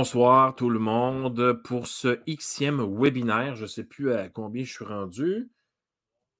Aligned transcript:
Bonsoir 0.00 0.56
tout 0.56 0.70
le 0.70 0.78
monde 0.78 1.60
pour 1.62 1.86
ce 1.86 2.20
Xème 2.26 2.80
webinaire. 2.80 3.54
Je 3.54 3.64
ne 3.64 3.68
sais 3.68 3.84
plus 3.84 4.14
à 4.14 4.30
combien 4.30 4.64
je 4.64 4.72
suis 4.72 4.84
rendu. 4.86 5.50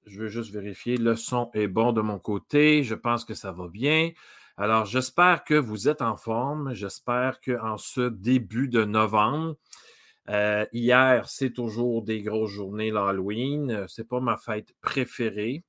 Je 0.06 0.18
veux 0.18 0.28
juste 0.28 0.50
vérifier. 0.50 0.96
Le 0.96 1.14
son 1.14 1.50
est 1.52 1.66
bon 1.66 1.92
de 1.92 2.00
mon 2.00 2.18
côté. 2.18 2.82
Je 2.84 2.94
pense 2.94 3.26
que 3.26 3.34
ça 3.34 3.52
va 3.52 3.68
bien. 3.68 4.12
Alors, 4.56 4.86
j'espère 4.86 5.44
que 5.44 5.52
vous 5.52 5.90
êtes 5.90 6.00
en 6.00 6.16
forme. 6.16 6.72
J'espère 6.72 7.38
qu'en 7.42 7.76
ce 7.76 8.08
début 8.08 8.68
de 8.68 8.82
novembre, 8.82 9.56
euh, 10.30 10.64
hier, 10.72 11.28
c'est 11.28 11.52
toujours 11.52 12.02
des 12.02 12.22
grosses 12.22 12.52
journées 12.52 12.90
l'Halloween. 12.90 13.84
Ce 13.88 14.00
n'est 14.00 14.08
pas 14.08 14.20
ma 14.20 14.38
fête 14.38 14.72
préférée. 14.80 15.64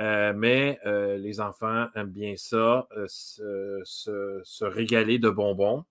Euh, 0.00 0.32
mais 0.34 0.80
euh, 0.84 1.16
les 1.16 1.40
enfants 1.40 1.86
aiment 1.94 2.10
bien 2.10 2.34
ça, 2.34 2.88
se, 3.06 4.64
régaler 4.64 5.20
de 5.20 5.30
bonbons. 5.30 5.84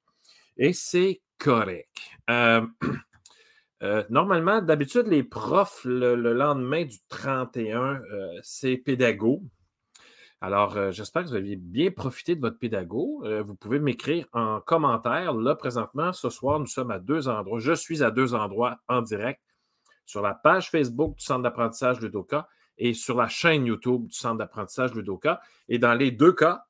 Et 0.58 0.74
c'est 0.74 1.22
correct. 1.40 1.90
normalement, 4.10 4.62
d'habitude, 4.62 5.08
les 5.08 5.24
profs, 5.24 5.84
le, 5.86 6.16
lendemain 6.16 6.86
du 6.86 6.98
31, 7.08 8.02
c'est 8.44 8.78
pédago. 8.78 9.42
Alors, 10.42 10.92
j'espère 10.92 11.24
que 11.24 11.30
vous 11.30 11.36
avez 11.36 11.56
bien 11.56 11.92
profité 11.92 12.36
de 12.36 12.42
votre 12.42 12.60
pédago. 12.60 13.24
vous 13.46 13.56
pouvez 13.56 13.80
m'écrire 13.80 14.28
en 14.34 14.62
commentaire. 14.62 15.34
Là, 15.34 15.56
présentement, 15.56 16.14
ce 16.14 16.30
soir, 16.30 16.60
nous 16.60 16.68
sommes 16.68 16.92
à 16.92 17.00
deux 17.00 17.28
endroits. 17.28 17.60
Je 17.60 17.74
suis 17.74 18.04
à 18.04 18.12
deux 18.12 18.36
endroits 18.36 18.78
en 18.88 19.02
direct 19.02 19.42
sur 20.10 20.24
la 20.24 20.34
page 20.34 20.72
Facebook 20.72 21.18
du 21.18 21.24
Centre 21.24 21.44
d'apprentissage 21.44 22.02
Ludoka 22.02 22.48
et 22.80 22.96
sur 22.96 23.16
la 23.16 23.28
chaîne 23.28 23.68
YouTube 23.68 24.08
du 24.08 24.16
Centre 24.16 24.38
d'apprentissage 24.38 24.94
Ludoka. 24.96 25.40
Et 25.68 25.78
dans 25.78 25.94
les 25.94 26.10
deux 26.10 26.34
cas, 26.34 26.66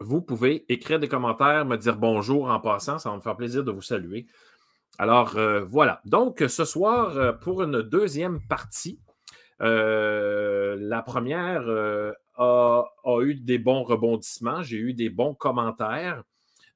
vous 0.00 0.22
pouvez 0.22 0.64
écrire 0.72 0.98
des 0.98 1.08
commentaires, 1.08 1.64
me 1.64 1.76
dire 1.76 1.96
bonjour 1.96 2.48
en 2.50 2.60
passant. 2.60 2.98
Ça 2.98 3.10
va 3.10 3.16
me 3.16 3.20
faire 3.20 3.36
plaisir 3.36 3.64
de 3.64 3.70
vous 3.70 3.82
saluer. 3.82 4.26
Alors, 4.98 5.36
voilà. 5.68 6.00
Donc, 6.04 6.42
ce 6.46 6.64
soir, 6.64 7.38
pour 7.40 7.62
une 7.62 7.82
deuxième 7.82 8.40
partie, 8.46 9.00
la 9.60 11.02
première 11.04 11.68
a, 12.36 13.20
eu 13.22 13.34
des 13.34 13.58
bons 13.58 13.82
rebondissements, 13.82 14.62
j'ai 14.62 14.78
eu 14.78 14.94
des 14.94 15.10
bons 15.10 15.34
commentaires. 15.34 16.22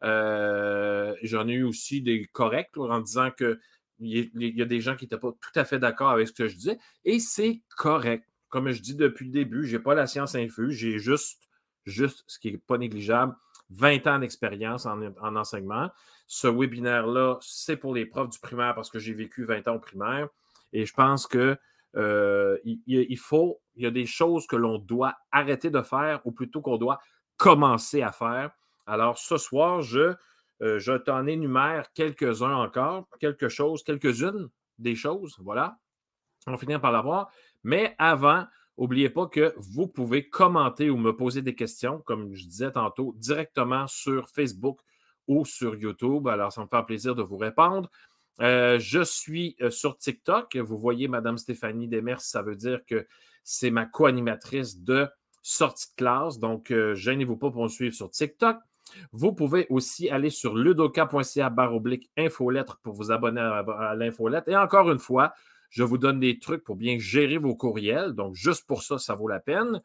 Euh, 0.04 1.14
j'en 1.22 1.48
ai 1.48 1.54
eu 1.54 1.64
aussi 1.64 2.02
des 2.02 2.26
corrects 2.26 2.76
en 2.76 3.00
disant 3.00 3.30
qu'il 3.30 3.58
y, 4.00 4.62
a 4.62 4.64
des 4.64 4.80
gens 4.80 4.94
qui 4.94 5.04
n'étaient 5.04 5.18
pas 5.18 5.32
tout 5.32 5.58
à 5.58 5.64
fait 5.64 5.80
d'accord 5.80 6.10
avec 6.10 6.28
ce 6.28 6.32
que 6.32 6.48
je 6.48 6.56
disais. 6.56 6.78
Et 7.04 7.18
c'est 7.18 7.62
correct. 7.76 8.24
Comme 8.48 8.70
je 8.70 8.80
dis 8.80 8.94
depuis 8.94 9.26
le 9.26 9.32
début, 9.32 9.66
je 9.66 9.76
n'ai 9.76 9.82
pas 9.82 9.94
la 9.94 10.06
science 10.06 10.34
infuse, 10.34 10.74
j'ai 10.74 10.98
juste, 10.98 11.47
juste, 11.88 12.24
ce 12.26 12.38
qui 12.38 12.52
n'est 12.52 12.58
pas 12.58 12.78
négligeable, 12.78 13.34
20 13.70 14.06
ans 14.06 14.18
d'expérience 14.18 14.86
en, 14.86 15.02
en, 15.20 15.36
enseignement. 15.36 15.90
Ce 16.26 16.46
webinaire-là, 16.46 17.38
c'est 17.40 17.76
pour 17.76 17.94
les 17.94 18.06
profs 18.06 18.30
du 18.30 18.38
primaire 18.38 18.74
parce 18.74 18.90
que 18.90 18.98
j'ai 18.98 19.12
vécu 19.12 19.44
20 19.44 19.68
ans 19.68 19.74
au 19.74 19.78
primaire. 19.78 20.28
Et 20.72 20.84
je 20.84 20.94
pense 20.94 21.26
que 21.26 21.56
euh, 21.96 22.58
il, 22.64 23.18
faut, 23.18 23.60
il 23.76 23.82
y 23.82 23.86
a 23.86 23.90
des 23.90 24.06
choses 24.06 24.46
que 24.46 24.56
l'on 24.56 24.78
doit 24.78 25.16
arrêter 25.32 25.70
de 25.70 25.82
faire 25.82 26.20
ou 26.24 26.32
plutôt 26.32 26.60
qu'on 26.60 26.76
doit 26.76 27.00
commencer 27.36 28.02
à 28.02 28.12
faire. 28.12 28.50
Alors 28.86 29.18
ce 29.18 29.36
soir, 29.36 29.82
je, 29.82 30.14
euh, 30.62 30.78
je 30.78 30.92
t'en 30.92 31.26
énumère 31.26 31.92
quelques-uns 31.94 32.54
encore, 32.54 33.08
quelque 33.20 33.48
chose, 33.48 33.82
quelques-unes 33.82 34.48
des 34.78 34.94
choses. 34.94 35.36
Voilà. 35.40 35.78
On 36.46 36.52
va 36.52 36.58
finir 36.58 36.80
par 36.80 36.92
l'avoir. 36.92 37.30
Mais 37.64 37.94
avant, 37.98 38.46
n'oubliez 38.78 39.10
pas 39.10 39.26
que 39.26 39.52
vous 39.56 39.86
pouvez 39.86 40.28
commenter 40.28 40.90
ou 40.90 40.96
me 40.96 41.14
poser 41.14 41.42
des 41.42 41.54
questions, 41.54 42.00
comme 42.00 42.34
je 42.34 42.44
disais 42.44 42.72
tantôt, 42.72 43.14
directement 43.18 43.86
sur 43.86 44.28
Facebook 44.28 44.80
ou 45.26 45.44
sur 45.44 45.74
YouTube. 45.76 46.28
Alors, 46.28 46.52
ça 46.52 46.62
me 46.62 46.66
fait 46.66 46.86
plaisir 46.86 47.14
de 47.14 47.22
vous 47.22 47.36
répondre. 47.36 47.90
Euh, 48.40 48.78
je 48.78 49.02
suis 49.02 49.56
euh, 49.60 49.70
sur 49.70 49.98
TikTok. 49.98 50.56
Vous 50.56 50.78
voyez 50.78 51.08
Madame 51.08 51.38
Stéphanie 51.38 51.88
Demers, 51.88 52.20
ça 52.20 52.42
veut 52.42 52.56
dire 52.56 52.80
que 52.86 53.06
c'est 53.42 53.70
ma 53.70 53.84
co-animatrice 53.84 54.80
de 54.82 55.08
sortie 55.42 55.90
de 55.90 55.96
classe. 55.96 56.38
Donc, 56.38 56.70
euh, 56.70 56.94
gênez-vous 56.94 57.36
pas 57.36 57.50
pour 57.50 57.62
me 57.64 57.68
suivre 57.68 57.94
sur 57.94 58.10
TikTok. 58.10 58.58
Vous 59.12 59.32
pouvez 59.32 59.66
aussi 59.70 60.08
aller 60.08 60.30
sur 60.30 60.54
ludoka.ca 60.54 61.50
barre 61.50 61.74
oblique 61.74 62.10
infolettre 62.16 62.78
pour 62.82 62.94
vous 62.94 63.10
abonner 63.10 63.40
à, 63.40 63.94
l'infolettre. 63.94 64.48
Et 64.48 64.56
encore 64.56 64.90
une 64.90 64.98
fois, 64.98 65.34
je 65.70 65.82
vous 65.82 65.98
donne 65.98 66.20
des 66.20 66.38
trucs 66.38 66.64
pour 66.64 66.76
bien 66.76 66.98
gérer 66.98 67.38
vos 67.38 67.54
courriels. 67.54 68.12
Donc, 68.12 68.34
juste 68.34 68.66
pour 68.66 68.82
ça, 68.82 68.98
ça 68.98 69.14
vaut 69.14 69.28
la 69.28 69.40
peine. 69.40 69.82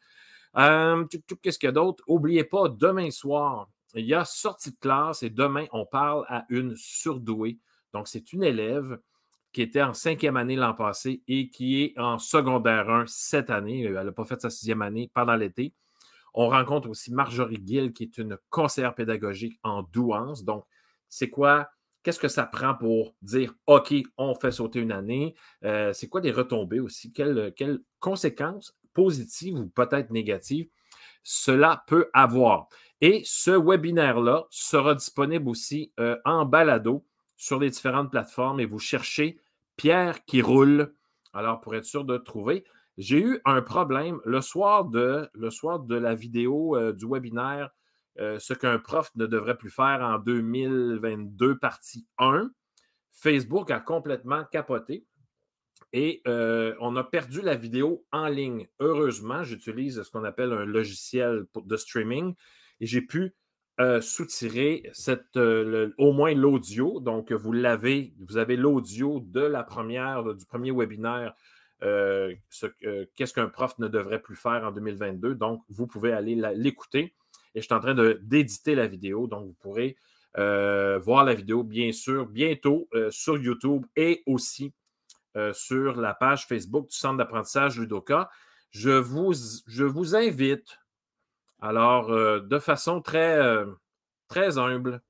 Qu'est-ce 0.56 1.60
qu'il 1.60 1.68
y 1.68 1.70
a 1.70 1.74
d'autre? 1.74 2.04
N'oubliez 2.08 2.44
pas, 2.44 2.70
demain 2.70 3.12
soir, 3.12 3.70
il 3.96 4.06
y 4.06 4.14
a 4.14 4.26
sortie 4.26 4.72
de 4.72 4.78
classe 4.78 5.24
et 5.24 5.30
demain, 5.30 5.66
on 5.72 5.86
parle 5.86 6.26
à 6.28 6.46
une 6.50 6.76
surdouée. 6.76 7.60
Donc, 7.94 8.08
c'est 8.08 8.34
une 8.34 8.44
élève 8.44 9.00
qui 9.52 9.62
était 9.62 9.84
en 9.84 9.94
cinquième 9.94 10.36
année 10.36 10.56
l'an 10.56 10.74
passé 10.74 11.22
et 11.28 11.50
qui 11.50 11.84
est 11.84 12.00
en 12.00 12.18
secondaire 12.18 12.90
1 12.90 13.06
cette 13.06 13.52
année. 13.52 13.84
Elle 13.84 13.94
n'a 13.94 14.12
pas 14.12 14.26
fait 14.26 14.42
sa 14.42 14.50
sixième 14.50 14.82
année 14.82 15.12
pendant 15.14 15.36
l'été. 15.36 15.76
On 16.34 16.50
rencontre 16.50 16.90
aussi 16.90 17.14
Marjorie 17.14 17.62
Gill, 17.64 17.94
qui 17.94 18.04
est 18.04 18.18
une 18.18 18.40
conseillère 18.50 18.96
pédagogique 18.96 19.60
en 19.62 19.84
douance. 19.84 20.44
Donc, 20.44 20.66
c'est 21.08 21.30
quoi? 21.30 21.70
Qu'est-ce 22.04 22.20
que 22.20 22.28
ça 22.28 22.46
prend 22.46 22.76
pour 22.76 23.16
dire 23.22 23.54
OK, 23.66 23.94
on 24.18 24.36
fait 24.36 24.52
sauter 24.52 24.80
une 24.80 24.92
année? 24.92 25.36
Euh, 25.64 25.94
c'est 25.94 26.10
quoi 26.10 26.20
des 26.22 26.32
retombées 26.32 26.82
aussi? 26.82 27.14
Quelles, 27.14 27.54
conséquences 28.00 28.78
positives 28.94 29.58
ou 29.58 29.68
peut-être 29.68 30.12
négatives 30.12 30.68
cela 31.24 31.84
peut 31.88 32.10
avoir? 32.14 32.68
Et 33.00 33.22
ce 33.26 33.52
webinaire-là 33.52 34.46
sera 34.50 34.96
disponible 34.96 35.50
aussi 35.50 35.94
euh, 36.00 36.18
en 36.26 36.46
balado 36.46 37.06
sur 37.38 37.60
les 37.60 37.70
différentes 37.70 38.12
plateformes 38.12 38.60
et 38.60 38.66
vous 38.66 38.80
cherchez 38.80 39.40
Pierre 39.78 40.26
qui 40.26 40.42
roule. 40.42 40.94
Alors, 41.34 41.62
pour 41.62 41.76
être 41.76 41.86
sûr 41.86 42.04
de 42.04 42.18
trouver, 42.18 42.64
j'ai 42.98 43.20
eu 43.20 43.42
un 43.46 43.62
problème 43.62 44.20
le 44.24 44.42
soir 44.42 44.86
de, 44.86 45.30
la 45.90 46.16
vidéo 46.16 46.76
euh, 46.76 46.94
du 46.94 47.06
webinaire, 47.08 47.72
euh, 48.20 48.38
ce 48.38 48.54
qu'un 48.54 48.78
prof 48.78 49.12
ne 49.16 49.26
devrait 49.26 49.58
plus 49.58 49.72
faire 49.72 50.02
en 50.02 50.20
2022, 50.20 51.58
partie 51.58 52.06
1. 52.20 52.52
Facebook 53.12 53.72
a 53.72 53.80
complètement 53.80 54.44
capoté 54.52 55.06
et 55.94 56.22
euh, 56.28 56.76
on 56.80 56.96
a 56.96 57.04
perdu 57.04 57.42
la 57.42 57.56
vidéo 57.56 58.06
en 58.12 58.28
ligne. 58.28 58.68
Heureusement, 58.80 59.44
j'utilise 59.44 60.02
ce 60.02 60.12
qu'on 60.12 60.24
appelle 60.24 60.52
un 60.54 60.66
logiciel 60.66 61.46
de 61.56 61.78
streaming 61.78 62.36
et 62.80 62.86
j'ai 62.86 63.02
pu 63.02 63.34
euh, 63.80 64.00
soutirer 64.02 64.90
cette, 64.94 65.36
au 65.36 66.12
moins 66.14 66.36
l'audio. 66.36 67.00
Donc, 67.00 67.32
vous 67.32 67.52
l'avez, 67.52 68.14
vous 68.20 68.38
avez 68.38 68.58
l'audio 68.58 69.22
de 69.22 69.42
la 69.42 69.64
première, 69.64 70.36
du 70.36 70.46
premier 70.46 70.72
webinaire. 70.72 71.34
Qu'est-ce 71.82 73.34
qu'un 73.34 73.50
prof 73.50 73.78
ne 73.80 73.88
devrait 73.88 74.22
plus 74.22 74.36
faire 74.36 74.64
en 74.66 74.72
2022. 74.72 75.34
Donc, 75.34 75.64
vous 75.70 75.88
pouvez 75.88 76.12
aller 76.12 76.36
l'écouter. 76.56 77.16
Et 77.56 77.62
je 77.62 77.66
suis 77.66 77.74
en 77.74 77.80
train 77.80 77.96
d'éditer 78.22 78.76
la 78.76 78.88
vidéo. 78.88 79.28
Donc, 79.28 79.46
vous 79.46 79.56
pourrez 79.60 79.96
voir 80.36 81.24
la 81.24 81.34
vidéo, 81.34 81.64
bien 81.64 81.92
sûr, 81.92 82.26
bientôt 82.26 82.90
sur 83.12 83.38
YouTube 83.38 83.86
et 83.96 84.24
aussi 84.26 84.74
sur 85.54 86.00
la 86.00 86.14
page 86.14 86.48
Facebook 86.48 86.90
du 86.90 86.96
Centre 86.96 87.18
d'apprentissage 87.18 87.80
Ludoka. 87.80 88.30
Je 88.72 88.92
vous, 88.92 89.34
je 89.68 89.84
vous 89.84 90.16
invite 90.16 90.80
alors, 91.64 92.12
euh, 92.12 92.42
de 92.42 92.60
façon 92.60 93.00
très, 93.00 93.40
euh, 93.40 93.66
très 94.28 94.58
humble, 94.58 95.02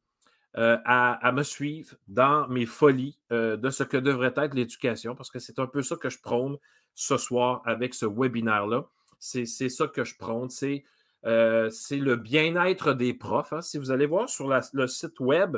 euh, 0.56 0.78
à, 0.86 1.32
me 1.32 1.42
suivre 1.42 1.96
dans 2.08 2.48
mes 2.48 2.68
folies 2.68 3.18
de 3.32 3.70
ce 3.72 3.82
que 3.82 3.98
devrait 3.98 4.36
être 4.38 4.54
l'éducation, 4.54 5.16
parce 5.16 5.32
que 5.32 5.40
c'est 5.40 5.58
un 5.58 5.66
peu 5.66 5.82
ça 5.82 5.96
que 5.96 6.12
je 6.12 6.20
prône 6.20 6.58
ce 6.94 7.18
soir 7.18 7.64
avec 7.66 7.96
ce 7.96 8.06
webinaire-là. 8.06 8.86
C'est 9.18 9.46
ça 9.48 9.88
que 9.88 10.04
je 10.04 10.16
prône. 10.16 10.52
C'est 10.52 10.84
le 11.24 12.16
bien-être 12.16 12.94
des 12.94 13.14
profs. 13.14 13.54
Hein. 13.54 13.62
Si 13.62 13.78
vous 13.78 13.92
allez 13.92 14.06
voir 14.06 14.30
sur 14.30 14.50
le 14.74 14.88
site 14.88 15.20
web 15.20 15.58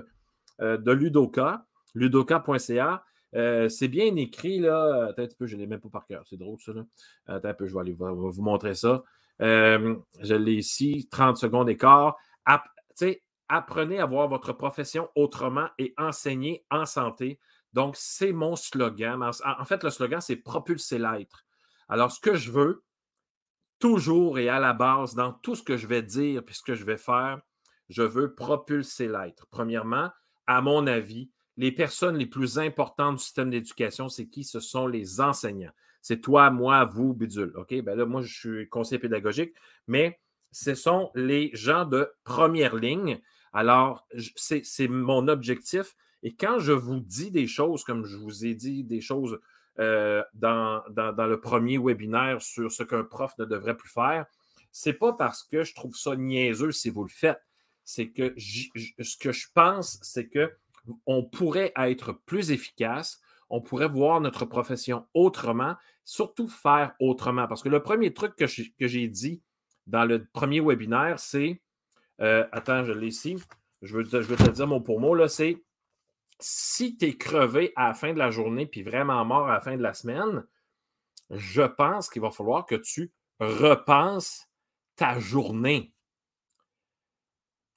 de 0.60 0.92
Ludoka, 0.92 1.66
ludoka.ca, 1.94 3.04
c'est 3.34 3.88
bien 3.88 4.16
écrit, 4.16 4.60
là. 4.60 5.08
Attends 5.10 5.24
un 5.24 5.28
peu, 5.38 5.46
je 5.46 5.56
ne 5.56 5.62
l'ai 5.62 5.68
même 5.68 5.82
pas 5.82 5.90
par 5.90 6.06
cœur. 6.06 6.24
C'est 6.26 6.38
drôle, 6.38 6.60
ça. 6.60 6.72
Un 7.28 7.54
peu, 7.54 7.68
je 7.68 7.74
vais 7.74 7.82
aller 7.82 7.94
vous 7.94 8.42
montrer 8.42 8.76
ça. 8.76 9.04
Euh, 9.42 9.96
je 10.22 10.36
l'ai 10.36 10.56
ici, 10.56 11.08
30 11.12 11.38
secondes 11.38 11.68
d'écart. 11.68 12.18
apprenez 13.48 14.00
à 14.00 14.06
voir 14.06 14.28
votre 14.28 14.54
profession 14.54 15.10
autrement 15.16 15.68
et 15.78 15.94
enseignez 15.98 16.66
en 16.72 16.86
santé. 16.86 17.40
Donc, 17.74 17.96
c'est 17.98 18.32
mon 18.32 18.56
slogan. 18.56 19.22
En 19.44 19.66
fait, 19.66 19.84
le 19.84 19.90
slogan, 19.90 20.22
c'est 20.22 20.38
propulser 20.38 20.98
l'être. 20.98 21.46
Alors, 21.90 22.12
ce 22.12 22.20
que 22.20 22.36
je 22.36 22.52
veux, 22.52 22.84
toujours 23.80 24.40
et 24.40 24.50
à 24.50 24.60
la 24.60 24.74
base, 24.74 25.16
dans 25.16 25.34
tout 25.34 25.56
ce 25.56 25.64
que 25.64 25.78
je 25.78 25.88
vais 25.88 26.02
dire 26.02 26.44
puis 26.44 26.56
ce 26.56 26.64
que 26.64 26.76
je 26.76 26.86
vais 26.86 26.98
faire, 26.98 27.42
je 27.90 28.04
veux 28.04 28.34
propulser 28.34 29.08
l'être. 29.08 29.48
Premièrement, 29.52 30.10
à 30.48 30.62
mon 30.62 30.88
avis, 30.88 31.30
les 31.58 31.72
personnes 31.72 32.18
les 32.18 32.26
plus 32.26 32.60
importantes 32.60 33.18
du 33.18 33.24
système 33.24 33.50
d'éducation, 33.50 34.10
c'est 34.10 34.28
qui? 34.28 34.44
Ce 34.44 34.60
sont 34.60 34.88
les 34.88 35.22
enseignants 35.22 35.72
c'est 36.06 36.22
toi, 36.22 36.52
moi, 36.52 36.86
vous, 36.86 37.16
bidule. 37.16 37.52
OK? 37.56 37.82
Ben 37.82 37.98
là, 37.98 38.06
moi, 38.06 38.22
je 38.22 38.32
suis 38.32 38.70
conseiller 38.70 39.00
pédagogique, 39.00 39.56
mais 39.88 40.20
ce 40.52 40.76
sont 40.76 41.10
les 41.16 41.50
gens 41.56 41.84
de 41.84 42.08
première 42.24 42.76
ligne. 42.76 43.20
Alors, 43.54 44.08
c'est 44.36 44.88
mon 44.88 45.28
objectif. 45.28 45.96
Et 46.22 46.36
quand 46.36 46.60
je 46.60 46.74
vous 46.74 47.00
dis 47.00 47.32
des 47.32 47.48
choses, 47.48 47.84
comme 47.84 48.06
je 48.06 48.18
vous 48.18 48.46
ai 48.46 48.54
dit 48.54 48.84
des 48.84 49.02
choses 49.02 49.40
euh, 49.80 50.24
dans, 50.34 50.84
le 50.88 51.36
premier 51.36 51.78
webinaire 51.78 52.42
sur 52.42 52.72
ce 52.72 52.84
qu'un 52.84 53.04
prof 53.04 53.34
ne 53.38 53.46
devrait 53.46 53.76
plus 53.76 53.90
faire, 53.90 54.26
c'est 54.72 54.94
pas 54.94 55.14
parce 55.14 55.44
que 55.44 55.64
je 55.64 55.74
trouve 55.74 55.96
ça 55.96 56.16
niaiseux 56.16 56.72
si 56.72 56.90
vous 56.90 57.04
le 57.04 57.10
faites. 57.10 57.42
C'est 57.84 58.10
que 58.10 58.34
ce 58.38 59.18
que 59.18 59.32
je 59.32 59.48
pense, 59.54 60.00
c'est 60.02 60.28
que 60.28 60.52
on 61.06 61.24
pourrait 61.24 61.72
être 61.78 62.14
plus 62.26 62.52
efficace, 62.52 63.22
on 63.50 63.62
pourrait 63.62 63.88
voir 63.88 64.22
notre 64.22 64.46
profession 64.46 65.06
autrement, 65.14 65.76
surtout 66.04 66.48
faire 66.48 66.94
autrement. 67.00 67.48
Parce 67.48 67.64
que 67.64 67.70
le 67.70 67.82
premier 67.82 68.14
truc 68.14 68.36
que 68.36 68.88
j'ai 68.88 69.08
dit 69.08 69.42
dans 69.88 70.06
le 70.06 70.26
premier 70.26 70.62
webinaire, 70.62 71.20
c'est 71.20 71.62
euh, 72.22 72.46
attends, 72.52 72.84
je 72.86 72.92
l'ai 72.92 73.08
ici. 73.08 73.38
Je 73.82 73.98
veux, 73.98 74.06
je 74.06 74.18
veux 74.18 74.36
te 74.36 74.50
dire 74.50 74.68
mot 74.68 74.80
pour 74.80 75.00
mot, 75.00 75.16
là, 75.16 75.28
c'est 75.28 75.64
si 76.40 76.98
tu 76.98 77.06
es 77.06 77.18
crevé 77.18 77.72
à 77.76 77.90
la 77.90 77.94
fin 77.94 78.14
de 78.14 78.20
la 78.20 78.32
journée 78.32 78.66
puis 78.66 78.84
vraiment 78.84 79.24
mort 79.26 79.48
à 79.48 79.54
la 79.54 79.62
fin 79.62 79.78
de 79.78 79.82
la 79.82 79.94
semaine, 79.94 80.46
je 81.30 81.62
pense 81.62 82.10
qu'il 82.10 82.22
va 82.22 82.32
falloir 82.32 82.66
que 82.66 82.76
tu 82.76 83.12
repenses 83.40 84.48
ta 84.96 85.20
journée 85.20 85.94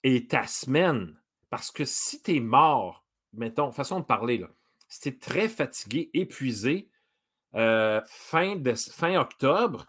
et 0.03 0.27
ta 0.27 0.47
semaine. 0.47 1.21
Parce 1.51 1.71
que 1.71 1.85
si 1.85 2.23
tu 2.23 2.37
es 2.37 2.41
mort, 2.41 3.05
mettons, 3.33 3.73
façon 3.73 4.01
de 4.01 4.05
parler, 4.05 4.39
là, 4.39 4.49
si 4.89 5.01
tu 5.01 5.09
es 5.09 5.19
très 5.19 5.49
fatigué, 5.49 6.11
épuisé, 6.15 6.91
euh, 7.55 8.01
fin, 8.07 8.57
de, 8.57 8.75
fin 8.75 9.19
octobre, 9.19 9.87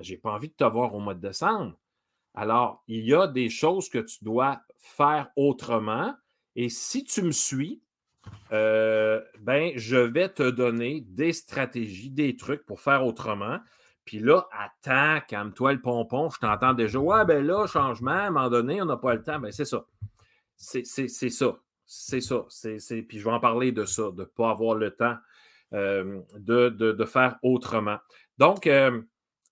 j'ai 0.00 0.16
pas 0.16 0.32
envie 0.32 0.48
de 0.48 0.54
te 0.54 0.64
voir 0.64 0.94
au 0.94 1.00
mois 1.00 1.14
de 1.14 1.20
décembre. 1.20 1.78
Alors, 2.34 2.82
il 2.86 3.04
y 3.04 3.14
a 3.14 3.26
des 3.26 3.48
choses 3.50 3.88
que 3.88 3.98
tu 3.98 4.24
dois 4.24 4.62
faire 4.76 5.30
autrement. 5.36 6.14
Et 6.54 6.68
si 6.68 7.04
tu 7.04 7.22
me 7.22 7.32
suis, 7.32 7.81
euh, 8.52 9.20
ben, 9.40 9.72
je 9.76 9.96
vais 9.96 10.28
te 10.28 10.48
donner 10.50 11.00
des 11.08 11.32
stratégies, 11.32 12.10
des 12.10 12.36
trucs 12.36 12.64
pour 12.66 12.80
faire 12.80 13.04
autrement. 13.04 13.58
Puis 14.04 14.18
là, 14.18 14.46
attends, 14.52 15.24
calme-toi 15.26 15.74
le 15.74 15.80
pompon, 15.80 16.28
je 16.30 16.38
t'entends 16.38 16.74
déjà. 16.74 16.98
Ouais, 16.98 17.24
ben 17.24 17.44
là, 17.44 17.66
changement, 17.66 18.10
à 18.10 18.22
un 18.24 18.30
moment 18.30 18.50
donné, 18.50 18.82
on 18.82 18.84
n'a 18.84 18.96
pas 18.96 19.14
le 19.14 19.22
temps. 19.22 19.38
Ben, 19.38 19.52
c'est 19.52 19.64
ça. 19.64 19.84
C'est 20.56 20.84
ça. 20.84 21.56
C'est 21.86 22.20
ça. 22.20 22.44
Puis 23.08 23.18
je 23.18 23.24
vais 23.24 23.30
en 23.30 23.40
parler 23.40 23.72
de 23.72 23.84
ça, 23.84 24.10
de 24.10 24.20
ne 24.20 24.24
pas 24.24 24.50
avoir 24.50 24.74
le 24.74 24.90
temps 24.90 25.16
euh, 25.72 26.20
de, 26.36 27.04
faire 27.04 27.38
autrement. 27.42 27.98
Donc, 28.38 28.66
euh, 28.66 29.02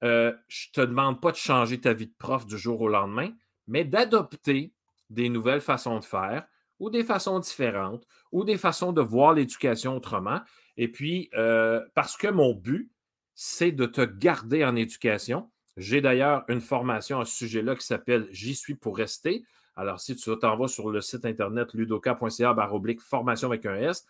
je 0.03 0.09
ne 0.09 0.73
te 0.73 0.81
demande 0.81 1.21
pas 1.21 1.33
de 1.33 1.37
changer 1.37 1.81
ta 1.81 1.93
vie 1.93 2.07
de 2.07 2.15
prof 2.19 2.47
du 2.47 2.59
jour 2.59 2.81
au 2.81 2.89
lendemain, 2.89 3.31
mais 3.67 3.85
d'adopter 3.85 4.75
des 5.11 5.29
nouvelles 5.29 5.61
façons 5.61 5.99
de 5.99 6.05
faire 6.05 6.47
ou 6.81 6.91
des 6.91 7.05
façons 7.05 7.39
différentes 7.39 8.07
ou 8.33 8.45
des 8.45 8.59
façons 8.59 8.93
de 8.93 9.01
voir 9.01 9.35
l'éducation 9.35 9.97
autrement. 9.97 10.41
Et 10.77 10.89
puis, 10.89 11.31
euh, 11.35 11.81
parce 11.95 12.17
que 12.17 12.27
mon 12.27 12.55
but, 12.55 12.91
c'est 13.35 13.73
de 13.73 13.87
te 13.87 14.01
garder 14.01 14.65
en 14.65 14.75
éducation. 14.75 15.51
J'ai 15.77 16.01
d'ailleurs 16.01 16.45
une 16.49 16.61
formation 16.61 17.21
à 17.21 17.25
ce 17.25 17.37
sujet-là 17.37 17.77
qui 17.77 17.87
s'appelle 17.87 18.27
J'y 18.33 18.55
suis 18.55 18.75
pour 18.75 18.97
rester. 18.97 19.45
Alors, 19.77 20.01
si 20.01 20.17
tu 20.17 20.37
t'en 20.39 20.57
vas 20.57 20.67
sur 20.67 20.91
le 20.91 21.01
site 21.01 21.25
internet 21.25 21.73
ludoka.ca 21.75 22.73
oblique 22.73 23.01
formation 23.01 23.49
avec 23.49 23.65
un 23.67 23.77
S, 23.77 24.05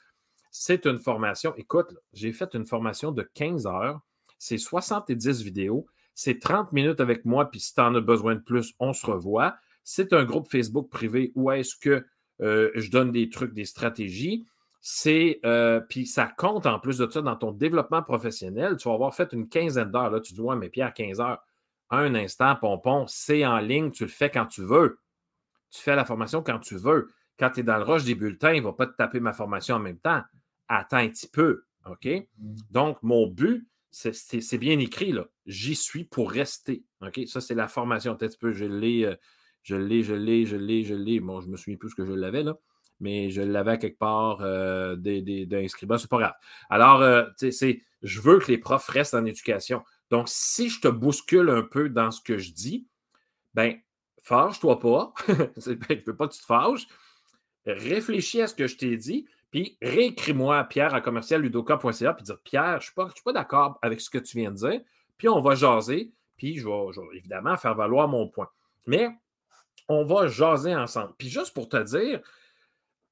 c'est 0.50 0.86
une 0.86 0.98
formation. 0.98 1.54
Écoute, 1.56 1.94
j'ai 2.12 2.32
fait 2.32 2.54
une 2.54 2.66
formation 2.66 3.12
de 3.12 3.22
15 3.22 3.66
heures 3.66 4.00
c'est 4.40 4.58
70 4.58 5.42
vidéos. 5.42 5.86
C'est 6.14 6.40
30 6.40 6.72
minutes 6.72 7.00
avec 7.00 7.24
moi, 7.24 7.48
puis 7.48 7.60
si 7.60 7.74
tu 7.74 7.80
en 7.80 7.94
as 7.94 8.00
besoin 8.00 8.34
de 8.34 8.40
plus, 8.40 8.74
on 8.80 8.92
se 8.92 9.06
revoit. 9.06 9.54
C'est 9.84 10.12
un 10.12 10.24
groupe 10.24 10.50
Facebook 10.50 10.90
privé 10.90 11.30
où 11.36 11.50
est-ce 11.50 11.76
que 11.76 12.04
euh, 12.40 12.70
je 12.74 12.90
donne 12.90 13.12
des 13.12 13.28
trucs, 13.28 13.52
des 13.52 13.64
stratégies. 13.64 14.46
C'est 14.80 15.40
euh, 15.44 15.80
puis 15.80 16.06
ça 16.06 16.26
compte 16.26 16.64
en 16.64 16.78
plus 16.78 16.98
de 16.98 17.10
ça 17.10 17.20
dans 17.20 17.36
ton 17.36 17.52
développement 17.52 18.02
professionnel. 18.02 18.76
Tu 18.76 18.88
vas 18.88 18.94
avoir 18.94 19.14
fait 19.14 19.32
une 19.32 19.48
quinzaine 19.48 19.90
d'heures. 19.90 20.10
Là, 20.10 20.20
tu 20.20 20.32
dis, 20.32 20.40
ouais, 20.40 20.56
mais 20.56 20.70
Pierre, 20.70 20.94
15 20.94 21.20
heures. 21.20 21.44
Un 21.90 22.14
instant, 22.14 22.56
pompon, 22.56 23.04
c'est 23.08 23.44
en 23.44 23.58
ligne, 23.58 23.90
tu 23.90 24.04
le 24.04 24.10
fais 24.10 24.30
quand 24.30 24.46
tu 24.46 24.62
veux. 24.62 25.00
Tu 25.70 25.82
fais 25.82 25.96
la 25.96 26.04
formation 26.04 26.42
quand 26.42 26.60
tu 26.60 26.76
veux. 26.76 27.08
Quand 27.38 27.50
tu 27.50 27.60
es 27.60 27.62
dans 27.62 27.76
le 27.76 27.84
rush 27.84 28.04
des 28.04 28.14
bulletins, 28.14 28.52
il 28.52 28.60
ne 28.60 28.66
va 28.66 28.72
pas 28.72 28.86
te 28.86 28.96
taper 28.96 29.20
ma 29.20 29.32
formation 29.32 29.76
en 29.76 29.80
même 29.80 29.98
temps. 29.98 30.22
Attends 30.68 30.98
un 30.98 31.08
petit 31.08 31.28
peu. 31.28 31.64
OK? 31.86 32.06
Mmh. 32.06 32.54
Donc, 32.70 33.02
mon 33.02 33.26
but, 33.26 33.66
c'est 33.90 34.58
bien 34.58 34.78
écrit, 34.78 35.12
là. 35.12 35.26
J'y 35.46 35.74
suis 35.74 36.04
pour 36.04 36.30
rester. 36.30 36.84
OK? 37.02 37.20
Ça, 37.26 37.40
c'est 37.40 37.54
la 37.54 37.66
formation. 37.66 38.14
Peut-être 38.16 38.38
que 38.38 38.52
je 38.52 38.64
l'ai, 38.64 39.04
euh, 39.04 39.16
je 39.62 39.76
l'ai, 39.76 40.02
je 40.02 40.14
l'ai, 40.14 40.46
je 40.46 40.56
l'ai, 40.56 40.84
je 40.84 40.94
l'ai. 40.94 41.20
Bon, 41.20 41.40
je 41.40 41.48
me 41.48 41.56
souviens 41.56 41.76
plus 41.76 41.94
que 41.94 42.04
je 42.04 42.12
l'avais, 42.12 42.42
là. 42.42 42.56
Mais 43.00 43.30
je 43.30 43.40
l'avais 43.40 43.78
quelque 43.78 43.98
part 43.98 44.40
euh, 44.42 44.94
d'un 44.96 45.68
scribe. 45.68 45.96
C'est 45.96 46.10
pas 46.10 46.18
grave. 46.18 46.34
Alors, 46.68 47.00
euh, 47.00 47.24
c'est, 47.36 47.82
je 48.02 48.20
veux 48.20 48.38
que 48.38 48.50
les 48.50 48.58
profs 48.58 48.88
restent 48.88 49.14
en 49.14 49.24
éducation. 49.24 49.82
Donc, 50.10 50.28
si 50.28 50.68
je 50.68 50.80
te 50.80 50.88
bouscule 50.88 51.48
un 51.48 51.62
peu 51.62 51.88
dans 51.88 52.10
ce 52.10 52.20
que 52.20 52.36
je 52.36 52.52
dis, 52.52 52.86
ben, 53.54 53.76
fâche-toi 54.22 54.78
pas. 54.80 55.14
je 55.28 55.70
ne 55.70 56.04
veux 56.06 56.16
pas 56.16 56.28
que 56.28 56.34
tu 56.34 56.40
te 56.40 56.46
fâches. 56.46 56.86
Réfléchis 57.66 58.42
à 58.42 58.46
ce 58.46 58.54
que 58.54 58.66
je 58.66 58.76
t'ai 58.76 58.96
dit. 58.96 59.26
Puis 59.50 59.76
réécris-moi 59.82 60.58
à 60.58 60.64
Pierre 60.64 60.94
à 60.94 61.00
commercialudoka.ca 61.00 62.14
puis 62.14 62.24
dire 62.24 62.40
Pierre, 62.42 62.80
je 62.80 62.92
ne 62.96 63.08
suis 63.10 63.22
pas, 63.24 63.32
d'accord 63.32 63.78
avec 63.82 64.00
ce 64.00 64.08
que 64.08 64.18
tu 64.18 64.38
viens 64.38 64.50
de 64.50 64.56
dire. 64.56 64.80
Puis 65.16 65.28
on 65.28 65.40
va 65.40 65.54
jaser. 65.54 66.12
Puis 66.36 66.58
je 66.58 66.66
vais, 66.66 67.16
évidemment 67.16 67.56
faire 67.56 67.74
valoir 67.74 68.08
mon 68.08 68.28
point. 68.28 68.48
Mais 68.86 69.08
on 69.90 70.04
va 70.04 70.28
jaser 70.28 70.74
ensemble. 70.74 71.12
Puis 71.18 71.28
juste 71.28 71.52
pour 71.52 71.68
te 71.68 71.82
dire, 71.82 72.20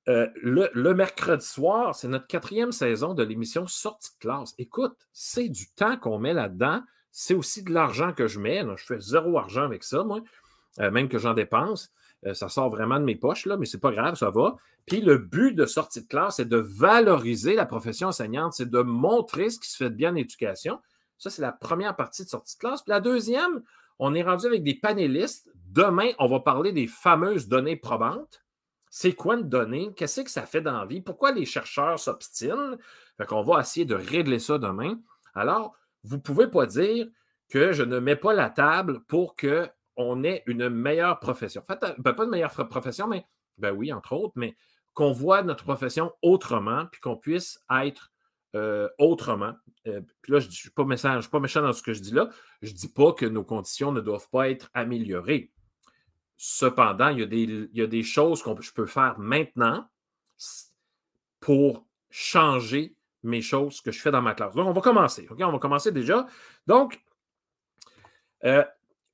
euh, 0.09 0.29
le, 0.37 0.95
mercredi 0.95 1.45
soir, 1.45 1.93
c'est 1.95 2.07
notre 2.07 2.29
quatrième 2.29 2.71
saison 2.71 3.15
de 3.15 3.25
l'émission 3.25 3.67
Sortie 3.67 4.13
de 4.15 4.19
classe. 4.21 4.55
Écoute, 4.59 4.97
c'est 5.13 5.49
du 5.49 5.71
temps 5.73 5.97
qu'on 5.97 6.21
met 6.21 6.33
là-dedans. 6.33 6.81
C'est 7.11 7.35
aussi 7.35 7.65
de 7.65 7.73
l'argent 7.73 8.13
que 8.13 8.29
je 8.29 8.39
mets. 8.39 8.65
je 8.77 8.85
fais 8.85 9.01
zéro 9.01 9.37
argent 9.39 9.65
avec 9.65 9.83
ça, 9.83 10.05
moi, 10.05 10.21
euh, 10.79 10.93
même 10.93 11.09
que 11.09 11.19
j'en 11.19 11.35
dépense. 11.35 11.91
Euh, 12.27 12.33
ça 12.33 12.49
sort 12.49 12.71
vraiment 12.71 13.01
de 13.01 13.05
mes 13.05 13.17
poches, 13.17 13.47
là, 13.47 13.57
mais 13.57 13.67
c'est 13.67 13.81
pas 13.81 13.91
grave, 13.91 14.15
ça 14.15 14.31
va. 14.31 14.55
Puis 14.87 15.01
le 15.01 15.19
but 15.19 15.55
de 15.55 15.67
sortie 15.67 16.03
de 16.03 16.07
classe, 16.07 16.37
c'est 16.37 16.49
de 16.49 16.59
valoriser 16.59 17.55
la 17.55 17.67
profession 17.67 18.09
enseignante, 18.09 18.53
c'est 18.53 18.71
de 18.71 18.81
montrer 18.83 19.51
ce 19.51 19.59
qui 19.59 19.69
se 19.69 19.77
fait 19.77 19.91
de 19.91 19.97
bien 19.97 20.13
en 20.13 20.17
éducation. 20.17 20.81
Ça, 21.19 21.29
c'est 21.29 21.43
la 21.43 21.53
première 21.53 21.97
partie 21.97 22.25
de 22.25 22.29
sortie 22.29 22.55
de 22.55 22.61
classe. 22.61 22.83
Puis 22.83 22.91
la 22.91 23.01
deuxième, 23.01 23.63
on 23.99 24.15
est 24.15 24.23
rendu 24.23 24.47
avec 24.47 24.63
des 24.63 24.75
panélistes. 24.75 25.51
Demain, 25.71 26.11
on 26.19 26.29
va 26.29 26.41
parler 26.41 26.73
des 26.73 26.87
fameuses 26.87 27.49
données 27.49 27.77
probantes. 27.77 28.45
C'est 28.91 29.13
quoi 29.13 29.37
une 29.37 29.49
donnée? 29.49 29.93
Qu'est-ce 29.95 30.23
que 30.23 30.31
ça 30.31 30.47
fait 30.47 30.61
dans 30.61 30.79
la 30.79 30.87
vie? 30.87 31.01
Pourquoi 31.01 31.33
les 31.33 31.45
chercheurs 31.45 31.99
s'obstinent? 31.99 32.77
Fait 33.17 33.27
qu'on 33.27 33.43
va 33.43 33.61
essayer 33.61 33.85
de 33.85 33.95
régler 33.95 34.39
ça 34.39 34.59
demain. 34.59 34.99
Alors, 35.35 35.75
vous 36.05 36.17
ne 36.17 36.21
pouvez 36.23 36.49
pas 36.49 36.67
dire 36.67 37.07
que 37.49 37.73
je 37.73 37.83
ne 37.83 37.99
mets 37.99 38.17
pas 38.17 38.33
la 38.33 38.51
table 38.51 39.01
pour 39.05 39.37
que 39.37 39.69
on 39.97 40.23
ait 40.23 40.43
une 40.47 40.69
meilleure 40.69 41.19
profession. 41.19 41.61
En 41.61 41.65
fait, 41.65 41.85
ben, 41.99 42.13
pas 42.13 42.25
une 42.25 42.31
meilleure 42.31 42.53
profession, 42.69 43.09
mais 43.09 43.27
ben 43.59 43.73
oui, 43.73 43.93
entre 43.93 44.13
autres, 44.13 44.35
mais 44.37 44.57
qu'on 44.95 45.13
voit 45.13 45.43
notre 45.43 45.65
profession 45.65 46.13
autrement, 46.23 46.87
puis 46.87 47.01
qu'on 47.01 47.17
puisse 47.17 47.61
être 47.83 48.11
euh, 48.55 48.89
autrement. 48.99 49.53
Euh, 49.87 50.01
puis 50.23 50.33
là, 50.33 50.41
je 50.41 50.47
ne 50.47 50.53
suis, 50.53 50.71
pas 50.71 50.85
méchant, 50.85 51.21
suis 51.21 51.31
pas 51.31 51.41
méchant 51.41 51.63
dans 51.63 51.73
ce 51.73 51.83
que 51.83 51.93
je 51.93 52.01
dis 52.01 52.13
là. 52.13 52.29
Je 52.63 52.73
ne 52.73 52.77
dis 52.77 52.89
pas 52.89 53.13
que 53.13 53.27
nos 53.27 53.45
conditions 53.45 53.93
ne 53.93 54.01
doivent 54.01 54.29
pas 54.31 54.49
être 54.51 54.71
améliorées. 54.75 55.53
Cependant, 56.37 57.09
il 57.09 57.19
y 57.19 57.83
a 57.83 57.87
des, 57.87 58.03
choses 58.03 58.43
que 58.43 58.63
je 58.63 58.73
peux 58.73 58.87
faire 58.87 59.19
maintenant 59.19 59.89
pour 61.41 61.87
changer 62.11 62.97
mes 63.23 63.43
choses 63.43 63.81
que 63.81 63.91
je 63.91 64.01
fais 64.01 64.13
dans 64.13 64.23
ma 64.23 64.35
classe. 64.35 64.55
Donc, 64.55 64.67
on 64.67 64.73
va 64.73 64.81
commencer. 64.81 65.27
OK? 65.31 65.39
On 65.43 65.53
va 65.53 65.59
commencer 65.59 65.91
déjà. 65.91 66.27
Donc, 66.67 67.01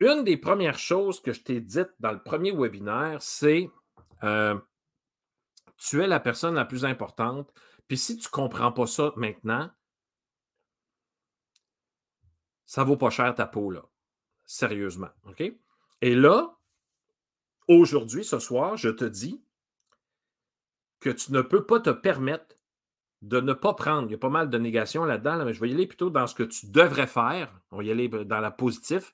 une 0.00 0.24
des 0.24 0.36
premières 0.36 0.78
choses 0.78 1.20
que 1.20 1.32
je 1.32 1.40
t'ai 1.40 1.60
dites 1.60 1.90
dans 1.98 2.12
le 2.12 2.22
premier 2.22 2.52
webinaire, 2.52 3.22
c'est 3.22 3.70
euh, 4.22 4.56
tu 5.76 6.02
es 6.02 6.06
la 6.06 6.20
personne 6.20 6.54
la 6.54 6.64
plus 6.64 6.84
importante. 6.84 7.52
Puis 7.88 7.98
si 7.98 8.16
tu 8.16 8.28
ne 8.28 8.30
comprends 8.30 8.72
pas 8.72 8.86
ça 8.86 9.12
maintenant, 9.16 9.70
ça 12.66 12.82
ne 12.82 12.86
vaut 12.86 12.96
pas 12.96 13.10
cher 13.10 13.34
ta 13.34 13.46
peau, 13.46 13.70
là. 13.70 13.84
Sérieusement. 14.46 15.10
OK? 15.26 15.42
Et 16.00 16.14
là, 16.14 16.58
aujourd'hui, 17.68 18.24
ce 18.24 18.38
soir, 18.38 18.76
je 18.76 18.88
te 18.88 19.04
dis 19.04 19.42
que 21.00 21.10
tu 21.10 21.32
ne 21.32 21.42
peux 21.42 21.64
pas 21.64 21.80
te 21.80 21.90
permettre 21.90 22.56
de 23.22 23.40
ne 23.40 23.52
pas 23.52 23.74
prendre. 23.74 24.08
Il 24.08 24.12
y 24.12 24.14
a 24.14 24.18
pas 24.18 24.28
mal 24.28 24.50
de 24.50 24.58
négations 24.58 25.04
là-dedans, 25.04 25.44
mais 25.44 25.54
je 25.54 25.60
vais 25.60 25.70
y 25.70 25.74
aller 25.74 25.86
plutôt 25.86 26.10
dans 26.10 26.26
ce 26.26 26.34
que 26.34 26.42
tu 26.42 26.66
devrais 26.66 27.06
faire. 27.06 27.58
On 27.70 27.78
va 27.78 27.84
y 27.84 27.90
aller 27.90 28.08
dans 28.08 28.40
la 28.40 28.50
positive 28.50 29.12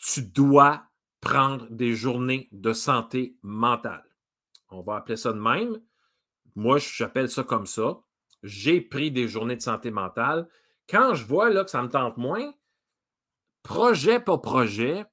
tu 0.00 0.22
dois 0.22 0.82
prendre 1.20 1.66
des 1.70 1.94
journées 1.94 2.48
de 2.52 2.72
santé 2.72 3.36
mentale. 3.42 4.04
On 4.70 4.80
va 4.80 4.96
appeler 4.96 5.16
ça 5.16 5.32
de 5.32 5.38
même. 5.38 5.80
Moi, 6.56 6.78
j'appelle 6.78 7.30
ça 7.30 7.42
comme 7.42 7.66
ça. 7.66 8.00
J'ai 8.42 8.80
pris 8.80 9.10
des 9.10 9.28
journées 9.28 9.56
de 9.56 9.62
santé 9.62 9.90
mentale. 9.90 10.48
Quand 10.88 11.14
je 11.14 11.24
vois 11.24 11.50
là, 11.50 11.64
que 11.64 11.70
ça 11.70 11.82
me 11.82 11.88
tente 11.88 12.16
moins, 12.16 12.52
projet 13.62 14.20
pour 14.20 14.40
projet, 14.40 15.04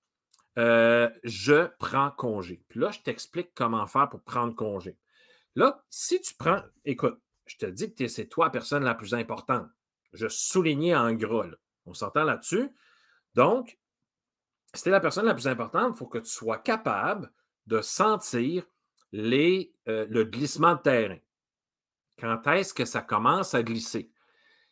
euh, 0.58 1.10
je 1.24 1.68
prends 1.78 2.12
congé. 2.12 2.64
Puis 2.70 2.80
là, 2.80 2.92
je 2.92 3.00
t'explique 3.02 3.52
comment 3.54 3.86
faire 3.86 4.10
pour 4.10 4.22
prendre 4.22 4.56
congé. 4.56 4.98
Là, 5.56 5.84
si 5.90 6.20
tu 6.22 6.34
prends, 6.36 6.62
écoute, 6.86 7.20
je 7.46 7.58
te 7.58 7.66
dis 7.66 7.94
que 7.94 8.08
c'est 8.08 8.28
toi 8.28 8.46
la 8.46 8.52
personne 8.52 8.84
la 8.84 8.96
plus 8.96 9.14
importante. 9.14 9.68
Je 10.14 10.28
soulignais 10.28 10.96
en 10.96 11.14
gros. 11.14 11.46
On 11.86 11.94
s'entend 11.94 12.24
là-dessus? 12.24 12.70
Donc, 13.36 13.80
si 14.74 14.84
tu 14.84 14.90
es 14.90 14.92
la 14.92 15.00
personne 15.00 15.26
la 15.26 15.34
plus 15.34 15.48
importante, 15.48 15.94
il 15.96 15.98
faut 15.98 16.08
que 16.08 16.18
tu 16.18 16.30
sois 16.30 16.58
capable 16.58 17.32
de 17.68 17.82
sentir 17.82 18.66
les, 19.12 19.74
euh, 19.88 20.06
le 20.10 20.24
glissement 20.24 20.76
de 20.76 20.82
terrain. 20.82 21.18
Quand 22.20 22.46
est-ce 22.48 22.74
que 22.74 22.86
ça 22.86 23.02
commence 23.02 23.54
à 23.54 23.64
glisser? 23.64 24.12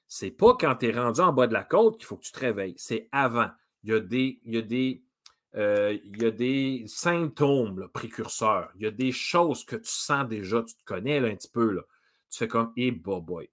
C'est 0.07 0.31
pas 0.31 0.55
quand 0.59 0.75
tu 0.75 0.87
es 0.87 0.91
rendu 0.91 1.21
en 1.21 1.33
bas 1.33 1.47
de 1.47 1.53
la 1.53 1.63
côte 1.63 1.97
qu'il 1.97 2.05
faut 2.05 2.17
que 2.17 2.25
tu 2.25 2.31
te 2.31 2.39
réveilles. 2.39 2.75
C'est 2.77 3.09
avant. 3.11 3.49
Il 3.83 3.91
y 3.91 3.93
a 3.93 3.99
des, 3.99 4.39
il 4.45 4.53
y 4.53 4.57
a 4.57 4.61
des, 4.61 5.03
euh, 5.55 6.87
symptômes 6.87 7.87
précurseurs. 7.93 8.71
Il 8.75 8.83
y 8.83 8.87
a 8.87 8.91
des 8.91 9.11
choses 9.11 9.63
que 9.63 9.75
tu 9.75 9.91
sens 9.91 10.27
déjà, 10.27 10.63
tu 10.63 10.75
te 10.75 10.83
connais 10.85 11.19
un 11.19 11.35
petit 11.35 11.49
peu. 11.49 11.71
Là. 11.71 11.81
Tu 12.29 12.39
fais 12.39 12.47
comme, 12.47 12.73
eh, 12.77 12.87
hey, 12.87 12.91
boy. 12.91 13.49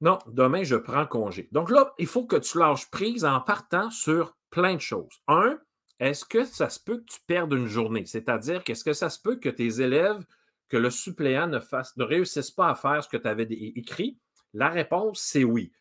Non, 0.00 0.18
demain, 0.28 0.62
je 0.62 0.76
prends 0.76 1.06
congé. 1.06 1.48
Donc 1.50 1.70
là, 1.70 1.92
il 1.98 2.06
faut 2.06 2.24
que 2.24 2.36
tu 2.36 2.58
lâches 2.58 2.88
prise 2.90 3.24
en 3.24 3.40
partant 3.40 3.90
sur 3.90 4.36
plein 4.50 4.74
de 4.74 4.80
choses. 4.80 5.20
Un, 5.26 5.58
est-ce 5.98 6.24
que 6.24 6.44
ça 6.44 6.70
se 6.70 6.78
peut 6.78 6.98
que 6.98 7.12
tu 7.12 7.18
perdes 7.26 7.52
une 7.52 7.66
journée? 7.66 8.06
C'est-à-dire 8.06 8.62
qu'est-ce 8.62 8.84
que 8.84 8.92
ça 8.92 9.10
se 9.10 9.20
peut 9.20 9.36
que 9.36 9.48
tes 9.48 9.80
élèves, 9.80 10.24
que 10.68 10.76
le 10.76 10.90
suppléant 10.90 11.46
ne, 11.46 11.58
réussisse 12.02 12.50
pas 12.50 12.68
à 12.68 12.74
faire 12.74 13.02
ce 13.02 13.08
que 13.08 13.16
tu 13.16 13.28
avais 13.28 13.44
écrit? 13.44 14.18
La 14.54 14.68
réponse, 14.68 15.20
c'est 15.20 15.44
oui. 15.44 15.72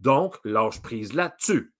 Donc, 0.00 0.38
lâche 0.44 0.82
prise 0.82 1.12
là-dessus. 1.12 1.74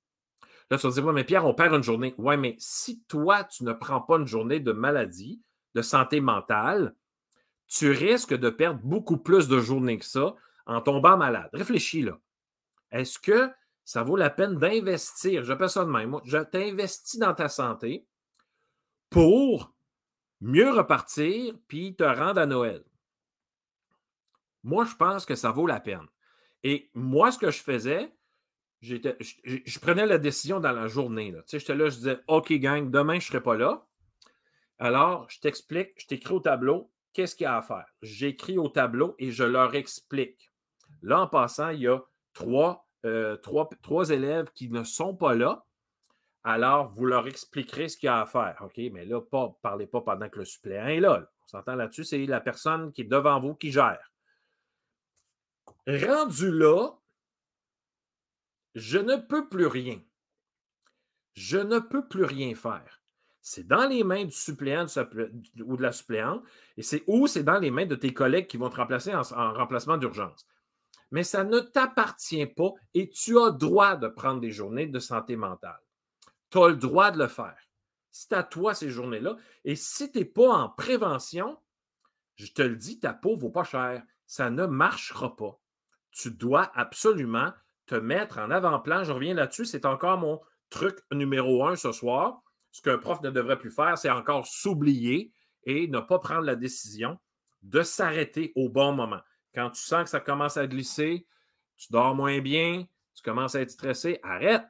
Là, 0.71 0.79
tu 0.79 0.87
vas 0.87 0.93
dire, 0.93 1.05
oui, 1.05 1.13
mais 1.13 1.25
Pierre, 1.25 1.47
on 1.47 1.55
perd 1.55 1.75
une 1.75 1.83
journée. 1.83 2.15
Oui, 2.19 2.37
mais 2.37 2.57
si 2.59 3.03
toi, 3.03 3.45
tu 3.45 3.65
ne 3.65 3.73
prends 3.73 4.01
pas 4.01 4.17
une 4.17 4.27
journée 4.27 4.61
de 4.61 4.73
maladie, 4.73 5.43
de 5.75 5.83
santé 5.83 6.21
mentale, 6.21 6.95
tu 7.67 7.91
risques 7.91 8.35
de 8.35 8.51
perdre 8.51 8.81
beaucoup 8.83 9.19
plus 9.19 9.49
de 9.49 9.59
journées 9.59 9.99
que 9.99 10.05
ça 10.05 10.35
en 10.67 10.81
tombant 10.81 11.17
malade. 11.17 11.51
Réfléchis 11.53 12.03
là. 12.03 12.19
Est-ce 12.91 13.19
que 13.19 13.51
ça 13.85 14.03
vaut 14.03 14.17
la 14.17 14.31
peine 14.31 14.57
d'investir, 14.57 15.45
j'appelle 15.45 15.69
ça 15.69 15.85
de 15.85 15.91
même, 15.91 16.11
moi, 16.11 16.23
je 16.25 16.39
t'investis 16.39 17.19
dans 17.19 17.35
ta 17.35 17.49
santé 17.49 18.07
pour 19.11 19.74
mieux 20.41 20.71
repartir 20.71 21.55
puis 21.69 21.95
te 21.97 22.05
rendre 22.05 22.41
à 22.41 22.47
Noël? 22.47 22.85
Moi, 24.63 24.85
je 24.85 24.95
pense 24.95 25.27
que 25.27 25.35
ça 25.35 25.51
vaut 25.51 25.67
la 25.67 25.81
peine. 25.81 26.07
Et 26.63 26.91
moi, 26.95 27.31
ce 27.31 27.39
que 27.39 27.51
je 27.51 27.61
faisais, 27.61 28.11
je, 28.81 28.97
je, 29.45 29.79
prenais 29.79 30.07
la 30.07 30.19
décision 30.19 30.61
dans 30.61 30.73
la 30.73 30.89
journée. 30.89 31.33
Tu 31.33 31.43
sais, 31.47 31.59
j'étais 31.59 31.75
là, 31.75 31.89
je 31.89 31.97
disais, 31.97 32.19
OK, 32.29 32.53
gang, 32.55 32.91
demain, 32.91 33.15
je 33.15 33.27
ne 33.27 33.29
serai 33.29 33.43
pas 33.43 33.57
là. 33.57 33.87
Alors, 34.79 35.29
je 35.31 35.41
t'explique, 35.41 35.93
je 35.97 36.07
t'écris 36.07 36.35
au 36.35 36.41
tableau, 36.41 36.91
qu'est-ce 37.13 37.37
qu'il 37.37 37.45
y 37.45 37.47
a 37.47 37.57
à 37.57 37.63
faire? 37.63 37.87
J'écris 38.03 38.59
au 38.59 38.69
tableau 38.69 39.15
et 39.19 39.31
je 39.31 39.45
leur 39.45 39.75
explique. 39.75 40.53
Là, 41.03 41.21
en 41.21 41.29
passant, 41.29 41.71
il 41.71 41.81
y 41.81 41.89
a 41.89 42.03
trois, 42.33 42.89
euh, 43.05 43.37
élèves 44.11 44.51
qui 44.55 44.71
ne 44.71 44.85
sont 44.85 45.15
pas 45.15 45.35
là. 45.35 45.65
Alors, 46.45 46.93
vous 46.93 47.07
leur 47.07 47.27
expliquerez 47.27 47.89
ce 47.89 47.97
qu'il 47.97 48.07
y 48.07 48.11
a 48.11 48.21
à 48.21 48.27
faire. 48.27 48.59
OK, 48.61 48.79
mais 48.93 49.07
là, 49.07 49.21
pas, 49.21 49.57
parlez 49.63 49.87
pas 49.87 50.03
pendant 50.03 50.29
que 50.29 50.39
le 50.39 50.45
suppléant 50.45 50.87
est 50.87 51.01
là. 51.01 51.27
On 51.45 51.49
s'entend 51.49 51.75
là-dessus, 51.75 52.05
c'est 52.05 52.25
la 52.27 52.41
personne 52.41 52.93
qui 52.93 53.01
est 53.01 53.05
devant 53.05 53.41
vous 53.41 53.55
qui 53.55 53.73
gère. 53.73 54.13
Rendu 55.87 56.51
là, 56.51 56.91
je 58.75 58.99
ne 58.99 59.17
peux 59.17 59.49
plus 59.49 59.67
rien. 59.67 60.01
Je 61.35 61.59
ne 61.59 61.79
peux 61.79 62.07
plus 62.07 62.25
rien 62.25 62.55
faire. 62.55 63.03
C'est 63.41 63.67
dans 63.67 63.87
les 63.87 64.05
mains 64.05 64.25
du 64.25 64.33
suppléant 64.33 64.87
ou 65.65 65.77
de 65.77 65.83
la 65.83 65.93
suppléante, 65.93 66.43
et 66.79 66.83
c'est 66.83 67.05
ou 67.07 67.27
c'est 67.27 67.43
dans 67.43 67.59
les 67.59 67.71
mains 67.71 67.85
de 67.85 67.95
tes 67.95 68.15
collègues 68.15 68.47
qui 68.47 68.57
vont 68.57 68.71
te 68.71 68.77
remplacer 68.77 69.15
en, 69.15 69.23
remplacement 69.23 69.99
d'urgence. 69.99 70.47
Mais 71.11 71.23
ça 71.23 71.45
ne 71.45 71.61
t'appartient 71.61 72.47
pas 72.47 72.73
et 72.95 73.11
tu 73.11 73.39
as 73.39 73.51
droit 73.51 73.97
de 73.97 74.09
prendre 74.09 74.41
des 74.41 74.51
journées 74.51 74.87
de 74.87 74.99
santé 74.99 75.37
mentale. 75.37 75.84
Tu 76.55 76.63
as 76.63 76.69
le 76.69 76.77
droit 76.77 77.11
de 77.11 77.19
le 77.19 77.27
faire. 77.27 77.59
C'est 78.13 78.33
à 78.33 78.45
toi 78.45 78.75
ces 78.75 78.89
journées-là. 78.89 79.37
Et 79.65 79.75
si 79.75 80.13
tu 80.13 80.21
n'es 80.21 80.25
pas 80.25 80.51
en 80.51 80.69
prévention, 80.69 81.59
je 82.37 82.47
te 82.53 82.63
le 82.63 82.77
dis, 82.77 83.01
ta 83.01 83.13
peau 83.13 83.35
ne 83.35 83.41
vaut 83.41 83.51
pas 83.51 83.65
cher. 83.65 84.05
Ça 84.29 84.51
ne 84.51 84.65
marchera 84.65 85.35
pas. 85.35 85.59
Tu 86.13 86.31
dois 86.31 86.71
absolument 86.79 87.53
te 87.87 87.97
mettre 87.97 88.39
en 88.39 88.53
avant-plan. 88.53 89.03
Je 89.03 89.11
reviens 89.11 89.35
là-dessus. 89.35 89.65
C'est 89.65 89.85
encore 89.85 90.19
mon 90.19 90.41
truc 90.71 90.97
numéro 91.11 91.67
un 91.67 91.75
ce 91.75 91.91
soir. 91.91 92.41
Ce 92.71 92.83
qu'un 92.83 92.99
prof 92.99 93.21
ne 93.23 93.31
devrait 93.31 93.59
plus 93.59 93.73
faire, 93.73 93.99
c'est 93.99 94.11
encore 94.11 94.47
s'oublier 94.47 95.33
et 95.65 95.89
ne 95.89 95.99
pas 95.99 96.21
prendre 96.21 96.43
la 96.43 96.55
décision 96.55 97.19
de 97.63 97.83
s'arrêter 97.83 98.53
au 98.55 98.69
bon 98.69 98.93
moment. 98.93 99.23
Quand 99.57 99.71
tu 99.71 99.83
sens 99.83 100.05
que 100.05 100.11
ça 100.11 100.21
commence 100.21 100.57
à 100.57 100.69
glisser, 100.69 101.27
tu 101.77 101.89
dors 101.91 102.15
moins 102.15 102.39
bien, 102.39 102.87
tu 103.13 103.25
commences 103.25 103.57
à 103.57 103.61
être 103.61 103.73
stressé, 103.73 104.21
arrête. 104.23 104.69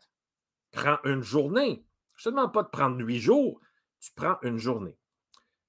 Prends 0.75 0.99
une 1.05 1.23
journée. 1.23 1.85
Je 2.17 2.29
ne 2.29 2.33
te 2.33 2.37
demande 2.37 2.53
pas 2.53 2.63
de 2.63 2.69
prendre 2.69 2.99
huit 3.01 3.21
jours, 3.21 3.61
tu 4.01 4.11
prends 4.15 4.37
une 4.43 4.59
journée. 4.59 4.97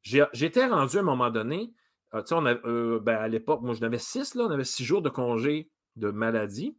J'étais 0.04 0.68
rendu 0.68 0.98
à 0.98 1.00
un 1.00 1.04
moment 1.04 1.32
donné, 1.32 1.74
euh, 2.14 2.22
euh, 2.66 3.00
ben, 3.00 3.18
à 3.18 3.28
l'époque, 3.28 3.62
moi, 3.62 3.74
je 3.74 3.82
n'avais 3.82 3.98
six, 3.98 4.36
là, 4.36 4.46
on 4.46 4.52
avait 4.52 4.64
six 4.64 4.86
jours 4.86 5.02
de 5.02 5.10
congé 5.10 5.72
de 5.96 6.12
maladie. 6.12 6.78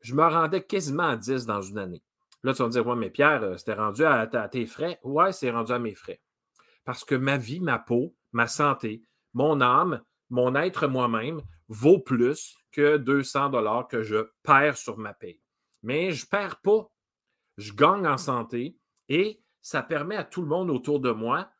Je 0.00 0.14
me 0.14 0.22
rendais 0.22 0.62
quasiment 0.62 1.08
à 1.08 1.16
dix 1.16 1.46
dans 1.46 1.60
une 1.60 1.78
année. 1.78 2.02
Là, 2.42 2.52
tu 2.52 2.58
vas 2.58 2.68
me 2.68 2.72
dire, 2.72 2.86
ouais, 2.86 2.96
mais 2.96 3.10
Pierre, 3.10 3.42
euh, 3.42 3.56
c'était 3.56 3.74
rendu 3.74 4.04
à, 4.04 4.26
tes 4.26 4.66
frais? 4.66 4.98
Ouais, 5.02 5.32
c'est 5.32 5.50
rendu 5.50 5.72
à 5.72 5.78
mes 5.78 5.94
frais. 5.94 6.20
Parce 6.84 7.04
que 7.04 7.14
ma 7.14 7.36
vie, 7.36 7.60
ma 7.60 7.78
peau, 7.78 8.14
ma 8.32 8.46
santé, 8.46 9.02
mon 9.34 9.60
âme, 9.60 10.02
mon 10.30 10.54
être 10.54 10.86
moi-même 10.86 11.42
vaut 11.68 11.98
plus 11.98 12.56
que 12.72 12.96
200 12.96 13.50
dollars 13.50 13.88
que 13.88 14.02
je 14.02 14.30
perds 14.42 14.76
sur 14.76 14.98
ma 14.98 15.12
paye. 15.12 15.40
Mais 15.82 16.12
je 16.12 16.24
ne 16.24 16.28
perds 16.28 16.60
pas. 16.60 16.90
Je 17.58 17.74
gagne 17.74 18.06
en 18.06 18.16
santé 18.16 18.78
et 19.10 19.42
ça 19.60 19.82
permet 19.82 20.16
à 20.16 20.24
tout 20.24 20.40
le 20.40 20.48
monde 20.48 20.70
autour 20.70 21.00
de 21.00 21.10
moi 21.10 21.50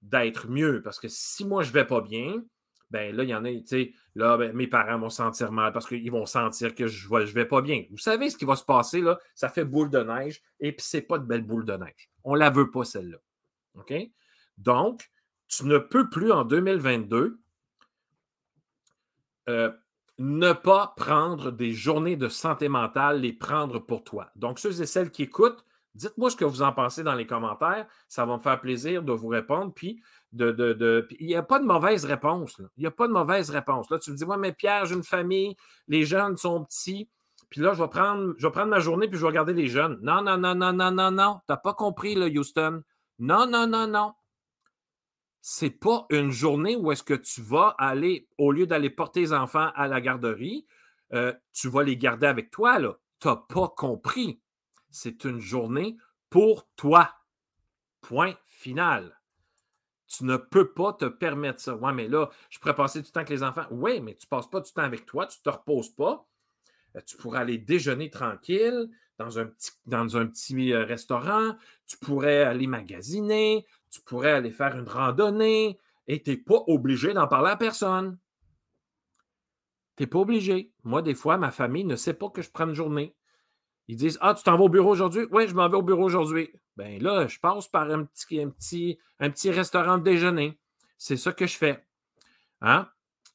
d'être 0.00 0.48
mieux. 0.48 0.80
Parce 0.82 0.98
que 0.98 1.08
si 1.08 1.44
moi, 1.44 1.62
je 1.62 1.68
ne 1.68 1.74
vais 1.74 1.86
pas 1.86 2.00
bien, 2.00 2.42
ben 2.90 3.14
là, 3.14 3.22
il 3.24 3.28
y 3.28 3.34
en 3.34 3.44
a, 3.44 3.50
tu 3.50 3.66
sais, 3.66 3.92
là, 4.14 4.36
ben, 4.36 4.52
mes 4.54 4.66
parents 4.66 4.98
vont 4.98 5.10
sentir 5.10 5.52
mal 5.52 5.72
parce 5.72 5.86
qu'ils 5.86 6.10
vont 6.10 6.26
sentir 6.26 6.74
que 6.74 6.86
je 6.86 7.08
ne 7.08 7.24
vais 7.24 7.46
pas 7.46 7.60
bien. 7.60 7.84
Vous 7.90 7.98
savez 7.98 8.30
ce 8.30 8.36
qui 8.36 8.44
va 8.44 8.56
se 8.56 8.64
passer, 8.64 9.00
là? 9.00 9.18
Ça 9.34 9.48
fait 9.48 9.64
boule 9.64 9.90
de 9.90 10.00
neige 10.00 10.42
et 10.60 10.72
puis 10.72 10.84
c'est 10.86 11.02
pas 11.02 11.18
de 11.18 11.24
belle 11.24 11.42
boule 11.42 11.64
de 11.64 11.72
neige. 11.72 12.10
On 12.24 12.34
ne 12.34 12.38
la 12.38 12.50
veut 12.50 12.70
pas, 12.70 12.84
celle-là. 12.84 13.18
OK? 13.74 13.94
Donc, 14.58 15.10
tu 15.48 15.66
ne 15.66 15.78
peux 15.78 16.08
plus 16.08 16.32
en 16.32 16.44
2022 16.44 17.40
euh, 19.48 19.72
ne 20.22 20.52
pas 20.52 20.94
prendre 20.96 21.50
des 21.50 21.72
journées 21.72 22.14
de 22.14 22.28
santé 22.28 22.68
mentale, 22.68 23.22
les 23.22 23.32
prendre 23.32 23.80
pour 23.80 24.04
toi. 24.04 24.30
Donc, 24.36 24.60
ceux 24.60 24.80
et 24.80 24.86
celles 24.86 25.10
qui 25.10 25.24
écoutent, 25.24 25.64
dites-moi 25.96 26.30
ce 26.30 26.36
que 26.36 26.44
vous 26.44 26.62
en 26.62 26.72
pensez 26.72 27.02
dans 27.02 27.16
les 27.16 27.26
commentaires. 27.26 27.88
Ça 28.06 28.24
va 28.24 28.36
me 28.36 28.40
faire 28.40 28.60
plaisir 28.60 29.02
de 29.02 29.12
vous 29.12 29.26
répondre. 29.26 29.72
Puis, 29.74 30.00
de, 30.32 31.08
il 31.18 31.26
n'y 31.26 31.34
a 31.34 31.42
pas 31.42 31.58
de 31.58 31.64
mauvaise 31.64 32.04
réponse. 32.04 32.60
Il 32.76 32.82
n'y 32.82 32.86
a 32.86 32.92
pas 32.92 33.08
de 33.08 33.12
mauvaise 33.12 33.50
réponse. 33.50 33.90
Là, 33.90 33.98
tu 33.98 34.12
me 34.12 34.16
dis, 34.16 34.24
moi, 34.24 34.36
mais 34.36 34.52
Pierre, 34.52 34.86
j'ai 34.86 34.94
une 34.94 35.02
famille, 35.02 35.56
les 35.88 36.04
jeunes 36.04 36.36
sont 36.36 36.64
petits. 36.64 37.08
Puis 37.50 37.60
là, 37.60 37.72
je 37.74 37.82
vais, 37.82 37.88
prendre, 37.88 38.32
je 38.38 38.46
vais 38.46 38.52
prendre 38.52 38.70
ma 38.70 38.78
journée 38.78 39.08
puis 39.08 39.18
je 39.18 39.22
vais 39.22 39.28
regarder 39.28 39.54
les 39.54 39.66
jeunes. 39.66 39.98
Non, 40.02 40.22
non, 40.22 40.38
non, 40.38 40.54
non, 40.54 40.72
non, 40.72 40.92
non, 40.92 41.10
non. 41.10 41.40
Tu 41.48 41.52
n'as 41.52 41.56
pas 41.56 41.74
compris, 41.74 42.14
là, 42.14 42.26
Houston. 42.26 42.82
Non, 43.18 43.48
non, 43.48 43.66
non, 43.66 43.88
non. 43.88 44.12
C'est 45.44 45.70
pas 45.70 46.06
une 46.10 46.30
journée 46.30 46.76
où 46.76 46.92
est-ce 46.92 47.02
que 47.02 47.14
tu 47.14 47.42
vas 47.42 47.74
aller, 47.76 48.28
au 48.38 48.52
lieu 48.52 48.64
d'aller 48.64 48.90
porter 48.90 49.20
les 49.20 49.32
enfants 49.32 49.72
à 49.74 49.88
la 49.88 50.00
garderie, 50.00 50.66
euh, 51.12 51.34
tu 51.52 51.68
vas 51.68 51.82
les 51.82 51.96
garder 51.96 52.28
avec 52.28 52.52
toi, 52.52 52.78
là. 52.78 52.96
Tu 53.18 53.26
n'as 53.26 53.36
pas 53.36 53.68
compris. 53.68 54.40
C'est 54.90 55.24
une 55.24 55.40
journée 55.40 55.96
pour 56.30 56.68
toi. 56.76 57.12
Point 58.02 58.34
final. 58.46 59.20
Tu 60.06 60.24
ne 60.24 60.36
peux 60.36 60.72
pas 60.72 60.92
te 60.92 61.06
permettre 61.06 61.60
ça. 61.60 61.74
Ouais, 61.74 61.92
mais 61.92 62.06
là, 62.06 62.30
je 62.48 62.60
pourrais 62.60 62.74
passer 62.76 63.02
du 63.02 63.10
temps 63.10 63.20
avec 63.20 63.30
les 63.30 63.42
enfants. 63.42 63.66
Oui, 63.70 64.00
mais 64.00 64.14
tu 64.14 64.26
ne 64.26 64.28
passes 64.28 64.48
pas 64.48 64.60
du 64.60 64.70
temps 64.72 64.82
avec 64.82 65.06
toi, 65.06 65.26
tu 65.26 65.38
ne 65.44 65.50
te 65.50 65.56
reposes 65.56 65.90
pas. 65.90 66.24
Euh, 66.96 67.00
tu 67.04 67.16
pourrais 67.16 67.40
aller 67.40 67.58
déjeuner 67.58 68.10
tranquille 68.10 68.88
dans 69.18 69.38
un 69.38 69.46
petit, 69.46 69.70
dans 69.86 70.16
un 70.16 70.26
petit 70.26 70.72
euh, 70.72 70.84
restaurant. 70.84 71.56
Tu 71.86 71.96
pourrais 71.96 72.42
aller 72.42 72.66
magasiner. 72.68 73.66
Tu 73.92 74.00
pourrais 74.00 74.32
aller 74.32 74.50
faire 74.50 74.76
une 74.76 74.88
randonnée. 74.88 75.78
Et 76.08 76.20
tu 76.20 76.30
n'es 76.30 76.36
pas 76.36 76.64
obligé 76.66 77.12
d'en 77.12 77.28
parler 77.28 77.50
à 77.50 77.56
personne. 77.56 78.18
Tu 79.96 80.02
n'es 80.02 80.06
pas 80.08 80.18
obligé. 80.18 80.72
Moi, 80.82 81.02
des 81.02 81.14
fois, 81.14 81.36
ma 81.36 81.52
famille 81.52 81.84
ne 81.84 81.94
sait 81.94 82.14
pas 82.14 82.30
que 82.30 82.42
je 82.42 82.50
prends 82.50 82.66
une 82.66 82.74
journée. 82.74 83.14
Ils 83.86 83.96
disent 83.96 84.18
Ah, 84.20 84.34
tu 84.34 84.42
t'en 84.42 84.56
vas 84.56 84.64
au 84.64 84.68
bureau 84.68 84.90
aujourd'hui? 84.90 85.26
Oui, 85.30 85.46
je 85.46 85.54
m'en 85.54 85.68
vais 85.68 85.76
au 85.76 85.82
bureau 85.82 86.04
aujourd'hui. 86.04 86.52
Bien 86.76 86.98
là, 86.98 87.26
je 87.26 87.38
passe 87.38 87.68
par 87.68 87.90
un 87.90 88.04
petit, 88.04 88.40
un 88.40 88.48
petit, 88.48 88.98
un 89.20 89.30
petit 89.30 89.50
restaurant 89.50 89.98
de 89.98 90.02
déjeuner. 90.02 90.58
C'est 90.96 91.16
ça 91.16 91.32
que 91.32 91.46
je 91.46 91.56
fais. 91.56 91.84
Hein? 92.62 92.88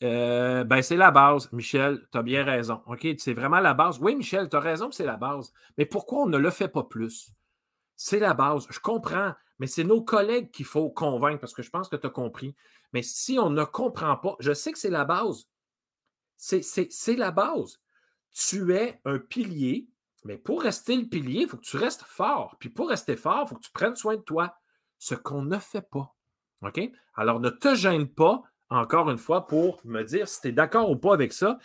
Euh, 0.04 0.64
ben, 0.64 0.82
c'est 0.82 0.96
la 0.96 1.12
base, 1.12 1.52
Michel, 1.52 2.08
tu 2.12 2.18
as 2.18 2.24
bien 2.24 2.44
raison. 2.44 2.82
OK, 2.86 3.08
c'est 3.18 3.34
vraiment 3.34 3.60
la 3.60 3.74
base. 3.74 4.00
Oui, 4.00 4.16
Michel, 4.16 4.50
tu 4.50 4.56
as 4.56 4.60
raison, 4.60 4.92
c'est 4.92 5.06
la 5.06 5.18
base. 5.18 5.52
Mais 5.78 5.86
pourquoi 5.86 6.24
on 6.24 6.28
ne 6.28 6.38
le 6.38 6.50
fait 6.50 6.68
pas 6.68 6.84
plus? 6.84 7.32
C'est 7.96 8.20
la 8.20 8.34
base. 8.34 8.68
Je 8.70 8.80
comprends, 8.80 9.34
mais 9.60 9.68
c'est 9.68 9.84
nos 9.84 10.02
collègues 10.02 10.52
qu'il 10.52 10.66
faut 10.66 10.90
convaincre 10.90 11.40
parce 11.40 11.54
que 11.54 11.64
je 11.64 11.70
pense 11.70 11.90
que 11.90 11.96
tu 11.96 12.08
as 12.08 12.12
compris. 12.12 12.56
Mais 12.94 13.02
si 13.02 13.40
on 13.40 13.50
ne 13.50 13.64
comprend 13.64 14.16
pas, 14.18 14.36
je 14.40 14.54
sais 14.54 14.72
que 14.72 14.80
c'est 14.80 14.90
la 14.90 15.06
base. 15.06 15.48
C'est 16.36 17.16
la 17.16 17.32
base. 17.32 17.80
Tu 18.32 18.74
es 18.76 19.00
un 19.06 19.18
pilier, 19.18 19.88
mais 20.24 20.38
pour 20.38 20.62
rester 20.62 20.96
le 20.96 21.08
pilier, 21.08 21.42
il 21.42 21.48
faut 21.48 21.58
que 21.58 21.64
tu 21.64 21.78
restes 21.78 22.04
fort. 22.04 22.56
Puis 22.60 22.70
pour 22.70 22.90
rester 22.90 23.16
fort, 23.16 23.44
il 23.46 23.50
faut 23.50 23.56
que 23.56 23.66
tu 23.66 23.72
prennes 23.72 23.96
soin 23.96 24.16
de 24.16 24.22
toi. 24.22 24.56
Ce 25.00 25.16
qu'on 25.16 25.42
ne 25.42 25.58
fait 25.58 25.88
pas. 25.90 26.16
OK? 26.62 26.80
Alors 27.16 27.40
ne 27.40 27.50
te 27.50 27.76
gêne 27.76 28.08
pas, 28.08 28.44
encore 28.70 29.10
une 29.10 29.18
fois, 29.18 29.48
pour 29.48 29.80
me 29.86 30.04
dire 30.04 30.28
si 30.28 30.42
tu 30.42 30.48
es 30.50 30.52
d'accord 30.52 30.90
ou 30.90 30.96
pas 30.96 31.14
avec 31.14 31.34
ça, 31.34 31.58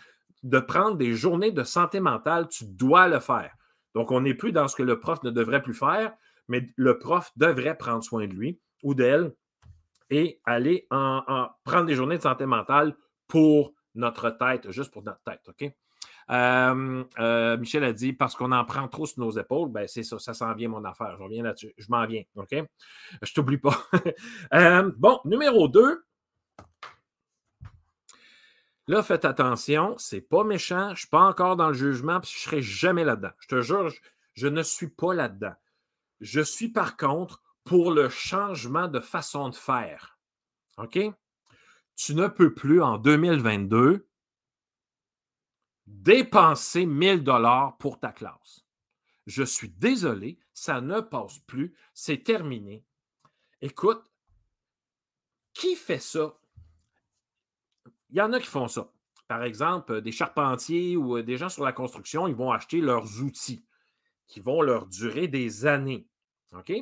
de 0.43 0.59
prendre 0.59 0.97
des 0.97 1.15
journées 1.15 1.53
de 1.53 1.63
santé 1.63 2.01
mentale, 2.01 2.49
tu 2.49 2.65
dois 2.65 3.09
le 3.09 3.21
faire. 3.21 3.55
Donc, 3.95 4.11
on 4.11 4.23
n'est 4.23 4.35
plus 4.35 4.53
dans 4.53 4.69
ce 4.69 4.75
que 4.75 4.83
le 4.83 4.99
prof 4.99 5.23
ne 5.23 5.31
devrait 5.31 5.63
plus 5.63 5.75
faire, 5.75 6.15
mais 6.49 6.69
le 6.77 6.99
prof 6.99 7.31
devrait 7.37 7.77
prendre 7.77 8.03
soin 8.03 8.27
de 8.27 8.35
lui 8.35 8.61
ou 8.83 8.95
d'elle 8.95 9.33
et 10.11 10.41
aller 10.45 10.87
en, 10.91 11.49
prendre 11.65 11.87
des 11.87 11.95
journées 11.95 12.19
de 12.19 12.23
santé 12.23 12.47
mentale 12.47 12.95
pour 13.29 13.73
notre 13.95 14.31
tête, 14.31 14.71
juste 14.71 14.91
pour 14.93 15.03
notre 15.03 15.23
tête, 15.23 15.41
OK? 15.49 15.73
Euh, 16.31 17.05
euh, 17.19 17.57
Michel 17.59 17.85
a 17.85 17.93
dit 17.93 18.13
parce 18.13 18.37
qu'on 18.37 18.53
en 18.53 18.65
prend 18.65 18.87
trop 18.89 19.07
sur 19.07 19.21
nos 19.21 19.33
épaules, 19.33 19.71
ben 19.71 19.87
c'est 19.89 20.03
ça, 20.03 20.19
ça 20.19 20.35
s'en 20.35 20.55
vient 20.55 20.69
mon 20.69 20.85
affaire. 20.85 21.17
Je 21.19 21.23
reviens 21.23 21.43
là-dessus. 21.43 21.75
Je 21.77 21.87
m'en 21.91 22.07
viens, 22.07 22.23
OK? 22.37 22.55
Je 23.23 23.33
t'oublie 23.33 23.59
pas. 23.59 23.77
Euh, 24.55 24.91
bon, 24.99 25.21
numéro 25.25 25.69
2. 25.69 26.05
Là, 28.89 29.03
faites 29.03 29.25
attention, 29.25 29.95
c'est 29.97 30.21
pas 30.21 30.45
méchant, 30.45 30.91
je 30.95 31.01
suis 31.01 31.09
pas 31.09 31.23
encore 31.23 31.57
dans 31.57 31.69
le 31.69 31.75
jugement, 31.75 32.21
puis 32.21 32.31
je 32.35 32.41
serai 32.41 32.63
jamais 32.63 33.05
là-dedans. 33.05 33.31
Je 33.39 33.47
te 33.47 33.61
jure, 33.63 33.93
je 34.35 34.49
ne 34.49 34.63
suis 34.63 34.89
pas 34.89 35.15
là-dedans. 35.15 35.55
Je 36.23 36.41
suis 36.41 36.69
par 36.69 36.97
contre 36.97 37.43
pour 37.65 37.91
le 37.91 38.09
changement 38.09 38.87
de 38.87 39.01
façon 39.01 39.49
de 39.49 39.57
faire. 39.57 40.21
OK? 40.79 40.99
Tu 41.97 42.15
ne 42.15 42.29
peux 42.29 42.55
plus 42.55 42.81
en 42.81 42.97
2022 42.97 44.09
dépenser 45.87 46.87
1000 46.87 47.25
dollars 47.25 47.77
pour 47.79 47.99
ta 47.99 48.13
classe. 48.13 48.65
Je 49.27 49.43
suis 49.43 49.69
désolé, 49.69 50.39
ça 50.55 50.81
ne 50.81 51.01
passe 51.01 51.41
plus, 51.41 51.75
c'est 51.93 52.23
terminé. 52.23 52.85
Écoute, 53.61 54.05
qui 55.53 55.75
fait 55.75 55.99
ça? 55.99 56.39
Il 58.11 58.17
y 58.17 58.21
en 58.21 58.33
a 58.33 58.39
qui 58.39 58.47
font 58.47 58.69
ça. 58.69 58.93
Par 59.27 59.43
exemple, 59.43 60.01
des 60.01 60.13
charpentiers 60.13 60.97
ou 60.97 61.21
des 61.21 61.37
gens 61.37 61.49
sur 61.49 61.65
la 61.65 61.73
construction, 61.73 62.29
ils 62.29 62.35
vont 62.35 62.53
acheter 62.53 62.81
leurs 62.81 63.23
outils 63.23 63.65
qui 64.29 64.39
vont 64.39 64.63
leur 64.63 64.87
durer 64.87 65.27
des 65.27 65.67
années. 65.67 66.07
OK? 66.55 66.73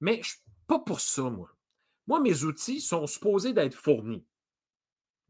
Mais 0.00 0.20
je, 0.22 0.34
pas 0.66 0.78
pour 0.78 1.00
ça, 1.00 1.22
moi. 1.22 1.50
Moi, 2.06 2.20
mes 2.20 2.44
outils 2.44 2.80
sont 2.80 3.06
supposés 3.06 3.52
d'être 3.52 3.74
fournis. 3.74 4.24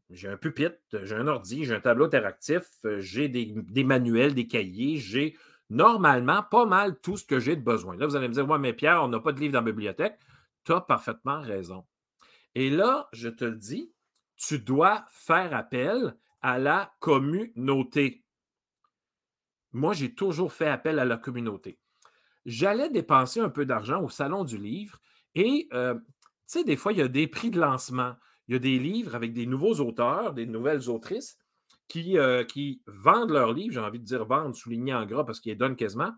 J'ai 0.09 0.29
un 0.29 0.37
pupitre, 0.37 0.77
j'ai 1.03 1.15
un 1.15 1.27
ordi, 1.27 1.65
j'ai 1.65 1.75
un 1.75 1.81
tableau 1.81 2.05
interactif, 2.05 2.63
j'ai 2.99 3.27
des, 3.27 3.83
manuels, 3.83 4.33
des 4.33 4.47
cahiers, 4.47 4.97
j'ai 4.97 5.35
normalement 5.69 6.43
pas 6.43 6.65
mal 6.65 6.97
tout 7.01 7.17
ce 7.17 7.25
que 7.25 7.39
j'ai 7.39 7.57
de 7.57 7.61
besoin. 7.61 7.97
Là, 7.97 8.05
vous 8.05 8.15
allez 8.15 8.29
me 8.29 8.33
dire, 8.33 8.47
ouais, 8.47 8.59
mais 8.59 8.73
Pierre, 8.73 9.03
on 9.03 9.09
n'a 9.09 9.19
pas 9.19 9.33
de 9.33 9.39
livre 9.39 9.53
dans 9.53 9.59
la 9.59 9.65
bibliothèque. 9.65 10.17
Tu 10.63 10.71
as 10.71 10.81
parfaitement 10.81 11.41
raison. 11.41 11.85
Et 12.55 12.69
là, 12.69 13.09
je 13.11 13.27
te 13.27 13.43
le 13.43 13.55
dis, 13.55 13.91
tu 14.37 14.59
dois 14.59 15.05
faire 15.09 15.53
appel 15.53 16.15
à 16.41 16.57
la 16.57 16.93
communauté. 16.99 18.23
Moi, 19.73 19.93
j'ai 19.93 20.13
toujours 20.15 20.53
fait 20.53 20.67
appel 20.67 20.99
à 20.99 21.05
la 21.05 21.17
communauté 21.17 21.79
j'allais 22.47 22.89
dépenser 22.89 23.41
un 23.41 23.49
peu 23.49 23.65
d'argent 23.65 24.01
au 24.01 24.09
Salon 24.09 24.43
du 24.43 24.57
Livre 24.57 24.97
et, 25.35 25.67
euh, 25.73 25.93
tu 25.93 26.01
sais, 26.47 26.63
des 26.63 26.77
fois, 26.77 26.93
il 26.93 26.97
y 26.97 27.01
a 27.01 27.07
des 27.07 27.27
prix 27.27 27.51
de 27.51 27.59
lancement. 27.59 28.15
Il 28.47 28.53
y 28.53 28.55
a 28.55 28.59
des 28.59 28.79
livres 28.79 29.13
avec 29.13 29.33
des 29.33 29.45
nouveaux 29.45 29.81
auteurs, 29.81 30.33
des 30.33 30.45
nouvelles 30.45 30.89
autrices 30.89 31.37
qui, 31.87 32.17
euh, 32.17 32.43
vendent 32.87 33.31
leurs 33.31 33.53
livres, 33.53 33.73
j'ai 33.73 33.79
envie 33.79 33.99
de 33.99 34.05
dire 34.05 34.25
vendre, 34.25 34.55
souligné 34.55 34.93
en 34.93 35.05
gras 35.05 35.25
parce 35.25 35.39
qu'ils 35.39 35.57
donnent 35.57 35.75
quasiment, 35.75 36.11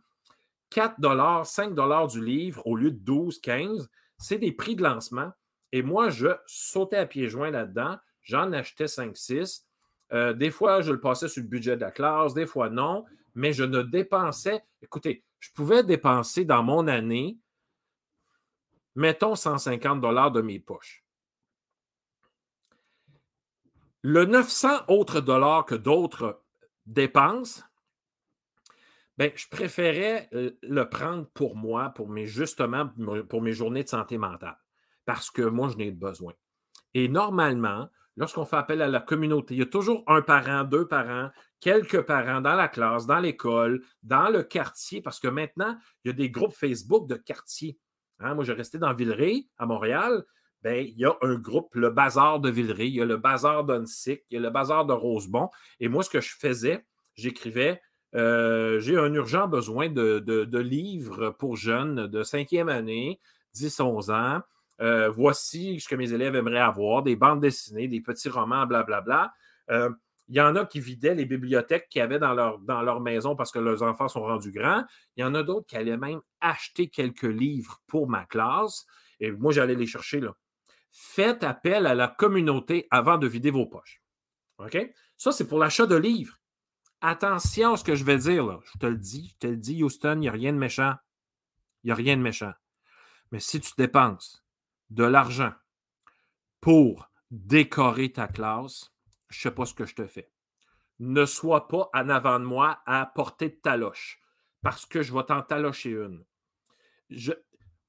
4 0.69 1.45
5 1.45 1.73
du 2.07 2.23
livre 2.23 2.65
au 2.65 2.75
lieu 2.75 2.91
de 2.91 2.99
12, 2.99 3.41
15. 3.41 3.89
C'est 4.17 4.37
des 4.37 4.51
prix 4.51 4.75
de 4.75 4.83
lancement. 4.83 5.31
Et 5.71 5.81
moi, 5.81 6.09
je 6.09 6.27
sautais 6.45 6.97
à 6.97 7.05
pieds 7.05 7.29
joints 7.29 7.51
là-dedans. 7.51 7.97
J'en 8.21 8.51
achetais 8.53 8.87
5, 8.87 9.17
6. 9.17 9.65
Euh, 10.13 10.33
des 10.33 10.51
fois, 10.51 10.81
je 10.81 10.91
le 10.91 10.99
passais 10.99 11.27
sur 11.27 11.41
le 11.41 11.47
budget 11.47 11.75
de 11.75 11.81
la 11.81 11.91
classe, 11.91 12.33
des 12.33 12.45
fois 12.45 12.69
non, 12.69 13.05
mais 13.35 13.53
je 13.53 13.63
ne 13.63 13.81
dépensais. 13.81 14.63
Écoutez, 14.81 15.23
je 15.39 15.51
pouvais 15.51 15.83
dépenser 15.83 16.45
dans 16.45 16.63
mon 16.63 16.87
année, 16.87 17.37
mettons 18.95 19.35
150 19.35 20.01
dollars 20.01 20.31
de 20.31 20.41
mes 20.41 20.59
poches. 20.59 21.03
Le 24.01 24.25
900 24.25 24.85
autres 24.87 25.19
dollars 25.19 25.65
que 25.65 25.75
d'autres 25.75 26.41
dépensent, 26.85 27.63
ben, 29.17 29.31
je 29.35 29.47
préférais 29.49 30.29
euh, 30.33 30.51
le 30.61 30.87
prendre 30.87 31.27
pour 31.33 31.57
moi, 31.57 31.89
pour 31.89 32.07
mes, 32.07 32.25
justement, 32.25 32.89
pour 33.27 33.41
mes 33.41 33.51
journées 33.51 33.83
de 33.83 33.89
santé 33.89 34.17
mentale, 34.17 34.57
parce 35.03 35.29
que 35.29 35.41
moi, 35.41 35.67
je 35.67 35.75
n'ai 35.75 35.91
besoin. 35.91 36.33
Et 36.93 37.09
normalement, 37.09 37.89
lorsqu'on 38.15 38.45
fait 38.45 38.55
appel 38.55 38.81
à 38.81 38.87
la 38.87 39.01
communauté, 39.01 39.55
il 39.55 39.59
y 39.59 39.63
a 39.63 39.65
toujours 39.65 40.03
un 40.07 40.21
parent, 40.21 40.63
deux 40.63 40.87
parents, 40.87 41.31
quelques 41.59 42.01
parents 42.01 42.41
dans 42.41 42.55
la 42.55 42.67
classe, 42.67 43.05
dans 43.05 43.19
l'école, 43.19 43.83
dans 44.03 44.29
le 44.29 44.43
quartier, 44.43 45.01
parce 45.01 45.19
que 45.19 45.27
maintenant, 45.27 45.77
il 46.03 46.09
y 46.09 46.11
a 46.11 46.13
des 46.13 46.29
groupes 46.29 46.53
Facebook 46.53 47.07
de 47.07 47.15
quartier. 47.15 47.77
Hein, 48.19 48.35
moi, 48.35 48.43
j'ai 48.43 48.53
resté 48.53 48.77
dans 48.77 48.93
Villeray, 48.93 49.47
à 49.57 49.65
Montréal. 49.65 50.23
Bien, 50.63 50.75
il 50.75 50.97
y 50.97 51.05
a 51.05 51.15
un 51.21 51.35
groupe, 51.35 51.73
le 51.75 51.89
Bazar 51.89 52.39
de 52.39 52.49
Villeray, 52.49 52.87
il 52.87 52.95
y 52.95 53.01
a 53.01 53.05
le 53.05 53.17
Bazar 53.17 53.63
d'Unsick, 53.63 54.23
il 54.29 54.35
y 54.35 54.37
a 54.37 54.41
le 54.41 54.49
Bazar 54.49 54.85
de 54.85 54.93
Rosebon. 54.93 55.49
Et 55.79 55.87
moi, 55.87 56.03
ce 56.03 56.09
que 56.09 56.19
je 56.19 56.35
faisais, 56.37 56.85
j'écrivais 57.15 57.81
euh, 58.15 58.79
J'ai 58.79 58.97
un 58.97 59.13
urgent 59.13 59.47
besoin 59.47 59.89
de, 59.89 60.57
livres 60.59 61.29
pour 61.31 61.55
jeunes 61.55 62.07
de 62.07 62.23
cinquième 62.23 62.69
année, 62.69 63.19
10-11 63.55 64.11
ans. 64.11 64.41
Euh, 64.81 65.09
voici 65.09 65.79
ce 65.79 65.87
que 65.89 65.95
mes 65.95 66.13
élèves 66.13 66.35
aimeraient 66.35 66.59
avoir 66.59 67.03
des 67.03 67.15
bandes 67.15 67.41
dessinées, 67.41 67.87
des 67.87 68.01
petits 68.01 68.29
romans, 68.29 68.65
blablabla. 68.65 69.01
Bla, 69.01 69.33
bla. 69.67 69.77
Euh, 69.77 69.89
il 70.29 70.37
y 70.37 70.41
en 70.41 70.55
a 70.55 70.65
qui 70.65 70.79
vidaient 70.79 71.15
les 71.15 71.25
bibliothèques 71.25 71.89
qu'ils 71.89 72.03
avaient 72.03 72.19
dans 72.19 72.35
leur, 72.35 72.59
dans 72.59 72.83
leur 72.83 73.01
maison 73.01 73.35
parce 73.35 73.51
que 73.51 73.57
leurs 73.57 73.81
enfants 73.81 74.07
sont 74.07 74.21
rendus 74.21 74.51
grands. 74.51 74.83
Il 75.17 75.21
y 75.21 75.23
en 75.23 75.33
a 75.33 75.41
d'autres 75.41 75.65
qui 75.65 75.75
allaient 75.75 75.97
même 75.97 76.21
acheter 76.39 76.87
quelques 76.87 77.23
livres 77.23 77.81
pour 77.87 78.07
ma 78.07 78.25
classe. 78.25 78.85
Et 79.19 79.31
moi, 79.31 79.51
j'allais 79.51 79.73
les 79.73 79.87
chercher 79.87 80.19
là. 80.19 80.35
Faites 80.91 81.43
appel 81.43 81.87
à 81.87 81.95
la 81.95 82.07
communauté 82.07 82.87
avant 82.91 83.17
de 83.17 83.27
vider 83.27 83.49
vos 83.49 83.65
poches. 83.65 84.03
OK? 84.59 84.77
Ça, 85.17 85.31
c'est 85.31 85.47
pour 85.47 85.57
l'achat 85.57 85.87
de 85.87 85.95
livres. 85.95 86.37
Attention 87.01 87.73
à 87.73 87.77
ce 87.77 87.83
que 87.83 87.95
je 87.95 88.03
vais 88.03 88.17
dire, 88.17 88.45
là. 88.45 88.59
Je 88.65 88.77
te 88.77 88.85
le 88.85 88.97
dis, 88.97 89.29
je 89.29 89.47
te 89.47 89.47
le 89.47 89.57
dis, 89.57 89.83
Houston, 89.83 90.13
il 90.15 90.19
n'y 90.19 90.29
a 90.29 90.31
rien 90.31 90.53
de 90.53 90.57
méchant. 90.59 90.93
Il 91.83 91.87
n'y 91.87 91.91
a 91.91 91.95
rien 91.95 92.15
de 92.17 92.21
méchant. 92.21 92.53
Mais 93.31 93.39
si 93.39 93.59
tu 93.59 93.71
dépenses 93.77 94.45
de 94.91 95.03
l'argent 95.03 95.53
pour 96.61 97.09
décorer 97.31 98.11
ta 98.11 98.27
classe, 98.27 98.91
je 99.29 99.37
ne 99.37 99.41
sais 99.41 99.55
pas 99.55 99.65
ce 99.65 99.73
que 99.73 99.85
je 99.85 99.95
te 99.95 100.05
fais. 100.05 100.31
Ne 100.99 101.25
sois 101.25 101.67
pas 101.67 101.89
en 101.93 102.09
avant 102.09 102.39
de 102.39 102.45
moi 102.45 102.81
à 102.85 103.05
portée 103.05 103.49
de 103.49 103.55
taloche, 103.55 104.21
parce 104.61 104.85
que 104.85 105.01
je 105.01 105.13
vais 105.13 105.23
t'en 105.23 105.41
talocher 105.41 105.91
une. 105.91 106.25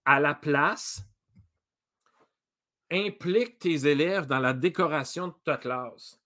À 0.05 0.21
la 0.21 0.35
place, 0.35 1.03
implique 2.91 3.59
tes 3.59 3.87
élèves 3.87 4.27
dans 4.27 4.39
la 4.39 4.53
décoration 4.53 5.29
de 5.29 5.35
ta 5.45 5.57
classe. 5.57 6.21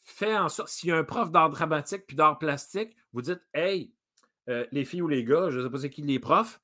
Fais 0.00 0.36
en 0.36 0.48
sorte, 0.48 0.68
s'il 0.68 0.90
y 0.90 0.92
a 0.92 0.96
un 0.96 1.04
prof 1.04 1.30
d'art 1.30 1.50
dramatique 1.50 2.06
puis 2.06 2.16
d'art 2.16 2.38
plastique, 2.38 2.96
vous 3.12 3.22
dites 3.22 3.40
Hey, 3.54 3.92
euh, 4.48 4.66
les 4.70 4.84
filles 4.84 5.02
ou 5.02 5.08
les 5.08 5.24
gars, 5.24 5.50
je 5.50 5.58
ne 5.58 5.64
sais 5.64 5.70
pas 5.70 5.78
c'est 5.78 5.90
qui 5.90 6.02
les 6.02 6.20
profs, 6.20 6.60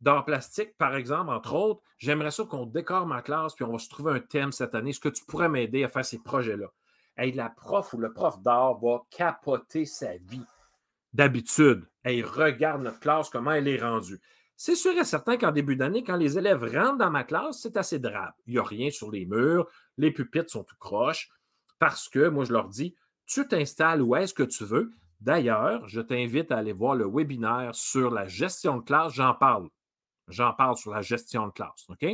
d'art 0.00 0.24
plastique, 0.24 0.76
par 0.76 0.94
exemple, 0.94 1.30
entre 1.30 1.54
autres, 1.54 1.82
j'aimerais 1.98 2.30
ça 2.30 2.44
qu'on 2.44 2.66
décore 2.66 3.06
ma 3.06 3.22
classe 3.22 3.54
puis 3.54 3.64
on 3.64 3.72
va 3.72 3.78
se 3.78 3.88
trouver 3.88 4.12
un 4.12 4.20
thème 4.20 4.52
cette 4.52 4.74
année. 4.74 4.90
Est-ce 4.90 5.00
que 5.00 5.08
tu 5.08 5.24
pourrais 5.24 5.48
m'aider 5.48 5.82
à 5.82 5.88
faire 5.88 6.04
ces 6.04 6.22
projets-là? 6.22 6.70
La 7.16 7.50
prof 7.50 7.92
ou 7.94 7.98
le 7.98 8.12
prof 8.12 8.40
d'art 8.42 8.78
va 8.78 9.02
capoter 9.10 9.84
sa 9.84 10.16
vie. 10.16 10.44
D'habitude, 11.12 11.88
elle 12.02 12.24
regarde 12.24 12.82
notre 12.82 13.00
classe, 13.00 13.30
comment 13.30 13.52
elle 13.52 13.68
est 13.68 13.80
rendue. 13.80 14.20
C'est 14.56 14.76
sûr 14.76 14.92
et 14.98 15.04
certain 15.04 15.36
qu'en 15.36 15.52
début 15.52 15.76
d'année, 15.76 16.04
quand 16.04 16.16
les 16.16 16.38
élèves 16.38 16.62
rentrent 16.62 16.98
dans 16.98 17.10
ma 17.10 17.24
classe, 17.24 17.60
c'est 17.60 17.76
assez 17.76 17.98
drabe. 17.98 18.32
Il 18.46 18.54
n'y 18.54 18.58
a 18.58 18.64
rien 18.64 18.90
sur 18.90 19.10
les 19.10 19.26
murs, 19.26 19.66
les 19.96 20.12
pupitres 20.12 20.50
sont 20.50 20.64
tout 20.64 20.76
croches, 20.78 21.28
parce 21.78 22.08
que 22.08 22.28
moi, 22.28 22.44
je 22.44 22.52
leur 22.52 22.68
dis, 22.68 22.94
tu 23.26 23.46
t'installes 23.46 24.02
où 24.02 24.14
est-ce 24.16 24.34
que 24.34 24.42
tu 24.42 24.64
veux. 24.64 24.92
D'ailleurs, 25.20 25.88
je 25.88 26.00
t'invite 26.00 26.52
à 26.52 26.58
aller 26.58 26.72
voir 26.72 26.94
le 26.94 27.06
webinaire 27.06 27.74
sur 27.74 28.10
la 28.10 28.26
gestion 28.26 28.78
de 28.78 28.84
classe. 28.84 29.14
J'en 29.14 29.34
parle. 29.34 29.68
J'en 30.28 30.52
parle 30.52 30.76
sur 30.76 30.92
la 30.92 31.02
gestion 31.02 31.46
de 31.46 31.52
classe. 31.52 31.86
OK? 31.88 32.06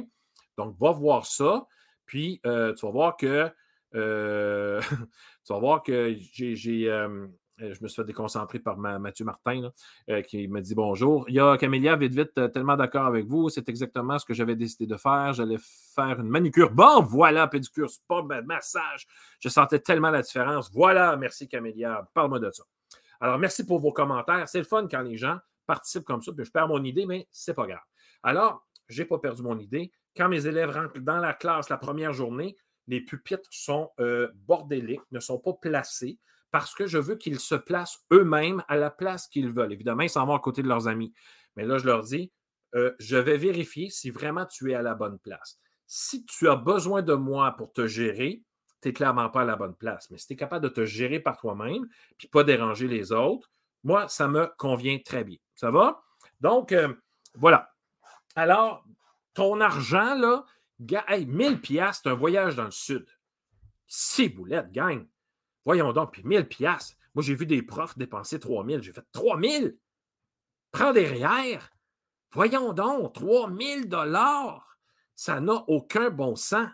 Donc, 0.56 0.76
va 0.78 0.92
voir 0.92 1.26
ça. 1.26 1.66
Puis, 2.06 2.40
euh, 2.46 2.74
tu 2.74 2.86
vas 2.86 2.92
voir 2.92 3.16
que 3.16 3.50
euh, 3.94 4.81
tu 5.46 5.53
vas 5.53 5.59
voir 5.59 5.83
que 5.83 6.14
j'ai, 6.33 6.90
euh, 6.90 7.26
je 7.59 7.83
me 7.83 7.88
suis 7.88 7.96
fait 7.96 8.05
déconcentrer 8.05 8.59
par 8.59 8.79
Mathieu 8.79 9.24
Martin, 9.24 9.70
qui 10.26 10.48
me 10.48 10.61
dit 10.61 10.74
bonjour. 10.74 11.24
Il 11.29 11.35
y 11.35 11.40
a 11.40 11.57
Camélia, 11.57 11.96
vite, 11.96 12.14
vite, 12.14 12.53
tellement 12.53 12.76
d'accord 12.76 13.07
avec 13.07 13.26
vous. 13.26 13.48
C'est 13.50 13.68
exactement 13.68 14.18
ce 14.18 14.24
que 14.24 14.35
j'avais 14.35 14.57
décidé 14.57 14.87
de 14.87 14.96
faire. 14.96 15.33
J'allais 15.35 15.59
faire 15.94 16.20
une 16.20 16.29
manucure. 16.29 16.70
Bon, 16.70 17.03
voilà, 17.03 17.48
pédicure, 17.48 17.90
spa, 17.90 18.22
massage. 18.44 19.07
Je 19.40 19.48
sentais 19.48 19.81
tellement 19.81 20.11
la 20.11 20.22
différence. 20.22 20.70
Voilà, 20.72 21.16
merci 21.16 21.48
Camélia. 21.48 22.09
Parle-moi 22.14 22.38
de 22.38 22.50
ça. 22.50 22.64
Alors, 23.20 23.38
merci 23.38 23.66
pour 23.66 23.79
vos 23.79 23.92
commentaires. 23.92 24.48
C'est 24.48 24.59
le 24.59 24.64
fun 24.64 24.88
quand 24.90 25.03
les 25.03 25.16
gens 25.16 25.38
participent 25.66 26.05
comme 26.05 26.22
ça, 26.22 26.33
puis 26.33 26.44
je 26.44 26.50
perds 26.50 26.68
mon 26.68 26.83
idée, 26.83 27.07
mais 27.07 27.29
c'est 27.31 27.55
pas 27.55 27.66
grave. 27.66 27.83
Alors, 28.22 28.66
je 28.88 29.03
n'ai 29.03 29.07
pas 29.07 29.18
perdu 29.18 29.42
mon 29.42 29.59
idée. 29.59 29.92
Quand 30.16 30.29
mes 30.29 30.46
élèves 30.46 30.70
rentrent 30.70 30.98
dans 30.98 31.18
la 31.18 31.35
classe 31.35 31.68
la 31.68 31.76
première 31.76 32.12
journée, 32.12 32.57
les 32.90 33.00
pupitres 33.00 33.48
sont 33.53 33.90
euh, 34.00 34.29
bordéliques, 34.35 35.00
ne 35.12 35.20
sont 35.20 35.38
pas 35.38 35.55
placés 35.55 36.18
parce 36.50 36.74
que 36.74 36.88
je 36.88 36.98
veux 36.98 37.14
qu'ils 37.14 37.38
se 37.38 37.55
placent 37.55 38.05
eux-mêmes 38.12 38.64
à 38.66 38.76
la 38.76 38.90
place 38.90 39.29
qu'ils 39.29 39.50
veulent. 39.50 39.72
Évidemment, 39.72 40.03
ils 40.03 40.11
s'en 40.11 40.26
vont 40.26 40.35
à 40.35 40.40
côté 40.40 40.62
de 40.62 40.68
leurs 40.68 40.88
amis. 40.88 41.14
Mais 41.55 41.64
là, 41.64 41.79
je 41.79 41.87
leur 41.87 42.03
dis, 42.03 42.33
euh, 42.74 42.92
je 42.98 43.16
vais 43.16 43.37
vérifier 43.37 43.90
si 43.90 44.11
vraiment 44.11 44.44
tu 44.44 44.72
es 44.72 44.74
à 44.74 44.83
la 44.83 44.96
bonne 44.96 45.20
place. 45.20 45.61
Si 45.87 46.24
tu 46.26 46.48
as 46.48 46.57
besoin 46.57 47.03
de 47.03 47.14
moi 47.14 47.53
pour 47.53 47.72
te 47.72 47.87
gérer, 47.87 48.42
tu 48.83 48.88
n'es 48.88 48.92
clairement 48.92 49.31
pas 49.31 49.42
à 49.42 49.44
la 49.44 49.55
bonne 49.55 49.76
place. 49.76 50.11
Mais 50.11 50.18
si 50.18 50.26
tu 50.26 50.33
es 50.33 50.37
capable 50.37 50.64
de 50.64 50.68
te 50.68 50.85
gérer 50.85 51.20
par 51.20 51.37
toi-même, 51.37 51.87
puis 52.18 52.26
pas 52.26 52.42
déranger 52.42 52.88
les 52.88 53.12
autres, 53.12 53.53
moi, 53.85 54.09
ça 54.09 54.26
me 54.26 54.50
convient 54.59 54.98
très 54.98 55.22
bien. 55.22 55.38
Ça 55.55 55.70
va? 55.70 56.03
Donc, 56.40 56.72
euh, 56.72 56.92
voilà. 57.35 57.72
Alors, 58.35 58.85
ton 59.35 59.61
argent, 59.61 60.14
là, 60.16 60.44
hey, 61.09 61.27
1000 61.27 61.61
pièces, 61.61 62.01
c'est 62.03 62.11
un 62.11 62.14
voyage 62.14 62.57
dans 62.57 62.64
le 62.64 62.71
sud. 62.71 63.07
Six 63.87 64.29
boulettes, 64.29 64.73
gang. 64.73 65.07
Voyons 65.64 65.93
donc, 65.93 66.12
puis 66.12 66.23
1000 66.25 66.49
pièces. 66.49 66.97
Moi, 67.14 67.23
j'ai 67.23 67.35
vu 67.35 67.47
des 67.47 67.62
profs 67.62 67.99
dépenser 67.99 68.38
3000. 68.38 68.83
J'ai 68.83 68.93
fait 68.93 69.05
3000? 69.12 69.77
Prends 70.71 70.93
derrière. 70.93 71.71
Voyons 72.33 72.73
donc, 72.73 73.14
3000 73.14 73.88
dollars. 73.88 74.79
Ça 75.16 75.40
n'a 75.40 75.64
aucun 75.69 76.11
bon 76.11 76.37
sens. 76.37 76.69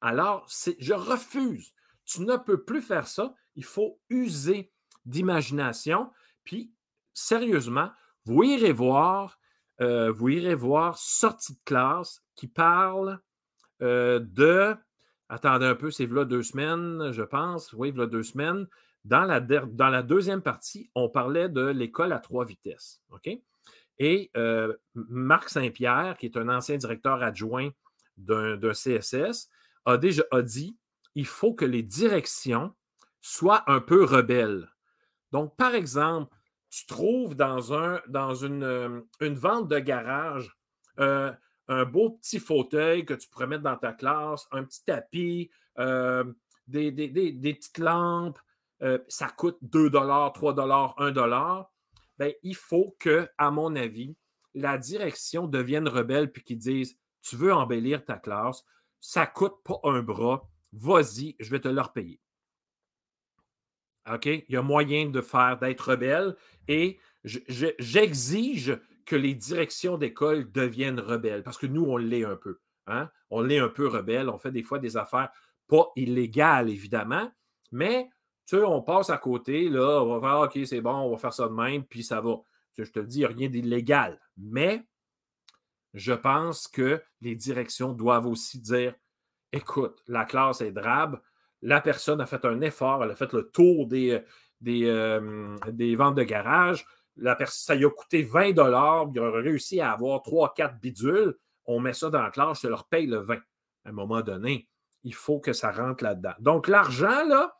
Alors, 0.00 0.46
je 0.48 0.94
refuse. 0.94 1.72
Tu 2.04 2.22
ne 2.22 2.36
peux 2.36 2.64
plus 2.64 2.82
faire 2.82 3.06
ça. 3.06 3.34
Il 3.54 3.64
faut 3.64 4.00
user 4.08 4.72
d'imagination. 5.04 6.10
Puis, 6.42 6.72
sérieusement, 7.12 7.90
vous 8.24 8.42
irez 8.42 8.72
voir, 8.72 9.38
euh, 9.80 10.10
vous 10.10 10.30
irez 10.30 10.54
voir 10.54 10.98
Sortie 10.98 11.54
de 11.54 11.60
classe 11.64 12.22
qui 12.40 12.48
parle 12.48 13.20
euh, 13.82 14.18
de. 14.18 14.74
Attendez 15.28 15.66
un 15.66 15.74
peu, 15.74 15.90
c'est 15.90 16.06
là 16.06 16.24
deux 16.24 16.42
semaines, 16.42 17.12
je 17.12 17.22
pense. 17.22 17.74
Oui, 17.74 17.92
là 17.92 18.06
deux 18.06 18.22
semaines. 18.22 18.66
Dans 19.04 19.24
la, 19.24 19.40
dans 19.40 19.88
la 19.88 20.02
deuxième 20.02 20.40
partie, 20.40 20.90
on 20.94 21.10
parlait 21.10 21.50
de 21.50 21.66
l'école 21.66 22.12
à 22.12 22.18
trois 22.18 22.46
vitesses. 22.46 23.02
OK? 23.10 23.28
Et 23.98 24.30
euh, 24.38 24.74
Marc 24.94 25.50
Saint-Pierre, 25.50 26.16
qui 26.18 26.26
est 26.26 26.38
un 26.38 26.48
ancien 26.48 26.78
directeur 26.78 27.22
adjoint 27.22 27.68
d'un 28.16 28.72
CSS, 28.72 29.50
a 29.84 29.98
déjà 29.98 30.22
a 30.30 30.40
dit 30.40 30.78
il 31.14 31.26
faut 31.26 31.52
que 31.52 31.66
les 31.66 31.82
directions 31.82 32.74
soient 33.20 33.70
un 33.70 33.80
peu 33.80 34.04
rebelles. 34.04 34.70
Donc, 35.30 35.56
par 35.56 35.74
exemple, 35.74 36.34
tu 36.70 36.86
trouves 36.86 37.34
dans, 37.34 37.74
un, 37.74 38.00
dans 38.08 38.34
une, 38.34 38.62
euh, 38.62 39.00
une 39.20 39.34
vente 39.34 39.68
de 39.68 39.78
garage 39.78 40.56
un 41.70 41.84
beau 41.84 42.10
petit 42.10 42.38
fauteuil 42.38 43.04
que 43.04 43.14
tu 43.14 43.28
pourrais 43.28 43.46
mettre 43.46 43.62
dans 43.62 43.76
ta 43.76 43.92
classe, 43.92 44.46
un 44.50 44.64
petit 44.64 44.84
tapis, 44.84 45.50
euh, 45.78 46.24
des, 46.66 46.92
petites 46.92 47.78
lampes, 47.78 48.38
ça 49.08 49.28
coûte 49.28 49.58
2 49.62 49.90
3 49.90 50.54
1 50.98 51.66
ben, 52.18 52.34
il 52.42 52.54
faut 52.54 52.94
que, 52.98 53.28
à 53.38 53.50
mon 53.50 53.74
avis, 53.76 54.14
la 54.54 54.76
direction 54.76 55.46
devienne 55.46 55.88
rebelle 55.88 56.30
puis 56.30 56.42
qu'ils 56.42 56.58
disent 56.58 56.98
Tu 57.22 57.36
veux 57.36 57.52
embellir 57.52 58.04
ta 58.04 58.18
classe, 58.18 58.62
ça 59.00 59.22
ne 59.22 59.32
coûte 59.32 59.62
pas 59.64 59.80
un 59.84 60.02
bras, 60.02 60.48
vas-y, 60.72 61.36
je 61.40 61.50
vais 61.50 61.60
te 61.60 61.68
le 61.68 61.80
repayer. 61.80 62.20
OK? 64.12 64.26
Il 64.26 64.44
y 64.48 64.56
a 64.56 64.62
moyen 64.62 65.08
de 65.08 65.20
faire, 65.20 65.58
d'être 65.58 65.92
rebelle 65.92 66.36
et 66.68 66.98
j'exige 67.24 68.78
que 69.10 69.16
les 69.16 69.34
directions 69.34 69.98
d'école 69.98 70.52
deviennent 70.52 71.00
rebelles 71.00 71.42
parce 71.42 71.58
que 71.58 71.66
nous, 71.66 71.82
on 71.84 71.96
l'est 71.96 72.24
un 72.24 72.36
peu. 72.36 72.60
Hein? 72.86 73.10
On 73.30 73.40
l'est 73.42 73.58
un 73.58 73.68
peu 73.68 73.88
rebelle. 73.88 74.28
On 74.28 74.38
fait 74.38 74.52
des 74.52 74.62
fois 74.62 74.78
des 74.78 74.96
affaires 74.96 75.30
pas 75.66 75.90
illégales, 75.96 76.70
évidemment, 76.70 77.28
mais 77.72 78.08
tu 78.46 78.56
sais, 78.56 78.62
on 78.62 78.82
passe 78.82 79.10
à 79.10 79.18
côté, 79.18 79.68
là, 79.68 80.00
on 80.04 80.16
va 80.16 80.28
faire 80.28 80.40
OK, 80.42 80.64
c'est 80.64 80.80
bon, 80.80 80.94
on 80.94 81.10
va 81.10 81.16
faire 81.16 81.32
ça 81.32 81.48
de 81.48 81.52
même, 81.52 81.84
puis 81.84 82.04
ça 82.04 82.20
va. 82.20 82.36
je 82.78 82.84
te 82.84 83.00
le 83.00 83.06
dis, 83.06 83.26
rien 83.26 83.48
d'illégal. 83.48 84.20
Mais 84.36 84.86
je 85.92 86.12
pense 86.12 86.68
que 86.68 87.02
les 87.20 87.34
directions 87.34 87.92
doivent 87.92 88.26
aussi 88.26 88.60
dire 88.60 88.94
écoute, 89.52 90.04
la 90.06 90.24
classe 90.24 90.60
est 90.60 90.70
drabe, 90.70 91.20
la 91.62 91.80
personne 91.80 92.20
a 92.20 92.26
fait 92.26 92.44
un 92.44 92.60
effort, 92.60 93.02
elle 93.02 93.10
a 93.10 93.16
fait 93.16 93.32
le 93.32 93.50
tour 93.50 93.88
des, 93.88 94.12
euh, 94.12 94.20
euh, 94.68 95.56
des 95.72 95.96
ventes 95.96 96.14
de 96.14 96.22
garage. 96.22 96.86
La 97.20 97.36
ça 97.46 97.74
lui 97.74 97.84
a 97.84 97.90
coûté 97.90 98.22
20 98.22 98.52
dollars, 98.52 99.08
il 99.14 99.20
a 99.20 99.30
réussi 99.30 99.80
à 99.80 99.92
avoir 99.92 100.20
3-4 100.20 100.80
bidules. 100.80 101.36
On 101.66 101.78
met 101.78 101.92
ça 101.92 102.10
dans 102.10 102.22
la 102.22 102.30
classe, 102.30 102.62
je 102.62 102.68
leur 102.68 102.86
paye 102.88 103.06
le 103.06 103.18
20. 103.18 103.34
À 103.36 103.88
un 103.88 103.92
moment 103.92 104.22
donné, 104.22 104.68
il 105.04 105.14
faut 105.14 105.38
que 105.38 105.52
ça 105.52 105.70
rentre 105.70 106.02
là-dedans. 106.02 106.34
Donc, 106.38 106.66
l'argent, 106.66 107.24
là, 107.26 107.56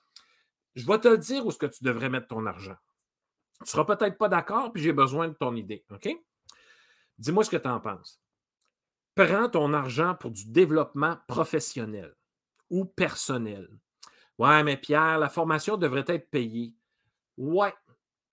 je 0.74 0.86
vais 0.86 0.98
te 0.98 1.14
dire 1.16 1.44
où 1.44 1.50
est-ce 1.50 1.58
que 1.58 1.66
tu 1.66 1.84
devrais 1.84 2.08
mettre 2.08 2.28
ton 2.28 2.46
argent. 2.46 2.76
Tu 3.58 3.64
ne 3.64 3.68
seras 3.68 3.84
peut-être 3.84 4.16
pas 4.16 4.28
d'accord, 4.28 4.72
puis 4.72 4.82
j'ai 4.82 4.92
besoin 4.92 5.28
de 5.28 5.34
ton 5.34 5.54
idée. 5.54 5.84
OK? 5.90 6.08
Dis-moi 7.18 7.44
ce 7.44 7.50
que 7.50 7.56
tu 7.58 7.68
en 7.68 7.80
penses. 7.80 8.20
Prends 9.14 9.48
ton 9.50 9.74
argent 9.74 10.14
pour 10.14 10.30
du 10.30 10.46
développement 10.46 11.18
professionnel 11.26 12.14
ou 12.70 12.86
personnel. 12.86 13.68
Ouais, 14.38 14.62
mais 14.62 14.78
Pierre, 14.78 15.18
la 15.18 15.28
formation 15.28 15.76
devrait 15.76 16.04
être 16.06 16.30
payée. 16.30 16.74
Ouais, 17.36 17.74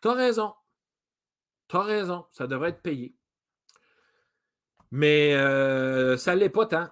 tu 0.01 0.07
as 0.07 0.13
raison. 0.13 0.53
Tu 1.67 1.75
as 1.75 1.82
raison, 1.82 2.25
ça 2.32 2.47
devrait 2.47 2.69
être 2.69 2.82
payé. 2.82 3.15
Mais 4.91 5.36
euh, 5.36 6.17
ça 6.17 6.36
ne 6.36 6.39
l'est 6.39 6.49
pas 6.49 6.65
tant. 6.65 6.88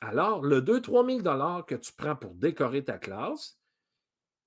Alors, 0.00 0.42
le 0.42 0.62
2-3 0.62 1.22
000 1.22 1.64
que 1.64 1.74
tu 1.74 1.92
prends 1.92 2.16
pour 2.16 2.34
décorer 2.34 2.84
ta 2.84 2.96
classe, 2.96 3.58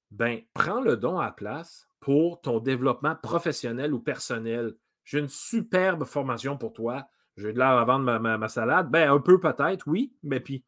ben, 0.10 0.42
prends 0.54 0.82
le 0.82 0.98
don 0.98 1.20
à 1.20 1.26
la 1.26 1.32
place 1.32 1.88
pour 2.00 2.42
ton 2.42 2.60
développement 2.60 3.16
professionnel 3.16 3.94
ou 3.94 4.00
personnel. 4.00 4.76
J'ai 5.04 5.20
une 5.20 5.30
superbe 5.30 6.06
formation 6.06 6.58
pour 6.58 6.74
toi. 6.74 7.08
J'ai 7.38 7.54
de 7.54 7.58
l'air 7.58 7.70
à 7.70 7.86
vendre 7.86 8.20
ma, 8.20 8.48
salade. 8.48 8.90
Ben, 8.90 9.12
un 9.12 9.20
peu 9.20 9.40
peut-être, 9.40 9.88
oui, 9.88 10.16
mais 10.24 10.40
puis, 10.40 10.64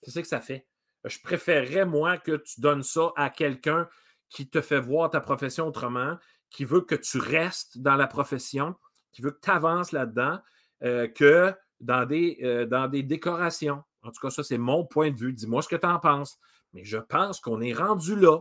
qu'est-ce 0.00 0.20
que 0.20 0.26
ça 0.26 0.40
fait? 0.40 0.66
Je 1.04 1.18
préférerais, 1.20 1.84
moi, 1.84 2.18
que 2.18 2.36
tu 2.36 2.60
donnes 2.60 2.82
ça 2.82 3.12
à 3.16 3.30
quelqu'un 3.30 3.88
qui 4.28 4.48
te 4.48 4.60
fait 4.60 4.80
voir 4.80 5.10
ta 5.10 5.20
profession 5.20 5.66
autrement, 5.66 6.16
qui 6.50 6.64
veut 6.64 6.82
que 6.82 6.94
tu 6.94 7.18
restes 7.18 7.78
dans 7.78 7.96
la 7.96 8.06
profession, 8.06 8.74
qui 9.12 9.22
veut 9.22 9.30
que 9.30 9.40
tu 9.40 9.50
avances 9.50 9.92
là-dedans, 9.92 10.38
euh, 10.82 11.08
que 11.08 11.54
dans 11.80 12.04
des, 12.06 12.38
euh, 12.42 12.66
dans 12.66 12.88
des 12.88 13.02
décorations. 13.02 13.82
En 14.02 14.10
tout 14.10 14.20
cas, 14.20 14.30
ça, 14.30 14.42
c'est 14.42 14.58
mon 14.58 14.84
point 14.84 15.10
de 15.10 15.16
vue. 15.16 15.32
Dis-moi 15.32 15.62
ce 15.62 15.68
que 15.68 15.76
tu 15.76 15.86
en 15.86 15.98
penses. 15.98 16.38
Mais 16.72 16.84
je 16.84 16.98
pense 16.98 17.40
qu'on 17.40 17.60
est 17.60 17.72
rendu 17.72 18.16
là. 18.16 18.40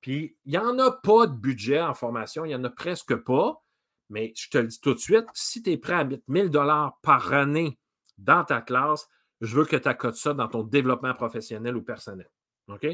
Puis, 0.00 0.36
il 0.44 0.52
n'y 0.52 0.58
en 0.58 0.78
a 0.78 0.90
pas 0.90 1.26
de 1.26 1.34
budget 1.34 1.80
en 1.80 1.94
formation, 1.94 2.44
il 2.44 2.48
n'y 2.48 2.54
en 2.54 2.64
a 2.64 2.70
presque 2.70 3.14
pas. 3.16 3.62
Mais 4.10 4.32
je 4.36 4.50
te 4.50 4.58
le 4.58 4.66
dis 4.66 4.80
tout 4.80 4.94
de 4.94 4.98
suite, 4.98 5.26
si 5.32 5.62
tu 5.62 5.70
es 5.70 5.78
prêt 5.78 5.94
à 5.94 6.04
mettre 6.04 6.24
1000 6.28 6.50
dollars 6.50 6.98
par 7.02 7.32
année 7.32 7.78
dans 8.18 8.44
ta 8.44 8.60
classe, 8.60 9.08
je 9.40 9.56
veux 9.56 9.64
que 9.64 9.76
tu 9.76 9.88
accotes 9.88 10.16
ça 10.16 10.34
dans 10.34 10.48
ton 10.48 10.62
développement 10.62 11.14
professionnel 11.14 11.76
ou 11.76 11.82
personnel. 11.82 12.30
OK? 12.68 12.86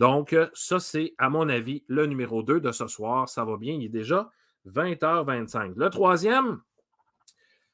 Donc, 0.00 0.34
ça, 0.54 0.80
c'est, 0.80 1.14
à 1.18 1.28
mon 1.28 1.50
avis, 1.50 1.84
le 1.86 2.06
numéro 2.06 2.42
2 2.42 2.58
de 2.58 2.72
ce 2.72 2.86
soir. 2.86 3.28
Ça 3.28 3.44
va 3.44 3.58
bien, 3.58 3.74
il 3.74 3.84
est 3.84 3.88
déjà 3.90 4.30
20h25. 4.66 5.74
Le 5.76 5.90
troisième, 5.90 6.62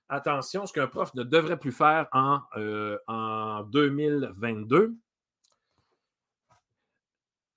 attention, 0.08 0.66
ce 0.66 0.72
qu'un 0.72 0.88
prof 0.88 1.14
ne 1.14 1.22
devrait 1.22 1.56
plus 1.56 1.70
faire 1.70 2.08
en, 2.10 2.40
euh, 2.56 2.98
en 3.06 3.62
2022. 3.62 4.96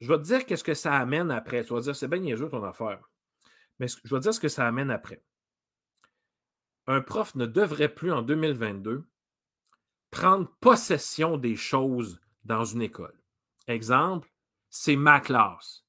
Je 0.02 0.08
vais 0.08 0.18
te 0.20 0.24
dire 0.24 0.46
qu'est-ce 0.46 0.64
que 0.64 0.76
ça 0.76 0.94
amène 0.94 1.32
après. 1.32 1.64
Tu 1.64 1.74
vas 1.74 1.82
dire, 1.82 1.96
c'est 1.96 2.08
bien 2.08 2.20
niaiseux 2.20 2.48
ton 2.48 2.64
affaire. 2.64 3.02
Mais 3.80 3.88
je 3.88 4.14
vais 4.14 4.22
dire 4.22 4.36
ce 4.36 4.40
que 4.40 4.50
ça 4.50 4.68
amène 4.68 4.92
après. 4.92 5.24
Un 6.86 7.02
prof 7.02 7.34
ne 7.34 7.48
devrait 7.48 7.90
plus 7.90 8.12
en 8.12 8.22
2022 8.22 9.04
prendre 10.12 10.48
possession 10.60 11.38
des 11.38 11.56
choses 11.56 12.22
dans 12.44 12.66
une 12.66 12.84
école. 12.84 13.20
Exemple, 13.68 14.30
c'est 14.70 14.96
ma 14.96 15.20
classe. 15.20 15.86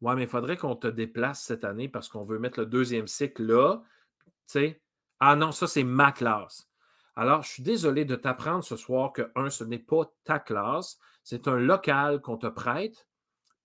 Ouais, 0.00 0.14
mais 0.14 0.24
il 0.24 0.28
faudrait 0.28 0.56
qu'on 0.56 0.76
te 0.76 0.86
déplace 0.86 1.42
cette 1.42 1.64
année 1.64 1.88
parce 1.88 2.08
qu'on 2.08 2.24
veut 2.24 2.38
mettre 2.38 2.60
le 2.60 2.66
deuxième 2.66 3.06
cycle 3.06 3.44
là. 3.44 3.82
Tu 4.50 4.80
ah 5.20 5.36
non, 5.36 5.52
ça, 5.52 5.66
c'est 5.66 5.84
ma 5.84 6.12
classe. 6.12 6.68
Alors, 7.16 7.42
je 7.42 7.50
suis 7.50 7.62
désolé 7.62 8.04
de 8.04 8.16
t'apprendre 8.16 8.64
ce 8.64 8.76
soir 8.76 9.12
que, 9.12 9.30
un, 9.36 9.48
ce 9.48 9.64
n'est 9.64 9.78
pas 9.78 10.12
ta 10.24 10.38
classe, 10.38 10.98
c'est 11.22 11.48
un 11.48 11.56
local 11.56 12.20
qu'on 12.20 12.36
te 12.36 12.48
prête 12.48 13.08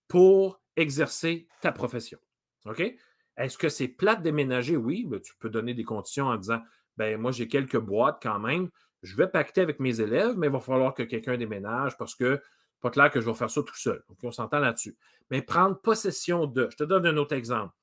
pour 0.07 0.61
exercer 0.75 1.47
ta 1.61 1.71
profession. 1.71 2.19
OK? 2.65 2.81
Est-ce 3.35 3.57
que 3.57 3.69
c'est 3.69 3.87
plate 3.87 4.21
déménager? 4.21 4.77
Oui, 4.77 5.05
ben, 5.05 5.19
tu 5.19 5.33
peux 5.39 5.49
donner 5.49 5.73
des 5.73 5.83
conditions 5.83 6.27
en 6.27 6.37
disant 6.37 6.61
ben 6.97 7.19
moi, 7.19 7.31
j'ai 7.31 7.47
quelques 7.47 7.79
boîtes 7.79 8.19
quand 8.21 8.39
même. 8.39 8.69
Je 9.01 9.15
vais 9.15 9.27
pacter 9.27 9.61
avec 9.61 9.79
mes 9.79 10.01
élèves, 10.01 10.37
mais 10.37 10.47
il 10.47 10.53
va 10.53 10.59
falloir 10.59 10.93
que 10.93 11.03
quelqu'un 11.03 11.37
déménage 11.37 11.97
parce 11.97 12.15
que 12.15 12.41
pas 12.81 12.89
clair 12.89 13.11
que 13.11 13.19
je 13.21 13.25
vais 13.25 13.33
faire 13.33 13.49
ça 13.49 13.61
tout 13.61 13.75
seul. 13.75 14.03
On 14.23 14.31
s'entend 14.31 14.59
là-dessus. 14.59 14.97
Mais 15.29 15.41
prendre 15.41 15.79
possession 15.79 16.45
de. 16.45 16.67
Je 16.71 16.77
te 16.77 16.83
donne 16.83 17.05
un 17.05 17.17
autre 17.17 17.35
exemple. 17.35 17.73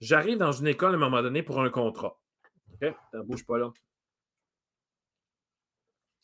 J'arrive 0.00 0.38
dans 0.38 0.52
une 0.52 0.66
école 0.66 0.92
à 0.92 0.96
un 0.96 1.00
moment 1.00 1.22
donné 1.22 1.42
pour 1.42 1.62
un 1.62 1.70
contrat. 1.70 2.20
OK? 2.74 2.94
Ça 3.12 3.22
bouge 3.22 3.46
pas 3.46 3.58
là. 3.58 3.72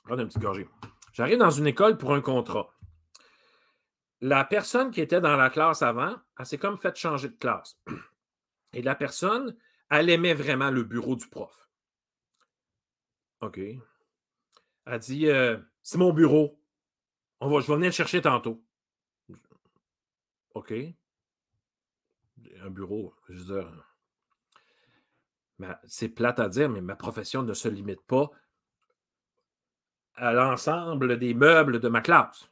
Prends 0.05 0.19
un 0.19 0.27
petit 0.27 0.39
gorgé. 0.39 0.69
J'arrive 1.13 1.39
dans 1.39 1.51
une 1.51 1.67
école 1.67 1.97
pour 1.99 2.15
un 2.15 2.21
contrat. 2.21 2.75
La 4.21 4.45
personne 4.45 4.91
qui 4.91 5.01
était 5.01 5.21
dans 5.21 5.37
la 5.37 5.49
classe 5.49 5.83
avant, 5.83 6.17
elle 6.39 6.47
s'est 6.47 6.59
comme 6.59 6.79
fait 6.79 6.97
changer 6.97 7.29
de 7.29 7.37
classe. 7.37 7.79
Et 8.73 8.83
la 8.83 8.95
personne, 8.95 9.57
elle 9.91 10.11
aimait 10.11 10.35
vraiment 10.35 10.71
le 10.71 10.83
bureau 10.83 11.15
du 11.15 11.29
prof. 11.29 11.69
OK. 13.41 13.61
Elle 14.87 14.99
dit 14.99 15.29
euh, 15.29 15.59
C'est 15.83 15.99
mon 15.99 16.13
bureau. 16.13 16.58
On 17.41 17.49
va, 17.49 17.61
je 17.61 17.67
vais 17.67 17.75
venir 17.75 17.89
le 17.89 17.93
chercher 17.93 18.21
tantôt. 18.21 18.63
OK. 20.55 20.73
Un 22.61 22.71
bureau, 22.71 23.15
je 23.29 23.35
veux 23.35 23.55
dire. 23.55 23.85
C'est 25.87 26.09
plate 26.09 26.39
à 26.39 26.49
dire, 26.49 26.69
mais 26.69 26.81
ma 26.81 26.97
profession 26.97 27.43
ne 27.43 27.55
se 27.55 27.69
limite 27.69 28.03
pas 28.03 28.31
à 30.15 30.33
l'ensemble 30.33 31.19
des 31.19 31.35
meubles 31.35 31.81
de 31.81 31.89
ma 31.89 32.01
classe. 32.01 32.51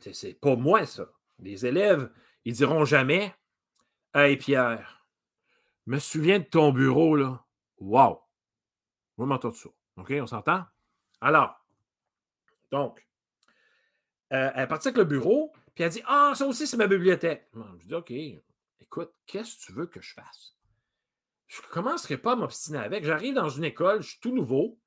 C'est 0.00 0.34
pas 0.34 0.56
moi, 0.56 0.86
ça. 0.86 1.06
Les 1.38 1.66
élèves, 1.66 2.10
ils 2.44 2.54
diront 2.54 2.84
jamais 2.84 3.34
Hey 4.14 4.36
Pierre, 4.36 5.06
me 5.86 5.98
souviens 5.98 6.38
de 6.38 6.44
ton 6.44 6.72
bureau, 6.72 7.16
là. 7.16 7.44
Wow! 7.78 8.22
On 9.16 9.22
va 9.22 9.26
m'entendre 9.26 9.56
ça. 9.56 9.68
OK, 9.96 10.12
on 10.20 10.26
s'entend? 10.26 10.64
Alors, 11.20 11.64
donc, 12.70 13.06
euh, 14.32 14.50
elle 14.54 14.62
est 14.62 14.72
avec 14.72 14.96
le 14.96 15.04
bureau, 15.04 15.52
puis 15.74 15.84
elle 15.84 15.90
dit 15.90 16.02
Ah, 16.06 16.32
ça 16.34 16.46
aussi, 16.46 16.66
c'est 16.66 16.76
ma 16.76 16.86
bibliothèque. 16.86 17.48
Je 17.80 17.86
dis 17.86 17.94
OK, 17.94 18.10
écoute, 18.80 19.12
qu'est-ce 19.26 19.56
que 19.56 19.62
tu 19.66 19.72
veux 19.72 19.86
que 19.86 20.00
je 20.00 20.14
fasse? 20.14 20.56
Je 21.46 21.60
ne 21.60 21.66
commencerai 21.66 22.16
pas 22.16 22.32
à 22.32 22.36
m'obstiner 22.36 22.78
avec. 22.78 23.04
J'arrive 23.04 23.34
dans 23.34 23.50
une 23.50 23.64
école, 23.64 24.02
je 24.02 24.10
suis 24.10 24.20
tout 24.20 24.34
nouveau. 24.34 24.78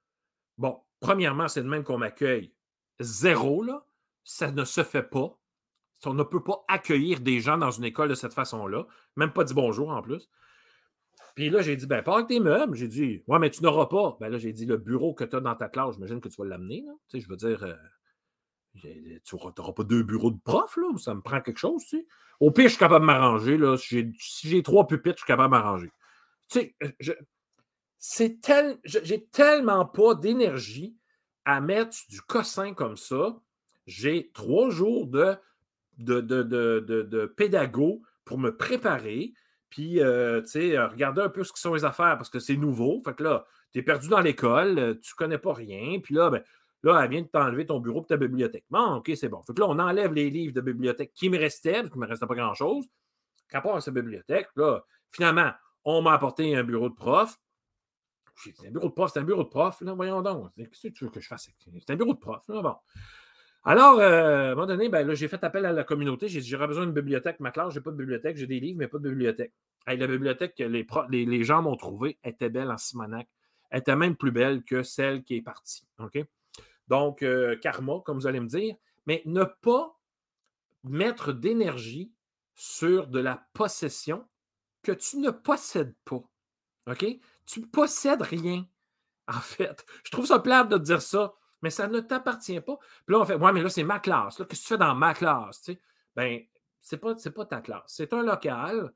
Bon, 0.58 0.82
premièrement, 1.00 1.48
c'est 1.48 1.62
de 1.62 1.68
même 1.68 1.84
qu'on 1.84 1.98
m'accueille. 1.98 2.54
Zéro, 3.00 3.62
là. 3.64 3.86
Ça 4.24 4.52
ne 4.52 4.66
se 4.66 4.84
fait 4.84 5.04
pas. 5.04 5.38
On 6.06 6.14
ne 6.14 6.24
peut 6.24 6.44
pas 6.44 6.66
accueillir 6.68 7.20
des 7.20 7.40
gens 7.40 7.58
dans 7.58 7.72
une 7.72 7.84
école 7.84 8.10
de 8.10 8.16
cette 8.16 8.34
façon-là. 8.34 8.88
Même 9.16 9.32
pas 9.32 9.44
dire 9.44 9.56
bonjour 9.56 9.90
en 9.90 10.02
plus. 10.02 10.30
Puis 11.36 11.50
là, 11.50 11.62
j'ai 11.62 11.76
dit, 11.76 11.86
ben, 11.86 12.02
pas 12.02 12.16
avec 12.16 12.28
tes 12.28 12.40
meubles. 12.40 12.76
J'ai 12.76 12.88
dit, 12.88 13.24
ouais, 13.28 13.40
mais 13.40 13.50
tu 13.50 13.62
n'auras 13.62 13.88
pas. 13.88 14.18
Ben 14.20 14.30
là, 14.30 14.38
j'ai 14.38 14.54
dit, 14.54 14.66
le 14.66 14.78
bureau 14.78 15.14
que 15.14 15.24
tu 15.24 15.36
as 15.36 15.42
dans 15.42 15.56
ta 15.56 15.68
classe, 15.68 15.96
j'imagine 15.96 16.22
que 16.22 16.30
tu 16.30 16.38
vas 16.38 16.48
l'amener. 16.48 16.84
Tu 17.10 17.20
sais, 17.20 17.20
je 17.20 17.30
veux 17.30 17.36
dire, 17.36 17.64
euh, 17.64 17.76
tu 18.82 19.36
n'auras 19.36 19.74
pas 19.74 19.84
deux 19.84 20.04
bureaux 20.04 20.32
de 20.32 20.40
prof, 20.44 20.78
là. 20.78 20.88
Ça 20.98 21.14
me 21.14 21.22
prend 21.22 21.42
quelque 21.42 21.60
chose, 21.60 21.84
tu 21.84 22.00
sais? 22.00 22.08
Au 22.40 22.52
pire, 22.52 22.66
je 22.66 22.70
suis 22.70 22.80
capable 22.80 23.04
de 23.04 23.08
m'arranger, 23.08 23.58
là. 23.58 23.78
Si 23.78 24.12
j'ai 24.20 24.64
trois 24.64 24.88
pupitres, 24.88 25.18
je 25.18 25.24
suis 25.24 25.28
capable 25.28 25.54
de 25.54 25.60
m'arranger. 25.60 25.92
Tu 26.50 26.60
sais, 26.60 26.76
je, 27.00 27.14
c'est 27.98 28.40
tel, 28.42 28.78
j'ai 28.84 29.26
tellement 29.26 29.86
pas 29.86 30.14
d'énergie 30.14 30.96
à 31.44 31.60
mettre 31.60 31.96
du 32.10 32.22
cossin 32.22 32.74
comme 32.74 32.98
ça. 32.98 33.36
J'ai 33.88 34.32
trois 34.34 34.70
jours 34.70 35.08
de, 35.08 35.36
de, 35.98 36.22
de, 36.22 36.44
de, 36.44 37.26
pédago 37.26 38.02
pour 38.24 38.38
me 38.38 38.56
préparer. 38.56 39.34
Puis, 39.70 40.02
euh, 40.02 40.42
tu 40.42 40.50
sais, 40.50 40.80
regarder 40.80 41.22
un 41.22 41.30
peu 41.30 41.44
ce 41.44 41.52
qui 41.52 41.62
sont 41.62 41.74
les 41.74 41.86
affaires 41.86 42.18
parce 42.18 42.30
que 42.30 42.40
c'est 42.40 42.58
nouveau. 42.58 43.02
Fait 43.04 43.16
que 43.16 43.24
là, 43.24 43.46
tu 43.74 43.80
es 43.80 43.82
perdu 43.82 44.08
dans 44.08 44.22
l'école, 44.22 44.78
euh, 44.80 44.94
tu 45.02 45.16
connais 45.16 45.38
pas 45.38 45.54
rien. 45.54 46.00
Puis 46.00 46.16
là, 46.16 46.30
ben, 46.30 46.44
là, 46.86 47.04
elle 47.04 47.10
vient 47.10 47.22
de 47.22 47.28
t'enlever 47.28 47.66
ton 47.66 47.80
bureau 47.80 48.02
et 48.02 48.06
ta 48.06 48.18
bibliothèque. 48.18 48.66
Bon, 48.70 48.96
OK, 48.96 49.12
c'est 49.16 49.30
bon. 49.30 49.42
Fait 49.42 49.54
que 49.54 49.60
là, 49.60 49.68
on 49.68 49.80
enlève 49.80 50.14
les 50.14 50.30
livres 50.30 50.54
de 50.54 50.62
bibliothèque 50.62 51.14
qui 51.14 51.30
me 51.30 51.38
restaient, 51.38 51.74
parce 51.74 51.90
qu'il 51.90 52.00
ne 52.00 52.06
me 52.06 52.10
restait 52.10 52.28
pas 52.28 52.36
grand-chose. 52.36 52.86
Qu'à 53.50 53.62
part 53.62 53.82
cette 53.82 53.94
bibliothèque, 53.94 54.50
là, 54.56 54.84
finalement, 55.12 55.52
on 55.84 56.02
m'a 56.02 56.14
apporté 56.14 56.56
un 56.56 56.64
bureau 56.64 56.90
de 56.90 56.96
prof. 56.96 57.38
J'ai 58.44 58.52
dit, 58.52 58.68
un 58.68 58.72
bureau 58.72 58.90
de 58.90 58.94
prof, 58.94 59.12
c'est 59.14 59.20
un 59.20 59.24
bureau 59.24 59.44
de 59.44 59.50
prof. 59.50 59.80
Là, 59.82 59.94
voyons 59.94 60.22
donc. 60.22 60.52
Qu'est-ce 60.56 60.88
que 60.88 60.94
tu 60.94 61.06
veux 61.06 61.12
que 61.12 61.20
je 61.20 61.28
fasse? 61.28 61.50
C'est 61.60 61.90
un 61.90 61.96
bureau 61.96 62.14
de 62.14 62.20
prof. 62.20 62.44
Là. 62.50 62.82
Alors, 63.64 64.00
euh, 64.00 64.50
à 64.50 64.52
un 64.52 64.56
moment 64.56 64.68
donné, 64.68 64.90
ben, 64.90 65.12
j'ai 65.14 65.28
fait 65.28 65.44
appel 65.44 65.66
à 65.66 65.72
la 65.72 65.84
communauté. 65.84 66.28
J'ai 66.28 66.42
dit, 66.42 66.48
j'aurais 66.48 66.68
besoin 66.68 66.86
d'une 66.86 66.94
bibliothèque. 66.94 67.40
Ma 67.40 67.52
classe, 67.52 67.74
je 67.74 67.80
n'ai 67.80 67.84
pas 67.84 67.92
de 67.92 67.98
bibliothèque. 67.98 68.38
J'ai 68.38 68.48
des 68.48 68.60
livres, 68.60 68.78
mais 68.78 68.88
pas 68.88 69.00
de 69.00 69.10
bibliothèque. 69.10 69.54
la 69.88 70.08
bibliothèque 70.08 70.56
que 70.56 70.64
les, 70.64 71.26
les, 71.26 71.44
gens 71.44 71.62
m'ont 71.62 71.76
trouvée 71.76 72.20
était 72.24 72.50
belle 72.50 72.70
en 72.70 72.78
Simonac. 72.78 73.28
Elle 73.72 73.80
était 73.80 73.96
même 73.96 74.16
plus 74.16 74.32
belle 74.32 74.64
que 74.64 74.84
celle 74.84 75.24
qui 75.24 75.38
est 75.38 75.42
partie. 75.42 75.88
OK? 76.00 76.20
Donc, 76.88 77.24
euh, 77.24 77.58
karma, 77.58 78.02
comme 78.06 78.18
vous 78.18 78.28
allez 78.28 78.40
me 78.40 78.48
dire. 78.48 78.76
Mais 79.06 79.22
ne 79.26 79.44
pas 79.44 80.00
mettre 80.84 81.34
d'énergie 81.34 82.12
sur 82.54 83.08
de 83.08 83.20
la 83.20 83.46
possession 83.54 84.28
que 84.84 84.92
tu 84.92 85.18
ne 85.18 85.32
possèdes 85.32 85.96
pas. 86.06 86.24
OK? 86.88 87.06
Tu 87.46 87.60
ne 87.60 87.66
possèdes 87.66 88.22
rien, 88.22 88.66
en 89.28 89.40
fait. 89.40 89.86
Je 90.04 90.12
trouve 90.12 90.26
ça 90.26 90.40
plate 90.40 90.70
de 90.70 90.78
dire 90.78 91.02
ça, 91.02 91.34
mais 91.62 91.70
ça 91.70 91.88
ne 91.88 92.00
t'appartient 92.00 92.62
pas. 92.62 92.78
Puis 92.78 93.16
là, 93.16 93.20
on 93.20 93.26
fait 93.26 93.36
Ouais, 93.36 93.52
mais 93.52 93.62
là, 93.62 93.70
c'est 93.70 93.84
ma 93.84 94.00
classe. 94.00 94.38
Qu'est-ce 94.38 94.48
que 94.48 94.56
tu 94.56 94.68
fais 94.68 94.78
dans 94.78 94.96
ma 94.96 95.14
classe? 95.14 95.62
Tu? 95.64 95.80
Ben, 96.16 96.42
ce 96.82 96.96
n'est 96.96 97.00
pas, 97.00 97.16
pas 97.16 97.46
ta 97.46 97.62
classe. 97.62 97.84
C'est 97.88 98.14
un 98.14 98.24
local 98.24 98.94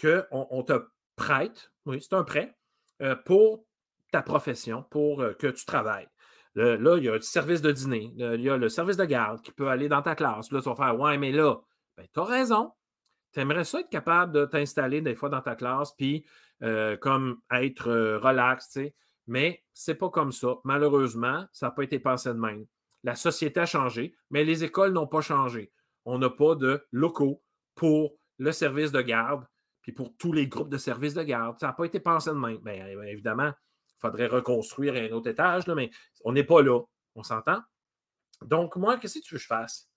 qu'on 0.00 0.46
on 0.50 0.62
te 0.62 0.86
prête, 1.16 1.72
oui, 1.86 2.00
c'est 2.00 2.14
un 2.14 2.24
prêt, 2.24 2.56
euh, 3.02 3.16
pour 3.16 3.66
ta 4.12 4.22
profession, 4.22 4.84
pour 4.84 5.20
euh, 5.20 5.32
que 5.34 5.48
tu 5.48 5.64
travailles. 5.64 6.08
Là, 6.54 6.96
il 6.96 7.04
y 7.04 7.08
a 7.08 7.14
le 7.14 7.20
service 7.20 7.62
de 7.62 7.72
dîner, 7.72 8.12
il 8.16 8.40
y 8.40 8.50
a 8.50 8.56
le 8.56 8.68
service 8.68 8.96
de 8.96 9.04
garde 9.04 9.42
qui 9.42 9.52
peut 9.52 9.68
aller 9.68 9.88
dans 9.88 10.02
ta 10.02 10.14
classe. 10.14 10.52
Là, 10.52 10.60
tu 10.60 10.68
vas 10.68 10.76
faire 10.76 10.98
Ouais, 10.98 11.18
mais 11.18 11.32
là, 11.32 11.56
ben, 11.96 12.06
tu 12.12 12.20
as 12.20 12.24
raison. 12.24 12.72
Tu 13.32 13.40
aimerais 13.40 13.64
ça 13.64 13.80
être 13.80 13.90
capable 13.90 14.32
de 14.32 14.44
t'installer 14.44 15.00
des 15.00 15.14
fois 15.14 15.28
dans 15.28 15.40
ta 15.40 15.56
classe, 15.56 15.92
puis 15.92 16.24
euh, 16.62 16.96
comme 16.96 17.40
être 17.50 17.88
euh, 17.88 18.18
relax, 18.18 18.66
tu 18.66 18.72
sais. 18.72 18.94
Mais 19.26 19.64
c'est 19.72 19.94
pas 19.94 20.10
comme 20.10 20.32
ça. 20.32 20.56
Malheureusement, 20.64 21.46
ça 21.52 21.66
n'a 21.66 21.72
pas 21.72 21.82
été 21.82 21.98
pensé 21.98 22.28
de 22.28 22.38
même. 22.38 22.66
La 23.02 23.16
société 23.16 23.60
a 23.60 23.66
changé, 23.66 24.14
mais 24.30 24.44
les 24.44 24.64
écoles 24.64 24.92
n'ont 24.92 25.06
pas 25.06 25.20
changé. 25.20 25.72
On 26.04 26.18
n'a 26.18 26.30
pas 26.30 26.54
de 26.54 26.84
locaux 26.92 27.42
pour 27.74 28.14
le 28.38 28.52
service 28.52 28.92
de 28.92 29.00
garde, 29.00 29.46
puis 29.82 29.92
pour 29.92 30.16
tous 30.16 30.32
les 30.32 30.46
groupes 30.46 30.68
de 30.68 30.78
services 30.78 31.14
de 31.14 31.22
garde. 31.22 31.58
Ça 31.58 31.68
n'a 31.68 31.72
pas 31.72 31.84
été 31.84 32.00
pensé 32.00 32.30
de 32.30 32.36
même. 32.36 32.58
Bien, 32.58 32.86
évidemment, 33.06 33.52
il 33.96 34.00
faudrait 34.00 34.26
reconstruire 34.26 34.94
un 34.94 35.14
autre 35.14 35.28
étage, 35.28 35.66
mais 35.68 35.90
on 36.24 36.32
n'est 36.32 36.44
pas 36.44 36.62
là. 36.62 36.80
On 37.14 37.22
s'entend? 37.22 37.62
Donc, 38.42 38.76
moi, 38.76 38.98
qu'est-ce 38.98 39.18
que 39.18 39.24
tu 39.24 39.34
veux 39.34 39.38
que 39.38 39.42
je 39.42 39.46
fasse? 39.46 39.88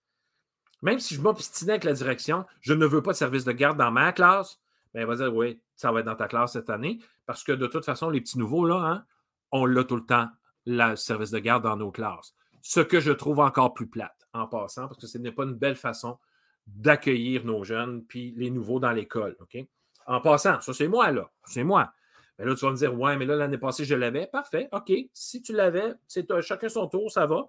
Même 0.81 0.99
si 0.99 1.15
je 1.15 1.21
m'obstinais 1.21 1.73
avec 1.73 1.83
la 1.83 1.93
direction, 1.93 2.45
je 2.61 2.73
ne 2.73 2.85
veux 2.85 3.01
pas 3.01 3.11
de 3.11 3.17
service 3.17 3.43
de 3.43 3.51
garde 3.51 3.77
dans 3.77 3.91
ma 3.91 4.13
classe, 4.13 4.59
bien, 4.93 5.01
elle 5.01 5.07
va 5.07 5.15
dire 5.15 5.35
oui, 5.35 5.59
ça 5.75 5.91
va 5.91 6.01
être 6.01 6.05
dans 6.05 6.15
ta 6.15 6.27
classe 6.27 6.53
cette 6.53 6.69
année, 6.69 6.99
parce 7.25 7.43
que 7.43 7.51
de 7.51 7.67
toute 7.67 7.85
façon, 7.85 8.09
les 8.09 8.21
petits 8.21 8.37
nouveaux, 8.37 8.65
là, 8.65 8.75
hein, 8.75 9.05
on 9.51 9.65
l'a 9.65 9.83
tout 9.83 9.95
le 9.95 10.05
temps, 10.05 10.29
le 10.65 10.95
service 10.95 11.31
de 11.31 11.39
garde 11.39 11.63
dans 11.63 11.77
nos 11.77 11.91
classes. 11.91 12.35
Ce 12.61 12.79
que 12.79 12.99
je 12.99 13.11
trouve 13.11 13.39
encore 13.39 13.73
plus 13.73 13.87
plate 13.87 14.27
en 14.33 14.47
passant, 14.47 14.87
parce 14.87 14.99
que 14.99 15.07
ce 15.07 15.17
n'est 15.17 15.31
pas 15.31 15.43
une 15.43 15.55
belle 15.55 15.75
façon 15.75 16.19
d'accueillir 16.67 17.45
nos 17.45 17.63
jeunes 17.63 18.03
puis 18.05 18.33
les 18.37 18.51
nouveaux 18.51 18.79
dans 18.79 18.91
l'école. 18.91 19.37
En 20.05 20.21
passant, 20.21 20.61
ça, 20.61 20.73
c'est 20.73 20.87
moi, 20.87 21.11
là. 21.11 21.31
C'est 21.45 21.63
moi. 21.63 21.93
Mais 22.37 22.45
là, 22.45 22.55
tu 22.55 22.65
vas 22.65 22.71
me 22.71 22.77
dire, 22.77 22.97
ouais, 22.97 23.17
mais 23.17 23.25
là, 23.25 23.35
l'année 23.35 23.57
passée, 23.57 23.85
je 23.85 23.95
l'avais. 23.95 24.27
Parfait. 24.27 24.69
OK. 24.71 24.91
Si 25.13 25.41
tu 25.41 25.53
l'avais, 25.53 25.93
c'est 26.07 26.27
chacun 26.41 26.69
son 26.69 26.87
tour, 26.87 27.11
ça 27.11 27.25
va. 27.25 27.47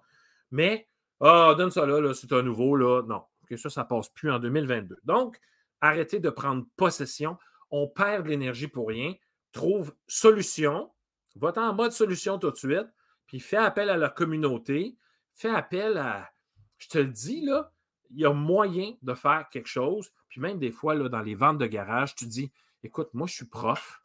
Mais 0.51 0.87
ah, 1.21 1.53
donne 1.57 1.71
ça 1.71 1.85
là, 1.85 2.13
c'est 2.13 2.31
un 2.31 2.41
nouveau, 2.41 2.75
là. 2.75 3.03
Non. 3.03 3.23
ça, 3.57 3.69
ça 3.69 3.83
passe 3.83 4.09
plus 4.09 4.31
en 4.31 4.39
2022. 4.39 4.99
Donc, 5.03 5.39
arrêtez 5.81 6.19
de 6.19 6.29
prendre 6.29 6.65
possession. 6.75 7.37
On 7.71 7.87
perd 7.87 8.23
de 8.23 8.29
l'énergie 8.29 8.67
pour 8.67 8.87
rien. 8.87 9.13
Trouve 9.51 9.93
solution. 10.07 10.91
Va 11.35 11.53
en 11.57 11.73
mode 11.73 11.91
solution 11.91 12.39
tout 12.39 12.51
de 12.51 12.55
suite. 12.55 12.87
Puis 13.27 13.39
fais 13.39 13.57
appel 13.57 13.89
à 13.89 13.97
la 13.97 14.09
communauté. 14.09 14.97
Fais 15.33 15.49
appel 15.49 15.97
à. 15.97 16.29
Je 16.77 16.87
te 16.87 16.97
le 16.97 17.07
dis, 17.07 17.41
là, 17.41 17.71
il 18.11 18.21
y 18.21 18.25
a 18.25 18.33
moyen 18.33 18.93
de 19.01 19.13
faire 19.13 19.49
quelque 19.51 19.67
chose. 19.67 20.11
Puis 20.29 20.39
même 20.39 20.57
des 20.57 20.71
fois, 20.71 20.95
là, 20.95 21.09
dans 21.09 21.21
les 21.21 21.35
ventes 21.35 21.57
de 21.57 21.67
garage, 21.67 22.15
tu 22.15 22.25
dis 22.25 22.51
écoute, 22.83 23.09
moi, 23.13 23.27
je 23.27 23.33
suis 23.33 23.45
prof 23.45 23.98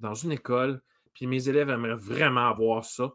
dans 0.00 0.14
une 0.14 0.32
école, 0.32 0.82
puis 1.14 1.26
mes 1.26 1.48
élèves 1.48 1.70
aimeraient 1.70 1.94
vraiment 1.94 2.48
avoir 2.48 2.84
ça. 2.84 3.12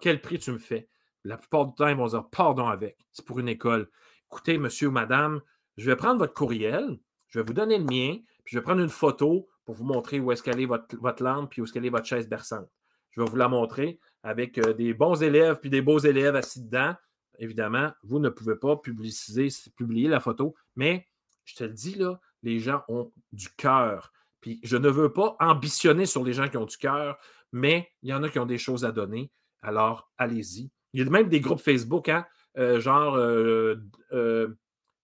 Quel 0.00 0.20
prix 0.20 0.38
tu 0.38 0.52
me 0.52 0.58
fais? 0.58 0.88
La 1.24 1.36
plupart 1.36 1.66
du 1.66 1.74
temps, 1.74 1.88
ils 1.88 1.96
vont 1.96 2.06
dire 2.06 2.28
pardon 2.30 2.66
avec. 2.66 2.96
C'est 3.12 3.24
pour 3.24 3.38
une 3.38 3.48
école. 3.48 3.88
Écoutez, 4.30 4.58
monsieur 4.58 4.88
ou 4.88 4.92
madame, 4.92 5.40
je 5.76 5.86
vais 5.90 5.96
prendre 5.96 6.18
votre 6.18 6.34
courriel, 6.34 6.98
je 7.28 7.38
vais 7.38 7.44
vous 7.44 7.52
donner 7.52 7.78
le 7.78 7.84
mien, 7.84 8.18
puis 8.44 8.54
je 8.54 8.58
vais 8.58 8.62
prendre 8.62 8.80
une 8.80 8.88
photo 8.88 9.48
pour 9.64 9.74
vous 9.74 9.84
montrer 9.84 10.20
où 10.20 10.32
est-ce 10.32 10.42
qu'elle 10.42 10.60
est 10.60 10.66
votre, 10.66 11.22
lampe, 11.22 11.50
puis 11.50 11.60
où 11.60 11.64
est-ce 11.64 11.72
qu'elle 11.72 11.86
est 11.86 11.90
votre 11.90 12.06
chaise 12.06 12.28
berçante. 12.28 12.68
Je 13.10 13.20
vais 13.20 13.28
vous 13.28 13.36
la 13.36 13.48
montrer 13.48 13.98
avec 14.22 14.58
euh, 14.58 14.72
des 14.72 14.94
bons 14.94 15.22
élèves, 15.22 15.58
puis 15.60 15.70
des 15.70 15.82
beaux 15.82 15.98
élèves 15.98 16.36
assis 16.36 16.62
dedans. 16.62 16.94
Évidemment, 17.38 17.90
vous 18.02 18.18
ne 18.18 18.28
pouvez 18.28 18.56
pas 18.56 18.76
publier 18.76 20.08
la 20.08 20.20
photo, 20.20 20.54
mais 20.76 21.08
je 21.44 21.54
te 21.54 21.64
le 21.64 21.72
dis, 21.72 21.94
là, 21.94 22.20
les 22.42 22.58
gens 22.60 22.82
ont 22.88 23.12
du 23.32 23.48
cœur. 23.50 24.12
Puis 24.40 24.60
je 24.62 24.76
ne 24.76 24.88
veux 24.88 25.12
pas 25.12 25.36
ambitionner 25.40 26.06
sur 26.06 26.24
les 26.24 26.32
gens 26.32 26.48
qui 26.48 26.56
ont 26.56 26.64
du 26.64 26.76
cœur, 26.76 27.18
mais 27.52 27.90
il 28.02 28.10
y 28.10 28.14
en 28.14 28.22
a 28.22 28.28
qui 28.28 28.38
ont 28.38 28.46
des 28.46 28.58
choses 28.58 28.84
à 28.84 28.92
donner. 28.92 29.30
Alors, 29.62 30.10
allez-y. 30.18 30.70
Il 30.92 31.04
y 31.04 31.06
a 31.06 31.10
même 31.10 31.28
des 31.28 31.40
groupes 31.40 31.60
Facebook, 31.60 32.08
hein, 32.08 32.26
euh, 32.58 32.80
genre 32.80 33.16
euh, 33.16 33.76
euh, 34.12 34.48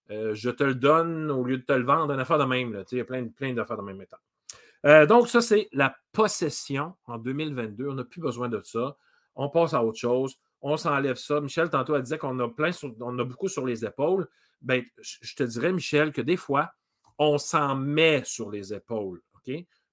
je 0.09 0.51
te 0.51 0.65
le 0.65 0.75
donne 0.75 1.31
au 1.31 1.45
lieu 1.45 1.59
de 1.59 1.63
te 1.63 1.73
le 1.73 1.85
vendre, 1.85 2.13
une 2.13 2.21
affaire 2.21 2.39
de 2.39 2.45
même. 2.45 2.85
Il 2.91 2.99
y 2.99 3.01
a 3.01 3.05
plein, 3.05 3.27
plein 3.29 3.53
d'affaires 3.53 3.77
de 3.77 3.83
même 3.83 3.99
méthode. 3.99 5.09
donc, 5.09 5.29
ça, 5.29 5.41
c'est 5.41 5.69
la 5.73 5.97
possession 6.13 6.95
en 7.07 7.19
2022. 7.19 7.89
On 7.89 7.95
n'a 7.95 8.05
plus 8.05 8.21
besoin 8.21 8.49
de 8.49 8.61
ça. 8.61 8.97
On 9.35 9.49
passe 9.49 9.75
à 9.75 9.85
autre 9.85 9.99
chose. 9.99 10.37
On 10.63 10.77
s'enlève 10.77 11.17
ça. 11.17 11.41
Michel, 11.41 11.71
tantôt, 11.71 11.95
elle 11.95 12.03
disait 12.03 12.19
qu'on 12.19 12.39
a 12.39 12.49
plein 12.49 12.71
on 13.01 13.19
a 13.19 13.25
beaucoup 13.25 13.49
sur 13.49 13.67
les 13.67 13.85
épaules. 13.85 14.29
Ben, 14.63 14.83
je 15.01 15.35
te 15.35 15.43
dirais, 15.43 15.73
Michel, 15.73 16.13
que 16.13 16.23
des 16.23 16.37
fois, 16.37 16.71
on 17.19 17.39
s'en 17.39 17.75
met 17.77 18.23
sur 18.25 18.51
les 18.51 18.73
épaules. 18.73 19.23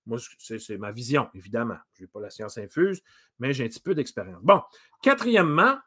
Moi, 0.05 0.19
c'est 0.39 0.77
ma 0.77 0.91
vision, 0.91 1.29
évidemment. 1.33 1.77
Je 1.93 2.03
n'ai 2.03 2.07
pas 2.07 2.19
la 2.19 2.29
science 2.29 2.57
infuse, 2.57 3.01
mais 3.39 3.53
j'ai 3.53 3.65
un 3.65 3.67
petit 3.67 3.79
peu 3.79 3.95
d'expérience. 3.95 4.41
Bon, 4.43 4.61
quatrièmement, 5.01 5.77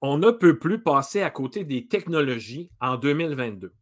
on 0.00 0.16
ne 0.16 0.30
peut 0.30 0.58
plus 0.58 0.82
passer 0.82 1.22
à 1.22 1.30
côté 1.30 1.64
des 1.64 1.86
technologies 1.86 2.70
en 2.80 2.96
2022. 2.96 3.72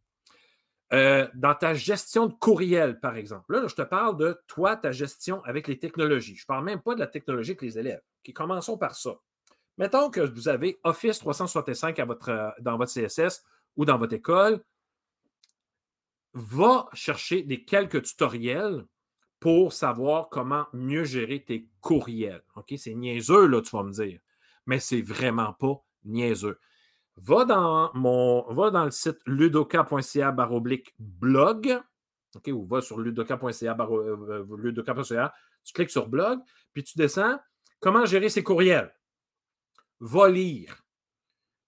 Euh, 0.93 1.27
dans 1.35 1.53
ta 1.53 1.73
gestion 1.73 2.27
de 2.27 2.33
courriel, 2.33 2.99
par 2.99 3.17
exemple. 3.17 3.53
Là, 3.53 3.67
je 3.67 3.75
te 3.75 3.81
parle 3.81 4.17
de 4.17 4.39
toi, 4.47 4.77
ta 4.77 4.91
gestion 4.91 5.43
avec 5.43 5.67
les 5.67 5.77
technologies. 5.79 6.35
Je 6.35 6.43
ne 6.43 6.47
parle 6.47 6.63
même 6.63 6.81
pas 6.81 6.95
de 6.95 6.99
la 6.99 7.07
technologie 7.07 7.51
avec 7.51 7.61
les 7.61 7.77
élèves. 7.77 8.01
Commençons 8.33 8.77
par 8.77 8.95
ça. 8.95 9.11
Mettons 9.77 10.09
que 10.09 10.21
vous 10.21 10.47
avez 10.47 10.79
Office 10.83 11.19
365 11.19 11.99
à 11.99 12.05
votre, 12.05 12.53
dans 12.59 12.77
votre 12.77 12.91
CSS 12.91 13.43
ou 13.75 13.85
dans 13.85 13.97
votre 13.97 14.13
école. 14.13 14.61
Va 16.39 16.87
chercher 16.93 17.41
des 17.41 17.63
quelques 17.63 18.03
tutoriels 18.03 18.85
pour 19.39 19.73
savoir 19.73 20.29
comment 20.29 20.67
mieux 20.71 21.03
gérer 21.03 21.43
tes 21.43 21.67
courriels. 21.81 22.43
C'est 22.77 22.93
niaiseux, 22.93 23.47
là, 23.47 23.61
tu 23.61 23.75
vas 23.75 23.81
me 23.81 23.91
dire. 23.91 24.19
Mais 24.67 24.79
c'est 24.79 25.01
vraiment 25.01 25.53
pas 25.53 25.83
niaiseux. 26.05 26.59
Va 27.15 27.45
dans, 27.45 27.89
mon, 27.95 28.43
va 28.53 28.69
dans 28.69 28.85
le 28.85 28.91
site 28.91 29.17
ludoka.ca 29.25 30.31
blog. 30.99 31.81
OK, 32.35 32.47
ou 32.49 32.67
va 32.67 32.81
sur 32.81 32.99
ludoka.ca 32.99 33.77
euh, 33.79 34.45
ludoka.ca, 34.57 35.33
tu 35.63 35.73
cliques 35.73 35.89
sur 35.89 36.07
blog, 36.07 36.39
puis 36.71 36.83
tu 36.83 36.97
descends. 36.99 37.39
Comment 37.79 38.05
gérer 38.05 38.29
ses 38.29 38.43
courriels? 38.43 38.93
Va 39.99 40.29
lire 40.29 40.83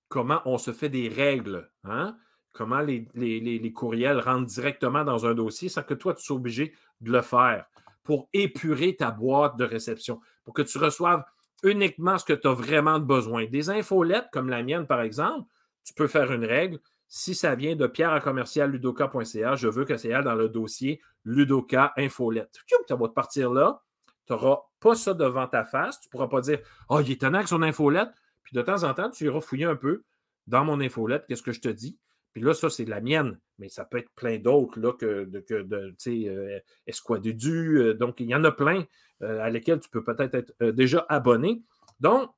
comment 0.09 0.41
on 0.45 0.57
se 0.57 0.73
fait 0.73 0.89
des 0.89 1.07
règles. 1.07 1.71
Hein? 1.85 2.17
Comment 2.51 2.81
les, 2.81 3.73
courriels 3.73 4.19
rentrent 4.19 4.47
directement 4.47 5.03
dans 5.03 5.25
un 5.25 5.33
dossier 5.33 5.69
sans 5.69 5.83
que 5.83 5.93
toi, 5.93 6.13
tu 6.13 6.23
sois 6.23 6.35
obligé 6.35 6.73
de 7.01 7.11
le 7.11 7.21
faire 7.21 7.65
pour 8.03 8.27
épurer 8.33 8.95
ta 8.95 9.11
boîte 9.11 9.55
de 9.57 9.63
réception, 9.63 10.19
pour 10.43 10.53
que 10.53 10.61
tu 10.61 10.77
reçoives 10.77 11.23
uniquement 11.63 12.17
ce 12.17 12.25
que 12.25 12.33
tu 12.33 12.47
as 12.47 12.53
vraiment 12.53 12.99
besoin. 12.99 13.45
Des 13.45 13.69
infolettes, 13.69 14.27
comme 14.31 14.49
la 14.49 14.63
mienne, 14.63 14.87
par 14.87 15.01
exemple, 15.01 15.47
tu 15.83 15.93
peux 15.93 16.07
faire 16.07 16.31
une 16.31 16.45
règle. 16.45 16.79
Si 17.07 17.35
ça 17.35 17.55
vient 17.55 17.75
de 17.75 17.87
pierre 17.87 18.11
à 18.11 18.19
commercial 18.19 18.71
ludoka.ca, 18.71 19.55
je 19.55 19.67
veux 19.67 19.85
que 19.85 19.97
c'est 19.97 20.09
dans 20.21 20.35
le 20.35 20.49
dossier 20.49 21.01
Ludoka 21.25 21.93
Infolette. 21.97 22.59
Tu 22.65 22.75
vas 22.95 23.07
te 23.07 23.13
partir 23.13 23.51
là. 23.51 23.81
Tu 24.25 24.33
n'auras 24.33 24.59
pas 24.79 24.95
ça 24.95 25.13
devant 25.13 25.47
ta 25.47 25.63
face. 25.63 25.99
Tu 26.01 26.07
ne 26.07 26.11
pourras 26.11 26.27
pas 26.27 26.41
dire 26.41 26.59
Oh, 26.89 26.99
il 27.01 27.09
est 27.09 27.13
étonnant 27.13 27.39
avec 27.39 27.47
son 27.47 27.61
infolette. 27.61 28.09
Puis 28.43 28.55
de 28.55 28.61
temps 28.61 28.83
en 28.83 28.93
temps, 28.93 29.09
tu 29.09 29.25
iras 29.25 29.41
fouiller 29.41 29.65
un 29.65 29.75
peu 29.75 30.03
dans 30.47 30.65
mon 30.65 30.79
infolette, 30.81 31.25
qu'est-ce 31.27 31.43
que 31.43 31.51
je 31.51 31.61
te 31.61 31.69
dis. 31.69 31.97
Puis 32.33 32.41
là, 32.41 32.53
ça, 32.53 32.69
c'est 32.69 32.85
la 32.85 33.01
mienne, 33.01 33.39
mais 33.57 33.69
ça 33.69 33.85
peut 33.85 33.97
être 33.97 34.11
plein 34.15 34.37
d'autres, 34.37 34.79
là, 34.79 34.93
que, 34.93 35.25
de, 35.25 35.39
que 35.39 35.61
de, 35.63 35.89
tu 35.99 36.23
sais, 36.23 36.29
euh, 36.29 36.59
euh, 36.87 37.93
donc, 37.95 38.19
il 38.19 38.27
y 38.27 38.35
en 38.35 38.43
a 38.43 38.51
plein 38.51 38.85
euh, 39.23 39.41
à 39.41 39.49
lesquels 39.49 39.79
tu 39.79 39.89
peux 39.89 40.03
peut-être 40.03 40.35
être, 40.35 40.71
déjà 40.71 41.05
abonné. 41.09 41.63
Donc, 41.99 42.31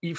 il, 0.00 0.16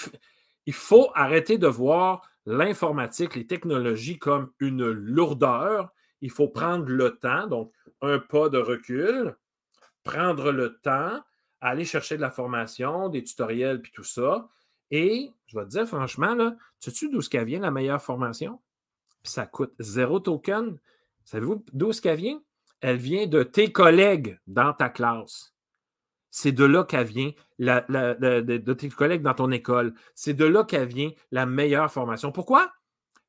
il, 0.65 0.73
faut 0.73 1.11
arrêter 1.15 1.57
de 1.57 1.67
voir 1.67 2.29
l'informatique, 2.45 3.35
les 3.35 3.47
technologies 3.47 4.19
comme 4.19 4.51
une 4.59 4.89
lourdeur. 4.89 5.91
Il 6.21 6.31
faut 6.31 6.47
prendre 6.47 6.87
le 6.87 7.17
temps, 7.17 7.47
donc 7.47 7.73
un 8.01 8.19
pas 8.19 8.49
de 8.49 8.59
recul, 8.59 9.35
prendre 10.03 10.51
le 10.51 10.77
temps, 10.79 11.21
aller 11.61 11.85
chercher 11.85 12.17
de 12.17 12.21
la 12.21 12.31
formation, 12.31 13.09
des 13.09 13.23
tutoriels, 13.23 13.81
puis 13.81 13.91
tout 13.91 14.03
ça. 14.03 14.47
Et 14.91 15.31
je 15.47 15.57
vais 15.57 15.65
te 15.65 15.69
dire 15.69 15.87
franchement, 15.87 16.35
là, 16.35 16.55
sais-tu 16.79 17.09
d'où 17.09 17.21
vient 17.31 17.59
la 17.59 17.71
meilleure 17.71 18.01
formation? 18.01 18.61
Ça 19.23 19.45
coûte 19.45 19.73
zéro 19.79 20.19
token. 20.19 20.77
Savez-vous 21.23 21.63
d'où 21.73 21.89
est-ce 21.89 22.01
qu'elle 22.01 22.17
vient? 22.17 22.41
Elle 22.81 22.97
vient 22.97 23.27
de 23.27 23.43
tes 23.43 23.71
collègues 23.71 24.39
dans 24.45 24.73
ta 24.73 24.89
classe. 24.89 25.53
C'est 26.29 26.51
de 26.51 26.65
là 26.65 26.83
qu'elle 26.83 27.07
vient, 27.07 27.31
de, 27.59 28.73
tes 28.73 28.89
collègues 28.89 29.21
dans 29.21 29.35
ton 29.35 29.51
école. 29.51 29.93
C'est 30.15 30.33
de 30.33 30.45
là 30.45 30.63
qu'elle 30.63 30.87
vient 30.87 31.11
la 31.31 31.45
meilleure 31.45 31.91
formation. 31.91 32.31
Pourquoi? 32.31 32.71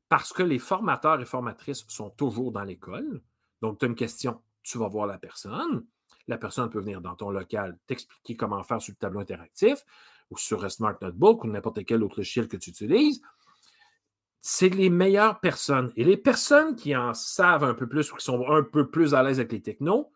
Parce 0.09 0.33
que 0.33 0.43
les 0.43 0.59
formateurs 0.59 1.21
et 1.21 1.25
formatrices 1.25 1.85
sont 1.89 2.11
toujours 2.11 2.51
dans 2.51 2.63
l'école. 2.63 3.21
Donc, 3.61 3.79
tu 3.79 3.85
as 3.85 3.89
une 3.89 3.95
question, 3.95 4.41
tu 4.63 4.79
vas 4.79 4.89
voir 4.89 5.07
la 5.07 5.19
personne. 5.19 5.85
La 6.27 6.39
personne 6.39 6.71
peut 6.71 6.81
venir 6.81 7.03
dans 7.03 7.15
ton 7.15 7.31
local 7.31 7.79
t'expliquer 7.87 8.37
comment 8.37 8.63
faire 8.63 8.81
sur 8.81 8.93
le 8.93 8.97
tableau 8.97 9.21
interactif 9.21 9.85
ou 10.31 10.39
sur 10.39 10.69
Smart 10.71 10.97
Notebook 11.01 11.45
ou 11.45 11.49
n'importe 11.49 11.85
quel 11.85 12.03
autre 12.03 12.17
logiciel 12.17 12.49
que 12.49 12.57
tu 12.57 12.71
utilises 12.71 13.21
c'est 14.47 14.69
les 14.69 14.91
meilleures 14.91 15.41
personnes. 15.41 15.91
Et 15.97 16.05
les 16.05 16.19
personnes 16.19 16.77
qui 16.77 16.95
en 16.95 17.15
savent 17.15 17.65
un 17.65 17.73
peu 17.73 17.89
plus 17.89 18.13
ou 18.13 18.17
qui 18.17 18.25
sont 18.27 18.47
un 18.51 18.63
peu 18.63 18.91
plus 18.91 19.15
à 19.15 19.23
l'aise 19.23 19.39
avec 19.39 19.53
les 19.53 19.63
technos, 19.63 20.13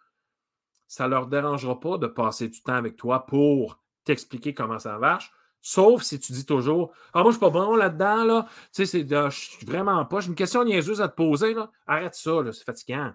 ça 0.86 1.04
ne 1.04 1.08
leur 1.12 1.28
dérangera 1.28 1.80
pas 1.80 1.96
de 1.96 2.06
passer 2.06 2.46
du 2.48 2.60
temps 2.60 2.74
avec 2.74 2.96
toi 2.96 3.24
pour 3.24 3.80
t'expliquer 4.04 4.52
comment 4.52 4.78
ça 4.78 4.98
marche. 4.98 5.32
Sauf 5.62 6.02
si 6.02 6.20
tu 6.20 6.32
dis 6.32 6.44
toujours 6.44 6.92
Ah, 7.14 7.22
moi, 7.22 7.24
je 7.24 7.28
ne 7.28 7.32
suis 7.32 7.40
pas 7.40 7.48
bon 7.48 7.74
là-dedans, 7.74 8.24
là. 8.24 8.46
Tu 8.70 8.84
sais, 8.84 9.14
ah, 9.14 9.30
je 9.30 9.38
suis 9.38 9.64
vraiment 9.64 10.04
pas. 10.04 10.20
J'ai 10.20 10.28
une 10.28 10.34
question 10.34 10.62
niaiseuse 10.62 11.00
à 11.00 11.08
te 11.08 11.16
poser. 11.16 11.56
Arrête 11.86 12.14
ça. 12.14 12.42
C'est 12.52 12.64
fatigant. 12.64 13.14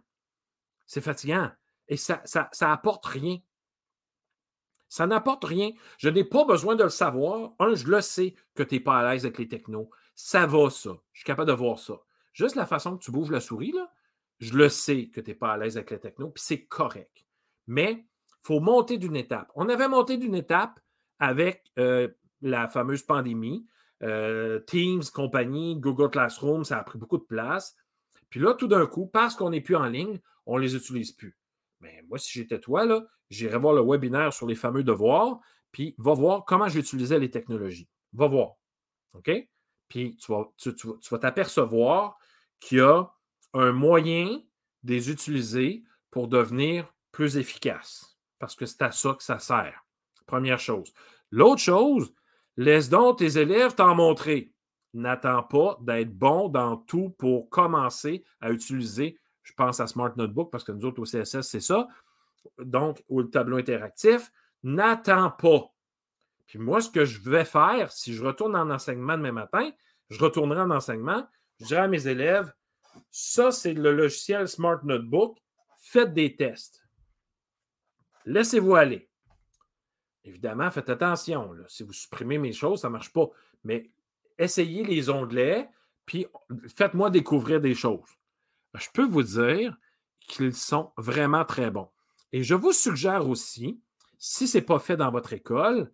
C'est 0.88 1.02
fatigant. 1.02 1.52
Et 1.90 1.98
ça, 1.98 2.22
ça, 2.26 2.50
ça 2.52 2.82
rien. 3.04 3.38
Ça 4.90 5.06
n'apporte 5.06 5.44
rien. 5.46 5.74
Je 6.00 6.10
n'ai 6.10 6.24
pas 6.24 6.44
besoin 6.46 6.76
de 6.76 6.84
le 6.84 6.90
savoir. 6.90 7.52
Un, 7.60 7.76
je 7.76 7.86
le 7.86 8.02
sais 8.02 8.34
que 8.56 8.64
tu 8.64 8.76
n'es 8.76 8.80
pas 8.80 8.98
à 8.98 9.14
l'aise 9.14 9.26
avec 9.26 9.38
les 9.38 9.48
technos. 9.48 9.92
Ça 10.16 10.46
va, 10.46 10.70
ça. 10.70 10.92
Je 11.12 11.20
suis 11.20 11.26
capable 11.26 11.50
de 11.50 11.56
voir 11.56 11.80
ça. 11.80 12.00
Juste 12.34 12.56
la 12.56 12.66
façon 12.66 12.98
que 12.98 13.04
tu 13.04 13.12
bouges 13.12 13.32
la 13.32 13.40
souris, 13.40 13.72
là, 13.72 13.92
je 14.40 14.54
le 14.54 14.70
sais 14.70 15.08
que 15.08 15.22
tu 15.22 15.30
n'es 15.30 15.36
pas 15.36 15.54
à 15.54 15.58
l'aise 15.58 15.78
avec 15.78 15.92
les 15.92 16.00
techno, 16.00 16.30
puis 16.30 16.44
c'est 16.44 16.66
correct. 16.66 17.26
Mais 17.68 17.92
il 17.92 18.42
faut 18.42 18.60
monter 18.60 18.98
d'une 18.98 19.16
étape. 19.16 19.52
On 19.56 19.70
avait 19.70 19.88
monté 19.88 20.18
d'une 20.18 20.36
étape 20.36 20.80
avec 21.20 21.72
euh, 21.80 22.10
la 22.42 22.68
fameuse 22.68 23.04
pandémie. 23.04 23.66
Euh, 24.02 24.60
Teams, 24.60 25.04
compagnie, 25.14 25.80
Google 25.80 26.10
Classroom, 26.10 26.66
ça 26.66 26.80
a 26.80 26.84
pris 26.84 26.98
beaucoup 26.98 27.18
de 27.18 27.24
place. 27.24 27.76
Puis 28.30 28.40
là, 28.40 28.54
tout 28.54 28.68
d'un 28.68 28.86
coup, 28.86 29.06
parce 29.06 29.36
qu'on 29.36 29.52
n'est 29.52 29.62
plus 29.62 29.76
en 29.76 29.86
ligne, 29.86 30.20
on 30.46 30.58
ne 30.58 30.64
les 30.64 30.76
utilise 30.76 31.12
plus. 31.12 31.38
Mais 31.80 32.04
moi, 32.10 32.18
si 32.18 32.32
j'étais 32.38 32.60
toi, 32.60 32.86
là, 32.86 33.06
j'irais 33.30 33.60
voir 33.60 33.74
le 33.74 33.82
webinaire 33.82 34.34
sur 34.34 34.48
les 34.48 34.56
fameux 34.56 34.84
devoirs, 34.84 35.40
puis 35.72 35.96
va 35.98 36.14
voir 36.14 36.44
comment 36.46 36.68
j'utilisais 36.68 37.20
les 37.20 37.30
technologies. 37.30 37.88
Va 38.14 38.28
voir. 38.28 38.56
OK? 39.14 39.32
Puis 39.90 40.18
tu 40.18 40.32
vas, 40.32 41.20
t'apercevoir 41.20 42.18
qu'il 42.60 42.80
y 42.80 42.82
a 42.82 43.06
un 43.54 43.72
moyen 43.72 44.42
de 44.84 44.94
les 44.94 45.12
utiliser 45.12 45.84
pour 46.10 46.28
devenir 46.28 46.94
plus 47.12 47.38
efficaces. 47.38 48.18
Parce 48.40 48.56
que 48.56 48.66
c'est 48.66 48.82
à 48.82 48.92
ça 48.92 49.14
que 49.14 49.24
ça 49.24 49.40
sert. 49.40 49.86
Première 50.26 50.60
chose. 50.60 50.94
L'autre 51.32 51.62
chose, 51.62 52.14
laisse 52.58 52.90
donc 52.90 53.20
tes 53.20 53.38
élèves 53.38 53.76
t'en 53.76 53.96
montrer. 53.96 54.52
N'attends 54.94 55.44
pas 55.44 55.78
d'être 55.82 56.14
bon 56.14 56.50
dans 56.50 56.78
tout 56.78 57.10
pour 57.18 57.50
commencer 57.50 58.24
à 58.42 58.52
utiliser, 58.52 59.20
je 59.42 59.54
pense 59.54 59.80
à 59.80 59.88
Smart 59.88 60.14
Notebook, 60.16 60.52
parce 60.52 60.64
que 60.64 60.72
nous 60.72 60.86
autres 60.86 61.02
au 61.02 61.06
CSS, 61.06 61.42
c'est 61.42 61.60
ça. 61.60 61.88
Donc, 62.60 63.04
ou 63.10 63.22
le 63.22 63.30
tableau 63.30 63.58
interactif. 63.58 64.32
N'attends 64.62 65.32
pas 65.32 65.73
puis 66.48 66.60
moi, 66.60 66.82
ce 66.82 66.90
que 66.90 67.06
je 67.06 67.20
vais 67.30 67.46
faire, 67.46 67.92
si 67.92 68.14
je 68.14 68.24
retourne 68.24 68.56
en 68.56 68.70
enseignement 68.70 69.18
demain 69.18 69.32
matin, 69.32 69.72
je 70.10 70.20
retournerai 70.20 70.62
en 70.62 70.72
enseignement, 70.72 71.28
je 71.60 71.66
dirai 71.66 71.82
à 71.82 71.88
mes 71.88 72.08
élèves, 72.08 72.54
ça, 73.12 73.52
c'est 73.52 73.74
le 73.74 73.94
logiciel 73.94 74.48
Smart 74.48 74.84
Notebook, 74.84 75.38
faites 75.80 76.14
des 76.14 76.36
tests. 76.36 76.84
Laissez-vous 78.26 78.76
aller. 78.76 79.10
Évidemment, 80.24 80.72
faites 80.72 80.90
attention. 80.90 81.54
Si 81.68 81.84
vous 81.84 81.94
supprimez 81.94 82.38
mes 82.38 82.54
choses, 82.54 82.82
ça 82.82 82.88
ne 82.88 82.94
marche 82.94 83.12
pas. 83.12 83.30
Mais 83.64 83.92
essayez 84.38 84.84
les 84.84 85.10
onglets, 85.10 85.70
puis 86.06 86.28
faites-moi 86.76 87.10
découvrir 87.10 87.60
des 87.60 87.76
choses. 87.76 88.10
Je 88.76 88.88
peux 88.94 89.06
vous 89.06 89.24
dire 89.24 89.78
qu'ils 90.20 90.56
sont 90.56 90.92
vraiment 90.98 91.46
très 91.46 91.70
bons. 91.70 91.90
Et 92.32 92.44
je 92.44 92.56
vous 92.56 92.72
suggère 92.72 93.28
aussi, 93.28 93.82
si 94.18 94.48
ce 94.48 94.58
n'est 94.58 94.64
pas 94.64 94.80
fait 94.80 94.98
dans 94.98 95.12
votre 95.12 95.34
école, 95.34 95.92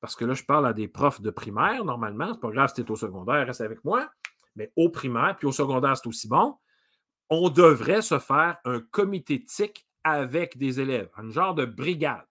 parce 0.00 0.16
que 0.16 0.24
là, 0.24 0.34
je 0.34 0.44
parle 0.44 0.66
à 0.66 0.72
des 0.72 0.88
profs 0.88 1.20
de 1.20 1.30
primaire, 1.30 1.84
normalement. 1.84 2.32
C'est 2.32 2.40
pas 2.40 2.50
grave 2.50 2.68
si 2.68 2.76
tu 2.76 2.82
es 2.82 2.90
au 2.90 2.96
secondaire, 2.96 3.46
reste 3.46 3.60
avec 3.60 3.84
moi. 3.84 4.10
Mais 4.56 4.72
au 4.76 4.88
primaire, 4.88 5.36
puis 5.36 5.46
au 5.46 5.52
secondaire, 5.52 5.96
c'est 5.96 6.08
aussi 6.08 6.28
bon. 6.28 6.56
on 7.28 7.48
devrait 7.48 8.02
se 8.02 8.18
faire 8.18 8.58
un 8.64 8.80
comité 8.80 9.44
TIC 9.44 9.86
avec 10.02 10.56
des 10.56 10.80
élèves, 10.80 11.10
un 11.16 11.30
genre 11.30 11.54
de 11.54 11.64
brigade. 11.64 12.26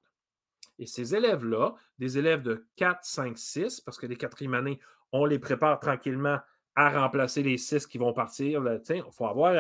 Et 0.80 0.86
ces 0.86 1.16
élèves-là, 1.16 1.76
des 2.00 2.18
élèves 2.18 2.42
de 2.42 2.66
4, 2.78 3.00
5, 3.04 3.38
6, 3.38 3.82
parce 3.82 3.98
que 3.98 4.08
les 4.08 4.16
quatrièmes 4.16 4.54
années, 4.54 4.80
on 5.12 5.26
les 5.26 5.40
prépare 5.40 5.80
tranquillement 5.80 6.40
à 6.76 7.02
remplacer 7.02 7.44
les 7.44 7.58
6 7.58 7.88
qui 7.88 7.98
vont 7.98 8.14
partir. 8.14 8.64
Il 8.90 9.04
faut 9.12 9.28
avoir 9.28 9.56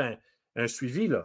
un, 0.55 0.67
suivi. 0.67 1.05
Il 1.05 1.23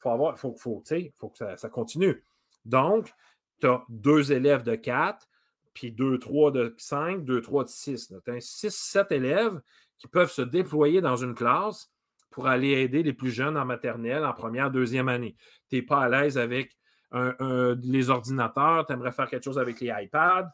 faut, 0.00 0.34
faut, 0.36 0.54
faut, 0.56 0.82
faut 1.14 1.28
que 1.28 1.38
ça, 1.38 1.56
ça, 1.56 1.68
continue. 1.68 2.24
Donc, 2.64 3.12
tu 3.60 3.66
as 3.66 3.84
deux 3.88 4.32
élèves 4.32 4.64
de 4.64 4.74
4, 4.74 5.28
puis 5.76 5.92
deux, 5.92 6.18
trois 6.18 6.50
de 6.50 6.74
5, 6.78 7.22
deux, 7.22 7.42
trois 7.42 7.62
de 7.62 7.68
6. 7.68 8.14
Tu 8.24 8.30
as 8.30 8.40
6, 8.40 8.74
7 8.74 9.12
élèves 9.12 9.60
qui 9.98 10.08
peuvent 10.08 10.30
se 10.30 10.40
déployer 10.40 11.02
dans 11.02 11.16
une 11.16 11.34
classe 11.34 11.92
pour 12.30 12.46
aller 12.46 12.70
aider 12.70 13.02
les 13.02 13.12
plus 13.12 13.30
jeunes 13.30 13.58
en 13.58 13.66
maternelle, 13.66 14.24
en 14.24 14.32
première, 14.32 14.70
deuxième 14.70 15.10
année. 15.10 15.36
Tu 15.68 15.76
n'es 15.76 15.82
pas 15.82 16.00
à 16.00 16.08
l'aise 16.08 16.38
avec 16.38 16.78
les 17.12 18.08
ordinateurs, 18.08 18.86
tu 18.86 18.94
aimerais 18.94 19.12
faire 19.12 19.28
quelque 19.28 19.44
chose 19.44 19.58
avec 19.58 19.78
les 19.80 19.92
iPads. 19.94 20.50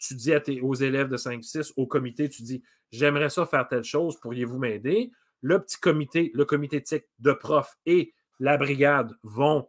Tu 0.00 0.14
dis 0.16 0.32
aux 0.60 0.74
élèves 0.74 1.08
de 1.08 1.16
5-6, 1.16 1.72
au 1.76 1.86
comité, 1.86 2.28
tu 2.28 2.42
dis 2.42 2.60
J'aimerais 2.90 3.30
ça 3.30 3.46
faire 3.46 3.68
telle 3.68 3.84
chose, 3.84 4.18
pourriez-vous 4.18 4.58
m'aider? 4.58 5.12
Le 5.42 5.60
petit 5.60 5.78
comité, 5.78 6.32
le 6.34 6.44
comité 6.44 6.82
TIC 6.82 7.04
de 7.20 7.32
profs 7.32 7.76
et 7.86 8.14
la 8.40 8.56
brigade 8.56 9.12
vont, 9.22 9.68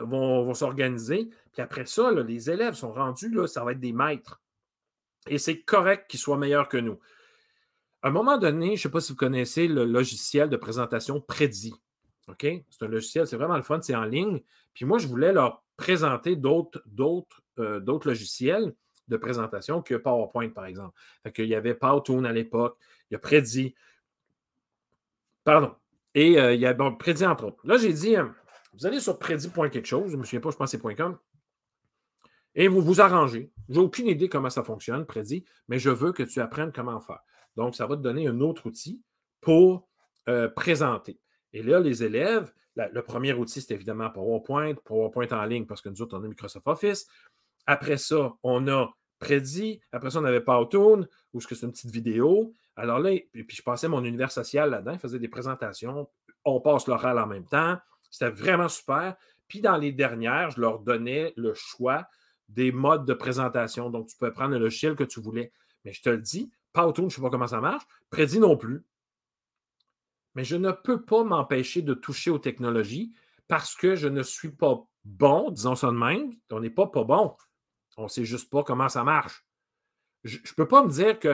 vont, 0.00 0.54
s'organiser. 0.54 1.30
Puis 1.52 1.62
après 1.62 1.86
ça, 1.86 2.10
les 2.10 2.50
élèves 2.50 2.74
sont 2.74 2.92
rendus, 2.92 3.30
là, 3.30 3.46
ça 3.46 3.64
va 3.64 3.72
être 3.72 3.80
des 3.80 3.92
maîtres. 3.92 4.40
Et 5.28 5.38
c'est 5.38 5.60
correct 5.60 6.10
qu'ils 6.10 6.20
soient 6.20 6.36
meilleurs 6.36 6.68
que 6.68 6.78
nous. 6.78 6.98
À 8.02 8.08
un 8.08 8.10
moment 8.10 8.38
donné, 8.38 8.68
je 8.68 8.72
ne 8.72 8.76
sais 8.76 8.90
pas 8.90 9.00
si 9.00 9.12
vous 9.12 9.18
connaissez 9.18 9.68
le 9.68 9.84
logiciel 9.84 10.48
de 10.48 10.56
présentation 10.56 11.20
Prédit. 11.20 11.74
OK? 12.28 12.46
C'est 12.70 12.84
un 12.84 12.88
logiciel, 12.88 13.26
c'est 13.26 13.36
vraiment 13.36 13.56
le 13.56 13.62
fun, 13.62 13.80
c'est 13.80 13.94
en 13.94 14.04
ligne. 14.04 14.42
Puis 14.74 14.84
moi, 14.84 14.98
je 14.98 15.06
voulais 15.06 15.32
leur 15.32 15.62
présenter 15.76 16.34
d'autres, 16.34 16.82
euh, 17.58 17.80
logiciels 18.04 18.74
de 19.08 19.16
présentation 19.16 19.82
que 19.82 19.94
PowerPoint, 19.94 20.48
par 20.48 20.66
exemple. 20.66 20.98
Fait 21.22 21.46
y 21.46 21.54
avait 21.54 21.74
Powtoon 21.74 22.24
à 22.24 22.32
l'époque, 22.32 22.78
il 23.10 23.14
y 23.14 23.16
a 23.16 23.18
Prédit. 23.18 23.74
Pardon. 25.44 25.74
Et 26.14 26.40
euh, 26.40 26.54
il 26.54 26.60
y 26.60 26.66
a 26.66 26.74
bon, 26.74 26.94
Prédit, 26.96 27.26
entre 27.26 27.46
autres. 27.46 27.60
Là, 27.64 27.76
j'ai 27.76 27.92
dit, 27.92 28.16
euh, 28.16 28.26
vous 28.72 28.86
allez 28.86 29.00
sur 29.00 29.18
prédit.quelque 29.18 29.86
chose, 29.86 30.10
je 30.10 30.16
ne 30.16 30.20
me 30.20 30.24
souviens 30.24 30.40
pas, 30.40 30.50
je 30.50 30.56
pense 30.56 30.72
que 30.72 30.78
c'est 30.78 30.82
et 32.54 32.68
vous 32.68 32.82
vous 32.82 33.00
arrangez. 33.00 33.50
J'ai 33.68 33.80
aucune 33.80 34.06
idée 34.08 34.28
comment 34.28 34.50
ça 34.50 34.62
fonctionne, 34.62 35.06
Prédit, 35.06 35.44
mais 35.68 35.78
je 35.78 35.90
veux 35.90 36.12
que 36.12 36.22
tu 36.22 36.40
apprennes 36.40 36.72
comment 36.72 37.00
faire. 37.00 37.20
Donc, 37.56 37.74
ça 37.74 37.86
va 37.86 37.96
te 37.96 38.02
donner 38.02 38.26
un 38.26 38.40
autre 38.40 38.66
outil 38.66 39.02
pour 39.40 39.88
présenter. 40.54 41.18
Et 41.52 41.62
là, 41.62 41.80
les 41.80 42.04
élèves, 42.04 42.52
le 42.76 43.00
premier 43.00 43.32
outil, 43.32 43.60
c'est 43.60 43.74
évidemment 43.74 44.10
PowerPoint, 44.10 44.74
PowerPoint 44.74 45.28
en 45.30 45.44
ligne 45.44 45.66
parce 45.66 45.80
que 45.80 45.88
nous 45.88 46.02
autres, 46.02 46.18
on 46.18 46.24
a 46.24 46.28
Microsoft 46.28 46.66
Office. 46.66 47.06
Après 47.66 47.96
ça, 47.96 48.34
on 48.42 48.68
a 48.68 48.90
Prédit. 49.18 49.80
Après 49.92 50.10
ça, 50.10 50.20
on 50.20 50.24
avait 50.24 50.40
Powtoon, 50.40 51.06
où 51.32 51.40
c'est 51.40 51.62
une 51.62 51.72
petite 51.72 51.90
vidéo. 51.90 52.52
Alors 52.76 52.98
là, 52.98 53.16
puis, 53.32 53.56
je 53.56 53.62
passais 53.62 53.88
mon 53.88 54.04
univers 54.04 54.30
social 54.30 54.70
là-dedans, 54.70 54.94
je 54.94 54.98
faisais 54.98 55.18
des 55.18 55.28
présentations. 55.28 56.08
On 56.44 56.60
passe 56.60 56.86
l'oral 56.86 57.18
en 57.18 57.26
même 57.26 57.46
temps. 57.46 57.78
C'était 58.12 58.30
vraiment 58.30 58.68
super. 58.68 59.16
Puis 59.48 59.60
dans 59.60 59.76
les 59.76 59.90
dernières, 59.90 60.50
je 60.52 60.60
leur 60.60 60.78
donnais 60.78 61.32
le 61.36 61.52
choix 61.54 62.06
des 62.48 62.70
modes 62.70 63.06
de 63.06 63.14
présentation. 63.14 63.90
Donc, 63.90 64.06
tu 64.06 64.16
peux 64.16 64.30
prendre 64.30 64.52
le 64.52 64.60
logiciel 64.60 64.94
que 64.94 65.02
tu 65.02 65.20
voulais. 65.20 65.52
Mais 65.84 65.92
je 65.92 66.02
te 66.02 66.10
le 66.10 66.18
dis, 66.18 66.52
Powtoon, 66.72 67.08
je 67.08 67.14
ne 67.14 67.16
sais 67.16 67.22
pas 67.22 67.30
comment 67.30 67.48
ça 67.48 67.60
marche. 67.60 67.82
Prédit 68.10 68.38
non 68.38 68.56
plus 68.56 68.84
mais 70.34 70.44
je 70.44 70.56
ne 70.56 70.70
peux 70.70 71.02
pas 71.02 71.24
m'empêcher 71.24 71.82
de 71.82 71.94
toucher 71.94 72.30
aux 72.30 72.38
technologies 72.38 73.12
parce 73.48 73.74
que 73.74 73.94
je 73.96 74.08
ne 74.08 74.22
suis 74.22 74.50
pas 74.50 74.82
bon, 75.04 75.50
disons 75.50 75.74
ça 75.74 75.88
de 75.88 75.96
même. 75.96 76.32
On 76.50 76.60
n'est 76.60 76.70
pas 76.70 76.86
pas 76.86 77.04
bon. 77.04 77.36
On 77.96 78.04
ne 78.04 78.08
sait 78.08 78.24
juste 78.24 78.50
pas 78.50 78.62
comment 78.62 78.88
ça 78.88 79.04
marche. 79.04 79.44
Je 80.24 80.38
ne 80.38 80.54
peux 80.56 80.68
pas 80.68 80.82
me 80.82 80.90
dire 80.90 81.18
que 81.18 81.28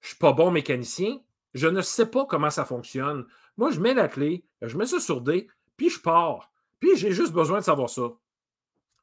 je 0.00 0.06
ne 0.06 0.08
suis 0.08 0.18
pas 0.18 0.32
bon 0.32 0.50
mécanicien. 0.50 1.18
Je 1.54 1.68
ne 1.68 1.80
sais 1.80 2.06
pas 2.06 2.26
comment 2.26 2.50
ça 2.50 2.64
fonctionne. 2.64 3.26
Moi, 3.56 3.70
je 3.70 3.80
mets 3.80 3.94
la 3.94 4.08
clé, 4.08 4.44
je 4.60 4.76
mets 4.76 4.86
ça 4.86 4.98
sur 4.98 5.20
D, 5.20 5.46
puis 5.76 5.90
je 5.90 6.00
pars. 6.00 6.50
Puis 6.80 6.96
j'ai 6.96 7.12
juste 7.12 7.32
besoin 7.32 7.58
de 7.58 7.64
savoir 7.64 7.90
ça. 7.90 8.12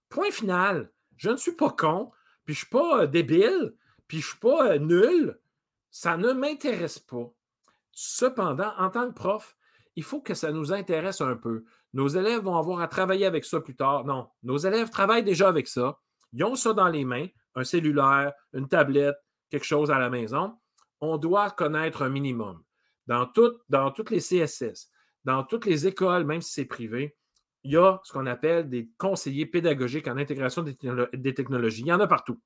Point 0.10 0.32
final. 0.32 0.92
Je 1.18 1.30
ne 1.30 1.38
suis 1.38 1.54
pas 1.54 1.70
con, 1.70 2.12
puis 2.46 2.54
je 2.54 2.60
ne 2.60 2.66
suis 2.66 2.70
pas 2.70 3.04
euh, 3.04 3.08
débile, 3.08 3.76
puis 4.08 4.20
je 4.20 4.26
ne 4.26 4.30
suis 4.30 4.40
pas 4.40 4.72
euh, 4.72 4.78
nul. 4.80 5.40
Ça 5.92 6.18
ne 6.18 6.34
m'intéresse 6.34 7.00
pas. 7.00 7.32
Cependant, 7.92 8.74
en 8.78 8.90
tant 8.90 9.08
que 9.08 9.14
prof, 9.14 9.56
il 9.96 10.04
faut 10.04 10.22
que 10.22 10.34
ça 10.34 10.52
nous 10.52 10.74
intéresse 10.74 11.22
un 11.22 11.36
peu. 11.36 11.64
Nos 11.94 12.08
élèves 12.08 12.44
vont 12.44 12.58
avoir 12.58 12.82
à 12.82 12.88
travailler 12.88 13.26
avec 13.26 13.46
ça 13.46 13.60
plus 13.60 13.76
tard. 13.76 14.06
Non, 14.06 14.30
nos 14.44 14.58
élèves 14.58 14.90
travaillent 14.90 15.24
déjà 15.24 15.48
avec 15.48 15.68
ça. 15.68 16.00
Ils 16.34 16.44
ont 16.44 16.56
ça 16.56 16.74
dans 16.74 16.88
les 16.88 17.04
mains, 17.04 17.28
un 17.56 17.64
cellulaire, 17.64 18.34
une 18.54 18.68
tablette, 18.68 19.18
quelque 19.50 19.66
chose 19.66 19.92
à 19.92 20.00
la 20.00 20.10
maison. 20.10 20.58
On 21.02 21.18
doit 21.18 21.52
connaître 21.52 22.04
un 22.04 22.10
minimum. 22.10 22.64
Dans, 23.08 23.30
dans 23.70 23.92
toutes 23.92 24.10
les 24.12 24.20
CSS, 24.20 24.90
dans 25.26 25.44
toutes 25.44 25.66
les 25.66 25.88
écoles, 25.88 26.26
même 26.26 26.42
si 26.42 26.54
c'est 26.54 26.66
privé, 26.66 27.16
il 27.64 27.74
y 27.74 27.78
a 27.78 28.00
ce 28.04 28.12
qu'on 28.12 28.26
appelle 28.26 28.70
des 28.70 28.90
conseillers 28.98 29.46
pédagogiques 29.46 30.08
en 30.08 30.18
intégration 30.18 30.64
des, 30.64 31.34
technologies. 31.34 31.82
Il 31.82 31.88
y 31.88 31.94
en 31.94 32.00
a 32.00 32.08
partout. 32.08 32.40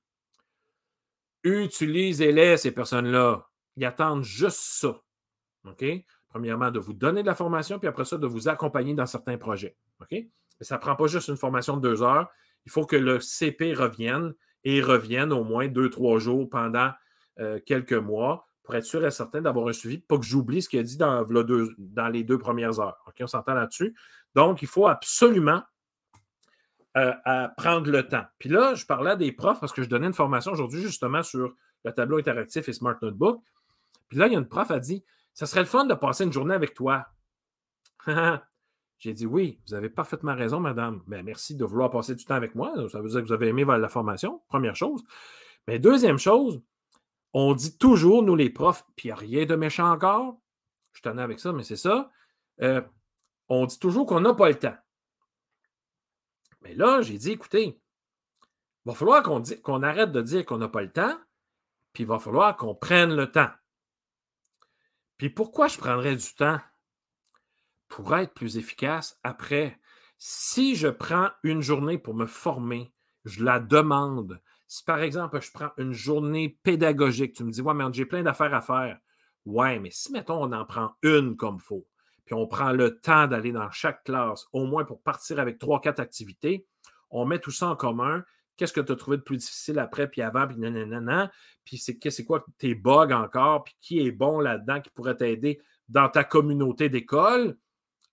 Utilisez-les, 1.43 2.57
ces 2.57 2.71
personnes-là. 2.71 3.47
Ils 3.78 3.86
attendent 3.86 4.23
juste 4.23 4.59
ça. 4.59 5.01
OK? 5.65 5.86
Premièrement, 6.30 6.69
de 6.69 6.80
vous 6.80 6.93
donner 6.93 7.21
de 7.21 7.28
la 7.28 7.36
formation, 7.36 7.80
puis 7.80 7.88
après 7.88 8.03
ça, 8.03 8.17
de 8.17 8.28
vous 8.28 8.49
accompagner 8.49 8.93
dans 8.93 9.05
certains 9.05 9.38
projets. 9.38 9.78
OK? 10.01 10.11
Mais 10.11 10.65
ça 10.65 10.76
ne 10.76 10.82
prend 10.82 10.95
pas 10.95 11.07
juste 11.07 11.30
une 11.30 11.38
formation 11.38 11.78
de 11.78 11.82
deux 11.88 12.03
heures. 12.03 12.30
Il 12.65 12.71
faut 12.71 12.86
que 12.86 12.95
le 12.95 13.19
CP 13.19 13.73
revienne 13.73 14.34
et 14.63 14.82
revienne 14.82 15.32
au 15.32 15.43
moins 15.43 15.67
deux, 15.67 15.89
trois 15.89 16.19
jours 16.19 16.49
pendant 16.49 16.91
euh, 17.39 17.59
quelques 17.65 17.93
mois 17.93 18.44
pour 18.66 18.76
être 18.76 18.84
sûr 18.84 19.05
et 19.05 19.11
certain 19.11 19.41
d'avoir 19.41 19.68
un 19.68 19.74
suivi, 19.74 19.99
pas 19.99 20.18
que 20.18 20.26
j'oublie 20.26 20.61
ce 20.61 20.70
qu'il 20.70 20.80
a 20.80 20.84
dit 20.84 20.97
dans, 20.97 21.26
les 22.09 22.24
deux 22.24 22.38
premières 22.39 22.80
heures. 22.80 22.97
On 23.20 23.28
s'entend 23.28 23.53
là-dessus. 23.53 23.95
Donc, 24.34 24.61
il 24.61 24.68
faut 24.68 24.88
absolument 24.88 25.61
euh, 26.97 27.13
prendre 27.57 27.89
le 27.89 28.07
temps. 28.07 28.26
Puis 28.39 28.49
là, 28.49 28.74
je 28.74 28.86
parlais 28.86 29.16
des 29.16 29.32
profs 29.32 29.59
parce 29.59 29.72
que 29.72 29.84
je 29.84 29.89
donnais 29.89 30.07
une 30.07 30.13
formation 30.13 30.51
aujourd'hui 30.51 30.82
justement 30.82 31.24
sur 31.24 31.53
le 31.84 31.91
tableau 31.91 32.18
interactif 32.18 32.68
et 32.68 32.74
Smart 32.74 32.97
Notebook. 33.01 33.41
Puis 34.09 34.18
là, 34.18 34.28
il 34.28 34.34
y 34.34 34.36
a 34.36 34.39
une 34.39 34.47
prof 34.47 34.68
qui 34.68 34.74
a 34.74 34.80
dit 34.80 35.03
ça 35.34 35.45
serait 35.45 35.61
le 35.61 35.68
fun 35.68 35.86
de 35.86 35.93
passer 35.93 36.24
une 36.24 36.34
journée 36.34 36.55
avec 36.55 36.74
toi. 36.74 37.05
J'ai 38.97 39.13
dit 39.13 39.26
oui, 39.26 39.59
vous 39.68 39.74
avez 39.74 39.89
parfaitement 39.89 40.34
raison, 40.34 40.59
madame. 40.59 41.01
Ben, 41.07 41.24
merci 41.24 41.55
de 41.55 41.66
vouloir 41.66 41.91
passer 41.91 42.16
du 42.16 42.24
temps 42.26 42.36
avec 42.36 42.55
moi. 42.55 42.74
Ça 42.89 43.01
veut 43.01 43.09
dire 43.09 43.22
que 43.22 43.28
vous 43.28 43.34
avez 43.34 43.49
aimé 43.49 43.66
la 43.66 43.89
formation, 43.89 44.41
première 44.47 44.76
chose. 44.76 45.03
Mais 45.68 45.80
deuxième 45.80 46.18
chose, 46.18 46.61
on 47.38 47.53
dit 47.53 47.77
toujours, 47.77 48.23
nous 48.23 48.38
les 48.38 48.49
profs, 48.49 48.86
puis 48.95 49.09
il 49.09 49.11
n'y 49.11 49.11
a 49.11 49.15
rien 49.17 49.45
de 49.45 49.55
méchant 49.57 49.91
encore. 49.91 50.39
Je 50.93 51.01
tenais 51.01 51.21
avec 51.21 51.41
ça, 51.41 51.51
mais 51.51 51.63
c'est 51.63 51.75
ça. 51.75 52.09
Euh, 52.61 52.81
on 53.49 53.65
dit 53.65 53.77
toujours 53.77 54.05
qu'on 54.05 54.21
n'a 54.21 54.33
pas 54.33 54.47
le 54.47 54.57
temps. 54.57 54.77
Mais 56.61 56.73
là, 56.75 57.01
j'ai 57.01 57.17
dit, 57.17 57.31
écoutez, 57.31 57.77
il 58.86 58.89
va 58.89 58.93
falloir 58.93 59.21
qu'on 59.21 59.83
arrête 59.83 60.13
de 60.13 60.21
dire 60.21 60.45
qu'on 60.45 60.59
n'a 60.59 60.69
pas 60.69 60.81
le 60.81 60.93
temps, 60.93 61.19
puis 61.91 62.03
il 62.03 62.07
va 62.07 62.19
falloir 62.19 62.55
qu'on 62.55 62.73
prenne 62.73 63.13
le 63.13 63.29
temps. 63.29 63.51
Puis 65.17 65.29
pourquoi 65.29 65.67
je 65.67 65.77
prendrais 65.77 66.15
du 66.15 66.33
temps? 66.36 66.61
Pour 67.89 68.15
être 68.15 68.33
plus 68.33 68.55
efficace 68.55 69.19
après. 69.23 69.77
Si 70.17 70.77
je 70.77 70.88
prends 70.88 71.31
une 71.43 71.61
journée 71.61 71.97
pour 71.97 72.13
me 72.13 72.27
former, 72.27 72.93
je 73.25 73.43
la 73.43 73.59
demande. 73.59 74.41
Si 74.68 74.84
par 74.84 75.01
exemple, 75.01 75.39
je 75.41 75.51
prends 75.51 75.72
une 75.78 75.93
journée 75.93 76.57
pédagogique, 76.63 77.34
tu 77.34 77.43
me 77.43 77.51
dis, 77.51 77.61
ouais, 77.61 77.74
mais 77.74 77.86
j'ai 77.93 78.05
plein 78.05 78.24
d'affaires 78.24 78.53
à 78.53 78.61
faire. 78.61 78.97
Ouais, 79.45 79.80
mais 79.80 79.91
si, 79.91 80.11
mettons, 80.11 80.43
on 80.43 80.51
en 80.51 80.66
prend 80.66 80.93
une 81.03 81.36
comme 81.36 81.59
faut, 81.59 81.86
puis 82.26 82.34
on 82.34 82.47
prend 82.47 82.72
le 82.72 82.99
temps 82.99 83.28
d'aller 83.28 83.51
dans 83.51 83.70
chaque 83.70 84.03
classe, 84.03 84.47
au 84.53 84.66
moins 84.66 84.86
pour 84.86 85.01
partir 85.01 85.39
avec 85.39 85.59
trois, 85.59 85.82
quatre 85.82 85.99
activités, 85.99 86.66
on 87.11 87.26
met 87.26 87.39
tout 87.39 87.51
ça 87.51 87.68
en 87.68 87.76
commun, 87.76 88.24
qu'est-ce 88.57 88.74
que 88.74 88.82
tu 88.82 88.91
as 88.91 88.95
trouvé 88.95 89.18
de 89.18 89.22
plus 89.22 89.38
difficile 89.38 89.78
après, 89.78 90.09
puis 90.09 90.22
avant, 90.22 90.47
puis 90.47 90.57
nanana, 90.57 91.32
puis 91.63 91.78
c'est 91.78 92.26
quoi 92.26 92.43
tes 92.57 92.74
bugs 92.74 93.11
encore, 93.11 93.63
puis 93.66 93.76
qui 93.80 93.99
est 93.99 94.11
bon 94.11 94.39
là-dedans, 94.39 94.82
qui 94.82 94.89
pourrait 94.89 95.16
t'aider 95.16 95.61
dans 95.89 96.09
ta 96.09 96.24
communauté 96.24 96.89
d'école, 96.89 97.57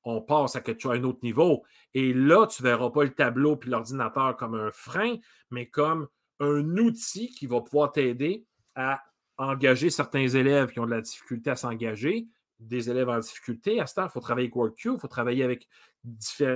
on 0.04 0.20
passe 0.20 0.56
à, 0.56 0.60
quelque 0.60 0.82
chose, 0.82 0.92
à 0.92 0.94
un 0.96 1.04
autre 1.04 1.20
niveau. 1.22 1.62
Et 1.94 2.12
là, 2.12 2.46
tu 2.46 2.62
ne 2.62 2.68
verras 2.68 2.90
pas 2.90 3.04
le 3.04 3.14
tableau 3.14 3.56
puis 3.56 3.70
l'ordinateur 3.70 4.36
comme 4.36 4.54
un 4.54 4.70
frein, 4.70 5.16
mais 5.50 5.68
comme 5.68 6.08
un 6.42 6.76
outil 6.76 7.30
qui 7.30 7.46
va 7.46 7.60
pouvoir 7.60 7.92
t'aider 7.92 8.46
à 8.74 9.02
engager 9.38 9.90
certains 9.90 10.28
élèves 10.28 10.72
qui 10.72 10.80
ont 10.80 10.86
de 10.86 10.90
la 10.90 11.00
difficulté 11.00 11.50
à 11.50 11.56
s'engager, 11.56 12.26
des 12.60 12.90
élèves 12.90 13.08
en 13.08 13.18
difficulté. 13.18 13.80
À 13.80 13.86
ce 13.86 13.94
temps, 13.94 14.04
il 14.04 14.10
faut 14.10 14.20
travailler 14.20 14.46
avec 14.46 14.56
WorkQ, 14.56 14.92
il 14.94 15.00
faut 15.00 15.08
travailler 15.08 15.44
avec 15.44 15.68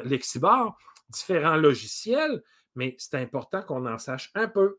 Lexibar, 0.04 0.76
différents 1.10 1.56
logiciels 1.56 2.42
mais 2.76 2.94
c'est 2.98 3.16
important 3.16 3.62
qu'on 3.62 3.86
en 3.86 3.98
sache 3.98 4.30
un 4.34 4.46
peu. 4.46 4.76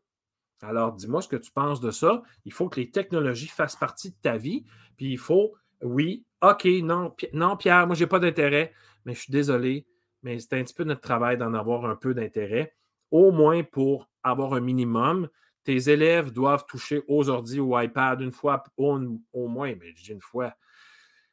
Alors, 0.62 0.92
dis-moi 0.92 1.20
ce 1.20 1.28
que 1.28 1.36
tu 1.36 1.50
penses 1.50 1.80
de 1.80 1.90
ça. 1.90 2.22
Il 2.44 2.52
faut 2.52 2.68
que 2.68 2.80
les 2.80 2.90
technologies 2.90 3.48
fassent 3.48 3.76
partie 3.76 4.10
de 4.10 4.16
ta 4.22 4.38
vie, 4.38 4.64
puis 4.96 5.12
il 5.12 5.18
faut 5.18 5.54
Oui. 5.82 6.24
OK, 6.40 6.64
non, 6.82 7.14
non 7.32 7.56
Pierre, 7.56 7.86
moi, 7.86 7.94
je 7.94 8.04
n'ai 8.04 8.08
pas 8.08 8.20
d'intérêt, 8.20 8.72
mais 9.04 9.14
je 9.14 9.20
suis 9.20 9.32
désolé, 9.32 9.86
mais 10.22 10.38
c'est 10.38 10.54
un 10.54 10.62
petit 10.62 10.74
peu 10.74 10.84
notre 10.84 11.00
travail 11.00 11.36
d'en 11.36 11.52
avoir 11.54 11.84
un 11.84 11.96
peu 11.96 12.14
d'intérêt, 12.14 12.74
au 13.10 13.32
moins 13.32 13.64
pour 13.64 14.08
avoir 14.22 14.54
un 14.54 14.60
minimum. 14.60 15.28
Tes 15.64 15.90
élèves 15.90 16.32
doivent 16.32 16.64
toucher 16.66 17.02
aux 17.08 17.28
ordi 17.28 17.60
ou 17.60 17.78
iPad 17.78 18.20
une 18.20 18.32
fois, 18.32 18.62
au, 18.76 18.98
au 19.32 19.48
moins, 19.48 19.74
mais 19.78 19.92
j'ai 19.96 20.14
une 20.14 20.20
fois, 20.20 20.54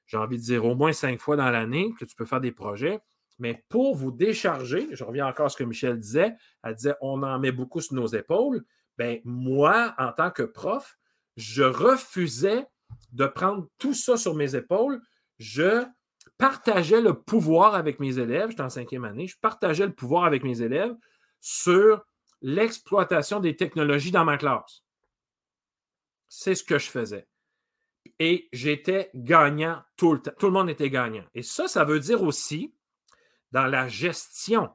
j'ai 0.06 0.18
envie 0.18 0.38
de 0.38 0.44
dire 0.44 0.66
au 0.66 0.76
moins 0.76 0.94
cinq 0.94 1.20
fois 1.20 1.36
dans 1.36 1.50
l'année 1.50 1.94
que 2.00 2.06
tu 2.06 2.16
peux 2.16 2.26
faire 2.26 2.42
des 2.42 2.52
projets. 2.52 3.00
Mais 3.40 3.66
pour 3.70 3.96
vous 3.96 4.12
décharger, 4.12 4.88
je 4.92 5.04
reviens 5.04 5.28
encore 5.28 5.48
à 5.48 5.50
ce 5.50 5.58
que 5.58 5.64
Michel 5.64 6.00
disait, 6.00 6.36
elle 6.64 6.76
disait 6.76 6.96
on 7.02 7.22
en 7.24 7.40
met 7.40 7.52
beaucoup 7.52 7.82
sur 7.82 7.96
nos 7.96 8.08
épaules. 8.08 8.64
Bien, 8.98 9.20
moi, 9.26 9.94
en 9.98 10.12
tant 10.14 10.32
que 10.32 10.44
prof, 10.44 10.98
je 11.36 11.64
refusais 11.64 12.66
de 13.12 13.26
prendre 13.26 13.68
tout 13.78 13.94
ça 13.94 14.16
sur 14.16 14.36
mes 14.36 14.56
épaules. 14.56 15.02
Je 15.38 15.84
partageais 16.38 17.02
le 17.02 17.14
pouvoir 17.14 17.76
avec 17.76 18.00
mes 18.00 18.20
élèves, 18.20 18.50
j'étais 18.50 18.62
en 18.62 18.70
cinquième 18.70 19.06
année, 19.06 19.28
je 19.28 19.38
partageais 19.40 19.86
le 19.86 19.94
pouvoir 19.94 20.26
avec 20.26 20.44
mes 20.44 20.62
élèves 20.62 20.96
sur 21.42 22.06
l'exploitation 22.46 23.40
des 23.40 23.56
technologies 23.56 24.12
dans 24.12 24.24
ma 24.24 24.38
classe. 24.38 24.84
C'est 26.28 26.54
ce 26.54 26.64
que 26.64 26.78
je 26.78 26.92
faisais. 26.92 27.28
Et 28.20 28.48
j'étais 28.54 29.10
gagnant 29.16 29.82
tout 29.98 30.14
le 30.14 30.22
temps. 30.22 30.32
Tout 30.38 30.46
le 30.46 30.52
monde 30.52 30.70
était 30.70 30.92
gagnant. 30.92 31.26
Et 31.34 31.42
ça, 31.42 31.68
ça 31.68 31.84
veut 31.84 32.00
dire 32.00 32.22
aussi 32.22 32.76
dans 33.52 33.66
la 33.66 33.88
gestion. 33.88 34.70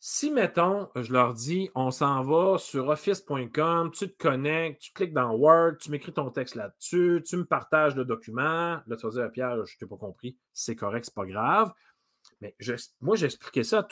Si, 0.00 0.32
mettons, 0.32 0.88
je 0.96 1.12
leur 1.12 1.34
dis, 1.34 1.70
on 1.76 1.92
s'en 1.92 2.22
va 2.22 2.58
sur 2.58 2.88
office.com, 2.88 3.92
tu 3.92 4.08
te 4.08 4.16
connectes, 4.20 4.80
tu 4.80 4.92
cliques 4.92 5.12
dans 5.12 5.32
Word, 5.32 5.76
tu 5.78 5.92
m'écris 5.92 6.12
ton 6.12 6.30
texte 6.30 6.56
là-dessus, 6.56 7.22
tu 7.24 7.36
me 7.36 7.44
partages 7.44 7.94
le 7.94 8.04
document. 8.04 8.80
Là, 8.86 8.96
tu 8.98 9.06
vas 9.06 9.12
dire, 9.12 9.30
Pierre, 9.30 9.64
je 9.64 9.78
t'ai 9.78 9.86
pas 9.86 9.98
compris, 9.98 10.36
c'est 10.52 10.74
correct, 10.74 11.04
c'est 11.04 11.14
pas 11.14 11.26
grave. 11.26 11.72
Mais 12.40 12.56
moi, 13.00 13.16
j'expliquais 13.16 13.64
ça 13.64 13.80
à 13.80 13.82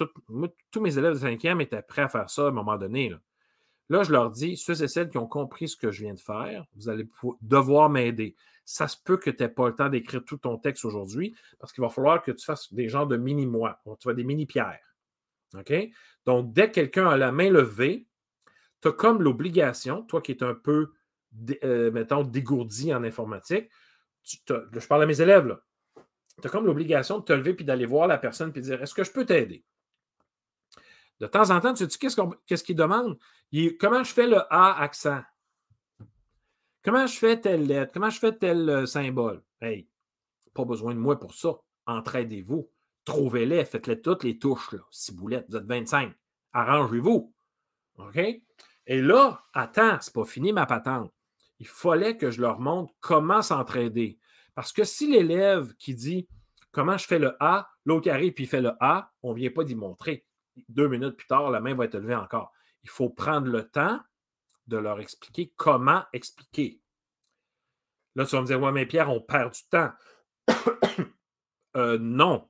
tous 0.71 0.81
mes 0.81 0.97
élèves 0.97 1.15
de 1.15 1.19
cinquième 1.19 1.61
étaient 1.61 1.83
prêts 1.83 2.03
à 2.03 2.09
faire 2.09 2.31
ça 2.31 2.47
à 2.47 2.49
un 2.49 2.53
moment 2.53 2.79
donné. 2.79 3.11
Là. 3.11 3.21
là, 3.91 4.03
je 4.03 4.13
leur 4.13 4.31
dis, 4.31 4.57
ceux 4.57 4.83
et 4.83 4.89
celles 4.89 5.11
qui 5.11 5.19
ont 5.19 5.27
compris 5.27 5.69
ce 5.69 5.77
que 5.77 5.91
je 5.91 6.05
viens 6.05 6.15
de 6.15 6.21
faire, 6.21 6.65
vous 6.77 6.89
allez 6.89 7.07
devoir 7.43 7.91
m'aider 7.91 8.37
ça 8.69 8.87
se 8.87 8.99
peut 9.03 9.17
que 9.17 9.31
tu 9.31 9.43
n'aies 9.43 9.49
pas 9.49 9.67
le 9.67 9.75
temps 9.75 9.89
d'écrire 9.89 10.23
tout 10.23 10.37
ton 10.37 10.59
texte 10.59 10.85
aujourd'hui 10.85 11.35
parce 11.59 11.73
qu'il 11.73 11.81
va 11.81 11.89
falloir 11.89 12.23
que 12.23 12.31
tu 12.31 12.45
fasses 12.45 12.71
des 12.75 12.87
genres 12.87 13.07
de 13.07 13.17
mini-mois. 13.17 13.81
Tu 13.87 14.05
vois, 14.05 14.13
des 14.13 14.25
mini-pierres. 14.25 14.95
OK? 15.55 15.73
Donc, 16.27 16.53
dès 16.53 16.69
que 16.69 16.75
quelqu'un 16.75 17.09
a 17.09 17.17
la 17.17 17.33
main 17.33 17.49
levée, 17.49 18.07
tu 18.83 18.89
as 18.89 18.93
comme 18.93 19.23
l'obligation, 19.23 20.03
toi 20.03 20.21
qui 20.21 20.33
es 20.33 20.43
un 20.43 20.53
peu, 20.53 20.93
euh, 21.65 21.91
mettons, 21.93 22.25
dégourdi 22.25 22.93
en 22.93 23.05
informatique, 23.05 23.71
je 24.23 24.87
parle 24.87 25.05
à 25.05 25.07
mes 25.07 25.23
élèves, 25.23 25.59
tu 26.41 26.47
as 26.47 26.51
comme 26.51 26.66
l'obligation 26.66 27.18
de 27.18 27.24
te 27.24 27.32
lever 27.32 27.55
puis 27.55 27.64
d'aller 27.64 27.86
voir 27.86 28.07
la 28.07 28.18
personne 28.18 28.53
de 28.53 28.61
dire 28.61 28.82
Est-ce 28.82 28.95
que 28.95 29.05
je 29.05 29.12
peux 29.12 29.24
t'aider? 29.24 29.64
De 31.20 31.26
temps 31.26 31.51
en 31.51 31.61
temps, 31.61 31.74
tu 31.74 31.86
te 31.86 31.91
dis 31.91 31.99
Qu'est-ce 32.47 32.64
qu'il 32.64 32.76
demande? 32.76 33.18
Comment 33.80 34.05
je 34.05 34.12
fais 34.12 34.26
le 34.26 34.41
A 34.51 34.80
accent? 34.80 35.22
Comment 36.84 37.07
je 37.07 37.18
fais 37.18 37.41
telle 37.41 37.66
lettre? 37.66 37.93
Comment 37.93 38.11
je 38.11 38.18
fais 38.18 38.32
tel 38.32 38.68
euh, 38.68 38.86
symbole? 38.86 39.43
Hey, 39.61 39.89
pas 40.55 40.64
besoin 40.64 40.95
de 40.95 41.01
moi 41.01 41.18
pour 41.18 41.34
ça. 41.34 41.59
Entraidez-vous. 41.86 42.70
Trouvez-les, 43.05 43.64
faites-les 43.64 44.01
toutes 44.01 44.24
les 44.24 44.39
touches, 44.39 44.72
là. 44.72 44.80
Ciboulette, 44.91 45.47
vous 45.49 45.57
êtes 45.57 45.64
25. 45.64 46.14
Arrangez-vous. 46.53 47.34
OK? 47.99 48.18
Et 48.86 49.03
là, 49.03 49.43
attends, 49.53 49.99
c'est 50.01 50.14
pas 50.14 50.24
fini 50.24 50.53
ma 50.53 50.66
patente. 50.66 51.12
Il 51.59 51.66
fallait 51.66 52.16
que 52.16 52.30
je 52.30 52.41
leur 52.41 52.61
montre 52.61 52.95
comment 53.01 53.43
s'entraider. 53.43 54.18
Parce 54.59 54.73
que 54.73 54.83
si 54.83 55.07
l'élève 55.07 55.73
qui 55.77 55.95
dit 55.95 56.27
comment 56.73 56.99
je 56.99 57.07
fais 57.07 57.21
le 57.21 57.37
A, 57.39 57.71
l'autre 57.85 58.11
arrive 58.11 58.33
puis 58.33 58.43
il 58.43 58.49
fait 58.49 58.61
le 58.61 58.73
A, 58.81 59.13
on 59.23 59.31
ne 59.31 59.39
vient 59.39 59.53
pas 59.53 59.63
d'y 59.63 59.77
montrer. 59.77 60.27
Deux 60.69 60.89
minutes 60.89 61.17
plus 61.17 61.29
tard, 61.29 61.53
la 61.53 61.61
main 61.61 61.77
va 61.77 61.85
être 61.85 61.95
levée 61.95 62.17
encore. 62.17 62.53
Il 62.83 62.91
faut 62.91 63.09
prendre 63.09 63.47
le 63.47 63.69
temps 63.69 64.01
de 64.67 64.77
leur 64.77 64.99
expliquer 64.99 65.53
comment 65.55 66.03
expliquer. 66.13 66.83
Là, 68.17 68.27
tu 68.27 68.35
vas 68.35 68.43
me 68.43 68.47
dire, 68.49 68.61
ouais, 68.61 68.73
mais 68.73 68.85
Pierre, 68.85 69.13
on 69.13 69.21
perd 69.21 69.55
du 69.55 69.63
temps. 69.71 69.93
Euh, 71.77 71.99
non. 72.01 72.49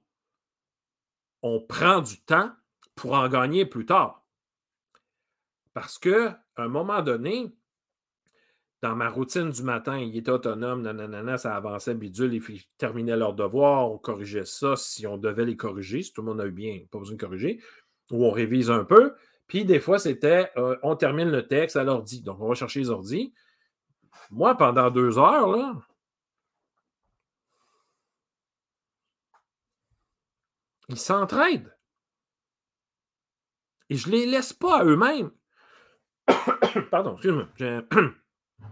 On 1.42 1.60
prend 1.60 2.00
du 2.00 2.22
temps 2.22 2.52
pour 2.94 3.12
en 3.12 3.28
gagner 3.28 3.66
plus 3.66 3.84
tard. 3.84 4.24
Parce 5.74 5.98
qu'à 5.98 6.42
un 6.56 6.68
moment 6.68 7.02
donné, 7.02 7.52
dans 8.80 8.94
ma 8.94 9.08
routine 9.08 9.50
du 9.50 9.62
matin, 9.62 9.98
il 9.98 10.16
était 10.16 10.30
autonome, 10.30 10.82
nanana, 10.82 11.36
ça 11.36 11.56
avançait 11.56 11.94
bidule, 11.94 12.34
ils 12.34 12.62
terminaient 12.76 13.16
leurs 13.16 13.34
devoirs, 13.34 13.90
on 13.90 13.98
corrigeait 13.98 14.44
ça 14.44 14.76
si 14.76 15.06
on 15.06 15.18
devait 15.18 15.44
les 15.44 15.56
corriger, 15.56 16.02
si 16.02 16.12
tout 16.12 16.22
le 16.22 16.28
monde 16.28 16.40
a 16.40 16.46
eu 16.46 16.52
bien, 16.52 16.80
pas 16.90 16.98
besoin 16.98 17.16
de 17.16 17.20
corriger, 17.20 17.60
ou 18.12 18.24
on 18.24 18.30
révise 18.30 18.70
un 18.70 18.84
peu. 18.84 19.14
Puis 19.48 19.64
des 19.64 19.80
fois, 19.80 19.98
c'était 19.98 20.50
euh, 20.56 20.76
on 20.82 20.94
termine 20.94 21.30
le 21.30 21.46
texte 21.46 21.76
à 21.76 21.82
l'ordi. 21.82 22.22
Donc, 22.22 22.40
on 22.40 22.48
va 22.48 22.54
chercher 22.54 22.80
les 22.80 22.90
ordis. 22.90 23.32
Moi, 24.30 24.56
pendant 24.56 24.90
deux 24.90 25.18
heures, 25.18 25.48
là, 25.48 25.74
ils 30.88 30.98
s'entraident. 30.98 31.74
Et 33.90 33.96
je 33.96 34.08
ne 34.08 34.12
les 34.12 34.26
laisse 34.26 34.52
pas 34.52 34.80
à 34.80 34.84
eux-mêmes. 34.84 35.30
Pardon, 36.90 37.14
excuse-moi. 37.14 37.48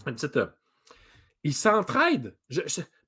Une 0.07 0.15
petite. 0.15 0.37
Euh, 0.37 0.47
ils 1.43 1.55
s'entraident. 1.55 2.37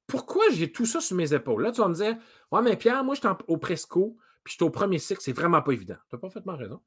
pourquoi 0.07 0.45
j'ai 0.51 0.70
tout 0.70 0.87
ça 0.87 1.01
sur 1.01 1.16
mes 1.16 1.35
épaules? 1.35 1.62
Là, 1.62 1.72
tu 1.72 1.81
vas 1.81 1.89
me 1.89 1.95
dire 1.95 2.16
Ouais, 2.51 2.62
mais 2.62 2.76
Pierre, 2.76 3.05
moi, 3.05 3.14
je 3.14 3.20
suis 3.20 3.29
au 3.47 3.57
presco, 3.57 4.16
puis 4.45 4.53
je 4.53 4.57
suis 4.57 4.64
au 4.64 4.70
premier 4.70 4.99
cycle, 4.99 5.20
c'est 5.20 5.33
vraiment 5.33 5.62
pas 5.62 5.72
évident. 5.72 5.97
Tu 6.09 6.16
as 6.16 6.18
parfaitement 6.18 6.57
raison. 6.57 6.81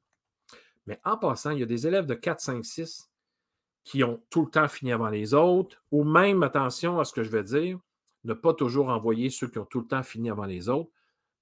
Mais 0.86 1.00
en 1.04 1.16
passant, 1.16 1.50
il 1.50 1.60
y 1.60 1.62
a 1.62 1.66
des 1.66 1.86
élèves 1.86 2.06
de 2.06 2.14
4, 2.14 2.40
5, 2.40 2.64
6 2.64 3.10
qui 3.84 4.04
ont 4.04 4.22
tout 4.30 4.44
le 4.44 4.50
temps 4.50 4.68
fini 4.68 4.92
avant 4.92 5.08
les 5.08 5.34
autres, 5.34 5.76
ou 5.90 6.04
même, 6.04 6.42
attention 6.42 7.00
à 7.00 7.04
ce 7.04 7.12
que 7.12 7.24
je 7.24 7.30
vais 7.30 7.42
dire, 7.42 7.78
ne 8.24 8.34
pas 8.34 8.54
toujours 8.54 8.88
envoyer 8.88 9.30
ceux 9.30 9.48
qui 9.48 9.58
ont 9.58 9.64
tout 9.64 9.80
le 9.80 9.86
temps 9.86 10.02
fini 10.02 10.30
avant 10.30 10.44
les 10.44 10.68
autres. 10.68 10.90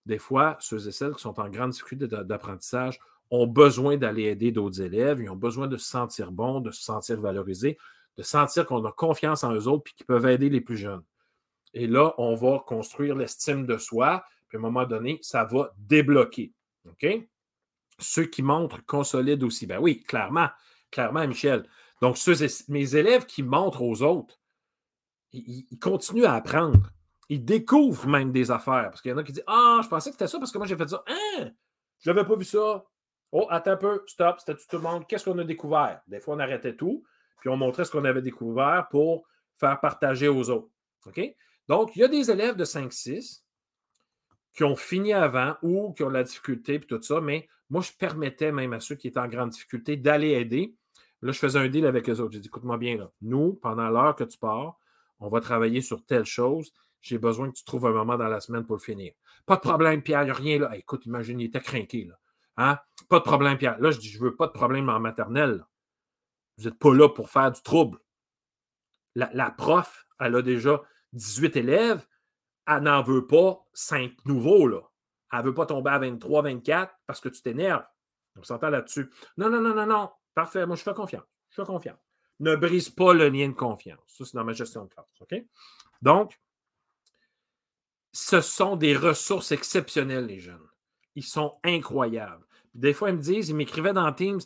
Des 0.07 0.19
fois, 0.19 0.57
ceux 0.61 0.89
et 0.89 0.93
celles 0.93 1.15
qui 1.15 1.21
sont 1.21 1.39
en 1.39 1.51
grande 1.51 1.71
difficulté 1.71 2.09
d'apprentissage 2.09 2.99
ont 3.31 3.47
besoin 3.47 3.97
d'aller 3.97 4.25
aider 4.25 4.51
d'autres 4.51 4.81
élèves, 4.81 5.21
ils 5.21 5.29
ont 5.29 5.37
besoin 5.37 5.69
de 5.69 5.77
se 5.77 5.87
sentir 5.87 6.33
bons, 6.33 6.61
de 6.61 6.71
se 6.71 6.83
sentir 6.83 7.21
valorisés, 7.21 7.79
de 8.17 8.23
sentir 8.23 8.67
qu'on 8.67 8.85
a 8.85 8.93
confiance 8.93 9.45
en 9.45 9.53
eux 9.55 9.69
autres 9.69 9.91
et 9.91 9.95
qu'ils 9.95 10.07
peuvent 10.07 10.27
aider 10.27 10.49
les 10.49 10.61
plus 10.61 10.77
jeunes. 10.77 11.03
Et 11.75 11.87
là, 11.87 12.15
on 12.19 12.35
va 12.35 12.63
construire 12.67 13.15
l'estime 13.15 13.67
de 13.67 13.79
soi, 13.79 14.25
puis 14.49 14.57
à 14.57 14.59
un 14.59 14.63
moment 14.63 14.85
donné, 14.85 15.19
ça 15.23 15.45
va 15.45 15.73
débloquer. 15.79 16.53
OK? 16.89 17.07
Ceux 17.99 18.25
qui 18.25 18.43
montrent 18.43 18.85
consolident 18.87 19.47
aussi. 19.47 19.67
Ben 19.67 19.79
oui, 19.79 20.03
clairement, 20.03 20.49
clairement, 20.91 21.27
Michel. 21.27 21.67
Donc, 22.01 22.17
mes 22.69 22.97
élèves 22.97 23.27
qui 23.27 23.43
montrent 23.43 23.83
aux 23.83 24.03
autres, 24.03 24.41
ils, 25.33 25.79
continuent 25.79 26.25
à 26.25 26.35
apprendre. 26.35 26.91
Ils 27.29 27.45
découvrent 27.45 28.09
même 28.09 28.33
des 28.33 28.51
affaires. 28.51 28.91
Parce 28.91 29.03
qu'il 29.03 29.11
y 29.11 29.15
en 29.15 29.19
a 29.19 29.23
qui 29.23 29.33
disent 29.33 29.45
Ah, 29.47 29.81
je 29.83 29.89
pensais 29.89 30.11
que 30.11 30.15
c'était 30.15 30.27
ça 30.27 30.39
parce 30.39 30.51
que 30.51 30.59
moi 30.59 30.67
j'ai 30.67 30.77
fait 30.77 30.89
ça. 30.89 31.05
Hein? 31.07 31.51
Je 32.01 32.11
n'avais 32.11 32.27
pas 32.27 32.35
vu 32.35 32.45
ça. 32.45 32.85
Oh, 33.33 33.47
attends 33.49 33.73
un 33.73 33.77
peu, 33.77 34.03
stop, 34.07 34.41
c'était 34.41 34.57
tout 34.57 34.77
le 34.77 34.83
monde. 34.83 35.07
Qu'est-ce 35.07 35.25
qu'on 35.25 35.39
a 35.39 35.45
découvert? 35.45 36.01
Des 36.09 36.19
fois, 36.19 36.35
on 36.35 36.41
arrêtait 36.41 36.75
tout, 36.75 37.05
puis 37.41 37.49
on 37.49 37.57
montrait 37.57 37.85
ce 37.85 37.91
qu'on 37.91 38.05
avait 38.05 38.23
découvert 38.23 38.87
pour 38.91 39.27
faire 39.59 39.81
partager 39.81 40.29
aux 40.29 40.51
autres. 40.51 40.69
OK? 41.07 41.21
Donc, 41.69 41.95
il 41.97 42.01
y 42.01 42.05
a 42.05 42.09
des 42.09 42.31
élèves 42.31 42.57
de 42.57 42.65
5-6 42.65 43.43
qui 44.55 44.65
ont 44.65 44.77
fini 44.77 45.13
avant 45.13 45.57
ou 45.63 45.93
qui 45.93 46.03
ont 46.03 46.09
de 46.09 46.15
la 46.15 46.25
difficulté, 46.25 46.79
puis 46.79 46.89
tout 46.89 47.01
ça, 47.03 47.21
mais 47.21 47.49
moi, 47.69 47.83
je 47.83 47.93
permettais 47.93 48.51
même 48.51 48.73
à 48.73 48.81
ceux 48.81 48.97
qui 48.97 49.09
étaient 49.09 49.21
en 49.21 49.29
grande 49.29 49.51
difficulté 49.51 49.97
d'aller 49.97 50.31
aider. 50.31 50.75
Là, 51.23 51.33
je 51.33 51.39
faisais 51.39 51.59
un 51.59 51.69
deal 51.69 51.87
avec 51.87 52.09
eux 52.09 52.19
autres. 52.19 52.33
J'ai 52.33 52.41
dit, 52.41 52.49
écoute-moi 52.49 52.79
bien, 52.79 52.97
là, 52.97 53.13
nous, 53.23 53.55
pendant 53.55 53.89
l'heure 53.89 54.17
que 54.17 54.25
tu 54.25 54.39
pars, 54.39 54.79
on 55.21 55.29
va 55.29 55.41
travailler 55.41 55.83
sur 55.83 56.05
telle 56.05 56.25
chose. 56.25 56.73
J'ai 57.01 57.19
besoin 57.19 57.51
que 57.51 57.57
tu 57.57 57.65
trouves 57.65 57.87
un 57.87 57.93
moment 57.93 58.17
dans 58.17 58.29
la 58.29 58.41
semaine 58.41 58.67
pour 58.67 58.77
le 58.77 58.81
finir. 58.81 59.13
Pas 59.47 59.57
de 59.57 59.61
problème, 59.61 60.03
Pierre, 60.03 60.23
il 60.23 60.27
n'y 60.27 60.31
a 60.31 60.35
rien 60.35 60.59
là. 60.59 60.77
écoute, 60.77 61.07
imagine, 61.07 61.39
il 61.41 61.47
était 61.47 61.61
craqué, 61.61 62.07
là. 62.07 62.19
Hein? 62.57 62.79
Pas 63.09 63.21
de 63.21 63.25
problème, 63.25 63.57
Pierre. 63.57 63.79
Là, 63.81 63.91
je 63.91 63.99
dis, 63.99 64.09
je 64.09 64.21
veux 64.21 64.35
pas 64.35 64.47
de 64.47 64.53
problème 64.53 64.89
en 64.89 65.01
maternelle. 65.01 65.65
Vous 66.61 66.69
n'êtes 66.69 66.79
pas 66.79 66.95
là 66.95 67.09
pour 67.09 67.31
faire 67.31 67.51
du 67.51 67.63
trouble. 67.63 67.99
La, 69.15 69.51
prof, 69.51 70.07
elle 70.21 70.37
a 70.37 70.43
déjà 70.43 70.83
18 71.15 71.57
élèves 71.57 72.07
elle 72.67 72.83
n'en 72.83 73.03
veut 73.03 73.27
pas 73.27 73.65
cinq 73.73 74.13
nouveaux, 74.27 74.69
là. 74.69 74.81
Elle 75.33 75.41
ne 75.41 75.45
veut 75.45 75.55
pas 75.55 75.67
tomber 75.67 75.91
à 75.91 75.99
23, 75.99 76.43
24 76.43 76.95
parce 77.07 77.21
que 77.21 77.29
tu 77.29 77.43
t'énerves. 77.43 77.85
On 78.37 78.43
s'entend 78.43 78.71
là-dessus. 78.71 79.11
Non, 79.37 79.51
non, 79.51 79.61
non, 79.61 79.75
non, 79.75 79.87
non. 79.87 80.11
Parfait. 80.35 80.67
Moi, 80.67 80.77
je 80.77 80.83
fais 80.83 80.95
confiance. 80.95 81.25
Je 81.51 81.57
fais 81.57 81.67
confiance. 81.67 81.99
Ne 82.39 82.57
brise 82.57 82.89
pas 82.89 83.13
le 83.13 83.29
lien 83.29 83.49
de 83.49 83.55
confiance. 83.55 84.01
Ça, 84.07 84.25
c'est 84.25 84.35
dans 84.35 84.45
ma 84.45 84.53
gestion 84.53 84.85
de 84.85 84.89
classe. 84.89 85.09
OK? 85.21 85.35
Donc, 86.01 86.41
ce 88.13 88.41
sont 88.41 88.77
des 88.77 88.97
ressources 88.97 89.53
exceptionnelles, 89.53 90.27
les 90.27 90.41
jeunes. 90.41 90.69
Ils 91.17 91.25
sont 91.25 91.59
incroyables. 91.65 92.47
Des 92.75 92.93
fois, 92.93 93.11
ils 93.11 93.17
me 93.17 93.23
disent, 93.23 93.49
ils 93.49 93.57
m'écrivaient 93.57 93.93
dans 93.93 94.13
Teams, 94.13 94.41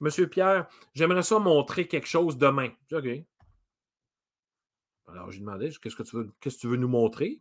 Monsieur 0.00 0.28
Pierre, 0.28 0.68
j'aimerais 0.94 1.22
ça 1.22 1.38
montrer 1.38 1.88
quelque 1.88 2.06
chose 2.06 2.36
demain. 2.36 2.70
OK. 2.92 3.06
Alors, 5.08 5.30
j'ai 5.30 5.40
demandé 5.40 5.70
Qu'est-ce 5.80 5.96
que 5.96 6.02
tu 6.02 6.16
veux, 6.16 6.32
qu'est-ce 6.40 6.56
que 6.56 6.60
tu 6.62 6.68
veux 6.68 6.76
nous 6.76 6.88
montrer? 6.88 7.40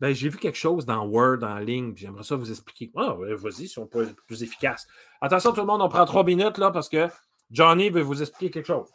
Ben, 0.00 0.14
J'ai 0.14 0.28
vu 0.28 0.38
quelque 0.38 0.58
chose 0.58 0.86
dans 0.86 1.04
Word 1.06 1.42
en 1.42 1.58
ligne, 1.58 1.92
j'aimerais 1.96 2.22
ça 2.22 2.36
vous 2.36 2.50
expliquer. 2.50 2.92
Ah, 2.96 3.16
ben, 3.18 3.34
vas-y, 3.34 3.66
si 3.66 3.78
on 3.78 3.86
peut 3.86 4.04
être 4.04 4.24
plus 4.26 4.42
efficace. 4.42 4.86
Attention, 5.20 5.52
tout 5.52 5.60
le 5.60 5.66
monde, 5.66 5.82
on 5.82 5.88
prend 5.88 6.04
trois 6.04 6.24
minutes 6.24 6.58
là 6.58 6.70
parce 6.70 6.88
que 6.88 7.08
Johnny 7.50 7.90
veut 7.90 8.02
vous 8.02 8.22
expliquer 8.22 8.50
quelque 8.50 8.66
chose. 8.66 8.90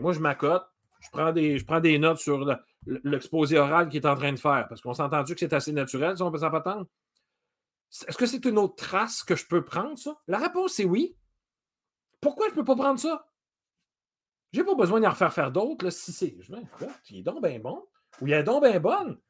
moi, 0.00 0.12
je 0.12 0.20
m'accote, 0.20 0.64
je 1.00 1.08
prends, 1.10 1.32
des, 1.32 1.58
je 1.58 1.64
prends 1.64 1.80
des 1.80 1.98
notes 1.98 2.18
sur 2.18 2.46
l'exposé 2.86 3.58
oral 3.58 3.88
qu'il 3.88 4.02
est 4.02 4.06
en 4.06 4.16
train 4.16 4.32
de 4.32 4.38
faire 4.38 4.66
parce 4.68 4.82
qu'on 4.82 4.92
s'est 4.92 5.02
entendu 5.02 5.34
que 5.34 5.40
c'est 5.40 5.54
assez 5.54 5.72
naturel, 5.72 6.16
si 6.16 6.22
on 6.22 6.30
peut 6.30 6.38
s'en 6.38 6.52
attendre. 6.52 6.86
Est-ce 8.08 8.18
que 8.18 8.26
c'est 8.26 8.44
une 8.44 8.58
autre 8.58 8.74
trace 8.74 9.22
que 9.22 9.36
je 9.36 9.46
peux 9.46 9.64
prendre, 9.64 9.96
ça? 9.96 10.18
La 10.26 10.38
réponse 10.38 10.78
est 10.80 10.84
oui. 10.84 11.16
Pourquoi 12.24 12.46
je 12.46 12.52
ne 12.52 12.56
peux 12.56 12.64
pas 12.64 12.74
prendre 12.74 12.98
ça? 12.98 13.28
Je 14.50 14.60
n'ai 14.60 14.64
pas 14.64 14.74
besoin 14.74 14.98
d'en 14.98 15.10
refaire 15.10 15.30
faire 15.30 15.52
d'autres. 15.52 15.90
Si 15.90 16.10
c'est. 16.10 16.34
Je 16.40 16.54
il 17.10 17.18
est 17.18 17.22
donc 17.22 17.42
bien 17.42 17.58
bon. 17.58 17.86
Ou 18.22 18.26
il 18.26 18.32
est 18.32 18.42
donc 18.42 18.64
bien 18.64 18.80
bonne. 18.80 19.20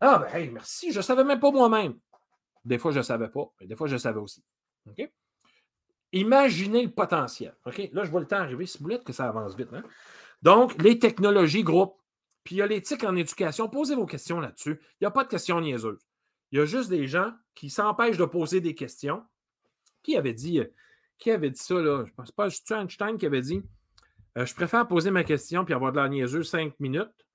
Ah, 0.00 0.20
ben, 0.20 0.34
hey, 0.34 0.48
merci. 0.48 0.90
Je 0.90 0.98
ne 0.98 1.02
savais 1.02 1.22
même 1.22 1.38
pas 1.38 1.50
moi-même. 1.50 1.98
Des 2.64 2.78
fois, 2.78 2.92
je 2.92 2.98
ne 2.98 3.02
savais 3.02 3.28
pas. 3.28 3.52
Mais 3.60 3.66
des 3.66 3.76
fois, 3.76 3.88
je 3.88 3.98
savais 3.98 4.20
aussi. 4.20 4.42
OK? 4.88 5.06
Imaginez 6.12 6.84
le 6.84 6.92
potentiel. 6.92 7.54
OK? 7.66 7.90
Là, 7.92 8.04
je 8.04 8.10
vois 8.10 8.20
le 8.20 8.26
temps 8.26 8.38
arriver. 8.38 8.64
Si 8.64 8.78
vous 8.78 8.84
voulez 8.84 9.00
que 9.00 9.12
ça 9.12 9.28
avance 9.28 9.54
vite. 9.54 9.74
Hein? 9.74 9.82
Donc, 10.40 10.80
les 10.82 10.98
technologies 10.98 11.62
groupe. 11.62 12.00
Puis 12.42 12.54
il 12.54 12.58
y 12.58 12.62
a 12.62 12.66
l'éthique 12.66 13.04
en 13.04 13.16
éducation. 13.16 13.68
Posez 13.68 13.96
vos 13.96 14.06
questions 14.06 14.40
là-dessus. 14.40 14.80
Il 14.92 15.02
n'y 15.02 15.06
a 15.06 15.10
pas 15.10 15.24
de 15.24 15.28
questions 15.28 15.60
niaiseuses. 15.60 16.06
Il 16.52 16.58
y 16.58 16.62
a 16.62 16.64
juste 16.64 16.88
des 16.88 17.06
gens 17.06 17.32
qui 17.54 17.68
s'empêchent 17.68 18.16
de 18.16 18.24
poser 18.24 18.62
des 18.62 18.74
questions. 18.74 19.22
Qui 20.02 20.16
avait 20.16 20.34
dit, 20.34 20.60
euh, 20.60 20.72
qui 21.24 21.30
avait 21.30 21.50
dit 21.50 21.60
ça, 21.60 21.74
là? 21.74 22.04
Je 22.06 22.12
pense 22.12 22.30
pas, 22.30 22.50
c'est 22.50 22.70
Einstein 22.70 23.16
qui 23.16 23.24
avait 23.24 23.40
dit 23.40 23.62
euh, 24.36 24.44
Je 24.44 24.54
préfère 24.54 24.86
poser 24.86 25.10
ma 25.10 25.24
question 25.24 25.64
puis 25.64 25.72
avoir 25.72 25.90
de 25.90 25.96
la 25.96 26.08
niaiseux 26.08 26.42
cinq 26.42 26.78
minutes 26.78 27.26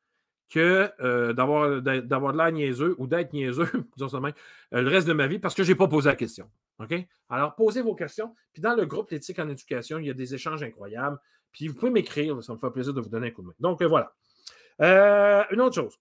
que 0.47 0.91
euh, 0.99 1.33
d'avoir, 1.33 1.81
de 1.81 2.37
la 2.37 2.51
niaiseux 2.51 2.95
ou 2.99 3.07
d'être 3.07 3.33
niaiseux, 3.33 3.69
disons 3.97 4.09
ça 4.09 4.19
même, 4.19 4.33
le 4.71 4.87
reste 4.87 5.07
de 5.07 5.13
ma 5.13 5.25
vie 5.25 5.39
parce 5.39 5.55
que 5.55 5.63
je 5.63 5.71
n'ai 5.71 5.75
pas 5.75 5.87
posé 5.87 6.07
la 6.07 6.15
question. 6.15 6.49
OK? 6.79 6.93
Alors, 7.29 7.55
posez 7.55 7.81
vos 7.81 7.95
questions. 7.95 8.35
Puis 8.53 8.61
dans 8.61 8.75
le 8.75 8.85
groupe 8.85 9.09
L'éthique 9.09 9.39
en 9.39 9.49
éducation, 9.49 9.97
il 9.97 10.05
y 10.05 10.09
a 10.09 10.13
des 10.13 10.35
échanges 10.35 10.63
incroyables. 10.63 11.19
Puis 11.51 11.67
vous 11.67 11.73
pouvez 11.73 11.91
m'écrire, 11.91 12.41
ça 12.43 12.53
me 12.53 12.59
fait 12.59 12.69
plaisir 12.69 12.93
de 12.93 13.01
vous 13.01 13.09
donner 13.09 13.27
un 13.27 13.31
coup 13.31 13.41
de 13.41 13.47
main. 13.47 13.53
Donc 13.59 13.81
voilà. 13.81 14.13
une 14.79 15.61
autre 15.61 15.75
chose. 15.75 15.97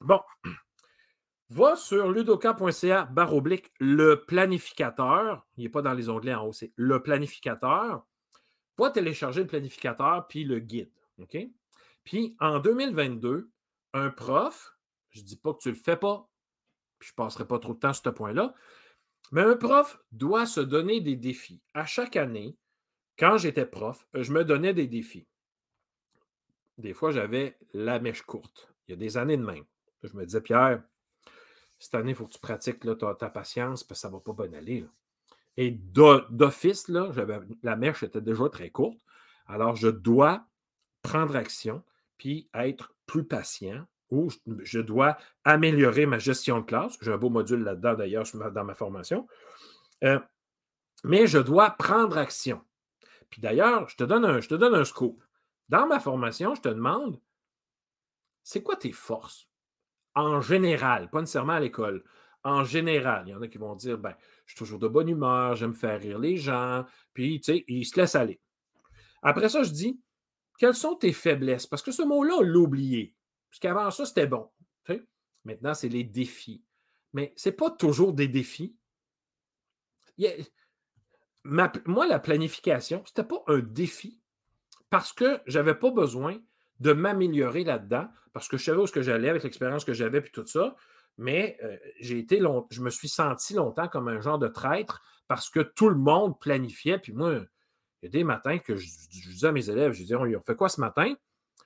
Bon, 0.00 0.20
Va 1.54 1.76
sur 1.76 2.10
ludoka.ca 2.10 3.04
baroblique 3.04 3.70
le 3.78 4.24
planificateur. 4.24 5.46
Il 5.56 5.62
n'est 5.62 5.68
pas 5.68 5.82
dans 5.82 5.92
les 5.92 6.08
onglets 6.08 6.34
en 6.34 6.48
haut, 6.48 6.52
c'est 6.52 6.72
le 6.74 7.00
planificateur. 7.00 8.04
Va 8.76 8.90
télécharger 8.90 9.42
le 9.42 9.46
planificateur 9.46 10.26
puis 10.26 10.42
le 10.42 10.58
guide. 10.58 10.90
OK? 11.20 11.36
Puis 12.02 12.34
en 12.40 12.58
2022, 12.58 13.52
un 13.92 14.10
prof, 14.10 14.76
je 15.10 15.20
ne 15.20 15.26
dis 15.26 15.36
pas 15.36 15.54
que 15.54 15.60
tu 15.60 15.68
ne 15.68 15.74
le 15.74 15.78
fais 15.78 15.96
pas, 15.96 16.28
puis 16.98 17.10
je 17.10 17.12
ne 17.12 17.24
passerai 17.24 17.46
pas 17.46 17.60
trop 17.60 17.74
de 17.74 17.78
temps 17.78 17.92
sur 17.92 18.02
ce 18.02 18.10
point-là, 18.10 18.52
mais 19.30 19.42
un 19.42 19.54
prof 19.54 20.02
doit 20.10 20.46
se 20.46 20.60
donner 20.60 21.00
des 21.00 21.14
défis. 21.14 21.62
À 21.72 21.86
chaque 21.86 22.16
année, 22.16 22.56
quand 23.16 23.38
j'étais 23.38 23.64
prof, 23.64 24.08
je 24.12 24.32
me 24.32 24.44
donnais 24.44 24.74
des 24.74 24.88
défis. 24.88 25.28
Des 26.78 26.94
fois, 26.94 27.12
j'avais 27.12 27.56
la 27.72 28.00
mèche 28.00 28.22
courte. 28.22 28.74
Il 28.88 28.90
y 28.90 28.94
a 28.94 28.96
des 28.96 29.16
années 29.18 29.36
de 29.36 29.44
même. 29.44 29.64
Je 30.02 30.16
me 30.16 30.26
disais, 30.26 30.40
Pierre, 30.40 30.82
cette 31.84 31.96
année, 31.96 32.12
il 32.12 32.14
faut 32.14 32.24
que 32.24 32.32
tu 32.32 32.38
pratiques 32.38 32.80
ta, 32.98 33.28
patience 33.28 33.84
parce 33.84 34.00
que 34.00 34.00
ça 34.00 34.08
ne 34.08 34.14
va 34.14 34.20
pas 34.20 34.32
bien 34.32 34.58
aller. 34.58 34.86
Et 35.58 35.70
d'office, 35.70 36.88
la 36.88 37.76
mèche 37.76 38.02
était 38.02 38.22
déjà 38.22 38.48
très 38.48 38.70
courte. 38.70 38.98
Alors, 39.46 39.76
je 39.76 39.88
dois 39.88 40.46
prendre 41.02 41.36
action 41.36 41.84
puis 42.16 42.48
être 42.54 42.94
plus 43.04 43.24
patient 43.24 43.86
ou 44.10 44.30
je 44.62 44.80
dois 44.80 45.18
améliorer 45.44 46.06
ma 46.06 46.18
gestion 46.18 46.60
de 46.60 46.64
classe. 46.64 46.96
J'ai 47.02 47.12
un 47.12 47.18
beau 47.18 47.28
module 47.28 47.62
là-dedans, 47.62 47.92
d'ailleurs, 47.92 48.24
dans 48.32 48.64
ma 48.64 48.74
formation. 48.74 49.28
Euh, 50.04 50.18
mais 51.04 51.26
je 51.26 51.38
dois 51.38 51.68
prendre 51.68 52.16
action. 52.16 52.62
Puis 53.28 53.42
d'ailleurs, 53.42 53.90
je, 53.90 53.96
te 53.96 54.04
donne 54.04 54.24
un, 54.24 54.40
je 54.40 54.48
te 54.48 54.54
donne 54.54 54.74
un 54.74 54.86
scoop. 54.86 55.22
Dans 55.68 55.86
ma 55.86 56.00
formation, 56.00 56.54
je 56.54 56.62
te 56.62 56.68
demande, 56.68 57.20
c'est 58.42 58.62
quoi 58.62 58.76
tes 58.76 58.92
forces? 58.92 59.50
En 60.14 60.40
général, 60.40 61.10
pas 61.10 61.20
nécessairement 61.20 61.54
à 61.54 61.60
l'école, 61.60 62.04
en 62.44 62.62
général, 62.64 63.24
il 63.26 63.30
y 63.30 63.34
en 63.34 63.42
a 63.42 63.48
qui 63.48 63.58
vont 63.58 63.74
dire 63.74 63.98
ben, 63.98 64.14
je 64.44 64.52
suis 64.52 64.58
toujours 64.58 64.78
de 64.78 64.88
bonne 64.88 65.08
humeur, 65.08 65.56
j'aime 65.56 65.74
faire 65.74 66.00
rire 66.00 66.18
les 66.18 66.36
gens, 66.36 66.84
puis 67.14 67.40
tu 67.40 67.64
ils 67.68 67.86
se 67.86 67.98
laissent 67.98 68.14
aller. 68.14 68.40
Après 69.22 69.48
ça, 69.48 69.62
je 69.62 69.70
dis 69.70 70.00
quelles 70.58 70.74
sont 70.74 70.94
tes 70.94 71.12
faiblesses? 71.12 71.66
Parce 71.66 71.82
que 71.82 71.90
ce 71.90 72.02
mot-là, 72.02 72.34
on 72.38 72.42
l'a 72.42 72.58
oublié. 72.58 73.14
Parce 73.50 73.60
qu'avant 73.60 73.90
ça, 73.90 74.06
c'était 74.06 74.26
bon. 74.26 74.50
Maintenant, 75.44 75.74
c'est 75.74 75.88
les 75.88 76.04
défis. 76.04 76.62
Mais 77.12 77.32
ce 77.36 77.48
n'est 77.48 77.54
pas 77.54 77.70
toujours 77.70 78.12
des 78.12 78.28
défis. 78.28 78.74
moi, 81.84 82.06
la 82.06 82.18
planification, 82.18 83.02
ce 83.04 83.10
n'était 83.10 83.28
pas 83.28 83.42
un 83.46 83.58
défi 83.58 84.20
parce 84.90 85.12
que 85.12 85.40
je 85.46 85.58
n'avais 85.58 85.74
pas 85.74 85.90
besoin 85.90 86.40
de 86.80 86.92
m'améliorer 86.92 87.64
là-dedans 87.64 88.08
parce 88.32 88.48
que 88.48 88.56
je 88.56 88.64
savais 88.64 88.78
où 88.78 88.86
ce 88.86 88.92
que 88.92 89.02
j'allais 89.02 89.28
avec 89.28 89.42
l'expérience 89.42 89.84
que 89.84 89.92
j'avais 89.92 90.20
puis 90.20 90.32
tout 90.32 90.46
ça. 90.46 90.74
Mais 91.16 91.56
euh, 91.62 91.76
j'ai 92.00 92.18
été 92.18 92.40
long... 92.40 92.66
je 92.70 92.82
me 92.82 92.90
suis 92.90 93.08
senti 93.08 93.54
longtemps 93.54 93.88
comme 93.88 94.08
un 94.08 94.20
genre 94.20 94.38
de 94.38 94.48
traître 94.48 95.02
parce 95.28 95.48
que 95.48 95.60
tout 95.60 95.88
le 95.88 95.96
monde 95.96 96.38
planifiait. 96.40 96.98
Puis 96.98 97.12
moi, 97.12 97.40
il 98.02 98.06
y 98.06 98.06
a 98.06 98.10
des 98.10 98.24
matins 98.24 98.58
que 98.58 98.76
je, 98.76 98.86
disais 99.08 99.46
à 99.46 99.52
mes 99.52 99.70
élèves, 99.70 99.92
je 99.92 100.02
disais, 100.02 100.16
on 100.16 100.40
fait 100.40 100.56
quoi 100.56 100.68
ce 100.68 100.80
matin? 100.80 101.14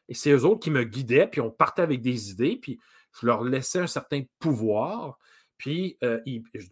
Et 0.09 0.15
c'est 0.15 0.31
eux 0.31 0.45
autres 0.45 0.61
qui 0.61 0.71
me 0.71 0.85
guidaient, 0.85 1.27
puis 1.27 1.41
on 1.41 1.51
partait 1.51 1.83
avec 1.83 2.01
des 2.01 2.31
idées, 2.31 2.57
puis 2.57 2.79
je 3.21 3.27
leur 3.27 3.43
laissais 3.43 3.81
un 3.81 3.87
certain 3.87 4.23
pouvoir. 4.39 5.19
Puis, 5.57 5.99
euh, 6.05 6.21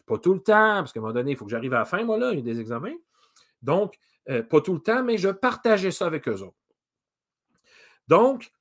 pas 0.07 0.19
tout 0.19 0.33
le 0.33 0.41
temps, 0.41 0.79
parce 0.79 0.93
qu'à 0.93 1.01
un 1.01 1.03
moment 1.03 1.15
donné, 1.15 1.33
il 1.33 1.37
faut 1.37 1.45
que 1.45 1.51
j'arrive 1.51 1.75
à 1.75 1.81
la 1.81 1.85
fin, 1.85 2.05
moi, 2.05 2.19
là, 2.19 2.33
il 2.33 2.39
y 2.39 2.39
a 2.39 2.55
des 2.55 2.61
examens. 2.61 2.95
Donc, 3.61 3.99
euh, 4.29 4.43
pas 4.43 4.61
tout 4.61 4.75
le 4.75 4.81
temps, 4.81 5.03
mais 5.03 5.19
je 5.19 5.29
partageais 5.29 5.91
ça 5.91 6.07
avec 6.07 6.29
eux 6.29 6.43
autres. 6.43 6.57
Donc, 8.09 8.53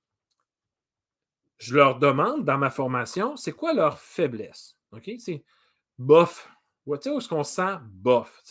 je 1.58 1.76
leur 1.76 2.00
demande 2.00 2.44
dans 2.44 2.58
ma 2.58 2.70
formation, 2.70 3.36
c'est 3.38 3.54
quoi 3.54 3.74
leur 3.74 4.00
faiblesse? 4.00 4.78
OK? 4.92 5.12
C'est 5.20 5.44
bof. 5.98 6.50
Tu 6.86 6.94
sais, 7.02 7.10
où 7.10 7.18
est-ce 7.18 7.30
qu'on 7.30 7.44
sent 7.44 7.78
bof? 7.84 8.44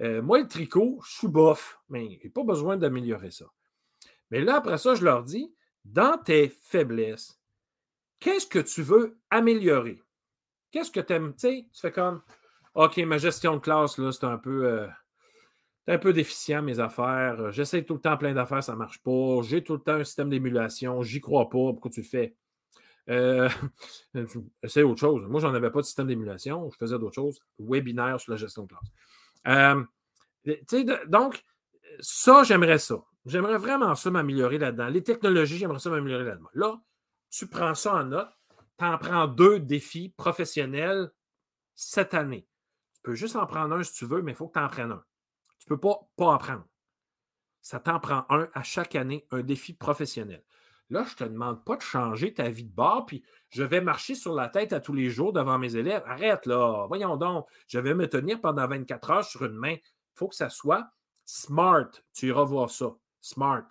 Euh, 0.00 0.22
moi, 0.22 0.40
le 0.40 0.48
tricot, 0.48 1.00
je 1.04 1.12
suis 1.12 1.28
bof, 1.28 1.80
mais 1.88 2.20
a 2.24 2.28
pas 2.30 2.42
besoin 2.42 2.76
d'améliorer 2.76 3.30
ça. 3.30 3.46
Mais 4.30 4.40
là, 4.40 4.56
après 4.56 4.78
ça, 4.78 4.94
je 4.94 5.04
leur 5.04 5.22
dis, 5.22 5.54
dans 5.84 6.18
tes 6.18 6.48
faiblesses, 6.48 7.38
qu'est-ce 8.18 8.46
que 8.46 8.58
tu 8.58 8.82
veux 8.82 9.18
améliorer? 9.30 10.02
Qu'est-ce 10.70 10.90
que 10.90 11.00
tu 11.00 11.12
aimes? 11.12 11.34
Tu 11.36 11.68
tu 11.70 11.80
fais 11.80 11.92
comme, 11.92 12.22
OK, 12.74 12.96
ma 12.98 13.18
gestion 13.18 13.54
de 13.54 13.60
classe, 13.60 13.98
là, 13.98 14.10
c'est 14.10 14.24
un 14.24 14.38
peu. 14.38 14.66
Euh, 14.66 14.88
un 15.86 15.98
peu 15.98 16.12
déficient, 16.12 16.62
mes 16.62 16.80
affaires. 16.80 17.40
Euh, 17.40 17.50
j'essaie 17.50 17.84
tout 17.84 17.94
le 17.94 18.00
temps 18.00 18.16
plein 18.16 18.32
d'affaires, 18.32 18.62
ça 18.62 18.72
ne 18.72 18.78
marche 18.78 19.02
pas. 19.02 19.42
J'ai 19.42 19.62
tout 19.62 19.74
le 19.74 19.80
temps 19.80 19.94
un 19.94 20.04
système 20.04 20.30
d'émulation, 20.30 21.02
j'y 21.02 21.20
crois 21.20 21.48
pas. 21.48 21.72
Pourquoi 21.72 21.90
tu 21.90 22.00
le 22.00 22.06
fais? 22.06 22.34
Euh, 23.10 23.50
Essaye 24.62 24.82
autre 24.82 25.00
chose. 25.00 25.26
Moi, 25.26 25.38
je 25.38 25.46
n'en 25.46 25.52
avais 25.52 25.70
pas 25.70 25.80
de 25.80 25.84
système 25.84 26.06
d'émulation. 26.06 26.70
Je 26.70 26.78
faisais 26.78 26.98
d'autres 26.98 27.14
choses. 27.14 27.38
Webinaire 27.58 28.18
sur 28.18 28.32
la 28.32 28.38
gestion 28.38 28.62
de 28.62 28.68
classe. 28.68 29.86
Euh, 30.46 31.04
donc, 31.08 31.44
ça, 32.00 32.44
j'aimerais 32.44 32.78
ça. 32.78 32.96
J'aimerais 33.26 33.58
vraiment 33.58 33.94
ça 33.94 34.10
m'améliorer 34.10 34.56
là-dedans. 34.56 34.88
Les 34.88 35.02
technologies, 35.02 35.58
j'aimerais 35.58 35.80
ça 35.80 35.90
m'améliorer 35.90 36.24
là-dedans. 36.24 36.48
Là, 36.54 36.80
tu 37.30 37.46
prends 37.46 37.74
ça 37.74 37.96
en 37.96 38.04
note. 38.04 38.30
Tu 38.78 38.86
en 38.86 38.96
prends 38.96 39.26
deux 39.26 39.60
défis 39.60 40.14
professionnels 40.16 41.10
cette 41.74 42.14
année. 42.14 42.46
Tu 42.94 43.02
peux 43.02 43.14
juste 43.14 43.36
en 43.36 43.46
prendre 43.46 43.74
un 43.74 43.82
si 43.82 43.92
tu 43.92 44.06
veux, 44.06 44.22
mais 44.22 44.32
il 44.32 44.34
faut 44.34 44.48
que 44.48 44.58
tu 44.58 44.64
en 44.64 44.68
prennes 44.68 44.92
un. 44.92 45.04
Tu 45.66 45.72
ne 45.72 45.76
peux 45.76 45.80
pas, 45.80 46.00
pas 46.16 46.26
en 46.26 46.38
prendre. 46.38 46.66
Ça 47.62 47.80
t'en 47.80 47.98
prend 47.98 48.26
un 48.28 48.48
à 48.52 48.62
chaque 48.62 48.94
année, 48.94 49.26
un 49.30 49.42
défi 49.42 49.72
professionnel. 49.72 50.42
Là, 50.90 51.04
je 51.04 51.12
ne 51.12 51.28
te 51.28 51.32
demande 51.32 51.64
pas 51.64 51.76
de 51.76 51.82
changer 51.82 52.34
ta 52.34 52.50
vie 52.50 52.64
de 52.64 52.74
bord, 52.74 53.06
puis 53.06 53.24
je 53.48 53.62
vais 53.62 53.80
marcher 53.80 54.14
sur 54.14 54.34
la 54.34 54.48
tête 54.48 54.74
à 54.74 54.80
tous 54.80 54.92
les 54.92 55.08
jours 55.08 55.32
devant 55.32 55.58
mes 55.58 55.76
élèves. 55.76 56.02
Arrête 56.06 56.44
là, 56.44 56.86
voyons 56.88 57.16
donc, 57.16 57.46
je 57.66 57.78
vais 57.78 57.94
me 57.94 58.06
tenir 58.06 58.40
pendant 58.40 58.66
24 58.66 59.10
heures 59.10 59.24
sur 59.24 59.44
une 59.44 59.54
main. 59.54 59.74
Il 59.74 60.18
faut 60.18 60.28
que 60.28 60.34
ça 60.34 60.50
soit 60.50 60.90
SMART. 61.24 61.90
Tu 62.12 62.28
iras 62.28 62.44
voir 62.44 62.70
ça. 62.70 62.94
SMART. 63.22 63.68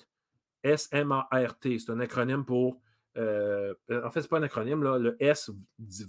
S-M-A-R-T. 0.63 1.79
C'est 1.79 1.91
un 1.91 1.99
acronyme 1.99 2.45
pour. 2.45 2.81
Euh, 3.17 3.75
en 3.89 4.09
fait, 4.09 4.21
ce 4.21 4.25
n'est 4.25 4.29
pas 4.29 4.39
un 4.39 4.43
acronyme. 4.43 4.81
Là. 4.81 4.97
Le 4.97 5.15
S 5.21 5.51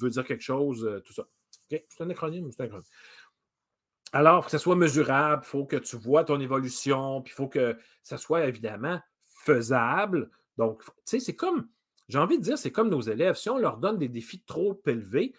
veut 0.00 0.10
dire 0.10 0.24
quelque 0.24 0.42
chose, 0.42 0.84
euh, 0.86 1.00
tout 1.00 1.12
ça. 1.12 1.26
C'est 1.68 2.00
un 2.00 2.10
acronyme, 2.10 2.50
c'est 2.50 2.62
un 2.62 2.66
acronyme. 2.66 2.86
Alors, 4.14 4.38
il 4.38 4.42
faut 4.42 4.44
que 4.44 4.50
ça 4.52 4.58
soit 4.60 4.76
mesurable, 4.76 5.42
il 5.44 5.48
faut 5.48 5.64
que 5.64 5.74
tu 5.74 5.96
vois 5.96 6.22
ton 6.22 6.38
évolution, 6.38 7.20
puis 7.20 7.32
il 7.32 7.36
faut 7.36 7.48
que 7.48 7.76
ça 8.04 8.16
soit 8.16 8.46
évidemment 8.46 9.00
faisable. 9.26 10.30
Donc, 10.56 10.84
tu 10.84 10.92
sais, 11.04 11.18
c'est 11.18 11.34
comme, 11.34 11.66
j'ai 12.08 12.18
envie 12.18 12.38
de 12.38 12.44
dire, 12.44 12.56
c'est 12.56 12.70
comme 12.70 12.90
nos 12.90 13.00
élèves. 13.00 13.34
Si 13.34 13.50
on 13.50 13.58
leur 13.58 13.78
donne 13.78 13.98
des 13.98 14.08
défis 14.08 14.44
trop 14.46 14.80
élevés, 14.86 15.34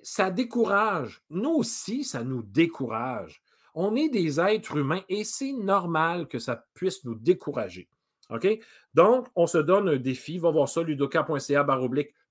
ça 0.00 0.30
décourage. 0.30 1.22
Nous 1.28 1.50
aussi, 1.50 2.02
ça 2.02 2.24
nous 2.24 2.42
décourage. 2.42 3.42
On 3.74 3.94
est 3.94 4.08
des 4.08 4.40
êtres 4.40 4.78
humains 4.78 5.02
et 5.10 5.22
c'est 5.22 5.52
normal 5.52 6.28
que 6.28 6.38
ça 6.38 6.64
puisse 6.72 7.04
nous 7.04 7.14
décourager. 7.14 7.90
OK? 8.30 8.48
Donc, 8.94 9.28
on 9.34 9.46
se 9.46 9.58
donne 9.58 9.90
un 9.90 9.98
défi. 9.98 10.38
Va 10.38 10.50
voir 10.50 10.70
ça, 10.70 10.82
ludoka.ca 10.82 11.66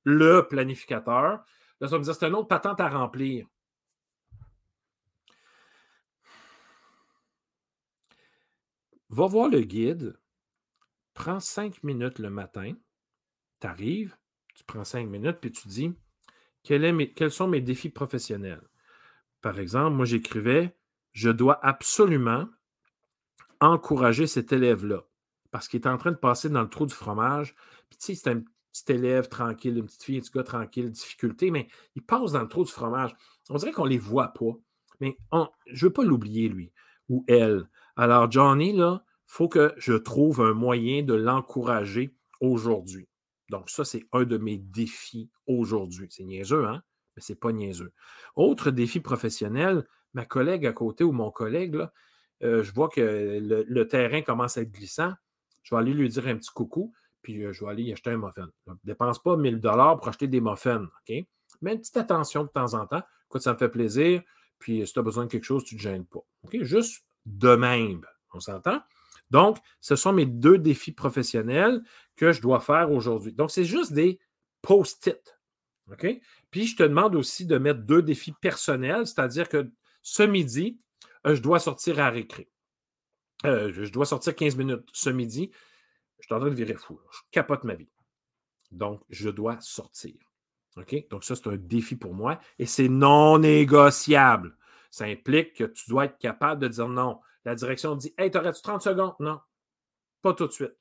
le 0.05 0.47
planificateur. 0.47 1.43
Là, 1.79 1.87
ça 1.87 1.91
va 1.91 1.99
me 1.99 2.03
dire 2.03 2.15
c'est 2.15 2.27
une 2.27 2.33
autre 2.33 2.47
patente 2.47 2.81
à 2.81 2.89
remplir. 2.89 3.45
Va 9.09 9.25
voir 9.25 9.49
le 9.49 9.61
guide. 9.61 10.19
Prends 11.13 11.39
cinq 11.39 11.83
minutes 11.83 12.19
le 12.19 12.29
matin. 12.29 12.73
Tu 13.59 13.67
arrives, 13.67 14.15
tu 14.55 14.63
prends 14.63 14.83
cinq 14.83 15.07
minutes, 15.07 15.37
puis 15.41 15.51
tu 15.51 15.67
dis 15.67 15.93
quels 16.63 17.31
sont 17.31 17.47
mes 17.47 17.61
défis 17.61 17.89
professionnels? 17.89 18.61
Par 19.41 19.59
exemple, 19.59 19.95
moi, 19.95 20.05
j'écrivais 20.05 20.75
Je 21.11 21.29
dois 21.29 21.63
absolument 21.65 22.47
encourager 23.59 24.27
cet 24.27 24.53
élève-là 24.53 25.03
parce 25.51 25.67
qu'il 25.67 25.81
est 25.81 25.87
en 25.87 25.97
train 25.97 26.11
de 26.11 26.17
passer 26.17 26.49
dans 26.49 26.61
le 26.61 26.69
trou 26.69 26.85
du 26.85 26.93
fromage. 26.93 27.55
Puis, 27.89 27.97
tu 27.97 28.05
sais, 28.05 28.15
c'est 28.15 28.29
un 28.29 28.41
petit 28.71 28.91
élève 28.91 29.27
tranquille, 29.27 29.77
une 29.77 29.85
petite 29.85 30.03
fille, 30.03 30.17
un 30.17 30.21
petit 30.21 30.31
gars 30.31 30.43
tranquille, 30.43 30.91
difficulté, 30.91 31.49
mais 31.49 31.67
il 31.95 32.03
passe 32.03 32.33
dans 32.33 32.41
le 32.41 32.47
trou 32.47 32.63
du 32.63 32.71
fromage. 32.71 33.15
On 33.49 33.55
dirait 33.55 33.71
qu'on 33.71 33.85
ne 33.85 33.89
les 33.89 33.97
voit 33.97 34.33
pas. 34.33 34.55
Mais 34.99 35.17
je 35.31 35.85
ne 35.85 35.89
veux 35.89 35.93
pas 35.93 36.03
l'oublier, 36.03 36.49
lui 36.49 36.71
ou 37.07 37.25
elle. 37.27 37.67
Alors, 37.99 38.31
Johnny, 38.31 38.71
là, 38.71 39.03
il 39.03 39.23
faut 39.25 39.49
que 39.49 39.73
je 39.75 39.91
trouve 39.91 40.39
un 40.39 40.53
moyen 40.53 41.03
de 41.03 41.13
l'encourager 41.13 42.15
aujourd'hui. 42.39 43.09
Donc, 43.49 43.69
ça, 43.69 43.83
c'est 43.83 44.07
un 44.13 44.23
de 44.23 44.37
mes 44.37 44.57
défis 44.57 45.29
aujourd'hui. 45.47 46.07
C'est 46.09 46.23
niaiseux, 46.23 46.65
hein? 46.65 46.81
Mais 47.17 47.21
ce 47.21 47.33
n'est 47.33 47.37
pas 47.37 47.51
niaiseux. 47.51 47.91
Autre 48.37 48.71
défi 48.71 49.01
professionnel, 49.01 49.85
ma 50.13 50.23
collègue 50.23 50.65
à 50.65 50.71
côté 50.71 51.03
ou 51.03 51.11
mon 51.11 51.29
collègue, 51.29 51.77
euh, 52.41 52.63
je 52.63 52.73
vois 52.73 52.87
que 52.87 53.41
le, 53.67 53.87
terrain 53.89 54.21
commence 54.21 54.57
à 54.57 54.61
être 54.61 54.71
glissant. 54.71 55.11
Je 55.61 55.75
vais 55.75 55.81
aller 55.81 55.93
lui 55.93 56.07
dire 56.07 56.25
un 56.25 56.37
petit 56.37 56.51
coucou, 56.51 56.93
puis 57.21 57.43
euh, 57.43 57.51
je 57.51 57.65
vais 57.65 57.71
aller 57.71 57.83
y 57.83 57.91
acheter 57.91 58.11
un 58.11 58.17
muffin. 58.17 58.47
Ne 58.67 58.75
dépense 58.85 59.21
pas 59.21 59.35
1000 59.35 59.59
dollars 59.59 59.97
pour 59.97 60.07
acheter 60.07 60.29
des 60.29 60.39
muffins, 60.39 60.83
OK? 60.83 61.15
Mais 61.61 61.73
une 61.73 61.79
petite 61.79 61.97
attention 61.97 62.45
de 62.45 62.49
temps 62.49 62.75
en 62.75 62.87
temps. 62.87 63.03
Écoute, 63.25 63.41
ça 63.41 63.51
me 63.51 63.57
fait 63.57 63.67
plaisir. 63.67 64.21
Puis 64.57 64.87
si 64.87 64.93
tu 64.93 64.99
as 64.99 65.03
besoin 65.03 65.25
de 65.25 65.29
quelque 65.29 65.43
chose, 65.43 65.65
tu 65.65 65.75
ne 65.75 65.79
te 65.79 65.83
gênes 65.83 66.05
pas. 66.05 66.21
OK? 66.43 66.61
Juste 66.61 67.03
de 67.25 67.55
même. 67.55 68.05
On 68.33 68.39
s'entend? 68.39 68.81
Donc, 69.31 69.57
ce 69.81 69.95
sont 69.95 70.13
mes 70.13 70.25
deux 70.25 70.57
défis 70.57 70.91
professionnels 70.91 71.81
que 72.15 72.31
je 72.31 72.41
dois 72.41 72.59
faire 72.59 72.91
aujourd'hui. 72.91 73.33
Donc, 73.33 73.51
c'est 73.51 73.65
juste 73.65 73.93
des 73.93 74.19
post-it. 74.61 75.39
OK? 75.91 76.07
Puis, 76.51 76.67
je 76.67 76.75
te 76.75 76.83
demande 76.83 77.15
aussi 77.15 77.45
de 77.45 77.57
mettre 77.57 77.81
deux 77.81 78.01
défis 78.01 78.33
personnels, 78.33 79.07
c'est-à-dire 79.07 79.49
que 79.49 79.71
ce 80.01 80.23
midi, 80.23 80.79
euh, 81.27 81.35
je 81.35 81.41
dois 81.41 81.59
sortir 81.59 81.99
à 81.99 82.09
récré. 82.09 82.49
Euh, 83.45 83.71
je 83.71 83.91
dois 83.91 84.05
sortir 84.05 84.35
15 84.35 84.57
minutes 84.57 84.87
ce 84.93 85.09
midi. 85.09 85.51
Je 86.19 86.25
suis 86.25 86.35
en 86.35 86.39
train 86.39 86.49
de 86.49 86.55
virer 86.55 86.73
fou. 86.73 86.99
Je 87.11 87.19
capote 87.31 87.63
ma 87.63 87.75
vie. 87.75 87.89
Donc, 88.71 89.01
je 89.09 89.29
dois 89.29 89.59
sortir. 89.61 90.15
OK? 90.77 91.07
Donc, 91.09 91.23
ça, 91.23 91.35
c'est 91.35 91.47
un 91.47 91.57
défi 91.57 91.95
pour 91.95 92.13
moi 92.13 92.39
et 92.57 92.65
c'est 92.65 92.89
non 92.89 93.39
négociable. 93.39 94.55
Ça 94.89 95.05
implique 95.05 95.53
que 95.53 95.63
tu 95.65 95.89
dois 95.89 96.05
être 96.05 96.17
capable 96.17 96.61
de 96.61 96.67
dire 96.67 96.87
non. 96.87 97.21
La 97.45 97.55
direction 97.55 97.95
dit 97.95 98.13
Hey, 98.17 98.31
t'aurais-tu 98.31 98.61
30 98.61 98.81
secondes? 98.81 99.15
Non. 99.19 99.39
Pas 100.21 100.33
tout 100.33 100.47
de 100.47 100.51
suite. 100.51 100.75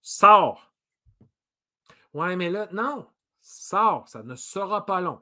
Sors. 0.00 0.72
Ouais, 2.12 2.36
mais 2.36 2.50
là, 2.50 2.68
non. 2.72 3.06
Sors. 3.40 4.08
Ça 4.08 4.22
ne 4.22 4.36
sera 4.36 4.86
pas 4.86 5.00
long. 5.00 5.20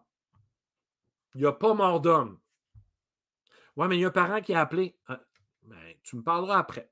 Il 1.34 1.40
n'y 1.40 1.46
a 1.46 1.52
pas 1.52 1.74
mort 1.74 2.00
d'homme. 2.00 2.38
Ouais, 3.76 3.88
mais 3.88 3.96
il 3.96 4.00
y 4.00 4.04
a 4.04 4.08
un 4.08 4.12
parent 4.12 4.40
qui 4.40 4.54
a 4.54 4.60
appelé. 4.60 4.96
Ah, 5.06 5.20
ben, 5.62 5.94
tu 6.02 6.16
me 6.16 6.22
parleras 6.22 6.58
après. 6.58 6.90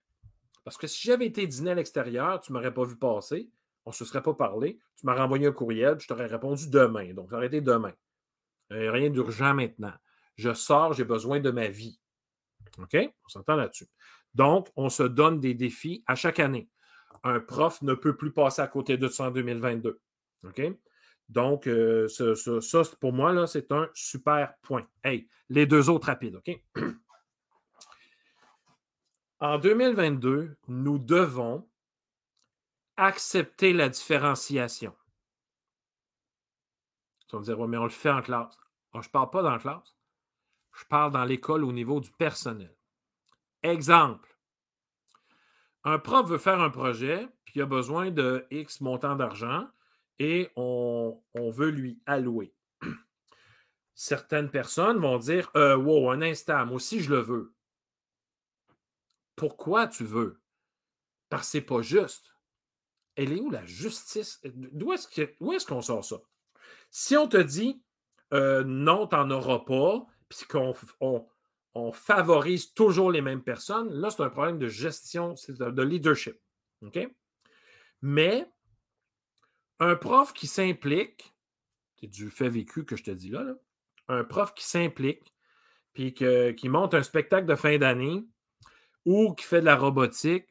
Parce 0.64 0.79
que 0.79 0.87
si 0.87 1.07
j'avais 1.07 1.27
été 1.27 1.47
dîner 1.47 1.73
à 1.73 1.75
l'extérieur, 1.75 2.41
tu 2.41 2.53
ne 2.53 2.57
m'aurais 2.57 2.73
pas 2.73 2.85
vu 2.85 2.97
passer, 2.97 3.51
on 3.85 3.91
ne 3.91 3.95
se 3.95 4.05
serait 4.05 4.23
pas 4.23 4.35
parlé, 4.35 4.79
tu 4.97 5.07
m'aurais 5.07 5.21
envoyé 5.21 5.47
un 5.47 5.53
courriel, 5.53 5.99
je 6.01 6.07
t'aurais 6.07 6.27
répondu 6.27 6.68
demain. 6.68 7.12
Donc, 7.12 7.31
ça 7.31 7.37
aurait 7.37 7.47
été 7.47 7.61
demain. 7.61 7.93
rien 8.71 9.11
d'urgent 9.11 9.55
maintenant. 9.55 9.93
Je 10.41 10.55
sors, 10.55 10.95
j'ai 10.95 11.05
besoin 11.05 11.38
de 11.38 11.51
ma 11.51 11.68
vie. 11.68 12.01
OK? 12.78 12.97
On 12.97 13.28
s'entend 13.28 13.57
là-dessus. 13.57 13.86
Donc, 14.34 14.68
on 14.74 14.88
se 14.88 15.03
donne 15.03 15.38
des 15.38 15.53
défis 15.53 16.03
à 16.07 16.14
chaque 16.14 16.41
année. 16.41 16.70
Un 17.24 17.41
prof 17.41 17.82
ne 17.82 17.93
peut 17.93 18.16
plus 18.16 18.32
passer 18.32 18.62
à 18.62 18.66
côté 18.66 18.97
de 18.97 19.07
ça 19.09 19.24
en 19.24 19.30
2022. 19.30 20.01
OK? 20.45 20.62
Donc, 21.28 21.66
euh, 21.66 22.09
ça, 22.09 22.82
pour 23.01 23.12
moi, 23.12 23.34
là, 23.34 23.47
c'est 23.47 23.70
un 23.70 23.91
super 23.93 24.55
point. 24.62 24.86
Hey, 25.05 25.28
les 25.51 25.66
deux 25.66 25.91
autres 25.91 26.07
rapides, 26.07 26.36
OK? 26.36 26.61
En 29.43 29.57
2022, 29.57 30.59
nous 30.68 30.99
devons 30.99 31.66
accepter 32.99 33.72
la 33.72 33.88
différenciation. 33.88 34.95
Tu 37.26 37.36
vas 37.36 37.41
me 37.41 37.45
dire, 37.47 37.66
mais 37.66 37.78
on 37.78 37.84
le 37.84 37.88
fait 37.88 38.11
en 38.11 38.20
classe. 38.20 38.55
je 38.93 38.99
ne 38.99 39.05
parle 39.05 39.30
pas 39.30 39.43
dans 39.43 39.53
la 39.53 39.59
classe. 39.59 39.97
Je 40.73 40.85
parle 40.85 41.12
dans 41.12 41.25
l'école 41.25 41.64
au 41.64 41.73
niveau 41.73 42.01
du 42.01 42.11
personnel. 42.12 42.75
Exemple. 43.62 44.37
Un 45.85 45.99
prof 45.99 46.29
veut 46.29 46.39
faire 46.39 46.61
un 46.61 46.71
projet, 46.71 47.29
puis 47.45 47.55
il 47.57 47.62
a 47.62 47.66
besoin 47.66 48.11
de 48.11 48.47
X 48.51 48.81
montant 48.81 49.16
d'argent 49.16 49.66
et 50.18 50.51
on, 50.57 51.21
veut 51.35 51.71
lui 51.71 52.01
allouer. 52.07 52.55
Certaines 53.95 54.51
personnes 54.51 54.99
vont 54.99 55.18
dire 55.18 55.51
euh, 55.57 55.77
Wow, 55.77 56.11
un 56.11 56.23
instant, 56.23 56.66
moi 56.66 56.77
aussi 56.77 57.01
je 57.01 57.11
le 57.11 57.21
veux. 57.21 57.55
Pourquoi 59.37 59.87
tu 59.87 60.05
veux? 60.05 60.41
Parce 61.31 61.47
que 61.47 61.53
ce 61.53 61.57
n'est 61.59 61.64
pas 61.64 61.83
juste. 61.83 62.35
Elle 63.16 63.33
est 63.33 63.41
où 63.41 63.51
la 63.51 63.64
justice? 63.64 64.41
D'où 64.45 64.93
est-ce 64.93 65.66
qu'on 65.66 65.83
sort 65.83 66.05
ça? 66.05 66.16
Si 66.91 67.16
on 67.16 67.27
te 67.27 67.39
dit 67.39 67.83
euh, 68.33 68.62
non, 68.64 69.07
tu 69.07 69.16
n'en 69.16 69.31
auras 69.31 69.61
pas, 69.61 70.07
puis 70.31 70.47
qu'on 70.49 70.74
on, 71.74 71.93
favorise 71.93 72.72
toujours 72.72 73.11
les 73.11 73.20
mêmes 73.20 73.43
personnes, 73.43 73.93
là, 73.93 74.11
c'est 74.11 74.22
un 74.22 74.31
problème 74.31 74.59
de 74.59 74.68
gestion, 74.68 75.35
de 75.49 75.83
leadership. 75.83 76.41
Mais 78.01 78.49
un 79.78 79.97
prof 79.97 80.33
qui 80.33 80.47
s'implique, 80.47 81.35
c'est 82.01 82.07
du 82.07 82.31
fait 82.31 82.49
vécu 82.49 82.87
que 82.87 82.97
je 82.97 83.03
te 83.03 83.11
dis 83.11 83.31
là, 83.31 83.45
un 84.09 84.24
prof 84.24 84.55
qui 84.55 84.64
s'implique, 84.64 85.35
puis 85.93 86.14
qui 86.14 86.68
monte 86.68 86.95
un 86.95 87.03
spectacle 87.03 87.47
de 87.47 87.57
fin 87.57 87.76
d'année 87.76 88.24
ou 89.05 89.35
qui 89.35 89.45
fait 89.45 89.61
de 89.61 89.66
la 89.66 89.76
robotique, 89.76 90.47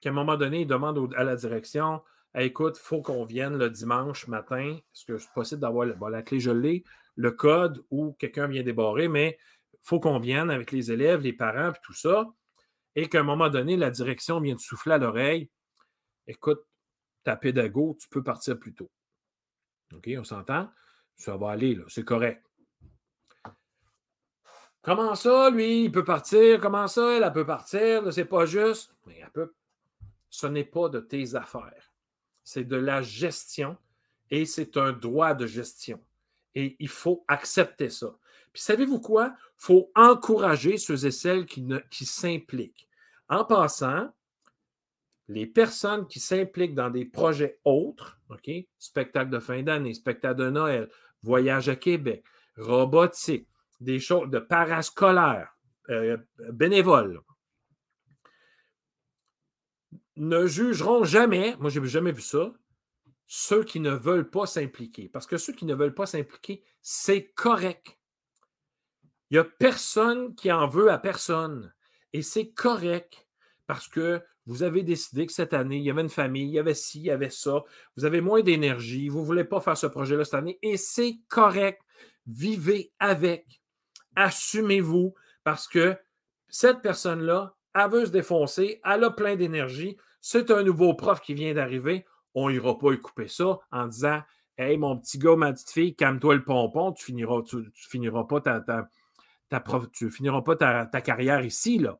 qu'à 0.00 0.10
un 0.10 0.12
moment 0.12 0.36
donné, 0.36 0.62
il 0.62 0.66
demande 0.66 1.14
à 1.16 1.24
la 1.24 1.36
direction 1.36 2.02
écoute, 2.38 2.78
il 2.78 2.86
faut 2.86 3.02
qu'on 3.02 3.24
vienne 3.24 3.56
le 3.56 3.70
dimanche 3.70 4.28
matin. 4.28 4.76
Est-ce 4.76 5.04
que 5.04 5.18
c'est 5.18 5.32
possible 5.32 5.60
d'avoir 5.60 5.86
la 6.10 6.22
clé, 6.22 6.40
je 6.40 6.50
l'ai, 6.50 6.84
le 7.20 7.32
code 7.32 7.84
ou 7.90 8.12
quelqu'un 8.14 8.48
vient 8.48 8.62
débarrer, 8.62 9.08
mais 9.08 9.38
il 9.74 9.78
faut 9.82 10.00
qu'on 10.00 10.18
vienne 10.18 10.50
avec 10.50 10.72
les 10.72 10.90
élèves, 10.90 11.20
les 11.20 11.34
parents, 11.34 11.70
puis 11.70 11.80
tout 11.84 11.92
ça. 11.92 12.26
Et 12.96 13.08
qu'à 13.08 13.20
un 13.20 13.24
moment 13.24 13.50
donné, 13.50 13.76
la 13.76 13.90
direction 13.90 14.40
vient 14.40 14.54
de 14.54 14.60
souffler 14.60 14.94
à 14.94 14.98
l'oreille. 14.98 15.50
Écoute, 16.26 16.62
ta 17.22 17.36
pédago, 17.36 17.96
tu 18.00 18.08
peux 18.08 18.22
partir 18.22 18.58
plus 18.58 18.74
tôt. 18.74 18.90
OK, 19.94 20.08
on 20.18 20.24
s'entend? 20.24 20.70
Ça 21.16 21.36
va 21.36 21.50
aller, 21.50 21.74
là, 21.74 21.84
c'est 21.88 22.04
correct. 22.04 22.42
Comment 24.82 25.14
ça, 25.14 25.50
lui, 25.50 25.84
il 25.84 25.92
peut 25.92 26.04
partir? 26.04 26.58
Comment 26.58 26.88
ça, 26.88 27.16
elle, 27.16 27.22
elle 27.22 27.32
peut 27.32 27.44
partir? 27.44 28.10
C'est 28.12 28.24
pas 28.24 28.46
juste. 28.46 28.94
Mais 29.06 29.18
elle 29.18 29.30
peut. 29.30 29.52
Ce 30.30 30.46
n'est 30.46 30.64
pas 30.64 30.88
de 30.88 31.00
tes 31.00 31.34
affaires. 31.34 31.92
C'est 32.44 32.64
de 32.64 32.76
la 32.76 33.02
gestion 33.02 33.76
et 34.30 34.46
c'est 34.46 34.78
un 34.78 34.92
droit 34.92 35.34
de 35.34 35.46
gestion. 35.46 36.02
Et 36.54 36.76
il 36.78 36.88
faut 36.88 37.24
accepter 37.28 37.90
ça. 37.90 38.14
Puis 38.52 38.62
savez-vous 38.62 39.00
quoi? 39.00 39.34
Il 39.36 39.64
faut 39.64 39.90
encourager 39.94 40.78
ceux 40.78 41.06
et 41.06 41.10
celles 41.10 41.46
qui, 41.46 42.04
s'impliquent. 42.04 42.88
En 43.28 43.44
passant, 43.44 44.12
les 45.28 45.46
personnes 45.46 46.08
qui 46.08 46.18
s'impliquent 46.18 46.74
dans 46.74 46.90
des 46.90 47.04
projets 47.04 47.60
autres, 47.64 48.18
OK? 48.30 48.50
Spectacle 48.78 49.30
de 49.30 49.38
fin 49.38 49.62
d'année, 49.62 49.94
spectacle 49.94 50.40
de 50.40 50.50
Noël, 50.50 50.90
voyage 51.22 51.68
à 51.68 51.76
Québec, 51.76 52.24
robotique, 52.56 53.46
des 53.80 54.00
choses 54.00 54.28
de 54.28 54.40
parascolaires, 54.40 55.56
euh, 55.90 56.16
bénévoles, 56.50 57.20
ne 60.16 60.46
jugeront 60.46 61.04
jamais, 61.04 61.56
moi 61.60 61.70
je 61.70 61.80
n'ai 61.80 61.88
jamais 61.88 62.12
vu 62.12 62.20
ça, 62.20 62.52
ceux 63.32 63.62
qui 63.62 63.78
ne 63.78 63.92
veulent 63.92 64.28
pas 64.28 64.44
s'impliquer. 64.44 65.08
Parce 65.08 65.28
que 65.28 65.36
ceux 65.36 65.52
qui 65.52 65.64
ne 65.64 65.76
veulent 65.76 65.94
pas 65.94 66.06
s'impliquer, 66.06 66.64
c'est 66.82 67.26
correct. 67.26 67.96
Il 69.30 69.34
n'y 69.34 69.38
a 69.38 69.44
personne 69.44 70.34
qui 70.34 70.50
en 70.50 70.66
veut 70.66 70.90
à 70.90 70.98
personne. 70.98 71.72
Et 72.12 72.22
c'est 72.22 72.50
correct 72.50 73.28
parce 73.68 73.86
que 73.86 74.20
vous 74.46 74.64
avez 74.64 74.82
décidé 74.82 75.26
que 75.26 75.32
cette 75.32 75.54
année, 75.54 75.76
il 75.76 75.84
y 75.84 75.90
avait 75.90 76.00
une 76.00 76.08
famille, 76.08 76.48
il 76.48 76.54
y 76.54 76.58
avait 76.58 76.74
ci, 76.74 76.98
il 76.98 77.04
y 77.04 77.10
avait 77.12 77.30
ça. 77.30 77.62
Vous 77.96 78.04
avez 78.04 78.20
moins 78.20 78.42
d'énergie, 78.42 79.08
vous 79.08 79.20
ne 79.20 79.26
voulez 79.26 79.44
pas 79.44 79.60
faire 79.60 79.76
ce 79.76 79.86
projet-là 79.86 80.24
cette 80.24 80.34
année. 80.34 80.58
Et 80.60 80.76
c'est 80.76 81.20
correct. 81.28 81.80
Vivez 82.26 82.90
avec. 82.98 83.62
Assumez-vous 84.16 85.14
parce 85.44 85.68
que 85.68 85.96
cette 86.48 86.80
personne-là, 86.80 87.54
elle 87.76 87.90
veut 87.90 88.06
se 88.06 88.10
défoncer, 88.10 88.80
elle 88.84 89.04
a 89.04 89.10
plein 89.12 89.36
d'énergie. 89.36 89.96
C'est 90.20 90.50
un 90.50 90.64
nouveau 90.64 90.94
prof 90.94 91.20
qui 91.20 91.34
vient 91.34 91.54
d'arriver. 91.54 92.04
On 92.34 92.50
n'ira 92.50 92.78
pas 92.78 92.92
y 92.92 93.00
couper 93.00 93.28
ça 93.28 93.58
en 93.72 93.86
disant 93.86 94.22
Hey, 94.58 94.76
mon 94.76 94.98
petit 94.98 95.18
gars, 95.18 95.36
ma 95.36 95.52
petite 95.52 95.70
fille, 95.70 95.96
calme-toi 95.96 96.34
le 96.34 96.44
pompon, 96.44 96.92
tu 96.92 97.04
finiras, 97.06 97.42
tu, 97.42 97.64
finiras 97.74 98.24
pas 98.24 98.42
ta, 98.42 98.60
ta, 98.60 98.90
tu 99.92 100.10
finiras 100.10 100.42
pas 100.42 100.54
ta, 100.56 100.86
ta 100.86 101.00
carrière 101.00 101.44
ici. 101.44 101.78
Là. 101.78 101.98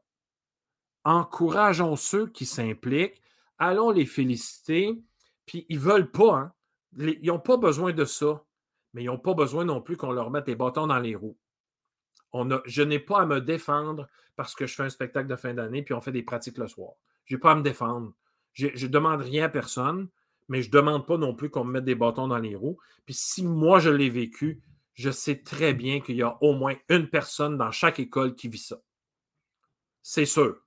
Encourageons 1.04 1.96
ceux 1.96 2.26
qui 2.26 2.44
s'impliquent. 2.44 3.22
Allons 3.58 3.90
les 3.90 4.04
féliciter. 4.04 5.02
Puis 5.46 5.66
ils 5.68 5.78
ne 5.78 5.82
veulent 5.82 6.10
pas, 6.10 6.36
hein? 6.36 6.52
ils 6.98 7.26
n'ont 7.26 7.38
pas 7.38 7.56
besoin 7.56 7.92
de 7.92 8.04
ça, 8.04 8.44
mais 8.92 9.02
ils 9.02 9.06
n'ont 9.06 9.18
pas 9.18 9.34
besoin 9.34 9.64
non 9.64 9.80
plus 9.80 9.96
qu'on 9.96 10.12
leur 10.12 10.30
mette 10.30 10.46
des 10.46 10.54
bâtons 10.54 10.86
dans 10.86 10.98
les 10.98 11.14
roues. 11.14 11.38
On 12.32 12.50
a, 12.50 12.60
je 12.66 12.82
n'ai 12.82 13.00
pas 13.00 13.22
à 13.22 13.26
me 13.26 13.40
défendre 13.40 14.08
parce 14.36 14.54
que 14.54 14.66
je 14.66 14.74
fais 14.74 14.84
un 14.84 14.90
spectacle 14.90 15.28
de 15.28 15.36
fin 15.36 15.52
d'année 15.54 15.82
puis 15.82 15.94
on 15.94 16.00
fait 16.00 16.12
des 16.12 16.22
pratiques 16.22 16.58
le 16.58 16.68
soir. 16.68 16.92
Je 17.24 17.34
n'ai 17.34 17.40
pas 17.40 17.52
à 17.52 17.54
me 17.54 17.62
défendre. 17.62 18.12
Je 18.52 18.66
ne 18.66 18.90
demande 18.90 19.22
rien 19.22 19.44
à 19.44 19.48
personne, 19.48 20.08
mais 20.50 20.62
je 20.62 20.68
ne 20.68 20.72
demande 20.72 21.06
pas 21.06 21.16
non 21.16 21.32
plus 21.32 21.48
qu'on 21.48 21.64
me 21.64 21.70
mette 21.70 21.84
des 21.84 21.94
bâtons 21.94 22.26
dans 22.26 22.38
les 22.38 22.56
roues. 22.56 22.76
Puis 23.06 23.14
si 23.14 23.44
moi 23.44 23.78
je 23.78 23.88
l'ai 23.88 24.10
vécu, 24.10 24.60
je 24.94 25.10
sais 25.10 25.42
très 25.42 25.72
bien 25.72 26.00
qu'il 26.00 26.16
y 26.16 26.22
a 26.22 26.36
au 26.42 26.54
moins 26.54 26.74
une 26.88 27.08
personne 27.08 27.56
dans 27.56 27.70
chaque 27.70 28.00
école 28.00 28.34
qui 28.34 28.48
vit 28.48 28.58
ça. 28.58 28.82
C'est 30.02 30.26
sûr. 30.26 30.60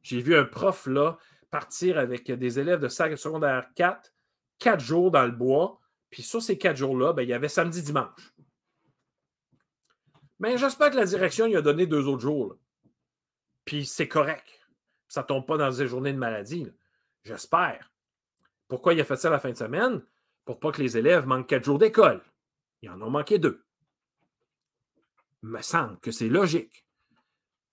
J'ai 0.00 0.22
vu 0.22 0.34
un 0.34 0.44
prof 0.44 0.86
là 0.86 1.18
partir 1.50 1.98
avec 1.98 2.32
des 2.32 2.58
élèves 2.58 2.80
de 2.80 2.88
secondaire 2.88 3.68
4, 3.74 4.10
quatre 4.58 4.80
jours 4.80 5.10
dans 5.10 5.26
le 5.26 5.32
bois, 5.32 5.78
puis 6.08 6.22
sur 6.22 6.40
ces 6.40 6.56
quatre 6.56 6.78
jours-là, 6.78 7.12
ben, 7.12 7.22
il 7.22 7.28
y 7.28 7.34
avait 7.34 7.48
samedi, 7.48 7.82
dimanche. 7.82 8.32
Mais 10.38 10.56
j'espère 10.56 10.90
que 10.90 10.96
la 10.96 11.04
direction 11.04 11.46
lui 11.46 11.56
a 11.56 11.62
donné 11.62 11.86
deux 11.86 12.08
autres 12.08 12.22
jours. 12.22 12.56
Puis 13.66 13.84
c'est 13.84 14.08
correct. 14.08 14.66
Ça 15.08 15.20
ne 15.20 15.26
tombe 15.26 15.44
pas 15.44 15.58
dans 15.58 15.70
des 15.70 15.86
journées 15.86 16.14
de 16.14 16.18
maladie. 16.18 16.66
J'espère. 17.24 17.89
Pourquoi 18.70 18.94
il 18.94 19.00
a 19.00 19.04
fait 19.04 19.16
ça 19.16 19.28
la 19.28 19.40
fin 19.40 19.50
de 19.50 19.56
semaine? 19.56 20.00
Pour 20.44 20.60
pas 20.60 20.70
que 20.70 20.80
les 20.80 20.96
élèves 20.96 21.26
manquent 21.26 21.48
quatre 21.48 21.64
jours 21.64 21.78
d'école. 21.78 22.22
Ils 22.80 22.88
en 22.88 23.02
ont 23.02 23.10
manqué 23.10 23.38
deux. 23.38 23.64
Me 25.42 25.60
semble 25.60 25.98
que 25.98 26.12
c'est 26.12 26.28
logique. 26.28 26.86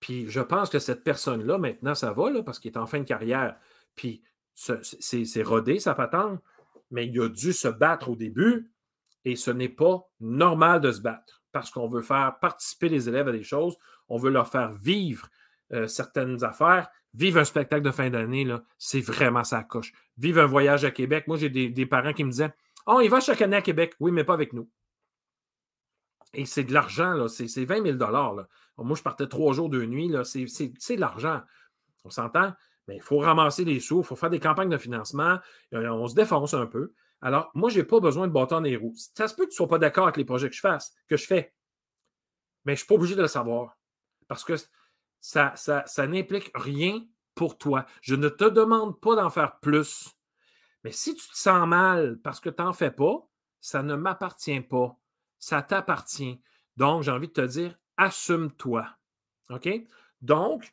Puis 0.00 0.28
je 0.28 0.40
pense 0.40 0.68
que 0.68 0.78
cette 0.78 1.04
personne-là, 1.04 1.56
maintenant, 1.56 1.94
ça 1.94 2.12
va, 2.12 2.42
parce 2.42 2.58
qu'il 2.58 2.72
est 2.72 2.78
en 2.78 2.86
fin 2.86 2.98
de 2.98 3.04
carrière. 3.04 3.56
Puis 3.94 4.22
c'est 4.54 5.42
rodé, 5.42 5.78
sa 5.78 5.94
patente, 5.94 6.42
mais 6.90 7.06
il 7.06 7.20
a 7.20 7.28
dû 7.28 7.52
se 7.52 7.68
battre 7.68 8.10
au 8.10 8.16
début 8.16 8.72
et 9.24 9.36
ce 9.36 9.52
n'est 9.52 9.68
pas 9.68 10.08
normal 10.20 10.80
de 10.80 10.90
se 10.90 11.00
battre 11.00 11.42
parce 11.52 11.70
qu'on 11.70 11.88
veut 11.88 12.02
faire 12.02 12.38
participer 12.40 12.88
les 12.88 13.08
élèves 13.08 13.28
à 13.28 13.32
des 13.32 13.42
choses, 13.42 13.76
on 14.08 14.16
veut 14.16 14.30
leur 14.30 14.48
faire 14.48 14.72
vivre 14.72 15.28
euh, 15.72 15.86
certaines 15.86 16.42
affaires. 16.44 16.88
Vivre 17.14 17.40
un 17.40 17.44
spectacle 17.44 17.82
de 17.82 17.90
fin 17.90 18.10
d'année, 18.10 18.46
c'est 18.76 19.00
vraiment 19.00 19.44
sa 19.44 19.62
coche. 19.64 19.92
Vivre 20.18 20.42
un 20.42 20.46
voyage 20.46 20.84
à 20.84 20.90
Québec. 20.90 21.26
Moi, 21.26 21.36
j'ai 21.36 21.48
des, 21.48 21.86
parents 21.86 22.12
qui 22.12 22.24
me 22.24 22.30
disaient 22.30 22.52
Oh, 22.86 23.00
il 23.02 23.10
va 23.10 23.20
chaque 23.20 23.42
année 23.42 23.56
à 23.56 23.62
Québec. 23.62 23.94
Oui, 24.00 24.12
mais 24.12 24.24
pas 24.24 24.34
avec 24.34 24.52
nous. 24.52 24.68
Et 26.34 26.44
c'est 26.44 26.64
de 26.64 26.74
l'argent, 26.74 27.26
c'est 27.28 27.64
20 27.64 27.82
000 27.82 27.98
là. 27.98 28.46
Moi, 28.76 28.96
je 28.96 29.02
partais 29.02 29.26
trois 29.26 29.52
jours, 29.54 29.70
deux 29.70 29.86
nuits. 29.86 30.12
C'est 30.24 30.96
de 30.96 31.00
l'argent. 31.00 31.40
On 32.04 32.10
s'entend? 32.10 32.52
Mais 32.86 32.96
il 32.96 33.02
faut 33.02 33.18
ramasser 33.18 33.64
les 33.64 33.80
sous, 33.80 34.00
il 34.00 34.04
faut 34.04 34.16
faire 34.16 34.30
des 34.30 34.40
campagnes 34.40 34.70
de 34.70 34.78
financement. 34.78 35.38
Euh, 35.74 35.88
on 35.88 36.06
se 36.06 36.14
défonce 36.14 36.54
un 36.54 36.66
peu. 36.66 36.94
Alors, 37.20 37.50
moi, 37.54 37.68
je 37.68 37.78
n'ai 37.78 37.84
pas 37.84 38.00
besoin 38.00 38.26
de 38.26 38.32
bâton 38.32 38.62
des 38.62 38.76
roues. 38.76 38.94
Ça 39.14 39.28
se 39.28 39.34
peut 39.34 39.44
que 39.44 39.50
tu 39.50 39.54
ne 39.54 39.56
sois 39.56 39.68
pas 39.68 39.78
d'accord 39.78 40.04
avec 40.04 40.16
les 40.16 40.24
projets 40.24 40.48
que 40.48 40.54
je 40.54 40.60
fasse, 40.60 40.94
que 41.08 41.16
je 41.16 41.26
fais. 41.26 41.52
Mais 42.64 42.72
je 42.72 42.74
ne 42.74 42.76
suis 42.78 42.86
pas 42.86 42.94
obligé 42.94 43.14
de 43.14 43.22
le 43.22 43.28
savoir. 43.28 43.76
Parce 44.26 44.44
que 44.44 44.54
ça, 45.20 45.54
n'implique 46.06 46.50
rien 46.54 47.04
pour 47.34 47.58
toi. 47.58 47.86
Je 48.02 48.14
ne 48.14 48.28
te 48.28 48.44
demande 48.44 49.00
pas 49.00 49.16
d'en 49.16 49.30
faire 49.30 49.58
plus. 49.60 50.10
Mais 50.84 50.92
si 50.92 51.14
tu 51.14 51.28
te 51.28 51.36
sens 51.36 51.66
mal 51.66 52.18
parce 52.22 52.40
que 52.40 52.50
tu 52.50 52.62
n'en 52.62 52.72
fais 52.72 52.90
pas, 52.90 53.28
ça 53.60 53.82
ne 53.82 53.94
m'appartient 53.94 54.60
pas. 54.60 54.96
Ça 55.38 55.62
t'appartient. 55.62 56.40
Donc, 56.76 57.02
j'ai 57.02 57.10
envie 57.10 57.28
de 57.28 57.32
te 57.32 57.40
dire, 57.40 57.78
assume-toi. 57.96 58.88
OK? 59.50 59.68
Donc, 60.20 60.72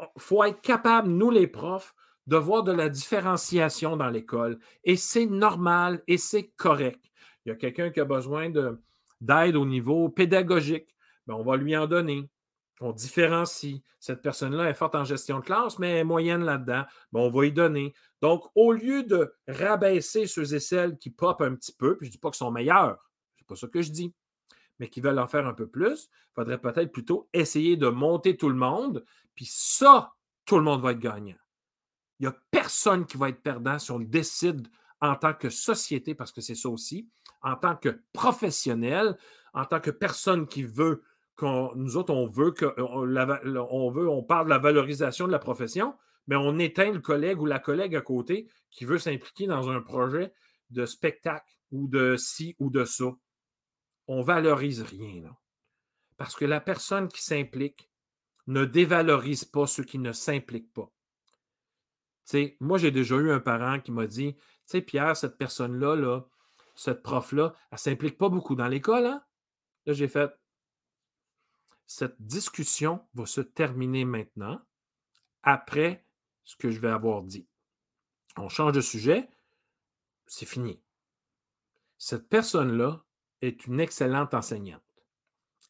il 0.00 0.22
faut 0.22 0.42
être 0.44 0.60
capable, 0.60 1.08
nous 1.08 1.30
les 1.30 1.46
profs, 1.46 1.94
de 2.26 2.36
voir 2.36 2.62
de 2.62 2.72
la 2.72 2.88
différenciation 2.88 3.96
dans 3.96 4.10
l'école. 4.10 4.58
Et 4.84 4.96
c'est 4.96 5.26
normal 5.26 6.02
et 6.06 6.18
c'est 6.18 6.48
correct. 6.50 7.04
Il 7.44 7.48
y 7.48 7.52
a 7.52 7.56
quelqu'un 7.56 7.90
qui 7.90 8.00
a 8.00 8.04
besoin 8.04 8.50
d'aide 9.20 9.56
au 9.56 9.66
niveau 9.66 10.08
pédagogique. 10.08 10.94
Bien, 11.26 11.36
on 11.36 11.42
va 11.42 11.56
lui 11.56 11.76
en 11.76 11.86
donner. 11.86 12.28
On 12.82 12.92
différencie. 12.92 13.80
Cette 14.00 14.22
personne-là 14.22 14.68
est 14.68 14.74
forte 14.74 14.96
en 14.96 15.04
gestion 15.04 15.38
de 15.38 15.44
classe, 15.44 15.78
mais 15.78 15.98
est 15.98 16.04
moyenne 16.04 16.42
là-dedans. 16.42 16.84
On 17.12 17.30
va 17.30 17.46
y 17.46 17.52
donner. 17.52 17.94
Donc, 18.20 18.44
au 18.56 18.72
lieu 18.72 19.04
de 19.04 19.32
rabaisser 19.46 20.26
ceux 20.26 20.52
et 20.54 20.58
celles 20.58 20.98
qui 20.98 21.10
popent 21.10 21.42
un 21.42 21.54
petit 21.54 21.72
peu, 21.72 21.96
puis 21.96 22.06
je 22.06 22.10
ne 22.10 22.12
dis 22.12 22.18
pas 22.18 22.30
qu'ils 22.30 22.38
sont 22.38 22.50
meilleurs, 22.50 22.98
c'est 23.38 23.46
pas 23.46 23.54
ça 23.54 23.68
que 23.68 23.82
je 23.82 23.92
dis, 23.92 24.12
mais 24.80 24.88
qui 24.88 25.00
veulent 25.00 25.20
en 25.20 25.28
faire 25.28 25.46
un 25.46 25.54
peu 25.54 25.68
plus, 25.68 26.08
il 26.10 26.34
faudrait 26.34 26.60
peut-être 26.60 26.90
plutôt 26.90 27.28
essayer 27.32 27.76
de 27.76 27.86
monter 27.86 28.36
tout 28.36 28.48
le 28.48 28.56
monde, 28.56 29.04
puis 29.36 29.46
ça, 29.48 30.12
tout 30.44 30.56
le 30.56 30.62
monde 30.62 30.82
va 30.82 30.90
être 30.90 30.98
gagnant. 30.98 31.38
Il 32.18 32.26
n'y 32.26 32.28
a 32.28 32.36
personne 32.50 33.06
qui 33.06 33.16
va 33.16 33.28
être 33.28 33.42
perdant 33.42 33.78
si 33.78 33.92
on 33.92 34.00
décide 34.00 34.66
en 35.00 35.14
tant 35.14 35.34
que 35.34 35.50
société, 35.50 36.16
parce 36.16 36.32
que 36.32 36.40
c'est 36.40 36.56
ça 36.56 36.68
aussi, 36.68 37.08
en 37.42 37.54
tant 37.54 37.76
que 37.76 38.00
professionnel, 38.12 39.16
en 39.54 39.64
tant 39.64 39.80
que 39.80 39.90
personne 39.90 40.48
qui 40.48 40.64
veut 40.64 41.04
nous 41.42 41.96
autres, 41.96 42.12
on 42.12 42.26
veut 42.26 42.54
on, 44.08 44.22
parle 44.22 44.46
de 44.46 44.50
la 44.50 44.58
valorisation 44.58 45.26
de 45.26 45.32
la 45.32 45.38
profession, 45.38 45.94
mais 46.26 46.36
on 46.36 46.58
éteint 46.58 46.92
le 46.92 47.00
collègue 47.00 47.40
ou 47.40 47.46
la 47.46 47.58
collègue 47.58 47.96
à 47.96 48.00
côté 48.00 48.48
qui 48.70 48.84
veut 48.84 48.98
s'impliquer 48.98 49.46
dans 49.46 49.70
un 49.70 49.80
projet 49.80 50.32
de 50.70 50.86
spectacle 50.86 51.54
ou 51.70 51.88
de 51.88 52.16
ci 52.16 52.56
ou 52.58 52.70
de 52.70 52.84
ça. 52.84 53.12
On 54.06 54.22
valorise 54.22 54.82
rien. 54.82 55.36
Parce 56.16 56.34
que 56.34 56.44
la 56.44 56.60
personne 56.60 57.08
qui 57.08 57.22
s'implique 57.22 57.90
ne 58.46 58.64
dévalorise 58.64 59.44
pas 59.44 59.66
ceux 59.66 59.84
qui 59.84 59.98
ne 59.98 60.12
s'impliquent 60.12 60.72
pas 60.72 60.92
moi, 62.60 62.78
j'ai 62.78 62.90
déjà 62.90 63.16
eu 63.16 63.30
un 63.30 63.40
parent 63.40 63.80
qui 63.80 63.92
m'a 63.92 64.06
dit, 64.06 64.34
tu 64.34 64.40
sais, 64.66 64.80
Pierre, 64.80 65.16
cette 65.16 65.36
personne-là, 65.36 65.96
là, 65.96 66.24
cette 66.74 67.02
prof-là, 67.02 67.54
elle 67.70 67.74
ne 67.74 67.78
s'implique 67.78 68.18
pas 68.18 68.28
beaucoup 68.28 68.54
dans 68.54 68.68
l'école. 68.68 69.06
Hein? 69.06 69.22
Là, 69.86 69.92
j'ai 69.92 70.08
fait, 70.08 70.30
cette 71.92 72.16
discussion 72.22 73.04
va 73.12 73.26
se 73.26 73.42
terminer 73.42 74.06
maintenant, 74.06 74.62
après 75.42 76.06
ce 76.42 76.56
que 76.56 76.70
je 76.70 76.80
vais 76.80 76.88
avoir 76.88 77.22
dit. 77.22 77.46
On 78.38 78.48
change 78.48 78.72
de 78.72 78.80
sujet, 78.80 79.28
c'est 80.26 80.46
fini. 80.46 80.80
Cette 81.98 82.30
personne-là 82.30 83.04
est 83.42 83.66
une 83.66 83.78
excellente 83.78 84.32
enseignante. 84.32 84.80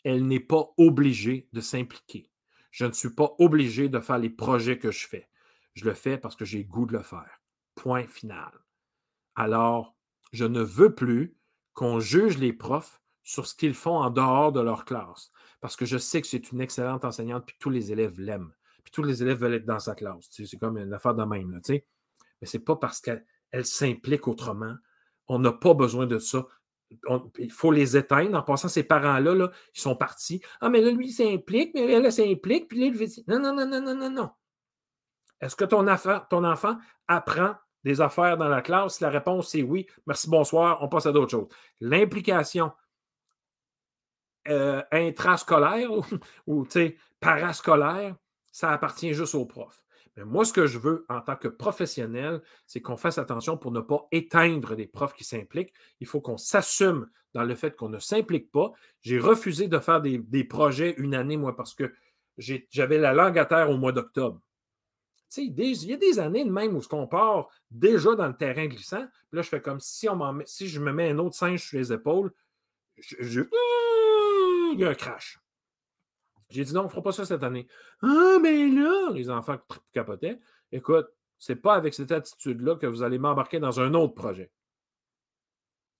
Elle 0.05 0.29
n'est 0.29 0.39
pas 0.39 0.73
obligée 0.77 1.49
de 1.53 1.61
s'impliquer. 1.61 2.31
Je 2.70 2.85
ne 2.87 2.93
suis 2.93 3.11
pas 3.11 3.35
obligé 3.41 3.89
de 3.89 3.99
faire 3.99 4.18
les 4.18 4.31
projets 4.31 4.79
que 4.79 4.93
je 4.93 5.09
fais. 5.09 5.29
Je 5.75 5.85
le 5.85 5.95
fais 5.95 6.18
parce 6.18 6.37
que 6.37 6.45
j'ai 6.45 6.64
goût 6.64 6.87
de 6.87 6.93
le 6.93 7.03
faire. 7.03 7.43
Point 7.75 8.07
final. 8.07 8.53
Alors, 9.35 9.97
je 10.31 10.45
ne 10.45 10.62
veux 10.62 10.95
plus 10.95 11.37
qu'on 11.75 11.99
juge 11.99 12.39
les 12.39 12.53
profs 12.53 13.03
sur 13.25 13.49
ce 13.49 13.57
qu'ils 13.57 13.75
font 13.75 13.97
en 13.97 14.11
dehors 14.11 14.53
de 14.53 14.61
leur 14.61 14.85
classe. 14.85 15.32
Parce 15.63 15.77
que 15.77 15.87
je 15.87 15.97
sais 15.97 16.21
que 16.21 16.27
c'est 16.27 16.51
une 16.51 16.61
excellente 16.61 17.05
enseignante, 17.05 17.47
puis 17.47 17.55
tous 17.61 17.71
les 17.71 17.93
élèves 17.93 18.19
l'aiment. 18.19 18.53
Puis 18.83 18.91
tous 18.91 19.05
les 19.05 19.23
élèves 19.23 19.39
veulent 19.39 19.55
être 19.55 19.65
dans 19.65 19.79
sa 19.79 19.95
classe. 19.95 20.29
c'est 20.29 20.59
comme 20.59 20.77
une 20.77 20.93
affaire 20.93 21.15
de 21.15 21.23
même. 21.23 21.53
Là, 21.53 21.61
Mais 21.69 22.47
ce 22.49 22.57
n'est 22.57 22.65
pas 22.65 22.75
parce 22.75 23.01
qu'elle 23.01 23.25
s'implique 23.65 24.27
autrement. 24.27 24.75
On 25.29 25.39
n'a 25.39 25.53
pas 25.53 25.73
besoin 25.73 26.07
de 26.07 26.19
ça. 26.19 26.45
il 27.39 27.53
faut 27.53 27.71
les 27.71 27.97
éteindre. 27.97 28.37
En 28.37 28.43
passant, 28.43 28.67
ces 28.67 28.83
parents-là, 28.83 29.37
là, 29.37 29.53
ils 29.77 29.81
sont 29.81 29.95
partis. 29.95 30.43
Ah, 30.61 30.69
mais 30.69 30.81
là, 30.81 30.91
lui, 30.91 31.07
il 31.07 31.13
s'implique, 31.13 31.71
mais 31.75 31.93
elle, 31.93 32.13
s'implique, 32.13 32.67
puis 32.67 32.81
là, 32.81 32.87
il 32.87 32.95
dit 32.95 33.25
Non, 33.29 33.39
non, 33.39 33.55
non, 33.55 33.65
non, 33.65 33.81
non, 33.81 33.95
non, 33.95 34.11
non. 34.11 34.31
Est-ce 35.41 35.55
que 35.55 35.65
ton, 35.65 35.87
enfant 35.87 36.77
apprend 37.07 37.55
des 37.85 38.01
affaires 38.01 38.37
dans 38.37 38.49
la 38.49 38.63
classe? 38.63 39.01
La 39.01 39.11
réponse 39.11 39.55
est 39.55 39.63
oui, 39.63 39.87
merci, 40.09 40.29
bonsoir, 40.29 40.83
on 40.83 40.89
passe 40.89 41.07
à 41.07 41.13
d'autres 41.13 41.31
choses. 41.31 41.49
L'implication 41.81 42.73
euh, 44.49 44.82
intrascolaire 44.90 45.90
ou, 46.47 46.66
parascolaire, 47.20 48.16
ça 48.51 48.70
appartient 48.70 49.14
juste 49.14 49.34
aux 49.34 49.47
profs. 49.47 49.84
Mais 50.16 50.24
moi, 50.24 50.45
ce 50.45 50.53
que 50.53 50.66
je 50.66 50.78
veux 50.78 51.07
en 51.09 51.20
tant 51.20 51.36
que 51.36 51.49
professionnel, 51.49 52.43
c'est 52.66 52.82
qu'on 52.82 52.99
fasse 52.99 53.18
attention 53.18 53.57
pour 53.57 53.70
ne 53.72 53.80
pas 53.80 54.07
éteindre 54.12 54.74
les 54.74 54.86
profs 54.86 55.14
qui 55.14 55.24
s'impliquent. 55.24 55.72
Il 56.01 56.07
faut 56.07 56.20
qu'on 56.20 56.36
s'assume 56.36 57.09
dans 57.32 57.45
le 57.45 57.55
fait 57.55 57.76
qu'on 57.76 57.88
ne 57.88 57.99
s'implique 57.99 58.53
pas. 58.53 58.72
J'ai 59.01 59.18
refusé 59.18 59.68
de 59.68 59.78
faire 59.78 60.03
des, 60.03 60.45
projets 60.45 60.95
une 60.99 61.14
année, 61.14 61.38
moi, 61.38 61.57
parce 61.57 61.74
que 61.74 61.95
j'avais 62.36 62.99
la 62.99 63.14
langue 63.14 63.38
à 63.38 63.47
terre 63.47 63.70
au 63.70 63.78
mois 63.78 63.93
d'octobre 63.93 64.40
il 65.40 65.84
y 65.84 65.93
a 65.93 65.97
des 65.97 66.18
années 66.18 66.45
de 66.45 66.51
même 66.51 66.76
où 66.76 66.82
on 66.93 67.07
part 67.07 67.49
déjà 67.70 68.14
dans 68.14 68.26
le 68.26 68.36
terrain 68.36 68.66
glissant. 68.66 69.07
Puis 69.28 69.36
là, 69.36 69.43
je 69.43 69.49
fais 69.49 69.61
comme 69.61 69.80
si, 69.80 70.09
on 70.09 70.38
si 70.45 70.68
je 70.68 70.80
me 70.80 70.93
mets 70.93 71.11
un 71.11 71.18
autre 71.18 71.36
singe 71.36 71.62
sur 71.62 71.78
les 71.78 71.93
épaules, 71.93 72.32
je, 72.99 73.40
il 74.73 74.81
y 74.81 74.85
a 74.85 74.91
un 74.91 74.95
crash. 74.95 75.39
J'ai 76.51 76.64
dit 76.64 76.75
non, 76.75 76.83
on 76.83 76.85
ne 76.85 76.89
fera 76.89 77.03
pas 77.03 77.12
ça 77.12 77.25
cette 77.25 77.43
année. 77.43 77.66
Ah, 78.03 78.39
mais 78.41 78.68
là, 78.68 79.11
les 79.12 79.31
enfants 79.31 79.59
capotaient. 79.93 80.39
Écoute, 80.70 81.07
ce 81.39 81.53
n'est 81.53 81.59
pas 81.59 81.75
avec 81.75 81.95
cette 81.95 82.12
attitude-là 82.12 82.77
que 82.77 82.87
vous 82.87 83.03
allez 83.03 83.18
m'embarquer 83.18 83.59
dans 83.59 83.81
un 83.81 83.95
autre 83.95 84.14
projet. 84.14 84.51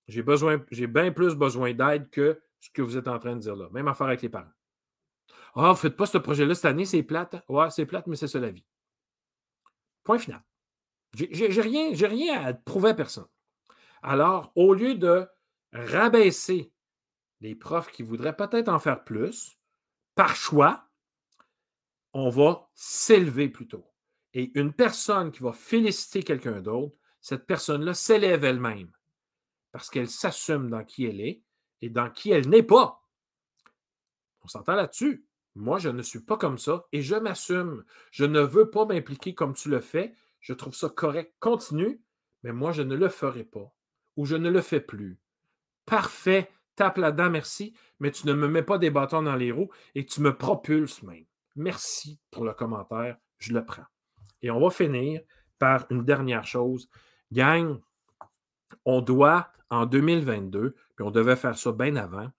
J'ai 0.07 0.21
besoin, 0.21 0.63
j'ai 0.69 0.87
bien 0.87 1.11
plus 1.11 1.35
besoin 1.35 1.73
d'aide 1.73 2.09
que 2.09 2.41
ce 2.59 2.69
que 2.69 2.81
vous 2.81 2.97
êtes 2.97 3.07
en 3.07 3.19
train 3.19 3.35
de 3.35 3.41
dire 3.41 3.55
là. 3.55 3.69
Même 3.71 3.87
affaire 3.87 4.07
avec 4.07 4.21
les 4.21 4.29
parents. 4.29 4.51
Ah, 5.55 5.71
oh, 5.71 5.75
faites 5.75 5.95
pas 5.95 6.05
ce 6.05 6.17
projet-là 6.17 6.55
cette 6.55 6.65
année, 6.65 6.85
c'est 6.85 7.03
plate. 7.03 7.35
Ouais, 7.47 7.69
c'est 7.69 7.85
plate, 7.85 8.07
mais 8.07 8.15
c'est 8.15 8.27
ça 8.27 8.39
la 8.39 8.51
vie. 8.51 8.65
Point 10.03 10.17
final. 10.17 10.43
J'ai 11.13 11.61
rien, 11.61 11.93
rien 11.93 12.43
à 12.43 12.53
prouver 12.53 12.89
à 12.89 12.93
personne. 12.93 13.27
Alors, 14.01 14.51
au 14.55 14.73
lieu 14.73 14.95
de 14.95 15.27
rabaisser 15.71 16.72
les 17.43 17.55
profs 17.55 17.91
qui 17.91 18.03
voudraient 18.03 18.35
peut-être 18.35 18.69
en 18.69 18.79
faire 18.79 19.03
plus, 19.03 19.59
par 20.15 20.35
choix, 20.35 20.89
on 22.13 22.29
va 22.29 22.69
s'élever 22.73 23.49
plutôt. 23.49 23.85
Et 24.33 24.57
une 24.57 24.73
personne 24.73 25.31
qui 25.31 25.43
va 25.43 25.51
féliciter 25.51 26.23
quelqu'un 26.23 26.61
d'autre, 26.61 26.95
cette 27.19 27.45
personne-là 27.45 27.93
s'élève 27.93 28.43
elle-même 28.45 28.91
parce 29.73 29.89
qu'elle 29.89 30.09
s'assume 30.09 30.69
dans 30.69 30.85
qui 30.85 31.05
elle 31.05 31.19
est 31.19 31.43
et 31.81 31.89
dans 31.89 32.09
qui 32.09 32.31
elle 32.31 32.47
n'est 32.47 32.63
pas. 32.63 33.03
On 34.43 34.47
s'entend 34.47 34.75
là-dessus. 34.75 35.25
Moi, 35.55 35.79
je 35.79 35.89
ne 35.89 36.01
suis 36.01 36.21
pas 36.21 36.37
comme 36.37 36.57
ça 36.57 36.85
et 36.93 37.01
je 37.01 37.15
m'assume. 37.15 37.83
Je 38.11 38.23
ne 38.23 38.39
veux 38.39 38.69
pas 38.69 38.85
m'impliquer 38.85 39.35
comme 39.35 39.53
tu 39.53 39.69
le 39.69 39.81
fais. 39.81 40.15
Je 40.39 40.53
trouve 40.53 40.75
ça 40.75 40.89
correct. 40.89 41.33
Continue, 41.39 42.01
mais 42.43 42.53
moi, 42.53 42.71
je 42.71 42.83
ne 42.83 42.95
le 42.95 43.09
ferai 43.09 43.43
pas 43.43 43.73
ou 44.15 44.25
je 44.25 44.35
ne 44.35 44.49
le 44.49 44.61
fais 44.61 44.81
plus. 44.81 45.19
Parfait, 45.85 46.49
tape 46.75 46.97
là-dedans, 46.97 47.29
merci, 47.29 47.73
mais 47.99 48.11
tu 48.11 48.27
ne 48.27 48.33
me 48.33 48.47
mets 48.47 48.63
pas 48.63 48.77
des 48.77 48.89
bâtons 48.89 49.23
dans 49.23 49.35
les 49.35 49.51
roues 49.51 49.69
et 49.95 50.05
tu 50.05 50.21
me 50.21 50.35
propulses 50.35 51.03
même. 51.03 51.25
Merci 51.55 52.19
pour 52.31 52.45
le 52.45 52.53
commentaire, 52.53 53.17
je 53.37 53.53
le 53.53 53.65
prends. 53.65 53.85
Et 54.41 54.51
on 54.51 54.59
va 54.59 54.69
finir 54.69 55.21
par 55.59 55.85
une 55.89 56.03
dernière 56.03 56.45
chose. 56.45 56.89
Gang, 57.31 57.79
on 58.85 59.01
doit, 59.01 59.51
en 59.69 59.85
2022, 59.85 60.75
puis 60.95 61.05
on 61.05 61.11
devait 61.11 61.35
faire 61.35 61.57
ça 61.57 61.71
bien 61.71 61.95
avant, 61.95 62.29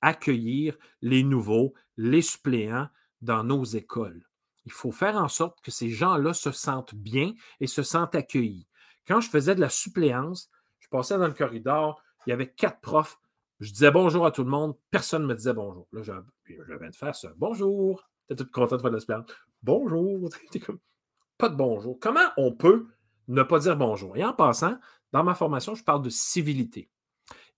accueillir 0.00 0.76
les 1.02 1.22
nouveaux, 1.22 1.74
les 1.96 2.22
suppléants 2.22 2.88
dans 3.20 3.44
nos 3.44 3.64
écoles. 3.64 4.24
Il 4.66 4.72
faut 4.72 4.92
faire 4.92 5.16
en 5.16 5.28
sorte 5.28 5.60
que 5.62 5.70
ces 5.70 5.90
gens-là 5.90 6.32
se 6.32 6.52
sentent 6.52 6.94
bien 6.94 7.32
et 7.60 7.66
se 7.66 7.82
sentent 7.82 8.14
accueillis. 8.14 8.66
Quand 9.06 9.20
je 9.20 9.28
faisais 9.28 9.54
de 9.54 9.60
la 9.60 9.68
suppléance, 9.68 10.50
je 10.78 10.88
passais 10.88 11.18
dans 11.18 11.26
le 11.26 11.34
corridor, 11.34 12.02
il 12.26 12.30
y 12.30 12.32
avait 12.32 12.50
quatre 12.50 12.80
profs. 12.80 13.18
Je 13.60 13.72
disais 13.72 13.90
bonjour 13.90 14.24
à 14.24 14.30
tout 14.30 14.42
le 14.42 14.50
monde, 14.50 14.74
personne 14.90 15.22
ne 15.22 15.26
me 15.26 15.34
disait 15.34 15.52
bonjour. 15.52 15.86
Là, 15.92 16.02
je, 16.02 16.12
viens 16.46 16.90
de 16.90 16.96
faire 16.96 17.14
ça. 17.14 17.30
Bonjour. 17.36 18.08
Tu 18.26 18.32
es 18.32 18.36
tout 18.36 18.46
content 18.50 18.76
de 18.76 18.80
faire 18.80 19.00
suppléance. 19.00 19.26
Bonjour. 19.62 20.30
Pas 21.38 21.50
de 21.50 21.56
bonjour. 21.56 21.98
Comment 22.00 22.30
on 22.38 22.52
peut 22.52 22.88
ne 23.28 23.42
pas 23.42 23.58
dire 23.58 23.76
bonjour? 23.76 24.16
Et 24.16 24.24
en 24.24 24.32
passant, 24.32 24.78
dans 25.12 25.24
ma 25.24 25.34
formation, 25.34 25.74
je 25.74 25.84
parle 25.84 26.02
de 26.02 26.08
civilité. 26.08 26.90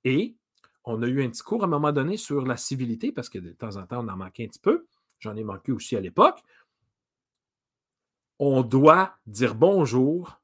Et 0.03 0.37
on 0.85 1.03
a 1.03 1.07
eu 1.07 1.25
un 1.25 1.31
petit 1.31 1.43
cours 1.43 1.63
à 1.63 1.67
un 1.67 1.71
moment 1.71 1.93
donné 1.93 2.17
sur 2.17 2.45
la 2.45 2.57
civilité, 2.57 3.13
parce 3.13 3.29
que 3.29 3.39
de 3.39 3.53
temps 3.53 3.77
en 3.77 3.87
temps, 3.87 4.05
on 4.05 4.09
en 4.09 4.17
manquait 4.17 4.45
un 4.45 4.49
petit 4.49 4.59
peu. 4.59 4.87
J'en 5.21 5.37
ai 5.37 5.45
manqué 5.45 5.71
aussi 5.71 5.97
à 5.97 6.01
l'époque. 6.01 6.43
On 8.41 8.63
doit 8.63 9.17
dire 9.27 9.55
bonjour 9.55 10.41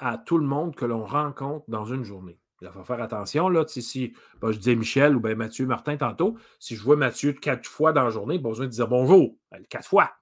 à 0.00 0.18
tout 0.18 0.38
le 0.38 0.46
monde 0.46 0.74
que 0.74 0.84
l'on 0.84 1.04
rencontre 1.04 1.64
dans 1.68 1.84
une 1.84 2.02
journée. 2.02 2.40
Il 2.62 2.70
faut 2.70 2.84
faire 2.84 3.02
attention, 3.02 3.48
là, 3.48 3.64
si 3.66 4.14
ben, 4.40 4.50
je 4.50 4.58
disais 4.58 4.74
Michel 4.74 5.14
ou 5.14 5.20
bien 5.20 5.34
Mathieu 5.34 5.66
Martin 5.66 5.96
tantôt, 5.96 6.36
si 6.58 6.74
je 6.74 6.82
vois 6.82 6.96
Mathieu 6.96 7.32
quatre 7.32 7.66
fois 7.66 7.92
dans 7.92 8.04
la 8.04 8.10
journée, 8.10 8.38
pas 8.38 8.48
besoin 8.48 8.66
de 8.66 8.70
dire 8.70 8.88
bonjour, 8.88 9.36
ben, 9.50 9.62
quatre 9.68 9.86
fois. 9.86 10.12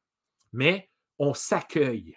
Mais 0.52 0.90
on 1.18 1.32
s'accueille. 1.32 2.16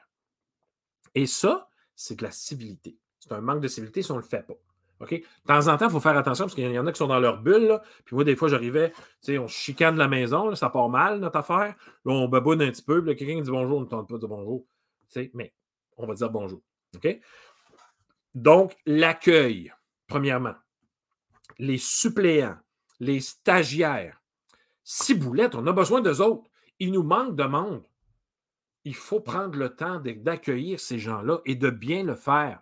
Et 1.14 1.28
ça, 1.28 1.70
c'est 1.96 2.18
de 2.18 2.24
la 2.24 2.32
civilité. 2.32 2.98
C'est 3.20 3.32
un 3.32 3.42
manque 3.42 3.62
de 3.62 3.68
civilité 3.68 4.02
si 4.02 4.12
on 4.12 4.16
ne 4.16 4.22
le 4.22 4.28
fait 4.28 4.46
pas. 4.46 4.56
OK? 5.00 5.12
De 5.12 5.24
temps 5.46 5.68
en 5.68 5.78
temps, 5.78 5.88
il 5.88 5.92
faut 5.92 6.00
faire 6.00 6.18
attention 6.18 6.46
parce 6.46 6.56
qu'il 6.56 6.70
y 6.72 6.80
en 6.80 6.88
a 6.88 6.92
qui 6.92 6.98
sont 6.98 7.08
dans 7.08 7.20
leur 7.20 7.42
bulle. 7.42 7.80
Puis 8.06 8.16
moi, 8.16 8.24
des 8.24 8.36
fois, 8.36 8.48
j'arrivais, 8.48 8.94
on 9.30 9.48
chicane 9.48 9.98
la 9.98 10.08
maison, 10.08 10.54
ça 10.56 10.70
part 10.70 10.90
mal, 10.90 11.20
notre 11.20 11.38
affaire. 11.38 11.76
Là, 12.06 12.14
on 12.14 12.28
baboune 12.28 12.62
un 12.62 12.72
petit 12.72 12.82
peu. 12.82 13.04
Puis 13.04 13.16
quelqu'un 13.16 13.42
dit 13.42 13.52
bonjour, 13.52 13.78
on 13.78 13.82
ne 13.82 13.86
tente 13.86 14.08
pas 14.08 14.16
de 14.16 14.20
dire 14.20 14.30
bonjour. 14.30 14.66
Mais 15.34 15.54
on 15.98 16.08
va 16.08 16.14
dire 16.16 16.30
bonjour. 16.30 16.62
Donc, 18.34 18.76
l'accueil, 18.86 19.72
premièrement. 20.08 20.56
Les 21.60 21.78
suppléants, 21.78 22.58
les 23.00 23.20
stagiaires. 23.20 24.22
Ciboulette, 24.84 25.56
on 25.56 25.68
a 25.68 25.74
besoin 25.74 26.02
d'eux 26.02 26.22
autres. 26.22 26.50
Il 26.80 26.92
nous 26.92 27.04
manque 27.04 27.36
de 27.36 27.44
monde. 27.44 27.84
Il 28.84 28.96
faut 28.96 29.20
prendre 29.20 29.58
le 29.58 29.76
temps 29.76 30.00
d'accueillir 30.00 30.80
ces 30.80 31.00
gens-là 31.00 31.40
et 31.46 31.56
de 31.56 31.70
bien 31.70 32.04
le 32.04 32.16
faire. 32.16 32.62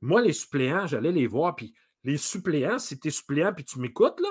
Moi, 0.00 0.20
les 0.20 0.32
suppléants, 0.32 0.86
j'allais 0.86 1.12
les 1.12 1.26
voir, 1.26 1.54
puis 1.54 1.74
les 2.02 2.16
suppléants, 2.16 2.78
si 2.78 2.98
tu 2.98 3.08
es 3.08 3.10
suppléant, 3.10 3.52
puis 3.54 3.64
tu 3.64 3.78
m'écoutes, 3.78 4.20
là, 4.20 4.28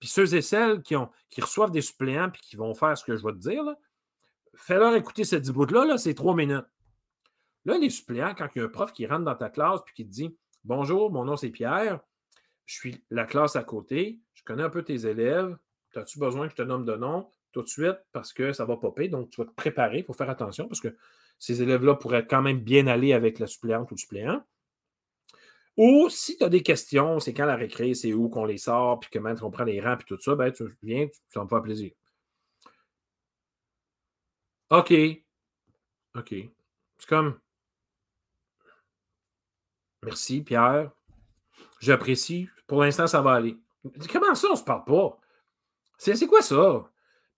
puis 0.00 0.08
ceux 0.08 0.34
et 0.34 0.42
celles 0.42 0.82
qui, 0.82 0.96
reçoivent 1.40 1.70
des 1.70 1.80
suppléants, 1.80 2.30
puis 2.30 2.42
qui 2.42 2.56
vont 2.56 2.74
faire 2.74 2.98
ce 2.98 3.04
que 3.04 3.16
je 3.16 3.24
vais 3.24 3.32
te 3.32 3.38
dire, 3.38 3.64
fais-leur 4.54 4.94
écouter 4.94 5.24
cette 5.24 5.48
bout-là, 5.50 5.86
-là, 5.86 5.96
c'est 5.96 6.14
trois 6.14 6.34
minutes. 6.34 6.66
Là, 7.64 7.78
les 7.78 7.90
suppléants, 7.90 8.34
quand 8.34 8.48
il 8.54 8.58
y 8.58 8.62
a 8.62 8.64
un 8.64 8.68
prof 8.68 8.92
qui 8.92 9.06
rentre 9.06 9.24
dans 9.24 9.34
ta 9.34 9.48
classe, 9.48 9.80
puis 9.86 9.94
qui 9.94 10.04
te 10.04 10.10
dit 10.10 10.36
Bonjour, 10.64 11.12
mon 11.12 11.26
nom 11.26 11.36
c'est 11.36 11.50
Pierre, 11.50 12.00
je 12.64 12.74
suis 12.74 13.04
la 13.10 13.26
classe 13.26 13.54
à 13.54 13.62
côté, 13.62 14.18
je 14.32 14.42
connais 14.44 14.62
un 14.62 14.70
peu 14.70 14.82
tes 14.82 15.06
élèves, 15.06 15.58
as-tu 15.94 16.18
besoin 16.18 16.46
que 16.46 16.52
je 16.52 16.56
te 16.56 16.62
nomme 16.62 16.86
de 16.86 16.96
nom 16.96 17.28
tout 17.52 17.62
de 17.62 17.68
suite? 17.68 17.98
Parce 18.12 18.32
que 18.32 18.54
ça 18.54 18.64
va 18.64 18.78
popper, 18.78 19.08
donc 19.08 19.28
tu 19.28 19.42
vas 19.42 19.46
te 19.46 19.54
préparer, 19.54 20.06
il 20.08 20.14
faire 20.14 20.30
attention 20.30 20.66
parce 20.66 20.80
que 20.80 20.96
ces 21.38 21.60
élèves-là 21.60 21.96
pourraient 21.96 22.26
quand 22.26 22.40
même 22.40 22.60
bien 22.60 22.86
aller 22.86 23.12
avec 23.12 23.40
la 23.40 23.46
suppléante 23.46 23.90
ou 23.90 23.94
le 23.94 23.98
suppléant. 23.98 24.42
Ou 25.76 26.08
si 26.08 26.38
tu 26.38 26.44
as 26.44 26.48
des 26.48 26.62
questions, 26.62 27.20
c'est 27.20 27.34
quand 27.34 27.44
la 27.44 27.56
récré, 27.56 27.92
c'est 27.92 28.14
où 28.14 28.30
qu'on 28.30 28.46
les 28.46 28.56
sort, 28.56 29.00
puis 29.00 29.10
comment 29.12 29.34
on 29.42 29.50
prend 29.50 29.64
les 29.64 29.82
rangs, 29.82 29.98
puis 29.98 30.06
tout 30.06 30.18
ça, 30.18 30.34
ben 30.34 30.50
tu 30.50 30.64
viens, 30.82 31.08
ça 31.28 31.44
me 31.44 31.48
fait 31.48 31.60
plaisir. 31.62 31.92
OK. 34.70 34.92
OK. 36.16 36.34
C'est 36.98 37.08
comme. 37.08 37.38
Merci, 40.04 40.42
Pierre. 40.42 40.90
J'apprécie. 41.80 42.48
Pour 42.66 42.82
l'instant, 42.82 43.06
ça 43.06 43.20
va 43.20 43.34
aller. 43.34 43.56
Comment 44.12 44.34
ça, 44.34 44.48
on 44.52 44.56
se 44.56 44.64
parle 44.64 44.84
pas? 44.84 45.18
C'est 45.98 46.26
quoi 46.26 46.42
ça? 46.42 46.84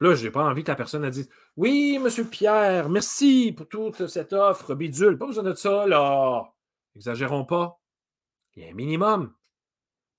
Là, 0.00 0.14
je 0.14 0.24
n'ai 0.24 0.30
pas 0.30 0.44
envie 0.44 0.62
que 0.62 0.70
la 0.70 0.76
personne 0.76 1.08
dise 1.10 1.28
Oui, 1.56 1.98
monsieur 1.98 2.24
Pierre, 2.24 2.88
merci 2.88 3.52
pour 3.56 3.68
toute 3.68 4.06
cette 4.08 4.32
offre 4.32 4.74
bidule. 4.74 5.18
Pas 5.18 5.26
besoin 5.26 5.44
de 5.44 5.54
ça, 5.54 5.86
là. 5.86 6.52
Exagérons 6.94 7.44
pas. 7.44 7.80
Il 8.54 8.62
y 8.62 8.66
a 8.66 8.70
un 8.70 8.74
minimum. 8.74 9.32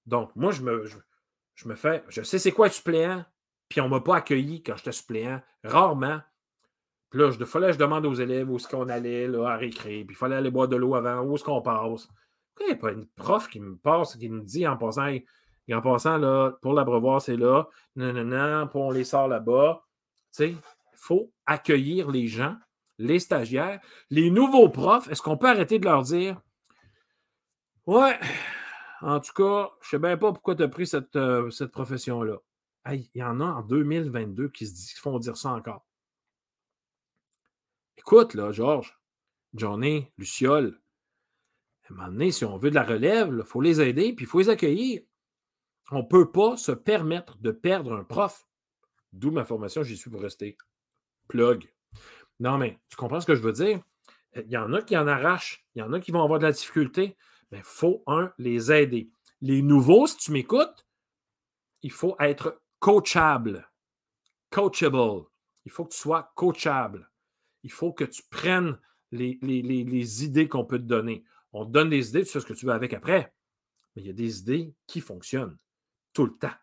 Donc, 0.05 0.35
moi, 0.35 0.51
je 0.51 0.61
me, 0.63 1.75
fais, 1.75 2.03
je 2.07 2.21
sais 2.21 2.39
c'est 2.39 2.51
quoi 2.51 2.67
être 2.67 2.73
suppléant, 2.73 3.25
puis 3.67 3.81
on 3.81 3.85
ne 3.85 3.89
m'a 3.89 3.99
pas 3.99 4.17
accueilli 4.17 4.63
quand 4.63 4.77
j'étais 4.77 4.91
suppléant, 4.91 5.41
rarement. 5.63 6.21
Puis 7.09 7.19
là, 7.19 7.31
il 7.37 7.45
fallait 7.45 7.73
je 7.73 7.77
demande 7.77 8.05
aux 8.05 8.13
élèves 8.13 8.49
où 8.49 8.57
est-ce 8.57 8.67
qu'on 8.67 8.89
allait 8.89 9.27
là, 9.27 9.47
à 9.47 9.57
récréer, 9.57 10.05
puis 10.05 10.15
il 10.15 10.17
fallait 10.17 10.35
aller 10.35 10.51
boire 10.51 10.67
de 10.67 10.75
l'eau 10.75 10.95
avant, 10.95 11.21
où 11.21 11.35
est-ce 11.35 11.43
qu'on 11.43 11.61
passe. 11.61 12.07
Il 12.61 12.65
n'y 12.67 12.71
a 12.73 12.75
pas 12.75 12.91
une 12.91 13.07
prof 13.07 13.47
qui 13.49 13.59
me 13.59 13.77
passe, 13.77 14.15
qui 14.15 14.29
me 14.29 14.41
dit 14.41 14.67
en 14.67 14.77
passant, 14.77 15.09
en 15.71 15.81
passant, 15.81 16.17
là, 16.17 16.51
pour 16.61 16.73
l'abreuvoir, 16.73 17.21
c'est 17.21 17.37
là, 17.37 17.67
non, 17.95 18.13
non, 18.13 18.23
non, 18.23 18.69
on 18.73 18.91
les 18.91 19.03
sort 19.03 19.27
là-bas. 19.27 19.83
Tu 20.31 20.37
sais, 20.37 20.49
il 20.51 20.57
faut 20.95 21.31
accueillir 21.45 22.09
les 22.09 22.27
gens, 22.27 22.55
les 22.97 23.19
stagiaires, 23.19 23.79
les 24.09 24.29
nouveaux 24.31 24.69
profs. 24.69 25.09
Est-ce 25.09 25.21
qu'on 25.21 25.37
peut 25.37 25.49
arrêter 25.49 25.79
de 25.79 25.85
leur 25.85 26.03
dire 26.03 26.41
Ouais. 27.85 28.19
En 29.01 29.19
tout 29.19 29.33
cas, 29.33 29.69
je 29.81 29.87
ne 29.87 29.89
sais 29.91 29.99
bien 29.99 30.17
pas 30.17 30.33
pourquoi 30.33 30.55
tu 30.55 30.63
as 30.63 30.67
pris 30.67 30.87
cette, 30.87 31.15
euh, 31.15 31.49
cette 31.51 31.71
profession-là. 31.71 32.37
il 32.91 33.09
y 33.13 33.23
en 33.23 33.39
a 33.39 33.45
en 33.45 33.61
2022 33.61 34.49
qui 34.49 34.65
se 34.65 34.99
font 34.99 35.19
dire 35.19 35.37
ça 35.37 35.51
encore. 35.51 35.85
Écoute, 37.97 38.33
là, 38.33 38.51
Georges, 38.51 38.99
Johnny, 39.53 40.11
Luciole, 40.17 40.79
à 41.89 41.93
un 41.93 41.95
moment 41.95 42.07
donné, 42.09 42.31
si 42.31 42.45
on 42.45 42.57
veut 42.57 42.69
de 42.69 42.75
la 42.75 42.83
relève, 42.83 43.33
il 43.37 43.45
faut 43.45 43.61
les 43.61 43.81
aider, 43.81 44.13
puis 44.13 44.25
il 44.25 44.27
faut 44.27 44.39
les 44.39 44.49
accueillir. 44.49 45.01
On 45.91 45.99
ne 45.99 46.07
peut 46.07 46.31
pas 46.31 46.57
se 46.57 46.71
permettre 46.71 47.37
de 47.37 47.51
perdre 47.51 47.93
un 47.93 48.03
prof. 48.03 48.45
D'où 49.13 49.31
ma 49.31 49.45
formation, 49.45 49.83
j'y 49.83 49.95
suis 49.95 50.09
pour 50.09 50.21
rester. 50.21 50.57
Plug. 51.27 51.71
Non, 52.39 52.57
mais 52.57 52.79
tu 52.89 52.97
comprends 52.97 53.21
ce 53.21 53.25
que 53.25 53.35
je 53.35 53.41
veux 53.41 53.53
dire? 53.53 53.81
Il 54.35 54.51
y 54.51 54.57
en 54.57 54.73
a 54.73 54.81
qui 54.81 54.97
en 54.97 55.07
arrachent, 55.07 55.65
il 55.75 55.79
y 55.79 55.81
en 55.81 55.93
a 55.93 55.99
qui 55.99 56.11
vont 56.11 56.23
avoir 56.23 56.39
de 56.39 56.45
la 56.45 56.51
difficulté 56.51 57.17
il 57.51 57.61
faut, 57.63 58.03
un, 58.07 58.31
les 58.37 58.71
aider. 58.71 59.09
Les 59.41 59.61
nouveaux, 59.61 60.07
si 60.07 60.17
tu 60.17 60.31
m'écoutes, 60.31 60.85
il 61.81 61.91
faut 61.91 62.15
être 62.19 62.61
coachable. 62.79 63.69
Coachable. 64.49 65.25
Il 65.65 65.71
faut 65.71 65.85
que 65.85 65.93
tu 65.93 65.99
sois 65.99 66.31
coachable. 66.35 67.09
Il 67.63 67.71
faut 67.71 67.93
que 67.93 68.03
tu 68.03 68.23
prennes 68.29 68.77
les, 69.11 69.37
les, 69.41 70.23
idées 70.23 70.47
qu'on 70.47 70.65
peut 70.65 70.79
te 70.79 70.83
donner. 70.83 71.23
On 71.59 71.65
te 71.65 71.71
donne 71.71 71.89
des 71.89 72.09
idées, 72.09 72.23
tu 72.23 72.31
fais 72.31 72.39
ce 72.39 72.45
que 72.45 72.53
tu 72.53 72.67
veux 72.67 72.71
avec 72.71 72.93
après. 72.93 73.33
Mais 73.95 74.03
il 74.03 74.07
y 74.07 74.11
a 74.11 74.13
des 74.13 74.39
idées 74.39 74.75
qui 74.85 75.01
fonctionnent 75.01 75.57
tout 76.13 76.25
le 76.25 76.37
temps. 76.37 76.53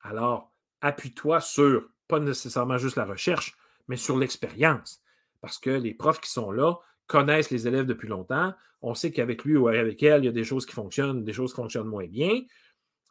Alors, 0.00 0.52
appuie-toi 0.80 1.40
sur, 1.40 1.88
pas 2.06 2.20
nécessairement 2.20 2.78
juste 2.78 2.94
la 2.94 3.04
recherche, 3.04 3.56
mais 3.88 3.96
sur 3.96 4.16
l'expérience. 4.16 5.02
Parce 5.40 5.58
que 5.58 5.70
les 5.70 5.92
profs 5.92 6.20
qui 6.20 6.30
sont 6.30 6.52
là 6.52 6.76
connaissent 7.08 7.50
les 7.50 7.66
élèves 7.66 7.86
depuis 7.86 8.06
longtemps. 8.06 8.54
On 8.80 8.94
sait 8.94 9.10
qu'avec 9.10 9.44
lui 9.44 9.56
ou 9.56 9.66
avec 9.66 10.00
elle, 10.04 10.22
il 10.22 10.26
y 10.26 10.28
a 10.28 10.32
des 10.32 10.44
choses 10.44 10.66
qui 10.66 10.72
fonctionnent, 10.72 11.24
des 11.24 11.32
choses 11.32 11.50
qui 11.50 11.56
fonctionnent 11.56 11.88
moins 11.88 12.06
bien. 12.06 12.42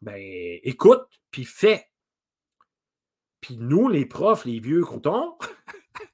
Ben, 0.01 0.17
écoute, 0.63 1.03
puis 1.29 1.43
fais. 1.43 1.89
Puis 3.41 3.57
nous, 3.57 3.89
les 3.89 4.05
profs, 4.05 4.45
les 4.45 4.61
vieux 4.61 4.85
croutons, 4.85 5.37